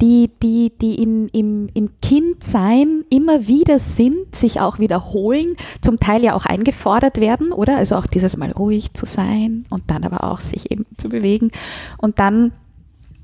die, 0.00 0.30
die, 0.42 0.72
die 0.80 1.00
in, 1.00 1.28
im, 1.28 1.68
im 1.74 1.90
Kindsein 2.00 3.04
immer 3.10 3.46
wieder 3.46 3.78
sind, 3.78 4.34
sich 4.34 4.60
auch 4.60 4.78
wiederholen, 4.78 5.56
zum 5.80 6.00
Teil 6.00 6.22
ja 6.24 6.34
auch 6.34 6.46
eingefordert 6.46 7.20
werden, 7.20 7.52
oder? 7.52 7.76
Also 7.76 7.96
auch 7.96 8.06
dieses 8.06 8.36
Mal 8.36 8.50
ruhig 8.52 8.94
zu 8.94 9.06
sein 9.06 9.64
und 9.70 9.84
dann 9.88 10.04
aber 10.04 10.24
auch 10.24 10.40
sich 10.40 10.70
eben 10.70 10.86
zu 10.96 11.08
bewegen 11.08 11.50
und 11.98 12.18
dann 12.18 12.52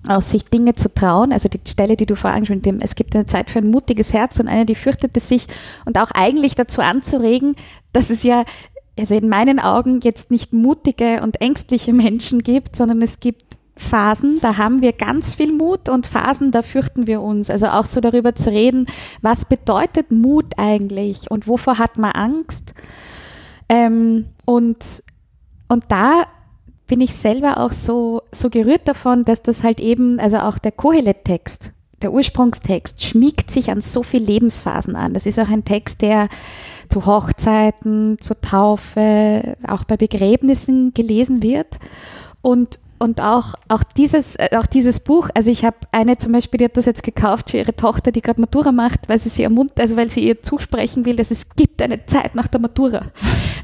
auch 0.08 0.22
sich 0.22 0.44
Dinge 0.44 0.74
zu 0.74 0.92
trauen, 0.92 1.32
also 1.32 1.48
die 1.48 1.60
Stelle, 1.68 1.96
die 1.96 2.06
du 2.06 2.16
vorher 2.16 2.36
angesprochen 2.36 2.78
hast, 2.80 2.90
es 2.90 2.94
gibt 2.94 3.14
eine 3.14 3.26
Zeit 3.26 3.50
für 3.50 3.58
ein 3.58 3.70
mutiges 3.70 4.12
Herz 4.12 4.40
und 4.40 4.48
eine, 4.48 4.64
die 4.64 4.74
fürchtete 4.74 5.20
sich 5.20 5.46
und 5.84 5.98
auch 5.98 6.10
eigentlich 6.12 6.54
dazu 6.54 6.80
anzuregen, 6.80 7.54
dass 7.92 8.10
es 8.10 8.22
ja 8.22 8.44
also 8.98 9.14
in 9.14 9.28
meinen 9.28 9.58
Augen 9.58 10.00
jetzt 10.02 10.30
nicht 10.30 10.52
mutige 10.52 11.22
und 11.22 11.40
ängstliche 11.40 11.92
Menschen 11.92 12.42
gibt, 12.42 12.76
sondern 12.76 13.02
es 13.02 13.20
gibt 13.20 13.44
Phasen, 13.76 14.40
da 14.40 14.58
haben 14.58 14.82
wir 14.82 14.92
ganz 14.92 15.34
viel 15.34 15.52
Mut 15.52 15.88
und 15.88 16.06
Phasen, 16.06 16.50
da 16.50 16.62
fürchten 16.62 17.06
wir 17.06 17.22
uns. 17.22 17.48
Also 17.48 17.68
auch 17.68 17.86
so 17.86 18.00
darüber 18.00 18.34
zu 18.34 18.50
reden, 18.50 18.86
was 19.22 19.46
bedeutet 19.46 20.10
Mut 20.10 20.52
eigentlich 20.58 21.30
und 21.30 21.48
wovor 21.48 21.78
hat 21.78 21.96
man 21.96 22.12
Angst? 22.12 22.74
Ähm, 23.68 24.26
und, 24.44 25.02
und 25.68 25.84
da 25.88 26.26
bin 26.90 27.00
ich 27.00 27.14
selber 27.14 27.58
auch 27.58 27.72
so, 27.72 28.22
so 28.32 28.50
gerührt 28.50 28.88
davon, 28.88 29.24
dass 29.24 29.42
das 29.42 29.62
halt 29.62 29.78
eben, 29.78 30.18
also 30.18 30.38
auch 30.38 30.58
der 30.58 30.72
Kohelet-Text, 30.72 31.70
der 32.02 32.12
Ursprungstext, 32.12 33.00
schmiegt 33.04 33.48
sich 33.48 33.70
an 33.70 33.80
so 33.80 34.02
viele 34.02 34.24
Lebensphasen 34.24 34.96
an. 34.96 35.14
Das 35.14 35.24
ist 35.24 35.38
auch 35.38 35.48
ein 35.48 35.64
Text, 35.64 36.02
der 36.02 36.28
zu 36.88 37.06
Hochzeiten, 37.06 38.18
zur 38.20 38.40
Taufe, 38.40 39.56
auch 39.68 39.84
bei 39.84 39.96
Begräbnissen 39.96 40.92
gelesen 40.92 41.44
wird. 41.44 41.78
Und 42.42 42.80
und 43.00 43.22
auch, 43.22 43.54
auch, 43.68 43.82
dieses, 43.82 44.36
äh, 44.36 44.50
auch 44.58 44.66
dieses 44.66 45.00
Buch, 45.00 45.30
also 45.34 45.50
ich 45.50 45.64
habe 45.64 45.78
eine 45.90 46.18
zum 46.18 46.32
Beispiel, 46.32 46.58
die 46.58 46.66
hat 46.66 46.76
das 46.76 46.84
jetzt 46.84 47.02
gekauft 47.02 47.50
für 47.50 47.56
ihre 47.56 47.74
Tochter, 47.74 48.12
die 48.12 48.20
gerade 48.20 48.38
Matura 48.38 48.72
macht, 48.72 49.08
weil 49.08 49.18
sie 49.18 49.30
sie 49.30 49.42
ermuntert, 49.42 49.80
also 49.80 49.96
weil 49.96 50.10
sie 50.10 50.20
ihr 50.20 50.42
zusprechen 50.42 51.06
will, 51.06 51.16
dass 51.16 51.30
es 51.30 51.48
gibt 51.56 51.80
eine 51.80 52.04
Zeit 52.04 52.34
nach 52.34 52.46
der 52.46 52.60
Matura. 52.60 53.06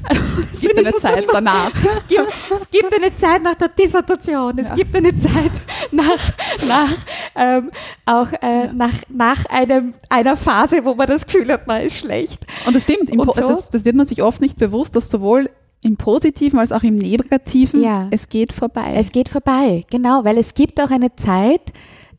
es 0.53 0.59
gibt 0.59 0.79
eine 0.79 0.91
Zeit 0.95 1.25
so 1.27 1.31
danach. 1.31 1.71
Es 1.87 2.07
gibt, 2.07 2.33
es 2.51 2.71
gibt, 2.71 2.95
eine 2.95 3.15
Zeit 3.15 3.43
nach 3.43 3.55
der 3.55 3.69
Dissertation, 3.69 4.57
es 4.57 4.69
ja. 4.69 4.75
gibt 4.75 4.95
eine 4.95 5.17
Zeit 5.19 5.51
nach, 5.91 6.33
nach 6.67 6.91
ähm, 7.35 7.71
auch 8.05 8.31
äh, 8.41 8.65
ja. 8.65 8.73
nach, 8.73 8.93
nach 9.09 9.45
einem, 9.45 9.93
einer 10.09 10.35
Phase, 10.35 10.83
wo 10.83 10.95
man 10.95 11.05
das 11.05 11.27
Gefühl 11.27 11.51
hat, 11.51 11.67
man 11.67 11.81
ist 11.81 11.97
schlecht. 11.97 12.45
Und 12.65 12.75
das 12.75 12.83
stimmt, 12.83 13.11
und 13.11 13.35
so. 13.35 13.41
das, 13.41 13.69
das 13.69 13.85
wird 13.85 13.95
man 13.95 14.07
sich 14.07 14.23
oft 14.23 14.41
nicht 14.41 14.57
bewusst, 14.57 14.95
dass 14.95 15.09
sowohl 15.09 15.49
im 15.81 15.97
Positiven 15.97 16.59
als 16.59 16.71
auch 16.71 16.83
im 16.83 16.95
Negativen, 16.95 17.81
ja. 17.81 18.07
es 18.11 18.29
geht 18.29 18.53
vorbei. 18.53 18.93
Es 18.95 19.11
geht 19.11 19.29
vorbei, 19.29 19.83
genau, 19.89 20.23
weil 20.23 20.37
es 20.37 20.53
gibt 20.53 20.81
auch 20.81 20.89
eine 20.89 21.15
Zeit, 21.15 21.61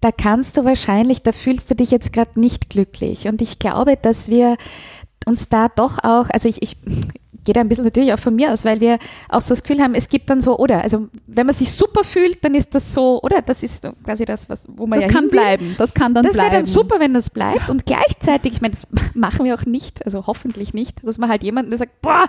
da 0.01 0.13
kannst 0.13 0.57
du 0.57 0.65
wahrscheinlich, 0.65 1.23
da 1.23 1.33
fühlst 1.33 1.71
du 1.71 1.75
dich 1.75 1.91
jetzt 1.91 2.13
gerade 2.13 2.39
nicht 2.39 2.71
glücklich. 2.71 3.27
Und 3.27 3.43
ich 3.43 3.59
glaube, 3.59 3.97
dass 3.97 4.29
wir 4.29 4.57
uns 5.27 5.49
da 5.49 5.69
doch 5.69 5.99
auch, 6.05 6.31
also 6.31 6.49
ich, 6.49 6.63
ich 6.63 6.77
geht 7.49 7.57
ein 7.57 7.67
bisschen 7.67 7.85
natürlich 7.85 8.13
auch 8.13 8.19
von 8.19 8.35
mir 8.37 8.53
aus, 8.53 8.67
weil 8.67 8.79
wir 8.83 8.99
auch 9.31 9.41
so 9.41 9.51
das 9.51 9.63
Gefühl 9.63 9.83
haben, 9.83 9.95
es 9.95 10.11
gibt 10.11 10.29
dann 10.29 10.43
so, 10.43 10.59
oder, 10.59 10.83
also 10.83 11.09
wenn 11.27 11.47
man 11.47 11.55
sich 11.55 11.73
super 11.73 12.05
fühlt, 12.05 12.45
dann 12.45 12.55
ist 12.55 12.75
das 12.75 12.93
so, 12.93 13.23
oder, 13.23 13.41
das 13.41 13.63
ist 13.63 13.89
quasi 14.05 14.27
das, 14.27 14.51
was, 14.51 14.69
wo 14.69 14.87
man 14.87 15.01
das 15.01 15.11
ja 15.11 15.19
kann 15.19 15.31
bleiben, 15.31 15.75
das 15.79 15.95
kann 15.95 16.13
dann 16.13 16.25
das 16.25 16.35
bleiben. 16.35 16.51
Das 16.51 16.53
wäre 16.53 16.63
dann 16.63 16.71
super, 16.71 17.01
wenn 17.01 17.15
das 17.15 17.31
bleibt 17.31 17.71
und 17.71 17.87
gleichzeitig, 17.87 18.53
ich 18.53 18.61
meine, 18.61 18.75
das 18.75 18.87
machen 19.15 19.47
wir 19.47 19.55
auch 19.55 19.65
nicht, 19.65 20.05
also 20.05 20.27
hoffentlich 20.27 20.75
nicht, 20.75 21.03
dass 21.03 21.17
man 21.17 21.31
halt 21.31 21.43
jemanden, 21.43 21.71
der 21.71 21.79
sagt, 21.79 22.03
boah, 22.03 22.27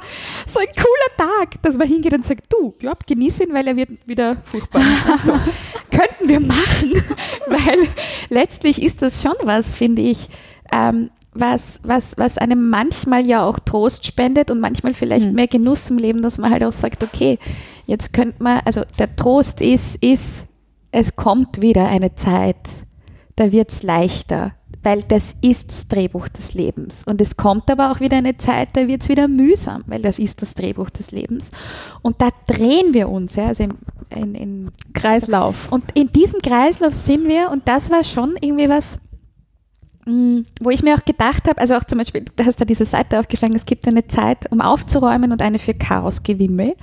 so 0.48 0.60
ein 0.60 0.68
cooler 0.68 1.30
Tag, 1.30 1.62
dass 1.64 1.78
man 1.78 1.90
hingeht 1.90 2.14
und 2.14 2.24
sagt, 2.24 2.46
du, 2.54 2.74
ja, 2.82 2.94
genieß 3.06 3.42
ihn, 3.42 3.54
weil 3.54 3.68
er 3.68 3.76
wird 3.76 3.90
wieder 4.08 4.38
furchtbar. 4.46 4.82
so. 5.20 5.34
Könnten 5.92 6.30
wir 6.30 6.40
machen, 6.40 6.94
weil 7.48 7.90
letztlich 8.30 8.82
ist 8.82 9.02
das 9.02 9.22
schon 9.22 9.36
was, 9.44 9.76
finde 9.76 10.02
ich, 10.02 10.30
ähm, 10.72 11.10
was, 11.34 11.80
was, 11.84 12.18
was 12.18 12.38
einem 12.38 12.70
manchmal 12.70 13.26
ja 13.26 13.44
auch 13.44 13.60
Trost 13.60 14.06
spendet 14.06 14.50
und 14.52 14.60
manchmal 14.60 14.94
vielleicht 14.94 15.28
mhm. 15.28 15.36
mehr 15.36 15.48
Genuss 15.48 15.90
im 15.90 15.98
Leben, 15.98 16.22
dass 16.22 16.38
man 16.38 16.52
halt 16.52 16.64
auch 16.64 16.74
sagt, 16.74 17.04
okay, 17.04 17.38
jetzt 17.86 18.14
könnte 18.14 18.42
man, 18.42 18.62
also 18.66 18.82
der 18.98 19.16
Trost 19.16 19.62
ist, 19.62 19.96
ist, 19.98 20.48
es 20.92 21.16
kommt 21.16 21.62
wieder 21.62 21.88
eine 21.88 22.16
Zeit, 22.16 22.58
da 23.36 23.52
wird 23.52 23.72
es 23.72 23.84
leichter, 23.84 24.54
weil 24.84 25.04
das 25.04 25.36
ist 25.42 25.70
das 25.70 25.88
Drehbuch 25.88 26.30
des 26.30 26.54
Lebens. 26.54 27.04
Und 27.04 27.22
es 27.22 27.38
kommt 27.38 27.70
aber 27.70 27.92
auch 27.92 28.00
wieder 28.00 28.18
eine 28.18 28.38
Zeit, 28.38 28.70
da 28.74 28.88
wird 28.88 29.04
es 29.04 29.10
wieder 29.10 29.28
mühsam, 29.28 29.84
weil 29.88 30.02
das 30.02 30.20
ist 30.20 30.42
das 30.42 30.56
Drehbuch 30.56 30.90
des 30.90 31.12
Lebens. 31.12 31.52
Und 32.02 32.22
da 32.22 32.30
drehen 32.48 32.94
wir 32.94 33.10
uns, 33.10 33.36
ja, 33.36 33.48
also 33.48 33.64
im, 33.64 33.76
in, 34.16 34.36
in 34.36 34.72
Kreislauf. 34.94 35.72
Und 35.72 35.84
in 35.94 36.08
diesem 36.08 36.42
Kreislauf 36.42 36.94
sind 36.94 37.28
wir 37.28 37.52
und 37.52 37.68
das 37.68 37.92
war 37.92 38.04
schon 38.04 38.36
irgendwie 38.42 38.70
was, 38.70 39.00
wo 40.60 40.70
ich 40.70 40.84
mir 40.84 40.96
auch 40.96 41.06
gedacht 41.06 41.48
habe, 41.48 41.60
also 41.60 41.76
auch 41.76 41.84
zum 41.84 41.98
Beispiel, 41.98 42.26
du 42.36 42.46
hast 42.46 42.60
da 42.60 42.66
diese 42.66 42.86
Seite 42.86 43.20
aufgeschlagen, 43.20 43.56
es 43.56 43.66
gibt 43.66 43.88
eine 43.88 44.08
Zeit, 44.08 44.52
um 44.52 44.62
aufzuräumen 44.62 45.32
und 45.32 45.42
eine 45.42 45.60
für 45.60 45.74
Chaosgewimmel. 45.74 46.76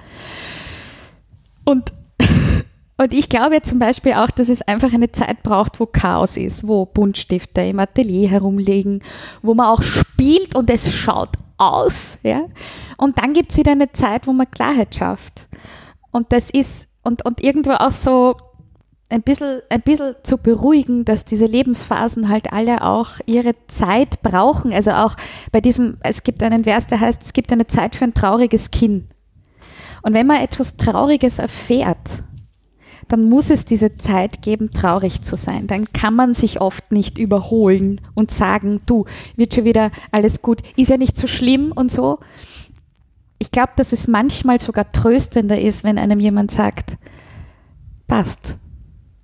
Und, 1.64 1.92
und 2.96 3.14
ich 3.14 3.28
glaube 3.28 3.62
zum 3.62 3.78
Beispiel 3.78 4.12
auch, 4.14 4.30
dass 4.30 4.48
es 4.48 4.62
einfach 4.62 4.92
eine 4.92 5.12
Zeit 5.12 5.42
braucht, 5.42 5.80
wo 5.80 5.86
Chaos 5.86 6.36
ist, 6.36 6.66
wo 6.66 6.86
Buntstifte 6.86 7.62
im 7.62 7.78
Atelier 7.78 8.28
herumliegen, 8.28 9.02
wo 9.42 9.54
man 9.54 9.66
auch 9.66 9.82
spielt 9.82 10.54
und 10.54 10.70
es 10.70 10.92
schaut 10.92 11.30
aus. 11.58 12.18
Ja? 12.22 12.42
Und 12.96 13.18
dann 13.18 13.32
gibt 13.32 13.50
es 13.50 13.58
wieder 13.58 13.72
eine 13.72 13.92
Zeit, 13.92 14.26
wo 14.26 14.32
man 14.32 14.50
Klarheit 14.50 14.94
schafft. 14.94 15.48
Und 16.10 16.32
das 16.32 16.50
ist, 16.50 16.88
und, 17.02 17.24
und 17.24 17.42
irgendwo 17.42 17.72
auch 17.72 17.92
so, 17.92 18.36
ein 19.08 19.22
bisschen, 19.22 19.60
ein 19.68 19.82
bisschen 19.82 20.16
zu 20.22 20.38
beruhigen, 20.38 21.04
dass 21.04 21.24
diese 21.24 21.46
Lebensphasen 21.46 22.28
halt 22.28 22.52
alle 22.52 22.82
auch 22.82 23.20
ihre 23.26 23.52
Zeit 23.68 24.22
brauchen. 24.22 24.72
Also 24.72 24.92
auch 24.92 25.16
bei 25.52 25.60
diesem, 25.60 25.98
es 26.00 26.24
gibt 26.24 26.42
einen 26.42 26.64
Vers, 26.64 26.86
der 26.86 27.00
heißt, 27.00 27.22
es 27.22 27.32
gibt 27.32 27.52
eine 27.52 27.66
Zeit 27.66 27.94
für 27.94 28.04
ein 28.04 28.14
trauriges 28.14 28.70
Kinn. 28.70 29.08
Und 30.02 30.14
wenn 30.14 30.26
man 30.26 30.40
etwas 30.40 30.76
Trauriges 30.76 31.38
erfährt, 31.38 32.24
dann 33.08 33.28
muss 33.28 33.50
es 33.50 33.64
diese 33.64 33.96
Zeit 33.96 34.42
geben, 34.42 34.72
traurig 34.72 35.22
zu 35.22 35.36
sein. 35.36 35.68
Dann 35.68 35.92
kann 35.92 36.14
man 36.14 36.34
sich 36.34 36.60
oft 36.60 36.90
nicht 36.90 37.18
überholen 37.18 38.00
und 38.14 38.30
sagen, 38.30 38.80
du, 38.86 39.04
wird 39.36 39.54
schon 39.54 39.64
wieder 39.64 39.90
alles 40.10 40.42
gut, 40.42 40.62
ist 40.76 40.90
ja 40.90 40.96
nicht 40.96 41.16
so 41.16 41.28
schlimm 41.28 41.72
und 41.72 41.92
so. 41.92 42.18
Ich 43.38 43.52
glaube, 43.52 43.72
dass 43.76 43.92
es 43.92 44.08
manchmal 44.08 44.60
sogar 44.60 44.90
tröstender 44.90 45.60
ist, 45.60 45.84
wenn 45.84 45.98
einem 45.98 46.18
jemand 46.18 46.50
sagt, 46.50 46.96
passt, 48.08 48.56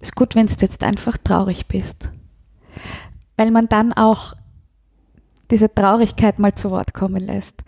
ist 0.03 0.16
gut, 0.16 0.35
wenn 0.35 0.47
du 0.47 0.53
jetzt 0.59 0.83
einfach 0.83 1.16
traurig 1.16 1.66
bist. 1.66 2.11
Weil 3.37 3.51
man 3.51 3.69
dann 3.69 3.93
auch 3.93 4.35
diese 5.51 5.73
Traurigkeit 5.73 6.39
mal 6.39 6.55
zu 6.55 6.70
Wort 6.70 6.93
kommen 6.93 7.24
lässt. 7.24 7.62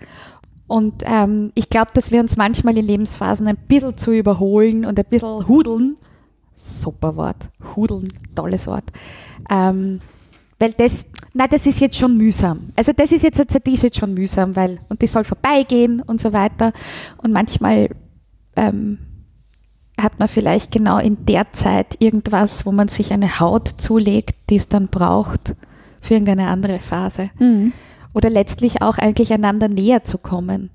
Und 0.66 1.02
ähm, 1.04 1.52
ich 1.54 1.70
glaube, 1.70 1.90
dass 1.94 2.10
wir 2.10 2.20
uns 2.20 2.36
manchmal 2.36 2.76
in 2.76 2.86
Lebensphasen 2.86 3.46
ein 3.46 3.56
bisschen 3.56 3.96
zu 3.96 4.12
überholen 4.12 4.84
und 4.84 4.98
ein 4.98 5.04
bisschen 5.08 5.46
hudeln. 5.46 5.96
Super 6.56 7.16
Wort. 7.16 7.48
Hudeln, 7.76 8.08
tolles 8.34 8.66
Wort. 8.66 8.84
Ähm, 9.50 10.00
weil 10.58 10.72
das, 10.72 11.06
na, 11.34 11.46
das 11.46 11.66
ist 11.66 11.80
jetzt 11.80 11.98
schon 11.98 12.16
mühsam. 12.16 12.70
Also 12.76 12.92
das 12.92 13.12
ist 13.12 13.22
jetzt, 13.22 13.66
die 13.66 13.74
ist 13.74 13.82
jetzt 13.82 13.98
schon 13.98 14.14
mühsam, 14.14 14.56
weil, 14.56 14.80
und 14.88 15.02
die 15.02 15.06
soll 15.06 15.24
vorbeigehen 15.24 16.00
und 16.00 16.20
so 16.20 16.32
weiter. 16.32 16.72
Und 17.18 17.32
manchmal 17.32 17.90
ähm, 18.56 18.98
hat 20.00 20.18
man 20.18 20.28
vielleicht 20.28 20.72
genau 20.72 20.98
in 20.98 21.24
der 21.26 21.52
Zeit 21.52 21.96
irgendwas, 22.00 22.66
wo 22.66 22.72
man 22.72 22.88
sich 22.88 23.12
eine 23.12 23.38
Haut 23.40 23.68
zulegt, 23.78 24.34
die 24.50 24.56
es 24.56 24.68
dann 24.68 24.88
braucht 24.88 25.54
für 26.00 26.14
irgendeine 26.14 26.48
andere 26.48 26.80
Phase. 26.80 27.30
Mhm. 27.38 27.72
Oder 28.12 28.30
letztlich 28.30 28.82
auch 28.82 28.98
eigentlich 28.98 29.32
einander 29.32 29.68
näher 29.68 30.04
zu 30.04 30.18
kommen. 30.18 30.70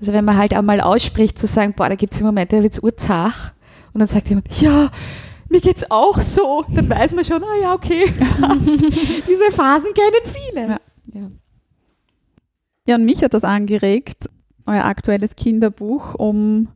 Also 0.00 0.12
wenn 0.12 0.24
man 0.24 0.36
halt 0.36 0.54
einmal 0.54 0.80
ausspricht, 0.80 1.38
zu 1.38 1.46
sagen, 1.46 1.74
boah, 1.74 1.88
da 1.88 1.94
gibt 1.94 2.14
es 2.14 2.20
im 2.20 2.26
Moment, 2.26 2.52
da 2.52 2.62
wird 2.62 2.74
es 2.74 2.82
urzach. 2.82 3.52
Und 3.92 4.00
dann 4.00 4.08
sagt 4.08 4.28
jemand, 4.28 4.48
ja, 4.60 4.90
mir 5.48 5.60
geht's 5.60 5.90
auch 5.90 6.20
so. 6.20 6.64
Dann 6.68 6.88
weiß 6.88 7.14
man 7.14 7.24
schon, 7.24 7.42
ah 7.42 7.62
ja, 7.62 7.74
okay, 7.74 8.04
diese 9.28 9.50
Phasen 9.50 9.90
kennen 9.94 10.34
viele. 10.52 10.68
Ja. 10.68 10.80
Ja. 11.14 11.30
ja, 12.86 12.94
und 12.96 13.04
mich 13.04 13.22
hat 13.22 13.34
das 13.34 13.44
angeregt, 13.44 14.28
euer 14.66 14.84
aktuelles 14.84 15.36
Kinderbuch, 15.36 16.14
um 16.14 16.68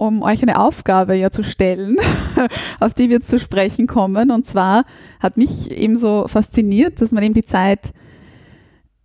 um 0.00 0.22
euch 0.22 0.40
eine 0.40 0.58
Aufgabe 0.58 1.14
ja 1.14 1.30
zu 1.30 1.44
stellen, 1.44 1.98
auf 2.80 2.94
die 2.94 3.10
wir 3.10 3.16
jetzt 3.16 3.28
zu 3.28 3.38
sprechen 3.38 3.86
kommen. 3.86 4.30
Und 4.30 4.46
zwar 4.46 4.86
hat 5.20 5.36
mich 5.36 5.70
eben 5.70 5.98
so 5.98 6.26
fasziniert, 6.26 7.02
dass 7.02 7.12
man 7.12 7.22
eben 7.22 7.34
die 7.34 7.44
Zeit 7.44 7.92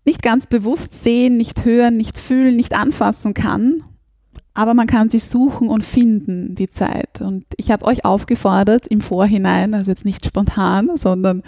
nicht 0.06 0.22
ganz 0.22 0.48
bewusst 0.48 1.04
sehen, 1.04 1.36
nicht 1.36 1.66
hören, 1.66 1.96
nicht 1.96 2.18
fühlen, 2.18 2.56
nicht 2.56 2.80
anfassen 2.80 3.34
kann. 3.34 3.84
Aber 4.54 4.74
man 4.74 4.88
kann 4.88 5.10
sie 5.10 5.20
suchen 5.20 5.68
und 5.68 5.84
finden, 5.84 6.56
die 6.56 6.70
Zeit. 6.70 7.20
Und 7.20 7.44
ich 7.58 7.72
habe 7.72 7.84
euch 7.84 8.06
aufgefordert, 8.06 8.88
im 8.88 9.02
Vorhinein, 9.02 9.74
also 9.74 9.92
jetzt 9.92 10.06
nicht 10.06 10.26
spontan, 10.26 10.92
sondern 10.96 11.44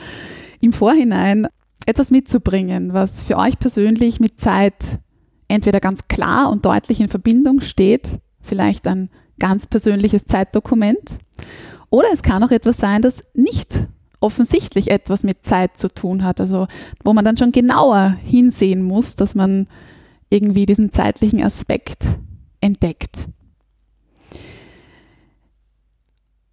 im 0.60 0.74
Vorhinein 0.74 1.48
etwas 1.86 2.12
mitzubringen, 2.12 2.92
was 2.92 3.24
für 3.24 3.38
euch 3.38 3.58
persönlich 3.60 4.20
mit 4.20 4.42
Zeit 4.42 5.00
entweder 5.48 5.80
ganz 5.80 6.10
klar 6.10 6.52
und 6.52 6.66
deutlich 6.66 7.00
in 7.00 7.08
Verbindung 7.08 7.62
steht, 7.62 8.20
vielleicht 8.42 8.86
ein 8.88 9.10
ganz 9.40 9.68
persönliches 9.68 10.26
Zeitdokument, 10.26 11.18
oder 11.90 12.08
es 12.12 12.22
kann 12.22 12.44
auch 12.44 12.52
etwas 12.52 12.78
sein, 12.78 13.02
das 13.02 13.24
nicht 13.34 13.88
offensichtlich 14.20 14.90
etwas 14.90 15.24
mit 15.24 15.46
Zeit 15.46 15.78
zu 15.78 15.94
tun 15.94 16.24
hat, 16.24 16.42
also 16.42 16.68
wo 17.04 17.14
man 17.14 17.24
dann 17.24 17.38
schon 17.38 17.52
genauer 17.52 18.18
hinsehen 18.24 18.82
muss, 18.82 19.16
dass 19.16 19.36
man 19.36 19.68
irgendwie 20.30 20.66
diesen 20.66 20.92
zeitlichen 20.92 21.42
Aspekt 21.44 22.06
entdeckt. 22.60 23.28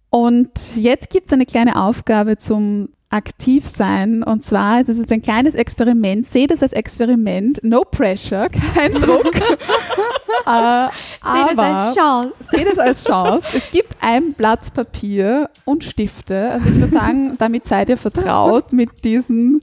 Und 0.09 0.51
jetzt 0.77 1.09
gibt 1.09 1.27
es 1.27 1.33
eine 1.33 1.45
kleine 1.45 1.83
Aufgabe 1.83 2.37
zum 2.37 2.89
Aktivsein. 3.15 4.23
Und 4.23 4.43
zwar 4.43 4.81
ist 4.81 4.89
es 4.89 4.97
jetzt 4.97 5.11
ein 5.11 5.21
kleines 5.21 5.55
Experiment. 5.55 6.27
Seht 6.27 6.51
es 6.51 6.61
als 6.61 6.73
Experiment. 6.73 7.63
No 7.63 7.83
pressure, 7.83 8.49
kein 8.75 8.93
Druck. 8.93 9.33
äh, 10.45 10.87
Seht 11.23 11.51
es 11.53 11.57
als 11.57 11.95
Chance. 11.95 12.43
Seht 12.51 12.67
es 12.71 12.77
als 12.77 13.03
Chance. 13.05 13.47
Es 13.55 13.71
gibt 13.71 13.95
ein 14.01 14.33
Blatt 14.33 14.73
Papier 14.73 15.49
und 15.63 15.83
Stifte. 15.83 16.51
Also 16.51 16.67
ich 16.67 16.75
würde 16.75 16.91
sagen, 16.91 17.35
damit 17.39 17.65
seid 17.65 17.89
ihr 17.89 17.97
vertraut 17.97 18.73
mit 18.73 19.03
diesen, 19.05 19.61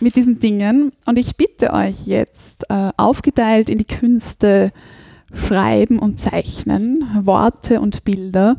mit 0.00 0.16
diesen 0.16 0.40
Dingen. 0.40 0.92
Und 1.04 1.18
ich 1.18 1.36
bitte 1.36 1.72
euch 1.74 2.06
jetzt, 2.06 2.64
äh, 2.70 2.90
aufgeteilt 2.96 3.68
in 3.68 3.78
die 3.78 3.84
Künste 3.84 4.72
Schreiben 5.32 6.00
und 6.00 6.18
Zeichnen, 6.18 7.04
Worte 7.22 7.80
und 7.80 8.02
Bilder, 8.04 8.56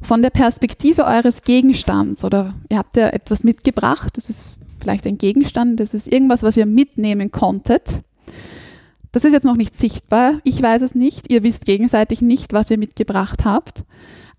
von 0.00 0.22
der 0.22 0.30
Perspektive 0.30 1.04
eures 1.04 1.42
Gegenstands 1.42 2.24
oder 2.24 2.54
ihr 2.68 2.78
habt 2.78 2.96
ja 2.96 3.08
etwas 3.08 3.44
mitgebracht, 3.44 4.16
das 4.16 4.30
ist 4.30 4.52
vielleicht 4.80 5.06
ein 5.06 5.18
Gegenstand, 5.18 5.80
das 5.80 5.94
ist 5.94 6.10
irgendwas, 6.10 6.42
was 6.42 6.56
ihr 6.56 6.66
mitnehmen 6.66 7.32
konntet. 7.32 8.00
Das 9.12 9.24
ist 9.24 9.32
jetzt 9.32 9.44
noch 9.44 9.56
nicht 9.56 9.74
sichtbar, 9.74 10.40
ich 10.44 10.60
weiß 10.60 10.82
es 10.82 10.94
nicht, 10.94 11.32
ihr 11.32 11.42
wisst 11.42 11.64
gegenseitig 11.64 12.22
nicht, 12.22 12.52
was 12.52 12.70
ihr 12.70 12.78
mitgebracht 12.78 13.44
habt, 13.44 13.84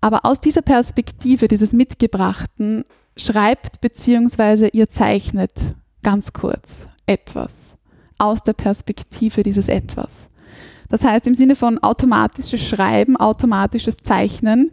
aber 0.00 0.24
aus 0.24 0.40
dieser 0.40 0.62
Perspektive 0.62 1.48
dieses 1.48 1.72
Mitgebrachten 1.72 2.84
schreibt 3.16 3.80
bzw. 3.80 4.70
ihr 4.72 4.88
zeichnet 4.88 5.52
ganz 6.02 6.32
kurz 6.32 6.86
etwas 7.06 7.76
aus 8.18 8.42
der 8.42 8.52
Perspektive 8.52 9.42
dieses 9.42 9.68
etwas. 9.68 10.28
Das 10.88 11.04
heißt 11.04 11.26
im 11.26 11.34
Sinne 11.34 11.56
von 11.56 11.78
automatisches 11.78 12.60
Schreiben, 12.60 13.16
automatisches 13.16 13.96
Zeichnen 13.98 14.72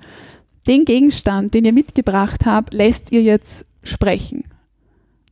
den 0.68 0.85
Gegenstand, 0.85 1.53
den 1.53 1.65
ihr 1.65 1.73
mitgebracht 1.73 2.45
habt, 2.45 2.73
lässt 2.73 3.11
ihr 3.11 3.22
jetzt 3.22 3.65
sprechen. 3.84 4.44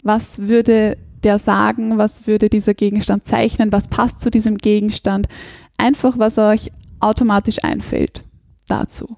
Was 0.04 0.40
würde 0.48 0.98
der 1.24 1.40
sagen? 1.40 1.98
Was 1.98 2.28
würde 2.28 2.50
dieser 2.50 2.74
Gegenstand 2.74 3.28
zeichnen? 3.28 3.72
Was 3.72 3.88
passt 3.88 4.20
zu 4.20 4.30
diesem 4.30 4.58
Gegenstand? 4.58 5.28
Einfach, 5.78 6.18
was 6.18 6.38
euch 6.38 6.72
automatisch 7.00 7.64
einfällt 7.64 8.24
dazu. 8.68 9.18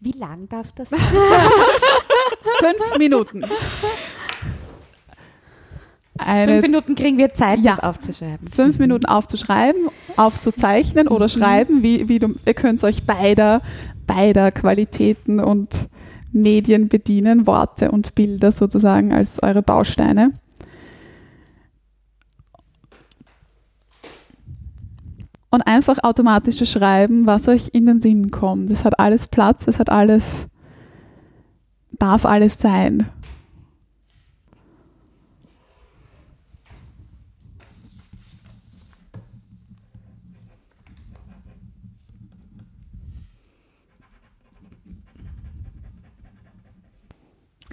Wie 0.00 0.12
lang 0.12 0.48
darf 0.48 0.72
das 0.72 0.90
sein? 0.90 1.00
Fünf 2.60 2.98
Minuten. 2.98 3.44
Eine 6.18 6.54
Fünf 6.54 6.62
Minuten 6.62 6.94
kriegen 6.94 7.16
wir 7.18 7.32
Zeit, 7.32 7.60
Ja. 7.60 7.72
das 7.76 7.80
aufzuschreiben. 7.80 8.48
fünf 8.48 8.78
Minuten 8.78 9.06
aufzuschreiben, 9.06 9.82
aufzuzeichnen 10.16 11.08
oder 11.08 11.28
schreiben, 11.28 11.82
wie, 11.82 12.08
wie 12.08 12.18
du, 12.18 12.34
ihr 12.44 12.54
könnt 12.54 12.82
euch 12.84 13.04
beider, 13.04 13.62
beider 14.06 14.50
Qualitäten 14.52 15.40
und 15.40 15.88
Medien 16.32 16.88
bedienen, 16.88 17.46
Worte 17.46 17.90
und 17.90 18.14
Bilder 18.14 18.52
sozusagen 18.52 19.12
als 19.12 19.42
eure 19.42 19.62
Bausteine. 19.62 20.32
Und 25.50 25.62
einfach 25.62 25.98
automatisches 26.02 26.70
Schreiben, 26.70 27.26
was 27.26 27.48
euch 27.48 27.70
in 27.72 27.86
den 27.86 28.00
Sinn 28.00 28.30
kommt. 28.30 28.70
Es 28.70 28.84
hat 28.84 28.98
alles 28.98 29.26
Platz, 29.26 29.66
es 29.66 29.78
hat 29.78 29.88
alles, 29.88 30.46
darf 31.92 32.26
alles 32.26 32.58
sein. 32.58 33.08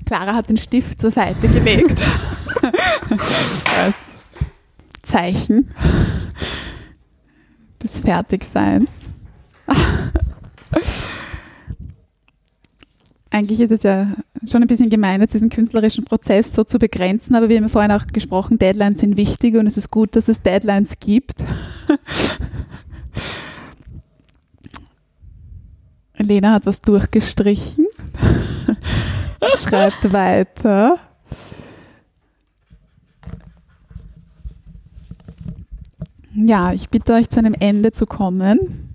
Clara 0.06 0.36
hat 0.36 0.50
den 0.50 0.58
Stift 0.58 1.02
zur 1.02 1.12
Seite 1.12 1.48
gelegt. 1.48 2.00
so 3.10 3.72
als 3.76 4.16
Zeichen 5.02 5.72
des 7.82 8.00
Fertigseins. 8.00 8.90
Eigentlich 13.30 13.60
ist 13.60 13.72
es 13.72 13.84
ja 13.84 14.16
schon 14.50 14.62
ein 14.62 14.68
bisschen 14.68 14.90
gemein, 14.90 15.20
jetzt 15.22 15.34
diesen 15.34 15.50
künstlerischen 15.50 16.06
Prozess 16.06 16.54
so 16.54 16.64
zu 16.64 16.80
begrenzen, 16.80 17.36
aber 17.36 17.50
wir 17.50 17.58
haben 17.58 17.66
ja 17.66 17.70
vorhin 17.70 17.92
auch 17.92 18.08
gesprochen, 18.08 18.58
Deadlines 18.58 19.02
sind 19.02 19.18
wichtig 19.18 19.56
und 19.56 19.68
es 19.68 19.76
ist 19.76 19.92
gut, 19.92 20.16
dass 20.16 20.30
es 20.30 20.42
Deadlines 20.42 21.00
gibt. 21.00 21.44
Lena 26.18 26.54
hat 26.54 26.66
was 26.66 26.82
durchgestrichen 26.82 27.88
schreibt 29.56 30.12
weiter. 30.12 31.00
Ja, 36.34 36.74
ich 36.74 36.90
bitte 36.90 37.14
euch 37.14 37.30
zu 37.30 37.40
einem 37.40 37.54
Ende 37.54 37.92
zu 37.92 38.06
kommen. 38.06 38.90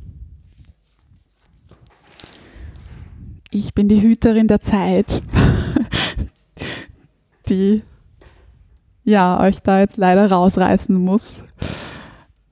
Ich 3.50 3.74
bin 3.74 3.88
die 3.88 4.02
Hüterin 4.02 4.46
der 4.46 4.60
Zeit, 4.60 5.22
die 7.48 7.82
ja 9.04 9.40
euch 9.40 9.60
da 9.60 9.80
jetzt 9.80 9.96
leider 9.96 10.30
rausreißen 10.30 10.94
muss 10.94 11.42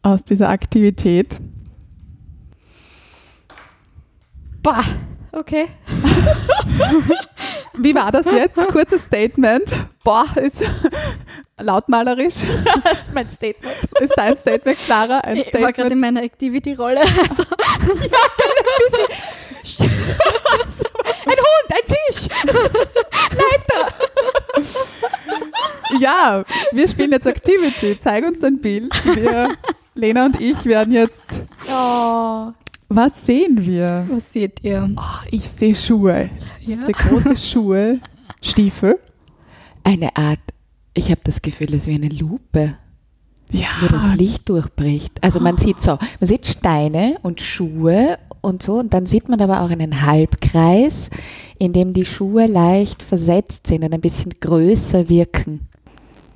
aus 0.02 0.24
dieser 0.24 0.48
Aktivität. 0.48 1.38
Boah, 4.62 4.82
okay. 5.32 5.66
Wie 7.78 7.94
war 7.94 8.10
das 8.12 8.26
jetzt? 8.30 8.56
Kurzes 8.72 9.02
Statement. 9.04 9.72
Boah, 10.04 10.26
ist 10.36 10.62
lautmalerisch. 11.60 12.36
Das 12.84 13.00
ist 13.02 13.12
mein 13.14 13.28
Statement. 13.30 13.74
Ist 14.00 14.14
dein 14.16 14.36
Statement, 14.36 14.78
Clara? 14.84 15.18
Ein 15.20 15.36
Ich 15.38 15.46
war 15.46 15.60
gerade 15.60 15.72
Statement. 15.72 15.92
in 15.92 16.00
meiner 16.00 16.22
Activity-Rolle. 16.22 17.00
Ein 21.26 21.36
Hund, 21.36 21.68
ein 21.70 21.84
Tisch. 21.86 22.28
Ja, 26.00 26.42
wir 26.72 26.88
spielen 26.88 27.12
jetzt 27.12 27.26
Activity. 27.26 27.98
Zeig 27.98 28.24
uns 28.26 28.40
dein 28.40 28.58
Bild. 28.60 28.90
Wir, 29.14 29.54
Lena 29.94 30.26
und 30.26 30.40
ich 30.40 30.64
werden 30.64 30.92
jetzt. 30.92 31.24
Oh. 31.70 32.52
Was 32.88 33.26
sehen 33.26 33.66
wir? 33.66 34.06
Was 34.10 34.32
seht 34.32 34.64
ihr? 34.64 34.88
Oh, 34.96 35.26
ich 35.30 35.42
sehe 35.48 35.74
Schuhe. 35.74 36.30
Ich 36.60 36.68
Ja. 36.68 36.76
sehe 36.84 36.94
große 36.94 37.36
Schuhe, 37.50 38.00
Stiefel. 38.42 38.98
Eine 39.84 40.16
Art, 40.16 40.40
ich 40.94 41.10
habe 41.10 41.20
das 41.24 41.42
Gefühl, 41.42 41.68
es 41.68 41.82
ist 41.82 41.86
wie 41.88 41.94
eine 41.96 42.08
Lupe, 42.08 42.74
Ja, 43.50 43.68
wo 43.80 43.86
das 43.88 44.14
Licht 44.16 44.48
durchbricht. 44.48 45.22
Also 45.22 45.40
man 45.40 45.56
sieht 45.58 45.80
so, 45.82 45.98
man 46.20 46.28
sieht 46.28 46.46
Steine 46.46 47.16
und 47.22 47.40
Schuhe 47.40 48.18
und 48.40 48.62
so, 48.62 48.78
und 48.78 48.92
dann 48.94 49.06
sieht 49.06 49.28
man 49.28 49.40
aber 49.40 49.62
auch 49.62 49.70
einen 49.70 50.04
Halbkreis, 50.06 51.10
in 51.58 51.72
dem 51.72 51.92
die 51.92 52.06
Schuhe 52.06 52.46
leicht 52.46 53.02
versetzt 53.02 53.66
sind 53.66 53.84
und 53.84 53.92
ein 53.92 54.00
bisschen 54.00 54.32
größer 54.40 55.08
wirken. 55.08 55.68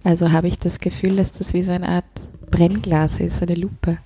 Also 0.05 0.33
habe 0.33 0.49
ich 0.49 0.59
das 0.59 0.81
Gefühl, 0.81 1.17
dass 1.17 1.33
das 1.33 1.55
wie 1.55 1.63
so 1.63 1.71
eine 1.71 1.89
Art 1.89 2.05
Brennglas 2.51 3.21
ist, 3.21 3.43
eine 3.43 3.55
Lupe. 3.55 3.99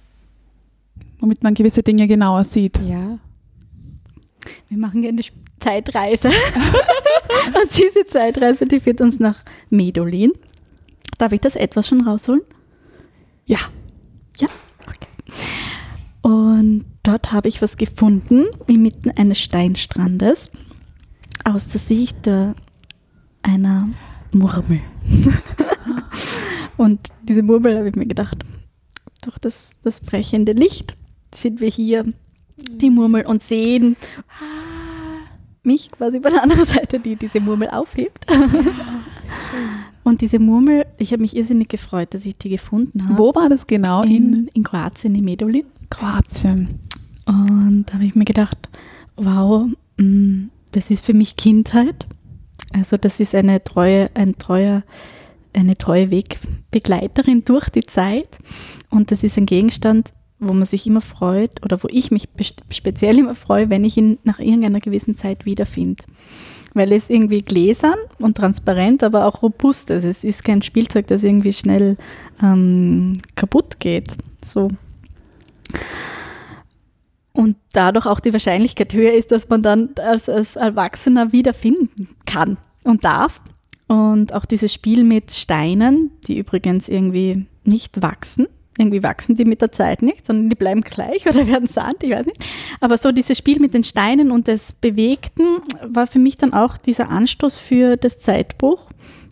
Womit 1.21 1.43
man 1.43 1.55
gewisse 1.55 1.83
Dinge 1.83 2.07
genauer 2.07 2.45
sieht. 2.45 2.79
Ja. 2.79 3.19
Wir 4.69 4.79
machen 4.79 5.05
eine 5.05 5.21
Sp- 5.25 5.37
Zeitreise. 5.61 6.29
Und 7.49 7.77
diese 7.77 8.07
Zeitreise, 8.07 8.67
die 8.67 8.81
führt 8.81 9.01
uns 9.01 9.19
nach 9.19 9.43
Medolin. 9.71 10.33
Darf 11.19 11.33
ich 11.33 11.41
das 11.41 11.57
etwas 11.57 11.89
schon 11.89 12.03
rausholen? 12.07 12.43
Ja, 13.47 13.59
Ja, 14.39 14.49
okay. 14.87 15.09
Und 16.23 16.85
dort 17.03 17.33
habe 17.33 17.49
ich 17.49 17.63
was 17.63 17.77
gefunden, 17.77 18.45
inmitten 18.67 19.11
eines 19.13 19.39
Steinstrandes, 19.39 20.51
aus 21.45 21.69
der 21.69 21.81
Sicht 21.81 22.29
einer 23.43 23.89
Murmel. 24.33 24.81
Und 26.77 27.09
diese 27.23 27.43
Murmel 27.43 27.79
habe 27.79 27.89
ich 27.89 27.95
mir 27.97 28.07
gedacht, 28.07 28.45
durch 29.23 29.39
das, 29.39 29.71
das 29.83 30.01
brechende 30.01 30.53
Licht 30.53 30.97
sind 31.35 31.61
wir 31.61 31.69
hier, 31.69 32.05
die 32.57 32.91
Murmel, 32.91 33.27
und 33.27 33.43
sehen 33.43 33.97
mich 35.63 35.91
quasi 35.91 36.21
bei 36.21 36.31
der 36.31 36.43
anderen 36.43 36.65
Seite, 36.67 37.01
die 37.01 37.17
diese 37.17 37.41
Murmel 37.41 37.69
aufhebt. 37.69 38.27
Und 40.05 40.21
diese 40.21 40.39
Murmel, 40.39 40.87
ich 40.99 41.13
habe 41.13 41.23
mich 41.23 41.37
irrsinnig 41.37 41.69
gefreut, 41.69 42.15
dass 42.15 42.25
ich 42.25 42.39
die 42.39 42.49
gefunden 42.49 43.09
habe. 43.09 43.19
Wo 43.19 43.35
war 43.35 43.49
das 43.49 43.67
genau? 43.67 44.05
In 44.05 44.11
In, 44.11 44.51
in 44.55 44.63
Kroatien, 44.63 45.17
in 45.17 45.25
Medulin. 45.25 45.65
Kroatien. 45.91 46.79
Und 47.27 47.87
da 47.89 47.95
habe 47.95 48.05
ich 48.05 48.15
mir 48.15 48.25
gedacht, 48.25 48.69
wow, 49.17 49.67
mm, 49.97 50.45
das 50.71 50.91
ist 50.91 51.05
für 51.05 51.13
mich 51.13 51.37
Kindheit. 51.37 52.07
Also 52.73 52.97
das 52.97 53.19
ist 53.19 53.35
eine 53.35 53.63
treue, 53.65 54.11
ein 54.15 54.39
treuer, 54.39 54.85
eine 55.53 55.77
treue 55.77 56.11
Wegbegleiterin 56.11 57.45
durch 57.45 57.69
die 57.69 57.85
Zeit. 57.85 58.39
Und 58.91 59.11
das 59.11 59.25
ist 59.25 59.37
ein 59.37 59.47
Gegenstand, 59.47 60.13
wo 60.39 60.53
man 60.53 60.67
sich 60.67 60.87
immer 60.87 61.01
freut 61.01 61.65
oder 61.65 61.83
wo 61.83 61.89
ich 61.91 62.11
mich 62.11 62.29
speziell 62.71 63.19
immer 63.19 63.35
freue, 63.35 63.71
wenn 63.71 63.85
ich 63.85 63.97
ihn 63.97 64.19
nach 64.25 64.39
irgendeiner 64.39 64.81
gewissen 64.81 65.17
Zeit 65.17 65.47
wiederfinde. 65.47 66.05
Weil 66.75 66.93
es 66.93 67.09
irgendwie 67.09 67.41
gläsern 67.41 67.99
und 68.19 68.37
transparent, 68.37 69.03
aber 69.03 69.25
auch 69.25 69.43
robust 69.43 69.89
ist. 69.91 70.05
Es 70.05 70.25
ist 70.25 70.45
kein 70.45 70.61
Spielzeug, 70.61 71.07
das 71.07 71.25
irgendwie 71.25 71.55
schnell 71.55 71.97
ähm, 72.43 73.15
kaputt 73.35 73.81
geht. 73.81 74.11
So. 74.45 74.69
Und 77.33 77.57
dadurch 77.73 78.07
auch 78.07 78.21
die 78.21 78.33
Wahrscheinlichkeit 78.33 78.93
höher 78.93 79.13
ist, 79.13 79.31
dass 79.31 79.49
man 79.49 79.63
dann 79.63 79.91
als, 79.97 80.29
als 80.29 80.57
Erwachsener 80.57 81.33
wiederfinden 81.33 82.09
kann 82.27 82.59
und 82.83 83.05
darf. 83.05 83.41
Und 83.89 84.35
auch 84.35 84.45
dieses 84.45 84.73
Spiel 84.73 85.05
mit 85.05 85.33
Steinen, 85.33 86.11
die 86.27 86.39
übrigens 86.39 86.89
irgendwie 86.89 87.47
nicht 87.65 88.03
wachsen. 88.03 88.49
Irgendwie 88.79 89.03
wachsen 89.03 89.37
die 89.37 89.45
mit 89.45 89.63
der 89.63 89.73
Zeit 89.73 90.03
nicht, 90.03 90.27
sondern 90.27 90.51
die 90.51 90.57
bleiben 90.57 90.83
gleich 90.83 91.27
oder 91.27 91.47
werden 91.49 91.69
Sand, 91.69 92.03
ich 92.03 92.11
weiß 92.11 92.27
nicht. 92.27 92.45
Aber 92.81 92.99
so 92.99 93.13
dieses 93.13 93.39
Spiel 93.39 93.61
mit 93.61 93.75
den 93.75 93.85
Steinen 93.85 94.31
und 94.31 94.49
des 94.49 94.73
Bewegten 94.73 95.61
war 95.87 96.07
für 96.07 96.19
mich 96.19 96.37
dann 96.37 96.53
auch 96.53 96.77
dieser 96.77 97.09
Anstoß 97.09 97.59
für 97.59 97.97
das 97.97 98.19
Zeitbuch, 98.19 98.91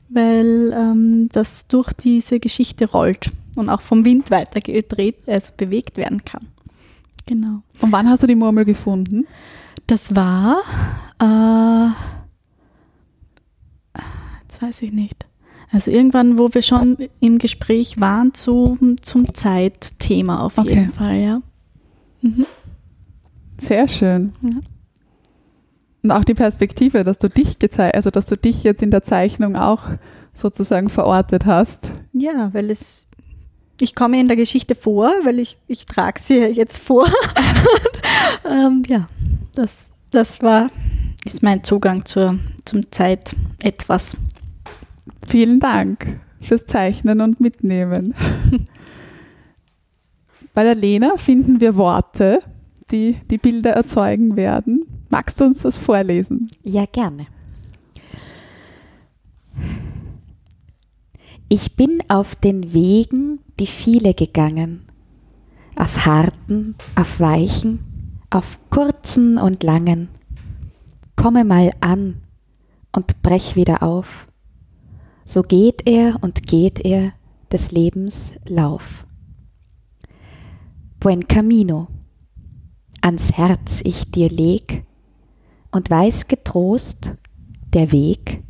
weil 0.08 0.72
ähm, 0.72 1.28
das 1.32 1.66
durch 1.66 1.92
diese 1.92 2.40
Geschichte 2.40 2.90
rollt 2.90 3.30
und 3.56 3.68
auch 3.68 3.80
vom 3.80 4.04
Wind 4.04 4.30
weiter 4.30 4.60
gedreht, 4.60 5.16
also 5.26 5.52
bewegt 5.56 5.96
werden 5.96 6.24
kann. 6.24 6.48
Genau. 7.26 7.62
Und 7.80 7.92
wann 7.92 8.08
hast 8.08 8.22
du 8.22 8.26
die 8.26 8.34
Murmel 8.34 8.64
gefunden? 8.64 9.26
Das 9.86 10.14
war, 10.14 10.58
äh, 11.20 11.88
jetzt 14.42 14.62
weiß 14.62 14.82
ich 14.82 14.92
nicht. 14.92 15.26
Also 15.74 15.90
irgendwann, 15.90 16.38
wo 16.38 16.54
wir 16.54 16.62
schon 16.62 16.96
im 17.18 17.38
Gespräch 17.38 18.00
waren 18.00 18.32
zu, 18.32 18.78
zum 19.02 19.34
Zeitthema 19.34 20.38
auf 20.46 20.56
Okay. 20.56 20.68
jeden 20.68 20.92
Fall, 20.92 21.16
ja. 21.16 21.42
Mhm. 22.20 22.46
Sehr 23.60 23.88
schön. 23.88 24.32
Ja. 24.40 24.60
Und 26.04 26.10
auch 26.12 26.22
die 26.22 26.34
Perspektive, 26.34 27.02
dass 27.02 27.18
du 27.18 27.28
dich 27.28 27.58
gezeigt, 27.58 27.96
also 27.96 28.10
dass 28.10 28.26
du 28.26 28.36
dich 28.36 28.62
jetzt 28.62 28.82
in 28.84 28.92
der 28.92 29.02
Zeichnung 29.02 29.56
auch 29.56 29.82
sozusagen 30.32 30.90
verortet 30.90 31.44
hast. 31.44 31.90
Ja, 32.12 32.54
weil 32.54 32.70
es, 32.70 33.08
ich 33.80 33.96
komme 33.96 34.20
in 34.20 34.28
der 34.28 34.36
Geschichte 34.36 34.76
vor, 34.76 35.10
weil 35.24 35.40
ich, 35.40 35.58
ich 35.66 35.86
trage 35.86 36.20
sie 36.20 36.38
jetzt 36.38 36.78
vor. 36.78 37.08
ähm, 38.48 38.84
ja, 38.86 39.08
das, 39.56 39.74
das 40.12 40.40
war, 40.40 40.68
ist 41.24 41.42
mein 41.42 41.64
Zugang 41.64 42.04
zur, 42.04 42.38
zum 42.64 42.92
Zeit 42.92 43.34
etwas. 43.58 44.16
Vielen 45.26 45.60
Dank 45.60 46.16
fürs 46.40 46.66
Zeichnen 46.66 47.20
und 47.20 47.40
Mitnehmen. 47.40 48.14
Bei 50.54 50.62
der 50.62 50.74
Lena 50.74 51.16
finden 51.16 51.60
wir 51.60 51.76
Worte, 51.76 52.40
die 52.90 53.16
die 53.30 53.38
Bilder 53.38 53.70
erzeugen 53.70 54.36
werden. 54.36 54.86
Magst 55.08 55.40
du 55.40 55.44
uns 55.44 55.62
das 55.62 55.76
vorlesen? 55.76 56.48
Ja, 56.62 56.86
gerne. 56.86 57.26
Ich 61.48 61.76
bin 61.76 62.02
auf 62.08 62.34
den 62.34 62.72
Wegen, 62.72 63.40
die 63.60 63.66
viele 63.66 64.14
gegangen, 64.14 64.86
auf 65.76 66.06
harten, 66.06 66.74
auf 66.96 67.20
weichen, 67.20 68.20
auf 68.30 68.58
kurzen 68.70 69.38
und 69.38 69.62
langen. 69.62 70.08
Komme 71.16 71.44
mal 71.44 71.70
an 71.80 72.22
und 72.92 73.22
brech 73.22 73.56
wieder 73.56 73.82
auf. 73.82 74.26
So 75.24 75.42
geht 75.42 75.86
er 75.86 76.18
und 76.22 76.46
geht 76.46 76.84
er 76.84 77.12
des 77.50 77.70
Lebens 77.70 78.34
Lauf. 78.48 79.06
Buen 81.00 81.26
Camino, 81.28 81.88
ans 83.00 83.32
Herz 83.32 83.80
ich 83.84 84.10
dir 84.10 84.28
leg, 84.28 84.84
und 85.70 85.90
weiß 85.90 86.28
getrost, 86.28 87.12
der 87.72 87.90
Weg 87.90 88.42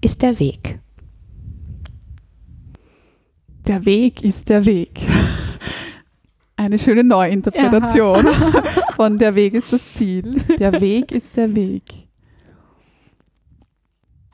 ist 0.00 0.22
der 0.22 0.38
Weg. 0.38 0.80
Der 3.66 3.84
Weg 3.84 4.22
ist 4.22 4.48
der 4.48 4.64
Weg. 4.66 5.00
Eine 6.56 6.78
schöne 6.78 7.04
Neuinterpretation 7.04 8.26
von 8.96 9.18
Der 9.18 9.34
Weg 9.34 9.54
ist 9.54 9.72
das 9.72 9.92
Ziel. 9.92 10.40
Der 10.58 10.80
Weg 10.80 11.12
ist 11.12 11.36
der 11.36 11.54
Weg. 11.54 12.07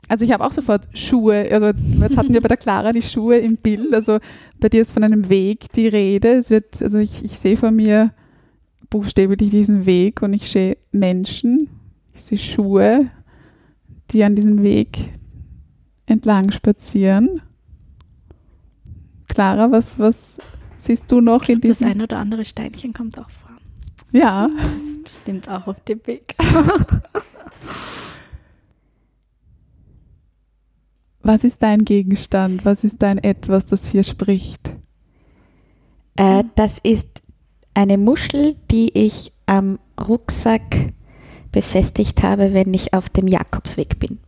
Also 0.07 0.23
ich 0.23 0.31
habe 0.31 0.43
auch 0.45 0.51
sofort 0.51 0.87
Schuhe, 0.93 1.47
also 1.51 1.67
jetzt, 1.67 1.81
jetzt 1.99 2.17
hatten 2.17 2.33
wir 2.33 2.41
bei 2.41 2.47
der 2.47 2.57
Clara 2.57 2.91
die 2.91 3.01
Schuhe 3.01 3.37
im 3.37 3.57
Bild, 3.57 3.93
also 3.93 4.19
bei 4.59 4.69
dir 4.69 4.81
ist 4.81 4.91
von 4.91 5.03
einem 5.03 5.29
Weg 5.29 5.71
die 5.73 5.87
Rede. 5.87 6.33
Es 6.33 6.49
wird, 6.51 6.81
also 6.81 6.97
ich, 6.99 7.23
ich 7.23 7.39
sehe 7.39 7.57
vor 7.57 7.71
mir 7.71 8.13
buchstäblich 8.91 9.49
diesen 9.49 9.85
Weg 9.87 10.21
und 10.21 10.33
ich 10.33 10.49
sehe 10.51 10.77
Menschen, 10.91 11.69
ich 12.13 12.21
sehe 12.23 12.37
Schuhe, 12.37 13.09
die 14.11 14.23
an 14.23 14.35
diesem 14.35 14.61
Weg 14.61 15.11
entlang 16.05 16.51
spazieren. 16.51 17.41
Clara, 19.27 19.71
was, 19.71 19.97
was 19.97 20.37
siehst 20.77 21.11
du 21.11 21.19
noch 21.19 21.49
in 21.49 21.59
Das 21.61 21.79
diesem? 21.79 21.87
ein 21.93 22.01
oder 22.03 22.17
andere 22.19 22.45
Steinchen 22.45 22.93
kommt 22.93 23.17
auch 23.17 23.29
vor. 23.31 23.49
Ja, 24.11 24.47
Das 24.55 24.67
ist 24.91 25.03
bestimmt 25.03 25.49
auch 25.49 25.65
auf 25.67 25.83
dem 25.85 25.99
Weg. 26.05 26.35
was 31.25 31.43
ist 31.43 31.63
dein 31.63 31.85
Gegenstand? 31.85 32.65
Was 32.65 32.83
ist 32.83 33.01
dein 33.01 33.17
Etwas, 33.17 33.65
das 33.65 33.87
hier 33.87 34.03
spricht? 34.03 34.69
Äh, 36.15 36.43
das 36.55 36.79
ist 36.79 37.21
eine 37.73 37.97
Muschel, 37.97 38.55
die 38.71 38.91
ich 38.93 39.33
am 39.47 39.79
Rucksack 40.07 40.93
befestigt 41.51 42.21
habe, 42.23 42.53
wenn 42.53 42.73
ich 42.73 42.93
auf 42.93 43.09
dem 43.09 43.27
Jakobsweg 43.27 43.99
bin. 43.99 44.19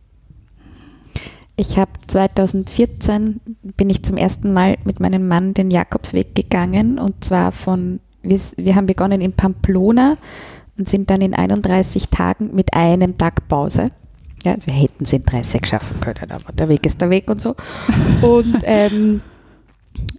Ich 1.56 1.76
habe 1.76 1.90
2014 2.06 3.40
bin 3.76 3.90
ich 3.90 4.04
zum 4.04 4.16
ersten 4.16 4.52
Mal 4.52 4.76
mit 4.84 5.00
meinem 5.00 5.26
Mann 5.26 5.54
den 5.54 5.70
Jakobsweg 5.70 6.34
gegangen 6.34 6.98
und 6.98 7.24
zwar 7.24 7.52
von 7.52 8.00
wir, 8.22 8.38
wir 8.56 8.74
haben 8.74 8.86
begonnen 8.86 9.20
in 9.20 9.32
Pamplona 9.32 10.18
und 10.76 10.88
sind 10.88 11.10
dann 11.10 11.20
in 11.20 11.34
31 11.34 12.08
Tagen 12.08 12.54
mit 12.54 12.74
einem 12.74 13.18
Tag 13.18 13.48
Pause. 13.48 13.90
Ja, 14.48 14.54
also 14.54 14.68
wir 14.68 14.74
hätten 14.74 15.04
es 15.04 15.12
in 15.12 15.22
30 15.22 15.66
schaffen 15.66 16.00
können, 16.00 16.30
aber 16.30 16.52
der 16.54 16.70
Weg 16.70 16.86
ist 16.86 17.02
der 17.02 17.10
Weg 17.10 17.28
und 17.28 17.38
so. 17.38 17.54
Und 18.22 18.56
ähm, 18.62 19.20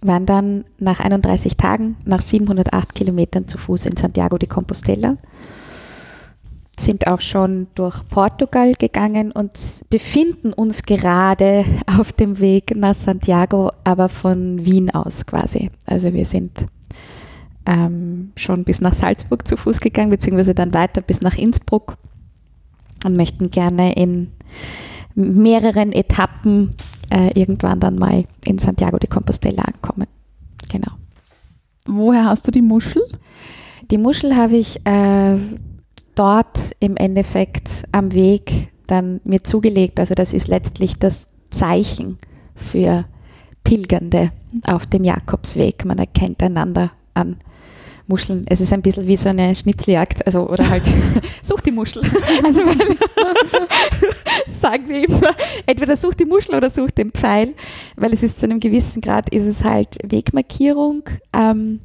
waren 0.02 0.24
dann 0.24 0.64
nach 0.78 1.00
31 1.00 1.56
Tagen, 1.56 1.96
nach 2.04 2.20
708 2.20 2.94
Kilometern 2.94 3.48
zu 3.48 3.58
Fuß 3.58 3.86
in 3.86 3.96
Santiago 3.96 4.38
de 4.38 4.48
Compostela, 4.48 5.16
sind 6.78 7.08
auch 7.08 7.20
schon 7.20 7.66
durch 7.74 8.08
Portugal 8.08 8.74
gegangen 8.74 9.32
und 9.32 9.50
befinden 9.90 10.52
uns 10.52 10.84
gerade 10.84 11.64
auf 11.98 12.12
dem 12.12 12.38
Weg 12.38 12.76
nach 12.76 12.94
Santiago, 12.94 13.72
aber 13.82 14.08
von 14.08 14.64
Wien 14.64 14.90
aus 14.90 15.26
quasi. 15.26 15.72
Also 15.86 16.14
wir 16.14 16.24
sind 16.24 16.66
ähm, 17.66 18.30
schon 18.36 18.62
bis 18.62 18.80
nach 18.80 18.92
Salzburg 18.92 19.48
zu 19.48 19.56
Fuß 19.56 19.80
gegangen, 19.80 20.10
beziehungsweise 20.10 20.54
dann 20.54 20.72
weiter 20.72 21.00
bis 21.00 21.20
nach 21.20 21.36
Innsbruck 21.36 21.96
und 23.04 23.16
möchten 23.16 23.50
gerne 23.50 23.94
in 23.94 24.32
mehreren 25.14 25.92
Etappen 25.92 26.74
äh, 27.10 27.38
irgendwann 27.38 27.80
dann 27.80 27.96
mal 27.96 28.24
in 28.44 28.58
Santiago 28.58 28.98
de 28.98 29.08
Compostela 29.08 29.62
ankommen. 29.62 30.06
Genau. 30.70 30.92
Woher 31.86 32.26
hast 32.26 32.46
du 32.46 32.50
die 32.50 32.62
Muschel? 32.62 33.02
Die 33.90 33.98
Muschel 33.98 34.36
habe 34.36 34.56
ich 34.56 34.84
äh, 34.86 35.36
dort 36.14 36.72
im 36.78 36.96
Endeffekt 36.96 37.84
am 37.92 38.12
Weg 38.12 38.68
dann 38.86 39.20
mir 39.24 39.42
zugelegt. 39.42 39.98
Also 39.98 40.14
das 40.14 40.32
ist 40.32 40.48
letztlich 40.48 40.98
das 40.98 41.26
Zeichen 41.50 42.18
für 42.54 43.04
Pilgernde 43.64 44.30
auf 44.64 44.86
dem 44.86 45.04
Jakobsweg. 45.04 45.84
Man 45.84 45.98
erkennt 45.98 46.42
einander 46.42 46.92
an 47.14 47.36
Muscheln. 48.10 48.44
Es 48.48 48.60
ist 48.60 48.72
ein 48.72 48.82
bisschen 48.82 49.06
wie 49.06 49.16
so 49.16 49.30
eine 49.30 49.54
Schnitzeljagd, 49.56 50.26
also 50.26 50.48
oder 50.50 50.68
halt 50.68 50.82
such 51.42 51.62
die 51.62 51.70
Muschel. 51.70 52.02
Also 52.44 52.60
weil, 52.60 52.76
sagen 54.60 54.88
wir 54.88 55.08
immer, 55.08 55.34
entweder 55.66 55.96
such 55.96 56.14
die 56.14 56.24
Muschel 56.24 56.54
oder 56.54 56.68
such 56.68 56.90
den 56.90 57.12
Pfeil, 57.12 57.54
weil 57.96 58.12
es 58.12 58.22
ist 58.22 58.40
zu 58.40 58.46
einem 58.46 58.60
gewissen 58.60 59.00
Grad 59.00 59.30
ist 59.30 59.46
es 59.46 59.64
halt 59.64 59.96
Wegmarkierung. 60.04 61.04
Ähm, 61.32 61.80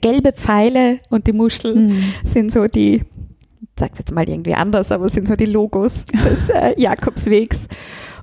gelbe 0.00 0.32
Pfeile 0.32 1.00
und 1.10 1.26
die 1.26 1.32
Muschel 1.32 1.92
sind 2.24 2.52
so 2.52 2.66
die, 2.66 2.94
ich 2.94 3.68
sag's 3.78 3.98
jetzt 3.98 4.12
mal 4.12 4.28
irgendwie 4.28 4.54
anders, 4.54 4.90
aber 4.92 5.08
sind 5.08 5.28
so 5.28 5.36
die 5.36 5.46
Logos 5.46 6.04
des 6.06 6.48
äh, 6.48 6.80
Jakobswegs. 6.80 7.68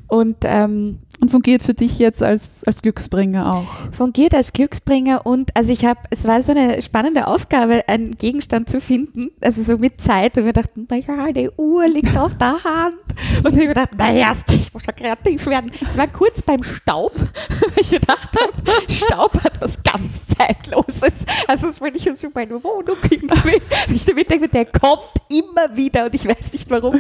Und 0.08 0.38
ähm, 0.44 1.00
Und 1.22 1.32
fungiert 1.32 1.64
für 1.64 1.74
dich 1.74 2.00
jetzt 2.00 2.24
als, 2.24 2.64
als 2.64 2.82
Glücksbringer 2.82 3.54
auch. 3.54 3.94
fungiert 3.96 4.34
als 4.34 4.54
Glücksbringer 4.54 5.26
und 5.26 5.56
also 5.56 5.74
ich 5.74 5.84
habe, 5.84 6.00
es 6.10 6.26
war 6.26 6.42
so 6.44 6.52
eine 6.52 6.82
spannende 6.82 7.28
Aufgabe, 7.28 7.84
einen 7.88 8.18
Gegenstand 8.18 8.70
zu 8.70 8.80
finden, 8.80 9.32
also 9.42 9.62
so 9.62 9.78
mit 9.78 10.00
Zeit 10.00 10.38
und 10.38 10.46
wir 10.46 10.54
dachten, 10.54 10.88
naja, 10.90 11.32
die 11.34 11.50
Uhr 11.58 11.88
liegt 11.88 12.18
auf 12.18 12.38
der 12.38 12.64
Hand 12.64 12.96
und 13.44 13.54
ich 13.54 13.60
habe 13.60 13.68
gedacht, 13.68 13.90
naja, 13.98 14.34
ich 14.50 14.74
muss 14.74 14.86
ja 14.86 14.94
kreativ 14.94 15.46
werden. 15.48 15.72
Ich 15.74 15.98
war 15.98 16.08
kurz 16.08 16.42
beim 16.42 16.64
Staub, 16.64 17.14
weil 17.50 17.82
ich 17.82 17.90
gedacht 17.90 18.30
habe, 18.40 18.92
Staub 18.92 19.44
hat 19.44 19.60
was 19.60 19.84
ganz 19.84 20.28
Zeitloses, 20.28 21.26
also 21.48 21.68
will 21.82 21.96
ich 21.96 22.06
jetzt 22.06 22.24
in 22.24 22.32
meine 22.34 22.64
Wohnung 22.64 22.98
irgendwie, 23.10 23.62
ich 23.94 24.06
damit 24.06 24.30
denke, 24.30 24.48
der 24.48 24.66
kommt 24.66 25.04
immer 25.30 25.76
wieder 25.76 26.06
und 26.06 26.16
ich 26.16 26.28
weiß 26.28 26.54
nicht 26.54 26.70
warum. 26.70 27.00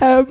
Ähm, 0.00 0.26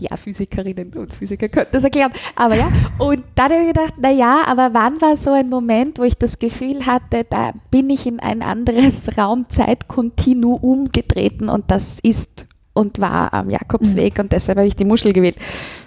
ja, 0.00 0.16
Physikerinnen 0.16 0.92
und 0.94 1.12
Physiker 1.12 1.48
könnten 1.48 1.72
das 1.72 1.84
erklären. 1.84 2.12
Aber 2.36 2.56
ja, 2.56 2.70
und 2.98 3.22
dann 3.34 3.52
habe 3.52 3.62
ich 3.62 3.68
gedacht, 3.68 3.94
na 3.98 4.10
ja, 4.10 4.42
aber 4.46 4.70
wann 4.72 5.00
war 5.00 5.16
so 5.16 5.32
ein 5.32 5.48
Moment, 5.48 5.98
wo 5.98 6.04
ich 6.04 6.16
das 6.16 6.38
Gefühl 6.38 6.86
hatte, 6.86 7.24
da 7.28 7.52
bin 7.70 7.90
ich 7.90 8.06
in 8.06 8.20
ein 8.20 8.42
anderes 8.42 9.16
Raum-Zeit-Kontinuum 9.16 10.90
getreten 10.92 11.48
und 11.48 11.70
das 11.70 11.98
ist 12.02 12.46
und 12.72 13.00
war 13.00 13.32
am 13.34 13.50
Jakobsweg 13.50 14.18
und 14.18 14.32
deshalb 14.32 14.58
habe 14.58 14.68
ich 14.68 14.76
die 14.76 14.84
Muschel 14.84 15.12
gewählt. 15.12 15.36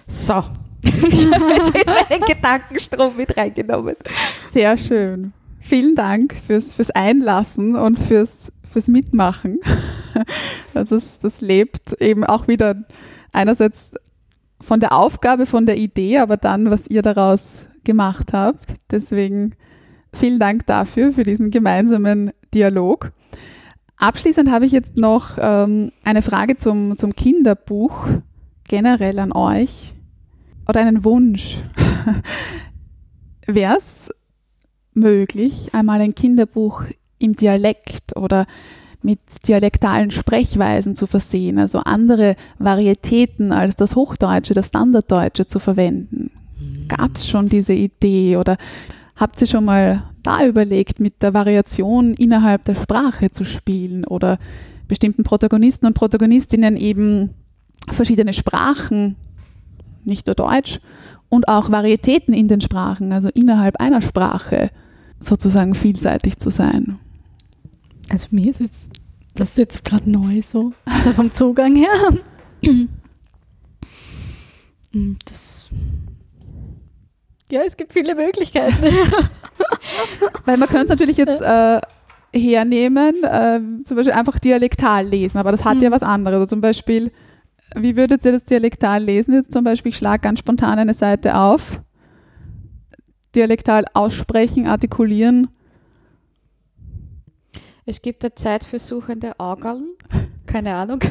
So. 0.07 0.43
Ich 0.83 1.25
habe 1.31 1.53
jetzt 1.55 1.75
in 1.75 1.85
meinen 1.85 2.25
Gedankenstrom 2.25 3.15
mit 3.15 3.37
reingenommen. 3.37 3.95
Sehr 4.51 4.77
schön. 4.77 5.31
Vielen 5.61 5.95
Dank 5.95 6.35
fürs, 6.45 6.73
fürs 6.73 6.91
Einlassen 6.91 7.77
und 7.77 7.97
fürs, 7.97 8.51
fürs 8.71 8.87
Mitmachen. 8.87 9.59
Also 10.75 10.95
es, 10.95 11.19
das 11.19 11.41
lebt 11.41 11.93
eben 11.99 12.23
auch 12.23 12.47
wieder 12.47 12.75
einerseits 13.31 13.95
von 14.63 14.79
der 14.79 14.93
Aufgabe, 14.93 15.45
von 15.45 15.65
der 15.65 15.77
Idee, 15.77 16.19
aber 16.19 16.37
dann, 16.37 16.71
was 16.71 16.87
ihr 16.87 17.01
daraus 17.01 17.67
gemacht 17.83 18.33
habt. 18.33 18.73
Deswegen 18.91 19.55
vielen 20.13 20.39
Dank 20.39 20.65
dafür, 20.65 21.13
für 21.13 21.23
diesen 21.23 21.51
gemeinsamen 21.51 22.31
Dialog. 22.53 23.11
Abschließend 23.97 24.49
habe 24.49 24.65
ich 24.65 24.71
jetzt 24.71 24.97
noch 24.97 25.37
ähm, 25.39 25.91
eine 26.03 26.21
Frage 26.21 26.55
zum, 26.57 26.97
zum 26.97 27.15
Kinderbuch 27.15 28.07
generell 28.67 29.19
an 29.19 29.33
euch 29.33 29.93
oder 30.67 30.81
einen 30.81 31.03
Wunsch. 31.03 31.57
Wäre 33.45 33.77
es 33.77 34.11
möglich, 34.93 35.73
einmal 35.73 35.99
ein 35.99 36.15
Kinderbuch 36.15 36.83
im 37.19 37.35
Dialekt 37.35 38.15
oder 38.15 38.45
mit 39.03 39.19
dialektalen 39.47 40.11
Sprechweisen 40.11 40.95
zu 40.95 41.07
versehen, 41.07 41.59
also 41.59 41.79
andere 41.79 42.35
Varietäten 42.59 43.51
als 43.51 43.75
das 43.75 43.95
Hochdeutsche, 43.95 44.53
das 44.53 44.67
Standarddeutsche 44.67 45.47
zu 45.47 45.59
verwenden. 45.59 46.31
Gab 46.87 47.15
es 47.15 47.27
schon 47.27 47.49
diese 47.49 47.73
Idee 47.73 48.37
oder 48.37 48.57
habt 49.15 49.41
ihr 49.41 49.47
schon 49.47 49.65
mal 49.65 50.03
da 50.23 50.45
überlegt, 50.45 50.99
mit 50.99 51.21
der 51.21 51.33
Variation 51.33 52.13
innerhalb 52.13 52.63
der 52.65 52.75
Sprache 52.75 53.31
zu 53.31 53.43
spielen 53.43 54.05
oder 54.05 54.39
bestimmten 54.87 55.23
Protagonisten 55.23 55.85
und 55.85 55.93
Protagonistinnen 55.93 56.77
eben 56.77 57.31
verschiedene 57.91 58.33
Sprachen, 58.33 59.15
nicht 60.05 60.25
nur 60.25 60.35
Deutsch, 60.35 60.79
und 61.29 61.47
auch 61.47 61.71
Varietäten 61.71 62.33
in 62.33 62.47
den 62.47 62.61
Sprachen, 62.61 63.11
also 63.11 63.29
innerhalb 63.33 63.81
einer 63.81 64.01
Sprache 64.01 64.69
sozusagen 65.19 65.73
vielseitig 65.73 66.37
zu 66.37 66.49
sein? 66.49 66.99
Also 68.09 68.27
mir 68.31 68.51
ist 68.51 68.59
jetzt 68.59 68.89
das 69.35 69.49
ist 69.51 69.57
jetzt 69.57 69.83
gerade 69.85 70.09
neu 70.09 70.41
so. 70.43 70.73
Also 70.85 71.11
vom 71.13 71.31
Zugang 71.31 71.75
her. 71.75 71.89
Mm, 74.93 75.15
Das 75.25 75.69
ja, 77.49 77.61
es 77.67 77.77
gibt 77.77 77.93
viele 77.93 78.15
Möglichkeiten. 78.15 78.75
Weil 80.45 80.57
man 80.57 80.67
könnte 80.67 80.83
es 80.85 80.89
natürlich 80.89 81.17
jetzt 81.17 81.41
äh, 81.41 81.79
hernehmen, 82.33 83.23
äh, 83.23 83.59
zum 83.83 83.95
Beispiel 83.97 84.13
einfach 84.13 84.39
dialektal 84.39 85.05
lesen, 85.05 85.37
aber 85.37 85.51
das 85.51 85.63
hat 85.65 85.79
ja 85.81 85.89
Mhm. 85.89 85.93
was 85.93 86.03
anderes. 86.03 86.35
Also 86.35 86.45
zum 86.47 86.61
Beispiel, 86.61 87.11
wie 87.75 87.95
würdet 87.95 88.25
ihr 88.25 88.31
das 88.31 88.45
dialektal 88.45 89.03
lesen? 89.03 89.33
Jetzt 89.35 89.51
zum 89.51 89.63
Beispiel, 89.63 89.91
ich 89.91 89.97
schlage 89.97 90.21
ganz 90.21 90.39
spontan 90.39 90.79
eine 90.79 90.93
Seite 90.95 91.35
auf. 91.37 91.79
Dialektal 93.35 93.85
aussprechen, 93.93 94.67
artikulieren. 94.67 95.49
Es 97.85 98.01
gibt 98.01 98.23
eine 98.23 98.33
Zeit 98.33 98.63
für 98.63 98.79
suchende 98.79 99.37
Augeln. 99.39 99.89
Keine 100.45 100.73
Ahnung. 100.73 101.01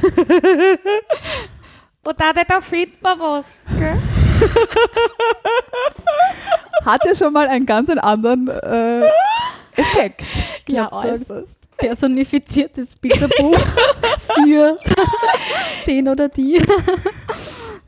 Und 2.04 2.18
dann 2.18 2.34
da 2.48 2.60
findet 2.62 3.00
man 3.02 3.18
was. 3.18 3.64
Gell? 3.78 3.94
Hat 6.84 7.04
ja 7.04 7.14
schon 7.14 7.32
mal 7.32 7.46
einen 7.46 7.64
ganz 7.66 7.90
anderen 7.90 8.48
äh, 8.48 9.02
Effekt. 9.76 10.22
Ja, 10.68 10.90
äußerst. 10.90 11.58
Personifiziertes 11.76 12.96
Bilderbuch 12.96 13.58
für 14.34 14.78
den 15.86 16.08
oder 16.08 16.30
die. 16.30 16.60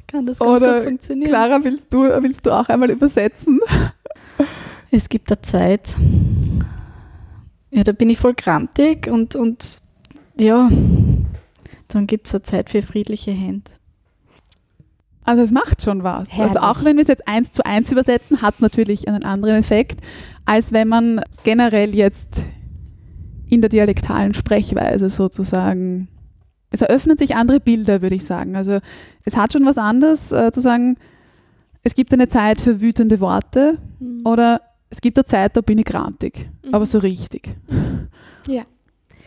Kann 0.06 0.27
das 0.27 0.39
ganz 0.39 0.51
Oder 0.51 0.74
gut 0.77 0.85
funktionieren. 0.85 1.31
Clara, 1.31 1.65
willst 1.65 1.90
du, 1.93 2.02
willst 2.02 2.44
du 2.44 2.51
auch 2.52 2.69
einmal 2.69 2.90
übersetzen? 2.90 3.61
Es 4.90 5.09
gibt 5.09 5.31
eine 5.31 5.40
Zeit, 5.40 5.89
ja, 7.74 7.82
da 7.82 7.92
bin 7.92 8.09
ich 8.09 8.18
voll 8.18 8.34
grantig 8.34 9.09
und, 9.09 9.34
und 9.34 9.80
ja, 10.38 10.70
dann 11.88 12.06
gibt 12.06 12.28
es 12.28 12.34
eine 12.34 12.42
Zeit 12.42 12.70
für 12.70 12.82
friedliche 12.82 13.32
Hände. 13.32 13.70
Also 15.24 15.42
es 15.42 15.51
macht 15.51 15.82
schon 15.82 16.05
was. 16.05 16.30
Herrlich. 16.30 16.56
Also 16.56 16.59
auch 16.68 16.84
wenn 16.84 16.96
wir 16.96 17.02
es 17.02 17.09
jetzt 17.09 17.26
eins 17.26 17.51
zu 17.51 17.64
eins 17.66 17.90
übersetzen, 17.90 18.42
hat 18.42 18.55
es 18.55 18.60
natürlich 18.60 19.09
einen 19.09 19.24
anderen 19.24 19.56
Effekt, 19.56 20.01
als 20.44 20.72
wenn 20.72 20.86
man 20.88 21.20
generell 21.42 21.94
jetzt 21.94 22.42
in 23.48 23.60
der 23.60 23.70
dialektalen 23.70 24.34
Sprechweise 24.34 25.10
sozusagen. 25.10 26.09
Es 26.70 26.80
eröffnen 26.82 27.16
sich 27.16 27.36
andere 27.36 27.60
Bilder, 27.60 28.02
würde 28.02 28.16
ich 28.16 28.24
sagen. 28.24 28.55
Also 28.56 28.80
es 29.24 29.36
hat 29.36 29.52
schon 29.52 29.64
was 29.64 29.78
anderes 29.78 30.30
äh, 30.32 30.51
zu 30.52 30.60
sagen, 30.60 30.96
es 31.82 31.94
gibt 31.94 32.12
eine 32.12 32.28
Zeit 32.28 32.60
für 32.60 32.80
wütende 32.80 33.20
Worte 33.20 33.78
Mhm. 33.98 34.22
oder 34.24 34.60
es 34.90 35.01
gibt 35.01 35.19
eine 35.19 35.24
Zeit, 35.24 35.56
da 35.56 35.61
bin 35.61 35.78
ich 35.78 35.85
grantig, 35.85 36.48
aber 36.73 36.86
so 36.86 36.98
richtig. 36.98 37.56
Das 38.47 38.55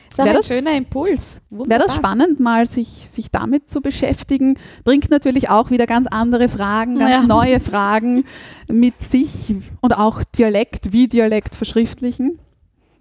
ist 0.10 0.18
Wär 0.18 0.26
ein 0.26 0.34
das- 0.36 0.48
schöner 0.48 0.72
Impuls. 0.76 1.42
Wäre 1.50 1.84
das 1.86 1.96
spannend, 1.96 2.40
mal 2.40 2.66
sich, 2.68 2.88
sich 2.88 3.30
damit 3.32 3.70
zu 3.70 3.82
beschäftigen? 3.82 4.58
Bringt 4.84 5.10
natürlich 5.12 5.50
auch 5.50 5.70
wieder 5.70 5.86
ganz 5.86 6.08
andere 6.08 6.50
Fragen, 6.50 6.98
ganz 7.00 7.12
Ja. 7.12 7.22
neue 7.24 7.60
Fragen 7.60 8.24
mit 8.72 9.02
sich 9.02 9.54
und 9.82 9.96
auch 9.98 10.24
Dialekt, 10.24 10.94
wie 10.94 11.08
Dialekt 11.08 11.56
verschriftlichen. 11.56 12.40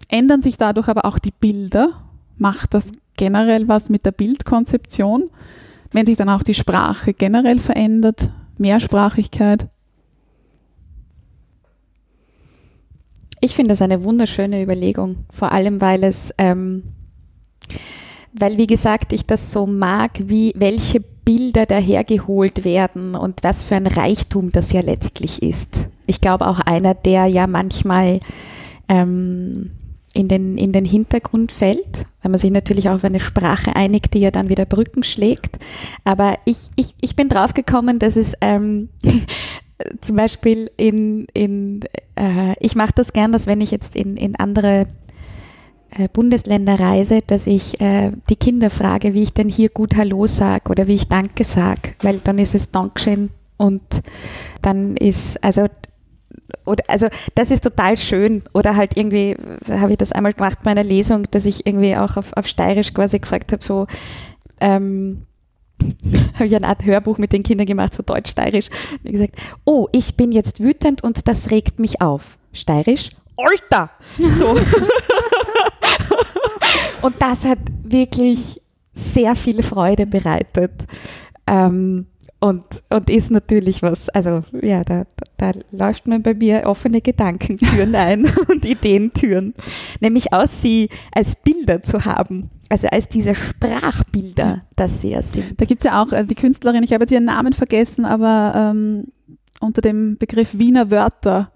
Ändern 0.09 0.41
sich 0.41 0.57
dadurch 0.57 0.87
aber 0.89 1.05
auch 1.05 1.19
die 1.19 1.31
Bilder? 1.31 2.03
Macht 2.37 2.73
das 2.73 2.91
generell 3.15 3.67
was 3.67 3.89
mit 3.89 4.05
der 4.05 4.11
Bildkonzeption? 4.11 5.29
Wenn 5.91 6.05
sich 6.05 6.17
dann 6.17 6.29
auch 6.29 6.43
die 6.43 6.53
Sprache 6.53 7.13
generell 7.13 7.59
verändert, 7.59 8.29
Mehrsprachigkeit? 8.57 9.67
Ich 13.39 13.55
finde 13.55 13.69
das 13.69 13.81
eine 13.81 14.03
wunderschöne 14.03 14.61
Überlegung, 14.61 15.17
vor 15.31 15.51
allem 15.51 15.79
weil 15.81 16.03
es, 16.03 16.33
ähm, 16.37 16.83
weil 18.33 18.57
wie 18.57 18.67
gesagt, 18.67 19.13
ich 19.13 19.25
das 19.25 19.51
so 19.51 19.67
mag, 19.67 20.11
wie 20.23 20.53
welche 20.55 21.01
Bilder 21.01 21.65
dahergeholt 21.65 22.63
werden 22.63 23.15
und 23.15 23.43
was 23.43 23.63
für 23.65 23.75
ein 23.75 23.87
Reichtum 23.87 24.51
das 24.51 24.71
ja 24.71 24.81
letztlich 24.81 25.43
ist. 25.43 25.87
Ich 26.05 26.21
glaube 26.21 26.47
auch 26.47 26.59
einer, 26.59 26.93
der 26.93 27.25
ja 27.25 27.47
manchmal 27.47 28.21
ähm, 28.87 29.71
in, 30.13 30.27
den, 30.27 30.57
in 30.57 30.71
den 30.71 30.85
Hintergrund 30.85 31.51
fällt, 31.51 32.05
weil 32.21 32.31
man 32.31 32.39
sich 32.39 32.51
natürlich 32.51 32.89
auch 32.89 32.95
auf 32.95 33.03
eine 33.03 33.19
Sprache 33.19 33.75
einigt, 33.75 34.13
die 34.13 34.19
ja 34.19 34.31
dann 34.31 34.49
wieder 34.49 34.65
Brücken 34.65 35.03
schlägt. 35.03 35.59
Aber 36.05 36.37
ich, 36.45 36.69
ich, 36.75 36.95
ich 37.01 37.15
bin 37.15 37.29
draufgekommen, 37.29 37.99
dass 37.99 38.15
es 38.15 38.33
ähm, 38.41 38.89
zum 40.01 40.15
Beispiel 40.15 40.71
in, 40.77 41.27
in 41.33 41.81
äh, 42.15 42.55
ich 42.59 42.75
mache 42.75 42.93
das 42.95 43.13
gern, 43.13 43.31
dass 43.31 43.47
wenn 43.47 43.61
ich 43.61 43.71
jetzt 43.71 43.95
in, 43.95 44.17
in 44.17 44.35
andere 44.35 44.87
äh, 45.91 46.07
Bundesländer 46.11 46.79
reise, 46.79 47.21
dass 47.25 47.47
ich 47.47 47.79
äh, 47.79 48.11
die 48.29 48.35
Kinder 48.35 48.69
frage, 48.69 49.13
wie 49.13 49.23
ich 49.23 49.33
denn 49.33 49.49
hier 49.49 49.69
gut 49.69 49.95
Hallo 49.95 50.27
sag 50.27 50.69
oder 50.69 50.87
wie 50.87 50.95
ich 50.95 51.07
Danke 51.07 51.43
sag, 51.43 51.95
weil 52.01 52.19
dann 52.19 52.39
ist 52.39 52.55
es 52.55 52.71
Dankeschön 52.71 53.29
und 53.57 53.81
dann 54.61 54.97
ist, 54.97 55.43
also 55.43 55.67
oder, 56.65 56.83
also 56.87 57.07
das 57.35 57.51
ist 57.51 57.63
total 57.63 57.97
schön. 57.97 58.43
Oder 58.53 58.75
halt 58.75 58.97
irgendwie 58.97 59.35
habe 59.69 59.91
ich 59.91 59.97
das 59.97 60.11
einmal 60.11 60.33
gemacht 60.33 60.59
bei 60.63 60.71
einer 60.71 60.83
Lesung, 60.83 61.23
dass 61.31 61.45
ich 61.45 61.65
irgendwie 61.65 61.95
auch 61.95 62.17
auf, 62.17 62.33
auf 62.33 62.47
Steirisch 62.47 62.93
quasi 62.93 63.19
gefragt 63.19 63.51
habe, 63.51 63.63
so 63.63 63.87
ähm, 64.59 65.25
habe 66.33 66.47
ich 66.47 66.55
eine 66.55 66.67
Art 66.67 66.85
Hörbuch 66.85 67.17
mit 67.17 67.33
den 67.33 67.43
Kindern 67.43 67.67
gemacht, 67.67 67.93
so 67.93 68.03
deutsch-steirisch. 68.03 68.69
Und 69.03 69.11
gesagt, 69.11 69.35
oh, 69.65 69.87
ich 69.91 70.15
bin 70.15 70.31
jetzt 70.31 70.59
wütend 70.59 71.03
und 71.03 71.27
das 71.27 71.51
regt 71.51 71.79
mich 71.79 72.01
auf. 72.01 72.37
Steirisch, 72.53 73.09
Alter! 73.37 73.91
So. 74.33 74.49
und 77.03 77.15
das 77.19 77.45
hat 77.45 77.59
wirklich 77.83 78.61
sehr 78.93 79.35
viel 79.35 79.61
Freude 79.61 80.07
bereitet. 80.07 80.71
Ähm, 81.45 82.07
und, 82.39 82.63
und 82.89 83.09
ist 83.09 83.31
natürlich 83.31 83.81
was, 83.81 84.09
also 84.09 84.43
ja, 84.61 84.83
da, 84.83 85.05
da 85.37 85.53
läuft 85.71 86.05
man 86.05 86.21
bei 86.21 86.35
mir 86.35 86.63
offene 86.65 87.01
Gedankentüren 87.01 87.95
ein 87.95 88.25
und 88.47 88.63
Ideentüren. 88.63 89.55
Nämlich 90.01 90.33
aus 90.33 90.61
sie 90.61 90.89
als 91.11 91.35
Bilder 91.35 91.81
zu 91.81 92.05
haben. 92.05 92.51
Also 92.69 92.87
als 92.89 93.07
diese 93.07 93.33
Sprachbilder, 93.33 94.63
dass 94.75 95.01
sie 95.01 95.11
ja 95.11 95.21
sind. 95.21 95.59
Da 95.59 95.65
gibt 95.65 95.83
es 95.83 95.85
ja 95.89 96.03
auch 96.03 96.11
äh, 96.11 96.25
die 96.25 96.35
Künstlerin, 96.35 96.83
ich 96.83 96.93
habe 96.93 97.03
jetzt 97.03 97.11
ihren 97.11 97.25
Namen 97.25 97.53
vergessen, 97.53 98.05
aber 98.05 98.53
ähm, 98.55 99.05
unter 99.59 99.81
dem 99.81 100.17
Begriff 100.17 100.49
Wiener 100.57 100.91
Wörter 100.91 101.51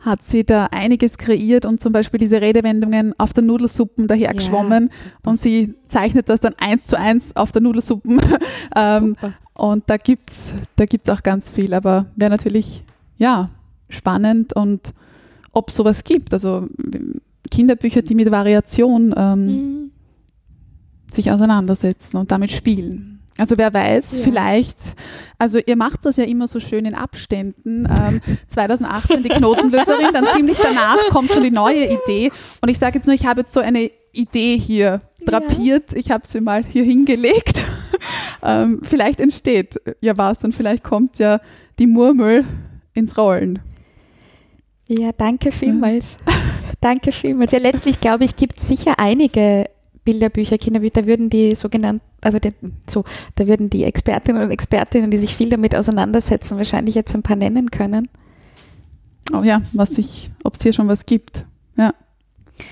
hat 0.00 0.22
sie 0.22 0.44
da 0.44 0.66
einiges 0.66 1.18
kreiert 1.18 1.64
und 1.64 1.80
zum 1.80 1.92
Beispiel 1.92 2.18
diese 2.18 2.40
Redewendungen 2.40 3.14
auf 3.18 3.32
der 3.32 3.42
Nudelsuppen 3.42 4.06
dahergeschwommen 4.06 4.90
super. 4.90 5.30
und 5.30 5.40
sie 5.40 5.74
zeichnet 5.88 6.28
das 6.28 6.40
dann 6.40 6.54
eins 6.58 6.86
zu 6.86 6.96
eins 6.98 7.34
auf 7.34 7.50
der 7.50 7.62
Nudelsuppen. 7.62 8.20
ähm, 8.76 9.16
und 9.54 9.84
da 9.88 9.96
gibt 9.96 10.30
es 10.30 10.52
da 10.76 10.84
gibt's 10.84 11.10
auch 11.10 11.22
ganz 11.22 11.50
viel, 11.50 11.74
aber 11.74 12.06
wäre 12.14 12.30
natürlich, 12.30 12.84
ja, 13.16 13.50
spannend 13.88 14.52
und 14.52 14.92
ob 15.52 15.70
sowas 15.72 16.04
gibt, 16.04 16.32
also 16.32 16.68
Kinderbücher, 17.50 18.02
die 18.02 18.14
mit 18.14 18.30
Variation 18.30 19.12
ähm, 19.16 19.46
Mhm. 19.46 19.90
sich 21.10 21.32
auseinandersetzen 21.32 22.18
und 22.18 22.30
damit 22.30 22.52
spielen. 22.52 23.17
Also 23.38 23.56
wer 23.56 23.72
weiß, 23.72 24.12
Ja. 24.18 24.24
vielleicht, 24.24 24.94
also 25.38 25.58
ihr 25.64 25.76
macht 25.76 26.04
das 26.04 26.16
ja 26.16 26.24
immer 26.24 26.48
so 26.48 26.58
schön 26.60 26.84
in 26.84 26.94
Abständen. 26.94 27.86
Ähm, 27.86 28.20
2018 28.48 29.22
die 29.22 29.28
Knotenlöserin, 29.28 30.12
dann 30.12 30.26
ziemlich 30.34 30.58
danach 30.58 30.98
kommt 31.10 31.32
schon 31.32 31.44
die 31.44 31.50
neue 31.50 31.86
Idee. 31.86 32.30
Und 32.60 32.68
ich 32.68 32.78
sage 32.78 32.98
jetzt 32.98 33.06
nur, 33.06 33.14
ich 33.14 33.26
habe 33.26 33.40
jetzt 33.42 33.52
so 33.52 33.60
eine 33.60 33.90
Idee 34.12 34.58
hier 34.58 35.00
drapiert. 35.24 35.92
Ich 35.94 36.10
habe 36.10 36.26
sie 36.26 36.40
mal 36.40 36.64
hier 36.64 36.82
hingelegt. 36.82 37.62
ähm, 38.42 38.80
vielleicht 38.82 39.20
entsteht 39.20 39.80
ja 40.00 40.16
was 40.16 40.42
und 40.44 40.54
vielleicht 40.54 40.82
kommt 40.82 41.18
ja 41.18 41.40
die 41.78 41.86
Murmel 41.86 42.44
ins 42.94 43.16
Rollen. 43.16 43.60
Ja, 44.88 45.12
danke 45.12 45.52
vielmals. 45.52 46.16
danke 46.80 47.12
vielmals. 47.12 47.52
Ja, 47.52 47.58
letztlich 47.58 48.00
glaube 48.00 48.24
ich, 48.24 48.34
gibt 48.36 48.58
es 48.58 48.66
sicher 48.68 48.94
einige 48.98 49.66
Bilderbücher, 50.04 50.58
Kinderbücher, 50.58 51.02
da 51.02 51.06
würden 51.06 51.30
die 51.30 51.54
sogenannten, 51.54 52.04
also 52.20 52.38
die, 52.38 52.52
so, 52.88 53.04
da 53.34 53.46
würden 53.46 53.70
die 53.70 53.84
Expertinnen 53.84 54.42
und 54.42 54.50
Expertinnen, 54.50 55.10
die 55.10 55.18
sich 55.18 55.36
viel 55.36 55.50
damit 55.50 55.74
auseinandersetzen, 55.74 56.56
wahrscheinlich 56.56 56.94
jetzt 56.94 57.14
ein 57.14 57.22
paar 57.22 57.36
nennen 57.36 57.70
können. 57.70 58.08
Oh 59.32 59.42
ja, 59.42 59.62
was 59.72 59.98
ich, 59.98 60.30
ob 60.44 60.54
es 60.54 60.62
hier 60.62 60.72
schon 60.72 60.88
was 60.88 61.04
gibt. 61.06 61.44
Ja. 61.76 61.94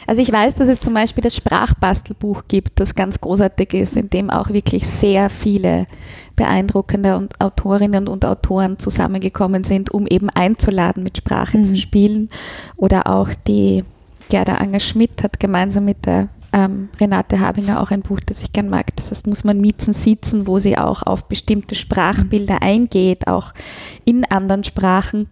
Also 0.07 0.23
ich 0.23 0.33
weiß, 0.33 0.55
dass 0.55 0.69
es 0.69 0.81
zum 0.81 0.95
Beispiel 0.95 1.23
das 1.23 1.37
Sprachbastelbuch 1.37 2.45
gibt, 2.49 2.81
das 2.81 2.95
ganz 2.95 3.21
großartig 3.21 3.75
ist, 3.75 3.97
in 3.97 4.11
dem 4.11 4.31
auch 4.31 4.49
wirklich 4.51 4.89
sehr 4.89 5.31
viele 5.31 5.87
beeindruckende 6.35 7.17
und 7.17 7.41
Autorinnen 7.41 8.09
und 8.09 8.25
Autoren 8.25 8.79
zusammengekommen 8.79 9.65
sind, 9.65 9.91
um 9.91 10.07
eben 10.07 10.29
einzuladen, 10.31 11.03
mit 11.03 11.19
Sprache 11.19 11.59
Mhm. 11.59 11.65
zu 11.65 11.77
spielen. 11.77 12.29
Oder 12.77 13.07
auch 13.07 13.29
die 13.47 13.85
Gerda 14.29 14.57
Anger-Schmidt 14.57 15.23
hat 15.23 15.39
gemeinsam 15.39 15.85
mit 15.85 16.05
der 16.07 16.29
ähm, 16.57 16.89
Renate 16.99 17.39
Habinger 17.39 17.83
auch 17.83 17.91
ein 17.91 18.01
Buch, 18.01 18.21
das 18.25 18.43
ich 18.43 18.53
gern 18.53 18.71
mag. 18.71 18.97
Das 18.97 19.11
heißt, 19.11 19.27
muss 19.27 19.45
man 19.45 19.61
Miezen 19.61 19.93
sitzen, 19.93 20.47
wo 20.47 20.59
sie 20.59 20.79
auch 20.79 21.03
auf 21.03 21.29
bestimmte 21.29 21.75
Sprachbilder 21.75 22.63
eingeht, 22.63 23.29
auch 23.29 23.53
in 24.07 24.25
anderen 24.25 24.65
Sprachen. 24.65 25.29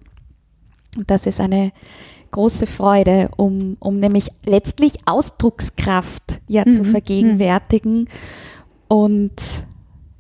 Und 0.97 1.11
das 1.11 1.27
ist 1.27 1.41
eine 1.41 1.73
große 2.31 2.67
Freude, 2.67 3.31
um, 3.37 3.79
um 3.81 3.99
nämlich 3.99 4.29
letztlich 4.45 4.99
Ausdruckskraft 5.07 6.41
ja 6.47 6.65
zu 6.65 6.83
Mhm, 6.83 6.85
vergegenwärtigen. 6.85 8.09
Und 8.89 9.41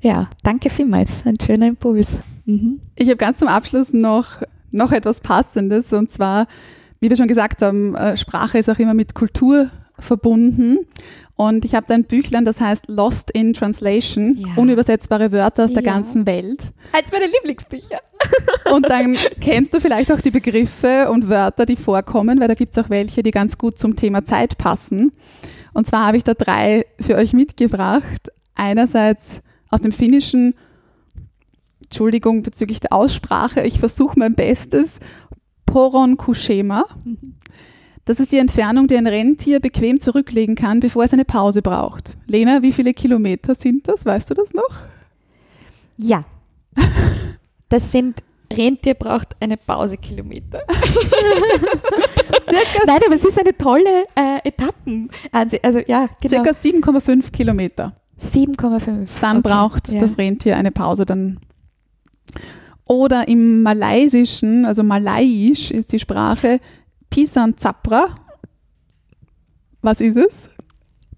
ja, 0.01 0.31
danke 0.43 0.71
vielmals. 0.71 1.27
Ein 1.27 1.37
schöner 1.39 1.67
Impuls. 1.67 2.21
Mhm. 2.47 2.81
Ich 2.97 3.09
habe 3.09 3.17
ganz 3.17 3.39
zum 3.41 3.49
Abschluss 3.49 3.93
noch, 3.93 4.43
noch 4.71 4.93
etwas 4.93 5.21
Passendes 5.21 5.93
und 5.93 6.11
zwar, 6.11 6.47
wie 7.01 7.11
wir 7.11 7.17
schon 7.17 7.29
gesagt 7.29 7.61
haben, 7.61 7.95
äh, 7.95 8.17
Sprache 8.17 8.57
ist 8.57 8.71
auch 8.71 8.79
immer 8.79 8.95
mit 8.95 9.15
Kultur 9.15 9.71
verbunden. 10.05 10.79
Und 11.37 11.65
ich 11.65 11.75
habe 11.75 11.87
da 11.89 11.95
ein 11.95 12.05
Büchlein, 12.05 12.45
das 12.45 12.61
heißt 12.61 12.85
Lost 12.87 13.31
in 13.33 13.55
Translation, 13.55 14.35
Ja. 14.37 14.47
unübersetzbare 14.57 15.33
Wörter 15.33 15.65
aus 15.65 15.73
der 15.73 15.83
Ja. 15.83 15.93
ganzen 15.93 16.27
Welt. 16.27 16.71
Eins 16.93 17.11
meiner 17.11 17.27
Lieblingsbücher. 17.27 17.99
Und 18.73 18.89
dann 18.89 19.17
kennst 19.41 19.75
du 19.75 19.81
vielleicht 19.81 20.13
auch 20.13 20.21
die 20.21 20.31
Begriffe 20.31 21.11
und 21.11 21.29
Wörter, 21.29 21.67
die 21.67 21.77
vorkommen, 21.77 22.41
weil 22.41 22.49
da 22.49 22.55
gibt 22.55 22.75
es 22.77 22.83
auch 22.83 22.89
welche, 22.89 23.23
die 23.23 23.33
ganz 23.33 23.59
gut 23.59 23.79
zum 23.79 23.97
Thema 23.97 24.25
Zeit 24.25 24.57
passen. 24.57 25.13
Und 25.75 25.87
zwar 25.87 26.07
habe 26.07 26.17
ich 26.17 26.25
da 26.25 26.33
drei 26.35 26.87
für 27.01 27.17
euch 27.17 27.33
mitgebracht. 27.35 28.31
Einerseits 28.55 29.43
aus 29.69 29.81
dem 29.83 29.93
Finnischen, 29.93 30.55
Entschuldigung 31.83 32.43
bezüglich 32.43 32.81
der 32.81 32.93
Aussprache, 32.93 33.63
ich 33.63 33.79
versuche 33.79 34.19
mein 34.19 34.35
Bestes, 34.35 35.01
Poron 35.67 36.17
Kushema. 36.17 36.85
Das 38.07 38.21
ist 38.21 38.33
die 38.33 38.39
Entfernung, 38.39 38.87
die 38.87 38.97
ein 38.97 39.07
Rentier 39.07 39.61
bequem 39.61 39.99
zurücklegen 39.99 40.57
kann, 40.57 40.81
bevor 40.81 41.05
es 41.05 41.13
eine 41.15 41.25
Pause 41.25 41.63
braucht. 41.63 42.11
Lena, 42.27 42.61
wie 42.63 42.73
viele 42.73 42.93
Kilometer 42.93 43.55
sind 43.55 43.89
das? 43.89 44.05
Weißt 44.05 44.29
du 44.31 44.35
das 44.35 44.53
noch? 44.53 44.71
Ja. 45.97 46.25
Das 47.71 47.91
sind 47.91 48.23
Rentier 48.53 48.95
braucht 48.95 49.35
eine 49.41 49.57
Pause 49.57 49.97
Kilometer. 49.97 50.61
Nein, 52.87 53.01
aber 53.05 53.15
es 53.15 53.25
ist 53.25 53.39
eine 53.39 53.57
tolle 53.57 54.05
äh, 54.15 54.47
Etappen. 54.47 55.11
Also 55.33 55.57
ja, 55.87 56.09
genau. 56.21 56.45
circa 56.45 56.51
7,5 56.51 57.33
Kilometer. 57.33 57.97
7,5. 58.21 59.09
dann 59.21 59.39
Okay, 59.39 59.49
braucht 59.49 59.89
ja. 59.89 59.99
das 59.99 60.17
Rentier 60.19 60.57
eine 60.57 60.71
Pause. 60.71 61.05
Dann 61.05 61.41
oder 62.85 63.27
im 63.29 63.63
Malaysischen, 63.63 64.67
also 64.67 64.83
Malayisch 64.83 65.71
ist 65.71 65.93
die 65.93 65.99
Sprache 65.99 66.61
Pisan 67.11 67.57
Zapra. 67.57 68.15
Was 69.83 70.01
ist 70.01 70.17
es? 70.17 70.49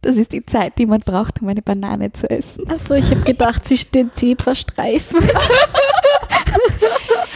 Das 0.02 0.16
ist 0.16 0.32
die 0.32 0.44
Zeit, 0.44 0.78
die 0.78 0.86
man 0.86 1.00
braucht, 1.00 1.42
um 1.42 1.48
eine 1.48 1.62
Banane 1.62 2.12
zu 2.12 2.30
essen. 2.30 2.68
Achso, 2.70 2.94
ich 2.94 3.10
habe 3.10 3.22
gedacht, 3.22 3.66
zwischen 3.66 3.90
den 3.92 4.12
Zebrastreifen. 4.12 5.18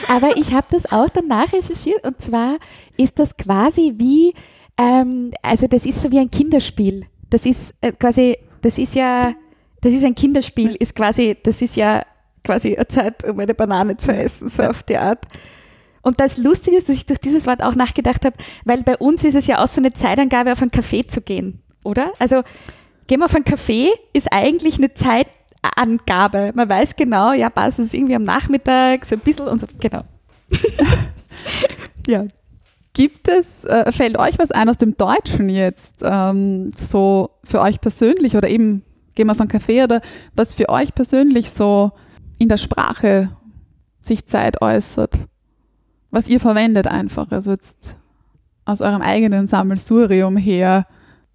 Aber 0.09 0.37
ich 0.37 0.53
habe 0.53 0.67
das 0.71 0.91
auch 0.91 1.09
danach 1.09 1.53
recherchiert 1.53 2.05
und 2.05 2.21
zwar 2.21 2.59
ist 2.97 3.19
das 3.19 3.37
quasi 3.37 3.95
wie, 3.97 4.35
ähm, 4.77 5.33
also 5.43 5.67
das 5.67 5.87
ist 5.87 6.01
so 6.01 6.11
wie 6.11 6.19
ein 6.19 6.31
Kinderspiel. 6.31 7.07
Das 7.29 7.47
ist 7.47 7.75
äh, 7.81 7.93
quasi, 7.93 8.37
das 8.63 8.79
ist 8.79 8.95
ja, 8.95 9.35
das 9.81 9.93
ist 9.93 10.05
ein 10.05 10.15
Kinderspiel, 10.15 10.75
ist 10.77 10.95
quasi, 10.97 11.37
das 11.43 11.63
ist 11.63 11.77
ja 11.77 12.05
quasi 12.45 12.75
eine 12.75 12.89
Zeit, 12.89 13.25
um 13.25 13.39
eine 13.39 13.55
Banane 13.55 13.97
zu 13.97 14.13
essen, 14.13 14.49
so 14.49 14.65
auf 14.65 14.83
die 14.83 14.97
Art. 14.97 15.27
Und 16.03 16.21
das 16.21 16.39
Lustige 16.39 16.77
ist, 16.77 16.89
dass 16.89 16.97
ich 16.97 17.07
durch 17.07 17.19
dieses 17.19 17.47
Wort 17.47 17.63
auch 17.63 17.75
nachgedacht 17.75 18.25
habe, 18.25 18.37
weil 18.65 18.83
bei 18.83 18.97
uns 18.97 19.25
ist 19.25 19.35
es 19.35 19.47
ja 19.47 19.63
auch 19.63 19.69
so 19.69 19.81
eine 19.81 19.93
Zeitangabe, 19.93 20.53
auf 20.53 20.63
einen 20.63 20.71
Café 20.71 21.07
zu 21.07 21.21
gehen, 21.21 21.61
oder? 21.85 22.13
Also 22.19 22.43
gehen 23.07 23.21
wir 23.21 23.27
auf 23.27 23.35
einen 23.35 23.45
Café 23.45 23.89
ist 24.13 24.29
eigentlich 24.31 24.79
eine 24.79 24.95
Zeitangabe. 24.95 26.53
Man 26.55 26.69
weiß 26.69 26.97
genau, 26.97 27.33
ja, 27.33 27.51
passt 27.51 27.79
es 27.79 27.93
irgendwie 27.93 28.15
am 28.15 28.23
Nachmittag, 28.23 29.05
so 29.05 29.17
ein 29.17 29.21
bisschen 29.21 29.49
und 29.49 29.61
so, 29.61 29.67
genau. 29.79 30.03
ja. 32.07 32.27
Gibt 32.93 33.29
es, 33.29 33.65
äh, 33.65 33.93
fällt 33.93 34.19
euch 34.19 34.39
was 34.39 34.51
ein 34.51 34.69
aus 34.69 34.79
dem 34.79 34.97
Deutschen 34.97 35.49
jetzt, 35.49 36.01
ähm, 36.03 36.73
so 36.77 37.31
für 37.45 37.61
euch 37.61 37.81
persönlich 37.81 38.37
oder 38.37 38.49
eben, 38.49 38.83
gehen 39.15 39.29
wir 39.29 39.37
von 39.37 39.49
Café 39.49 39.85
oder 39.85 40.01
was 40.35 40.55
für 40.55 40.69
euch 40.69 40.93
persönlich 40.95 41.53
so 41.53 41.93
in 42.39 42.49
der 42.49 42.57
Sprache 42.57 43.31
sich 44.01 44.27
Zeit 44.27 44.61
äußert? 44.61 45.15
Was 46.11 46.29
ihr 46.29 46.41
verwendet 46.41 46.87
einfach, 46.87 47.31
also 47.31 47.53
jetzt 47.53 47.97
aus 48.65 48.81
eurem 48.81 49.03
eigenen 49.03 49.47
Sammelsurium 49.47 50.37
her, 50.37 50.87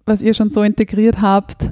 was 0.04 0.22
ihr 0.22 0.34
schon 0.34 0.50
so 0.50 0.62
integriert 0.62 1.20
habt. 1.20 1.70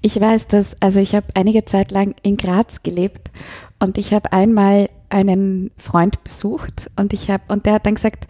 Ich 0.00 0.20
weiß, 0.20 0.48
dass, 0.48 0.80
also 0.82 1.00
ich 1.00 1.14
habe 1.14 1.26
einige 1.34 1.64
Zeit 1.64 1.90
lang 1.90 2.14
in 2.22 2.36
Graz 2.36 2.82
gelebt 2.82 3.30
und 3.78 3.98
ich 3.98 4.12
habe 4.12 4.32
einmal 4.32 4.90
einen 5.08 5.70
Freund 5.78 6.22
besucht 6.24 6.90
und 6.96 7.12
ich 7.12 7.30
habe, 7.30 7.44
und 7.48 7.66
der 7.66 7.74
hat 7.74 7.86
dann 7.86 7.94
gesagt, 7.94 8.26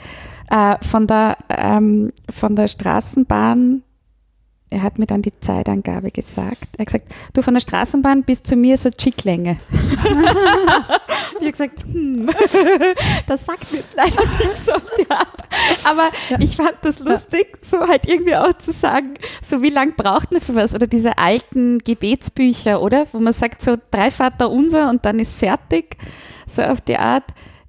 äh, 0.50 0.76
von 0.82 1.06
der, 1.06 1.38
ähm, 1.48 2.12
von 2.30 2.54
der 2.54 2.68
Straßenbahn, 2.68 3.82
er 4.70 4.82
hat 4.82 4.98
mir 4.98 5.06
dann 5.06 5.22
die 5.22 5.38
Zeitangabe 5.40 6.10
gesagt. 6.10 6.68
Er 6.76 6.80
hat 6.80 6.86
gesagt, 6.86 7.14
du 7.32 7.42
von 7.42 7.54
der 7.54 7.60
Straßenbahn 7.60 8.24
bis 8.24 8.42
zu 8.42 8.56
mir 8.56 8.76
so 8.76 8.90
Chicklänge. 8.90 9.56
ich 11.40 11.46
habe 11.46 11.50
gesagt, 11.50 11.84
hm, 11.84 12.30
das 13.26 13.44
sagt 13.44 13.72
mir 13.72 13.78
jetzt 13.78 13.94
leider 13.94 14.22
nichts 14.38 14.68
auf 14.68 14.82
die 14.98 15.10
Art. 15.10 15.28
Aber 15.84 16.10
ich 16.38 16.56
fand 16.56 16.74
das 16.82 16.98
lustig, 16.98 17.58
so 17.62 17.80
halt 17.80 18.06
irgendwie 18.06 18.36
auch 18.36 18.56
zu 18.58 18.72
sagen, 18.72 19.14
so 19.42 19.62
wie 19.62 19.70
lang 19.70 19.94
braucht 19.96 20.32
man 20.32 20.40
für 20.40 20.54
was? 20.54 20.74
Oder 20.74 20.86
diese 20.86 21.18
alten 21.18 21.78
Gebetsbücher, 21.78 22.80
oder? 22.82 23.06
Wo 23.12 23.18
man 23.18 23.32
sagt 23.32 23.62
so 23.62 23.76
drei 23.90 24.10
Vater 24.10 24.50
unser 24.50 24.90
und 24.90 25.04
dann 25.04 25.18
ist 25.18 25.36
fertig. 25.36 25.96
So 26.46 26.62
auf 26.62 26.80
die 26.80 26.96
Art. 26.96 27.24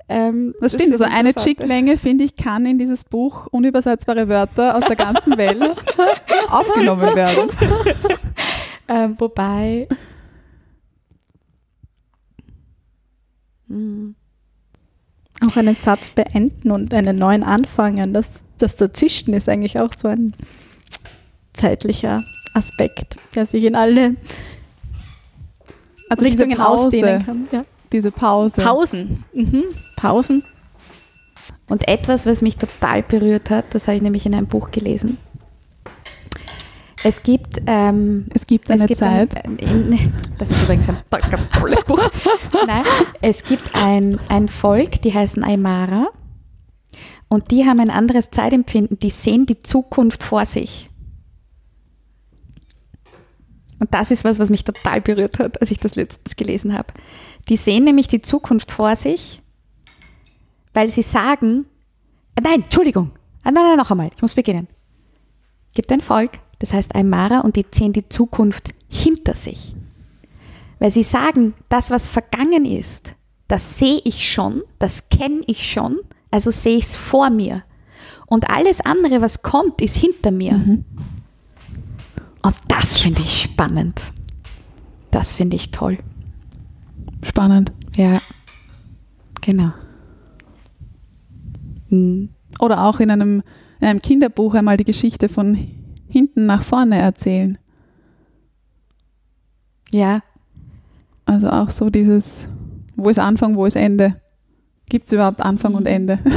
Ähm, 0.07 0.53
Das 0.61 0.73
stimmt, 0.73 0.93
ist 0.93 1.01
also 1.01 1.15
eine. 1.15 1.33
Chicklänge, 1.33 1.97
finde 1.97 2.25
ich, 2.25 2.35
kann 2.35 2.65
in 2.65 2.77
dieses 2.77 3.03
Buch 3.03 3.47
unübersetzbare 3.47 4.27
Wörter 4.27 4.75
aus 4.75 4.83
der 4.85 4.95
ganzen 4.95 5.37
Welt 5.37 5.59
aufgenommen 6.49 7.15
werden. 7.15 7.49
Ähm, 8.87 9.15
wobei, 9.17 9.87
Mhm. 13.67 14.15
Auch 15.45 15.57
einen 15.57 15.75
Satz 15.75 16.09
beenden 16.11 16.71
und 16.71 16.93
einen 16.93 17.17
neuen 17.17 17.43
anfangen. 17.43 18.13
Das, 18.13 18.43
das 18.57 18.77
Dazwischen 18.77 19.33
ist 19.33 19.49
eigentlich 19.49 19.79
auch 19.81 19.91
so 19.97 20.07
ein 20.07 20.33
zeitlicher 21.53 22.23
Aspekt, 22.53 23.17
der 23.35 23.45
sich 23.45 23.65
in 23.65 23.75
alle 23.75 24.15
Also 26.09 26.23
diese 26.23 26.43
Richtungen 26.43 26.59
ausdehnen 26.59 27.19
Pause, 27.19 27.25
kann. 27.25 27.47
Ja. 27.51 27.65
diese 27.91 28.11
Pause. 28.11 28.61
Pausen. 28.61 29.25
Mhm. 29.33 29.63
Pausen. 29.97 30.43
Und 31.67 31.87
etwas, 31.87 32.25
was 32.25 32.41
mich 32.41 32.57
total 32.57 33.03
berührt 33.03 33.49
hat, 33.49 33.65
das 33.73 33.87
habe 33.87 33.97
ich 33.97 34.03
nämlich 34.03 34.25
in 34.25 34.35
einem 34.35 34.47
Buch 34.47 34.71
gelesen. 34.71 35.17
Es 37.05 37.21
gibt, 37.21 37.61
ähm, 37.67 38.25
Es 38.33 38.47
gibt 38.47 38.71
eine 38.71 38.81
es 38.81 38.87
gibt 38.87 38.99
Zeit. 38.99 39.45
Ein, 39.45 39.57
in, 39.57 40.11
das 40.39 40.49
ist 40.49 40.63
übrigens 40.63 40.89
ein 40.89 40.97
ganz 41.29 41.49
tolles 41.51 41.85
Buch. 41.85 42.01
Nein, 42.65 42.83
es 43.21 43.43
gibt 43.43 43.75
ein, 43.75 44.19
ein 44.27 44.47
Volk, 44.47 45.03
die 45.03 45.13
heißen 45.13 45.43
Aymara. 45.43 46.07
Und 47.27 47.51
die 47.51 47.65
haben 47.65 47.79
ein 47.79 47.91
anderes 47.91 48.31
Zeitempfinden. 48.31 48.97
Die 48.97 49.11
sehen 49.11 49.45
die 49.45 49.59
Zukunft 49.59 50.23
vor 50.23 50.47
sich. 50.47 50.89
Und 53.79 53.93
das 53.93 54.09
ist 54.09 54.23
was, 54.23 54.39
was 54.39 54.49
mich 54.49 54.63
total 54.63 54.99
berührt 54.99 55.37
hat, 55.37 55.61
als 55.61 55.69
ich 55.69 55.79
das 55.79 55.93
letztens 55.93 56.35
gelesen 56.35 56.73
habe. 56.75 56.91
Die 57.49 57.57
sehen 57.57 57.83
nämlich 57.83 58.07
die 58.07 58.23
Zukunft 58.23 58.71
vor 58.71 58.95
sich, 58.95 59.43
weil 60.73 60.89
sie 60.89 61.03
sagen, 61.03 61.67
äh, 62.35 62.41
nein, 62.41 62.63
Entschuldigung, 62.63 63.11
Ah, 63.43 63.51
nein, 63.51 63.63
nein, 63.63 63.77
noch 63.77 63.91
einmal, 63.91 64.09
ich 64.15 64.23
muss 64.23 64.33
beginnen. 64.33 64.67
Gibt 65.75 65.91
ein 65.91 66.01
Volk, 66.01 66.39
das 66.65 66.73
heißt 66.73 66.95
Aymara, 66.95 67.41
und 67.41 67.57
die 67.57 67.65
sehen 67.71 67.93
die 67.93 68.09
Zukunft 68.09 68.73
hinter 68.89 69.35
sich. 69.35 69.75
Weil 70.79 70.91
sie 70.91 71.03
sagen, 71.03 71.53
das, 71.69 71.91
was 71.91 72.09
vergangen 72.09 72.65
ist, 72.65 73.13
das 73.47 73.77
sehe 73.77 74.01
ich 74.03 74.27
schon, 74.27 74.63
das 74.79 75.09
kenne 75.09 75.41
ich 75.45 75.71
schon, 75.71 75.99
also 76.31 76.49
sehe 76.49 76.77
ich 76.77 76.85
es 76.85 76.95
vor 76.95 77.29
mir. 77.29 77.61
Und 78.25 78.49
alles 78.49 78.81
andere, 78.81 79.21
was 79.21 79.43
kommt, 79.43 79.79
ist 79.79 79.95
hinter 79.95 80.31
mir. 80.31 80.53
Und 82.41 82.55
das 82.67 82.97
finde 82.97 83.21
ich 83.21 83.43
spannend. 83.43 84.01
Das 85.11 85.35
finde 85.35 85.57
ich 85.57 85.69
toll. 85.69 85.99
Spannend. 87.21 87.73
Ja, 87.95 88.23
genau. 89.41 89.71
Hm. 91.89 92.29
Oder 92.59 92.85
auch 92.85 92.99
in 92.99 93.11
einem, 93.11 93.43
in 93.79 93.87
einem 93.87 94.01
Kinderbuch 94.01 94.55
einmal 94.55 94.77
die 94.77 94.83
Geschichte 94.83 95.29
von 95.29 95.74
hinten 96.15 96.45
nach 96.45 96.63
vorne 96.63 96.97
erzählen. 96.97 97.57
Ja, 99.91 100.21
Also 101.25 101.49
auch 101.49 101.71
so 101.71 101.89
dieses, 101.89 102.47
wo 102.95 103.09
ist 103.09 103.17
Anfang, 103.19 103.55
wo 103.55 103.65
ist 103.65 103.75
Ende? 103.75 104.15
Gibt 104.89 105.07
es 105.07 105.13
überhaupt 105.13 105.41
Anfang 105.41 105.73
und 105.75 105.85
Ende? 105.87 106.19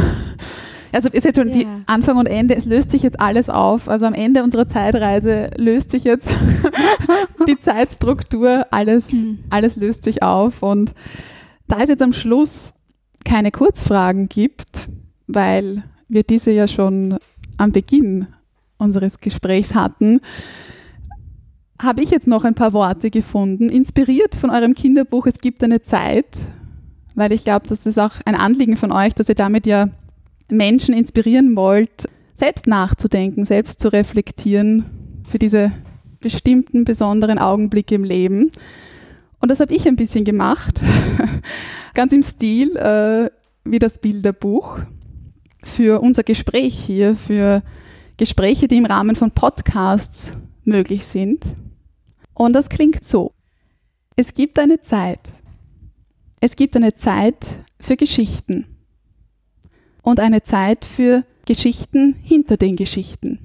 Also 0.91 1.11
ist 1.11 1.27
jetzt 1.27 1.37
schon 1.37 1.51
die 1.53 1.65
Ja. 1.65 1.83
Anfang 1.85 2.17
und 2.17 2.25
Ende, 2.27 2.57
es 2.57 2.65
löst 2.65 2.91
sich 2.93 3.03
jetzt 3.03 3.21
alles 3.21 3.51
auf. 3.51 3.91
Also 3.91 4.07
am 4.07 4.15
Ende 4.15 4.43
unserer 4.43 4.67
Zeitreise 4.67 5.51
löst 5.59 5.91
sich 5.91 6.03
jetzt 6.03 6.33
die 7.47 7.59
Zeitstruktur, 7.59 8.67
alles, 8.71 9.13
Mhm. 9.13 9.39
alles 9.51 9.77
löst 9.77 10.03
sich 10.03 10.23
auf. 10.23 10.63
Und 10.63 10.95
da 11.67 11.81
es 11.81 11.91
jetzt 11.91 12.01
am 12.03 12.15
Schluss 12.15 12.73
keine 13.23 13.51
Kurzfragen 13.51 14.31
gibt, 14.31 14.89
weil 15.27 15.83
wir 16.09 16.23
diese 16.23 16.53
ja 16.53 16.67
schon 16.67 17.19
am 17.59 17.71
Beginn 17.71 18.27
unseres 18.79 19.21
Gesprächs 19.21 19.75
hatten, 19.75 20.21
habe 21.81 22.03
ich 22.03 22.11
jetzt 22.11 22.27
noch 22.27 22.45
ein 22.45 22.55
paar 22.55 22.73
Worte 22.73 23.11
gefunden, 23.11 23.69
inspiriert 23.69 24.35
von 24.35 24.51
eurem 24.51 24.75
Kinderbuch 24.75 25.27
Es 25.27 25.41
gibt 25.41 25.63
eine 25.63 25.83
Zeit, 25.83 26.41
weil 27.15 27.33
ich 27.33 27.45
glaube, 27.45 27.69
das 27.69 27.87
ist 27.87 27.99
auch 27.99 28.13
ein 28.25 28.35
Anliegen 28.35 28.77
von 28.77 28.93
euch, 28.93 29.15
dass 29.15 29.29
ihr 29.29 29.35
damit 29.35 29.67
ja 29.67 29.89
Menschen 30.51 30.95
inspirieren 30.95 31.55
wollt, 31.57 32.09
selbst 32.35 32.67
nachzudenken, 32.67 33.45
selbst 33.45 33.81
zu 33.81 33.93
reflektieren 33.93 34.87
für 35.29 35.39
diese 35.39 35.73
bestimmten 36.21 36.85
besonderen 36.85 37.39
Augenblicke 37.39 37.95
im 37.95 38.05
Leben. 38.05 38.51
Und 39.41 39.51
das 39.51 39.61
habe 39.61 39.75
ich 39.75 39.87
ein 39.87 39.97
bisschen 39.97 40.25
gemacht, 40.25 40.81
ganz 41.95 42.13
im 42.13 42.23
Stil 42.23 42.77
äh, 42.77 43.31
wie 43.65 43.79
das 43.79 44.01
Bilderbuch 44.01 44.79
für 45.63 46.01
unser 46.01 46.23
Gespräch 46.23 46.75
hier, 46.79 47.15
für 47.15 47.63
Gespräche, 48.19 48.69
die 48.69 48.77
im 48.77 48.85
Rahmen 48.85 49.17
von 49.17 49.31
Podcasts 49.31 50.33
möglich 50.65 51.07
sind. 51.07 51.47
Und 52.35 52.53
das 52.53 52.69
klingt 52.69 53.05
so. 53.05 53.33
Es 54.17 54.35
gibt 54.35 54.59
eine 54.59 54.81
Zeit. 54.81 55.33
Es 56.41 56.57
gibt 56.57 56.77
eine 56.77 56.95
Zeit 56.95 57.47
für 57.81 57.97
Geschichten. 57.97 58.67
Und 60.03 60.21
eine 60.21 60.43
Zeit 60.43 60.85
für 60.85 61.25
Geschichten 61.47 62.17
hinter 62.23 62.57
den 62.57 62.77
Geschichten. 62.77 63.39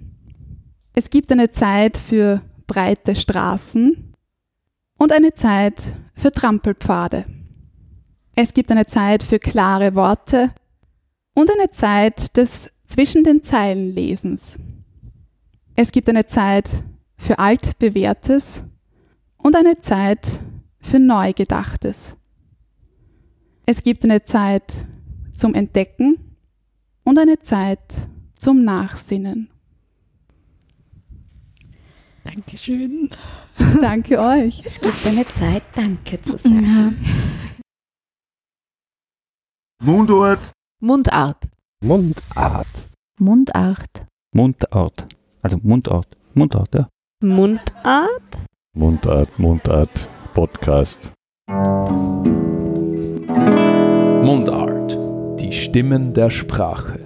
Es 0.93 1.09
gibt 1.09 1.31
eine 1.31 1.51
Zeit 1.51 1.97
für 1.97 2.41
breite 2.65 3.15
Straßen 3.15 4.13
und 4.97 5.11
eine 5.11 5.33
Zeit 5.33 5.83
für 6.15 6.31
Trampelpfade. 6.31 7.25
Es 8.35 8.53
gibt 8.53 8.71
eine 8.71 8.87
Zeit 8.87 9.21
für 9.21 9.37
klare 9.37 9.93
Worte 9.93 10.51
und 11.35 11.51
eine 11.51 11.69
Zeit 11.69 12.35
des 12.37 12.72
zwischen 12.93 13.23
den 13.23 13.41
Zeilen 13.41 13.95
Lesens. 13.95 14.59
Es 15.73 15.91
gibt 15.91 16.07
eine 16.09 16.27
Zeit 16.27 16.69
für 17.17 17.39
altbewährtes 17.39 18.63
und 19.37 19.55
eine 19.55 19.81
Zeit 19.81 20.39
für 20.79 20.99
neu 20.99 21.33
gedachtes. 21.33 22.15
Es 23.65 23.81
gibt 23.81 24.03
eine 24.03 24.23
Zeit 24.25 24.75
zum 25.33 25.55
Entdecken 25.55 26.37
und 27.03 27.17
eine 27.17 27.39
Zeit 27.39 27.79
zum 28.37 28.63
Nachsinnen. 28.63 29.49
Dankeschön. 32.23 33.09
Danke 33.81 34.19
euch. 34.19 34.61
es 34.63 34.79
gibt 34.79 35.07
eine 35.07 35.25
Zeit, 35.25 35.63
Danke 35.73 36.21
zu 36.21 36.37
sagen. 36.37 36.95
Mundort. 39.81 40.51
Mundart. 40.79 41.52
Mundart. 41.83 42.87
Mundart. 43.19 44.05
Mundart. 44.33 45.05
Also 45.41 45.57
Mundart. 45.63 46.07
Mundart, 46.33 46.73
ja. 46.73 46.87
Mundart? 47.21 48.39
Mundart, 48.73 49.37
Mundart, 49.37 50.07
Podcast. 50.33 51.11
Mundart. 54.23 54.97
Die 55.41 55.51
Stimmen 55.51 56.13
der 56.13 56.29
Sprache. 56.29 57.02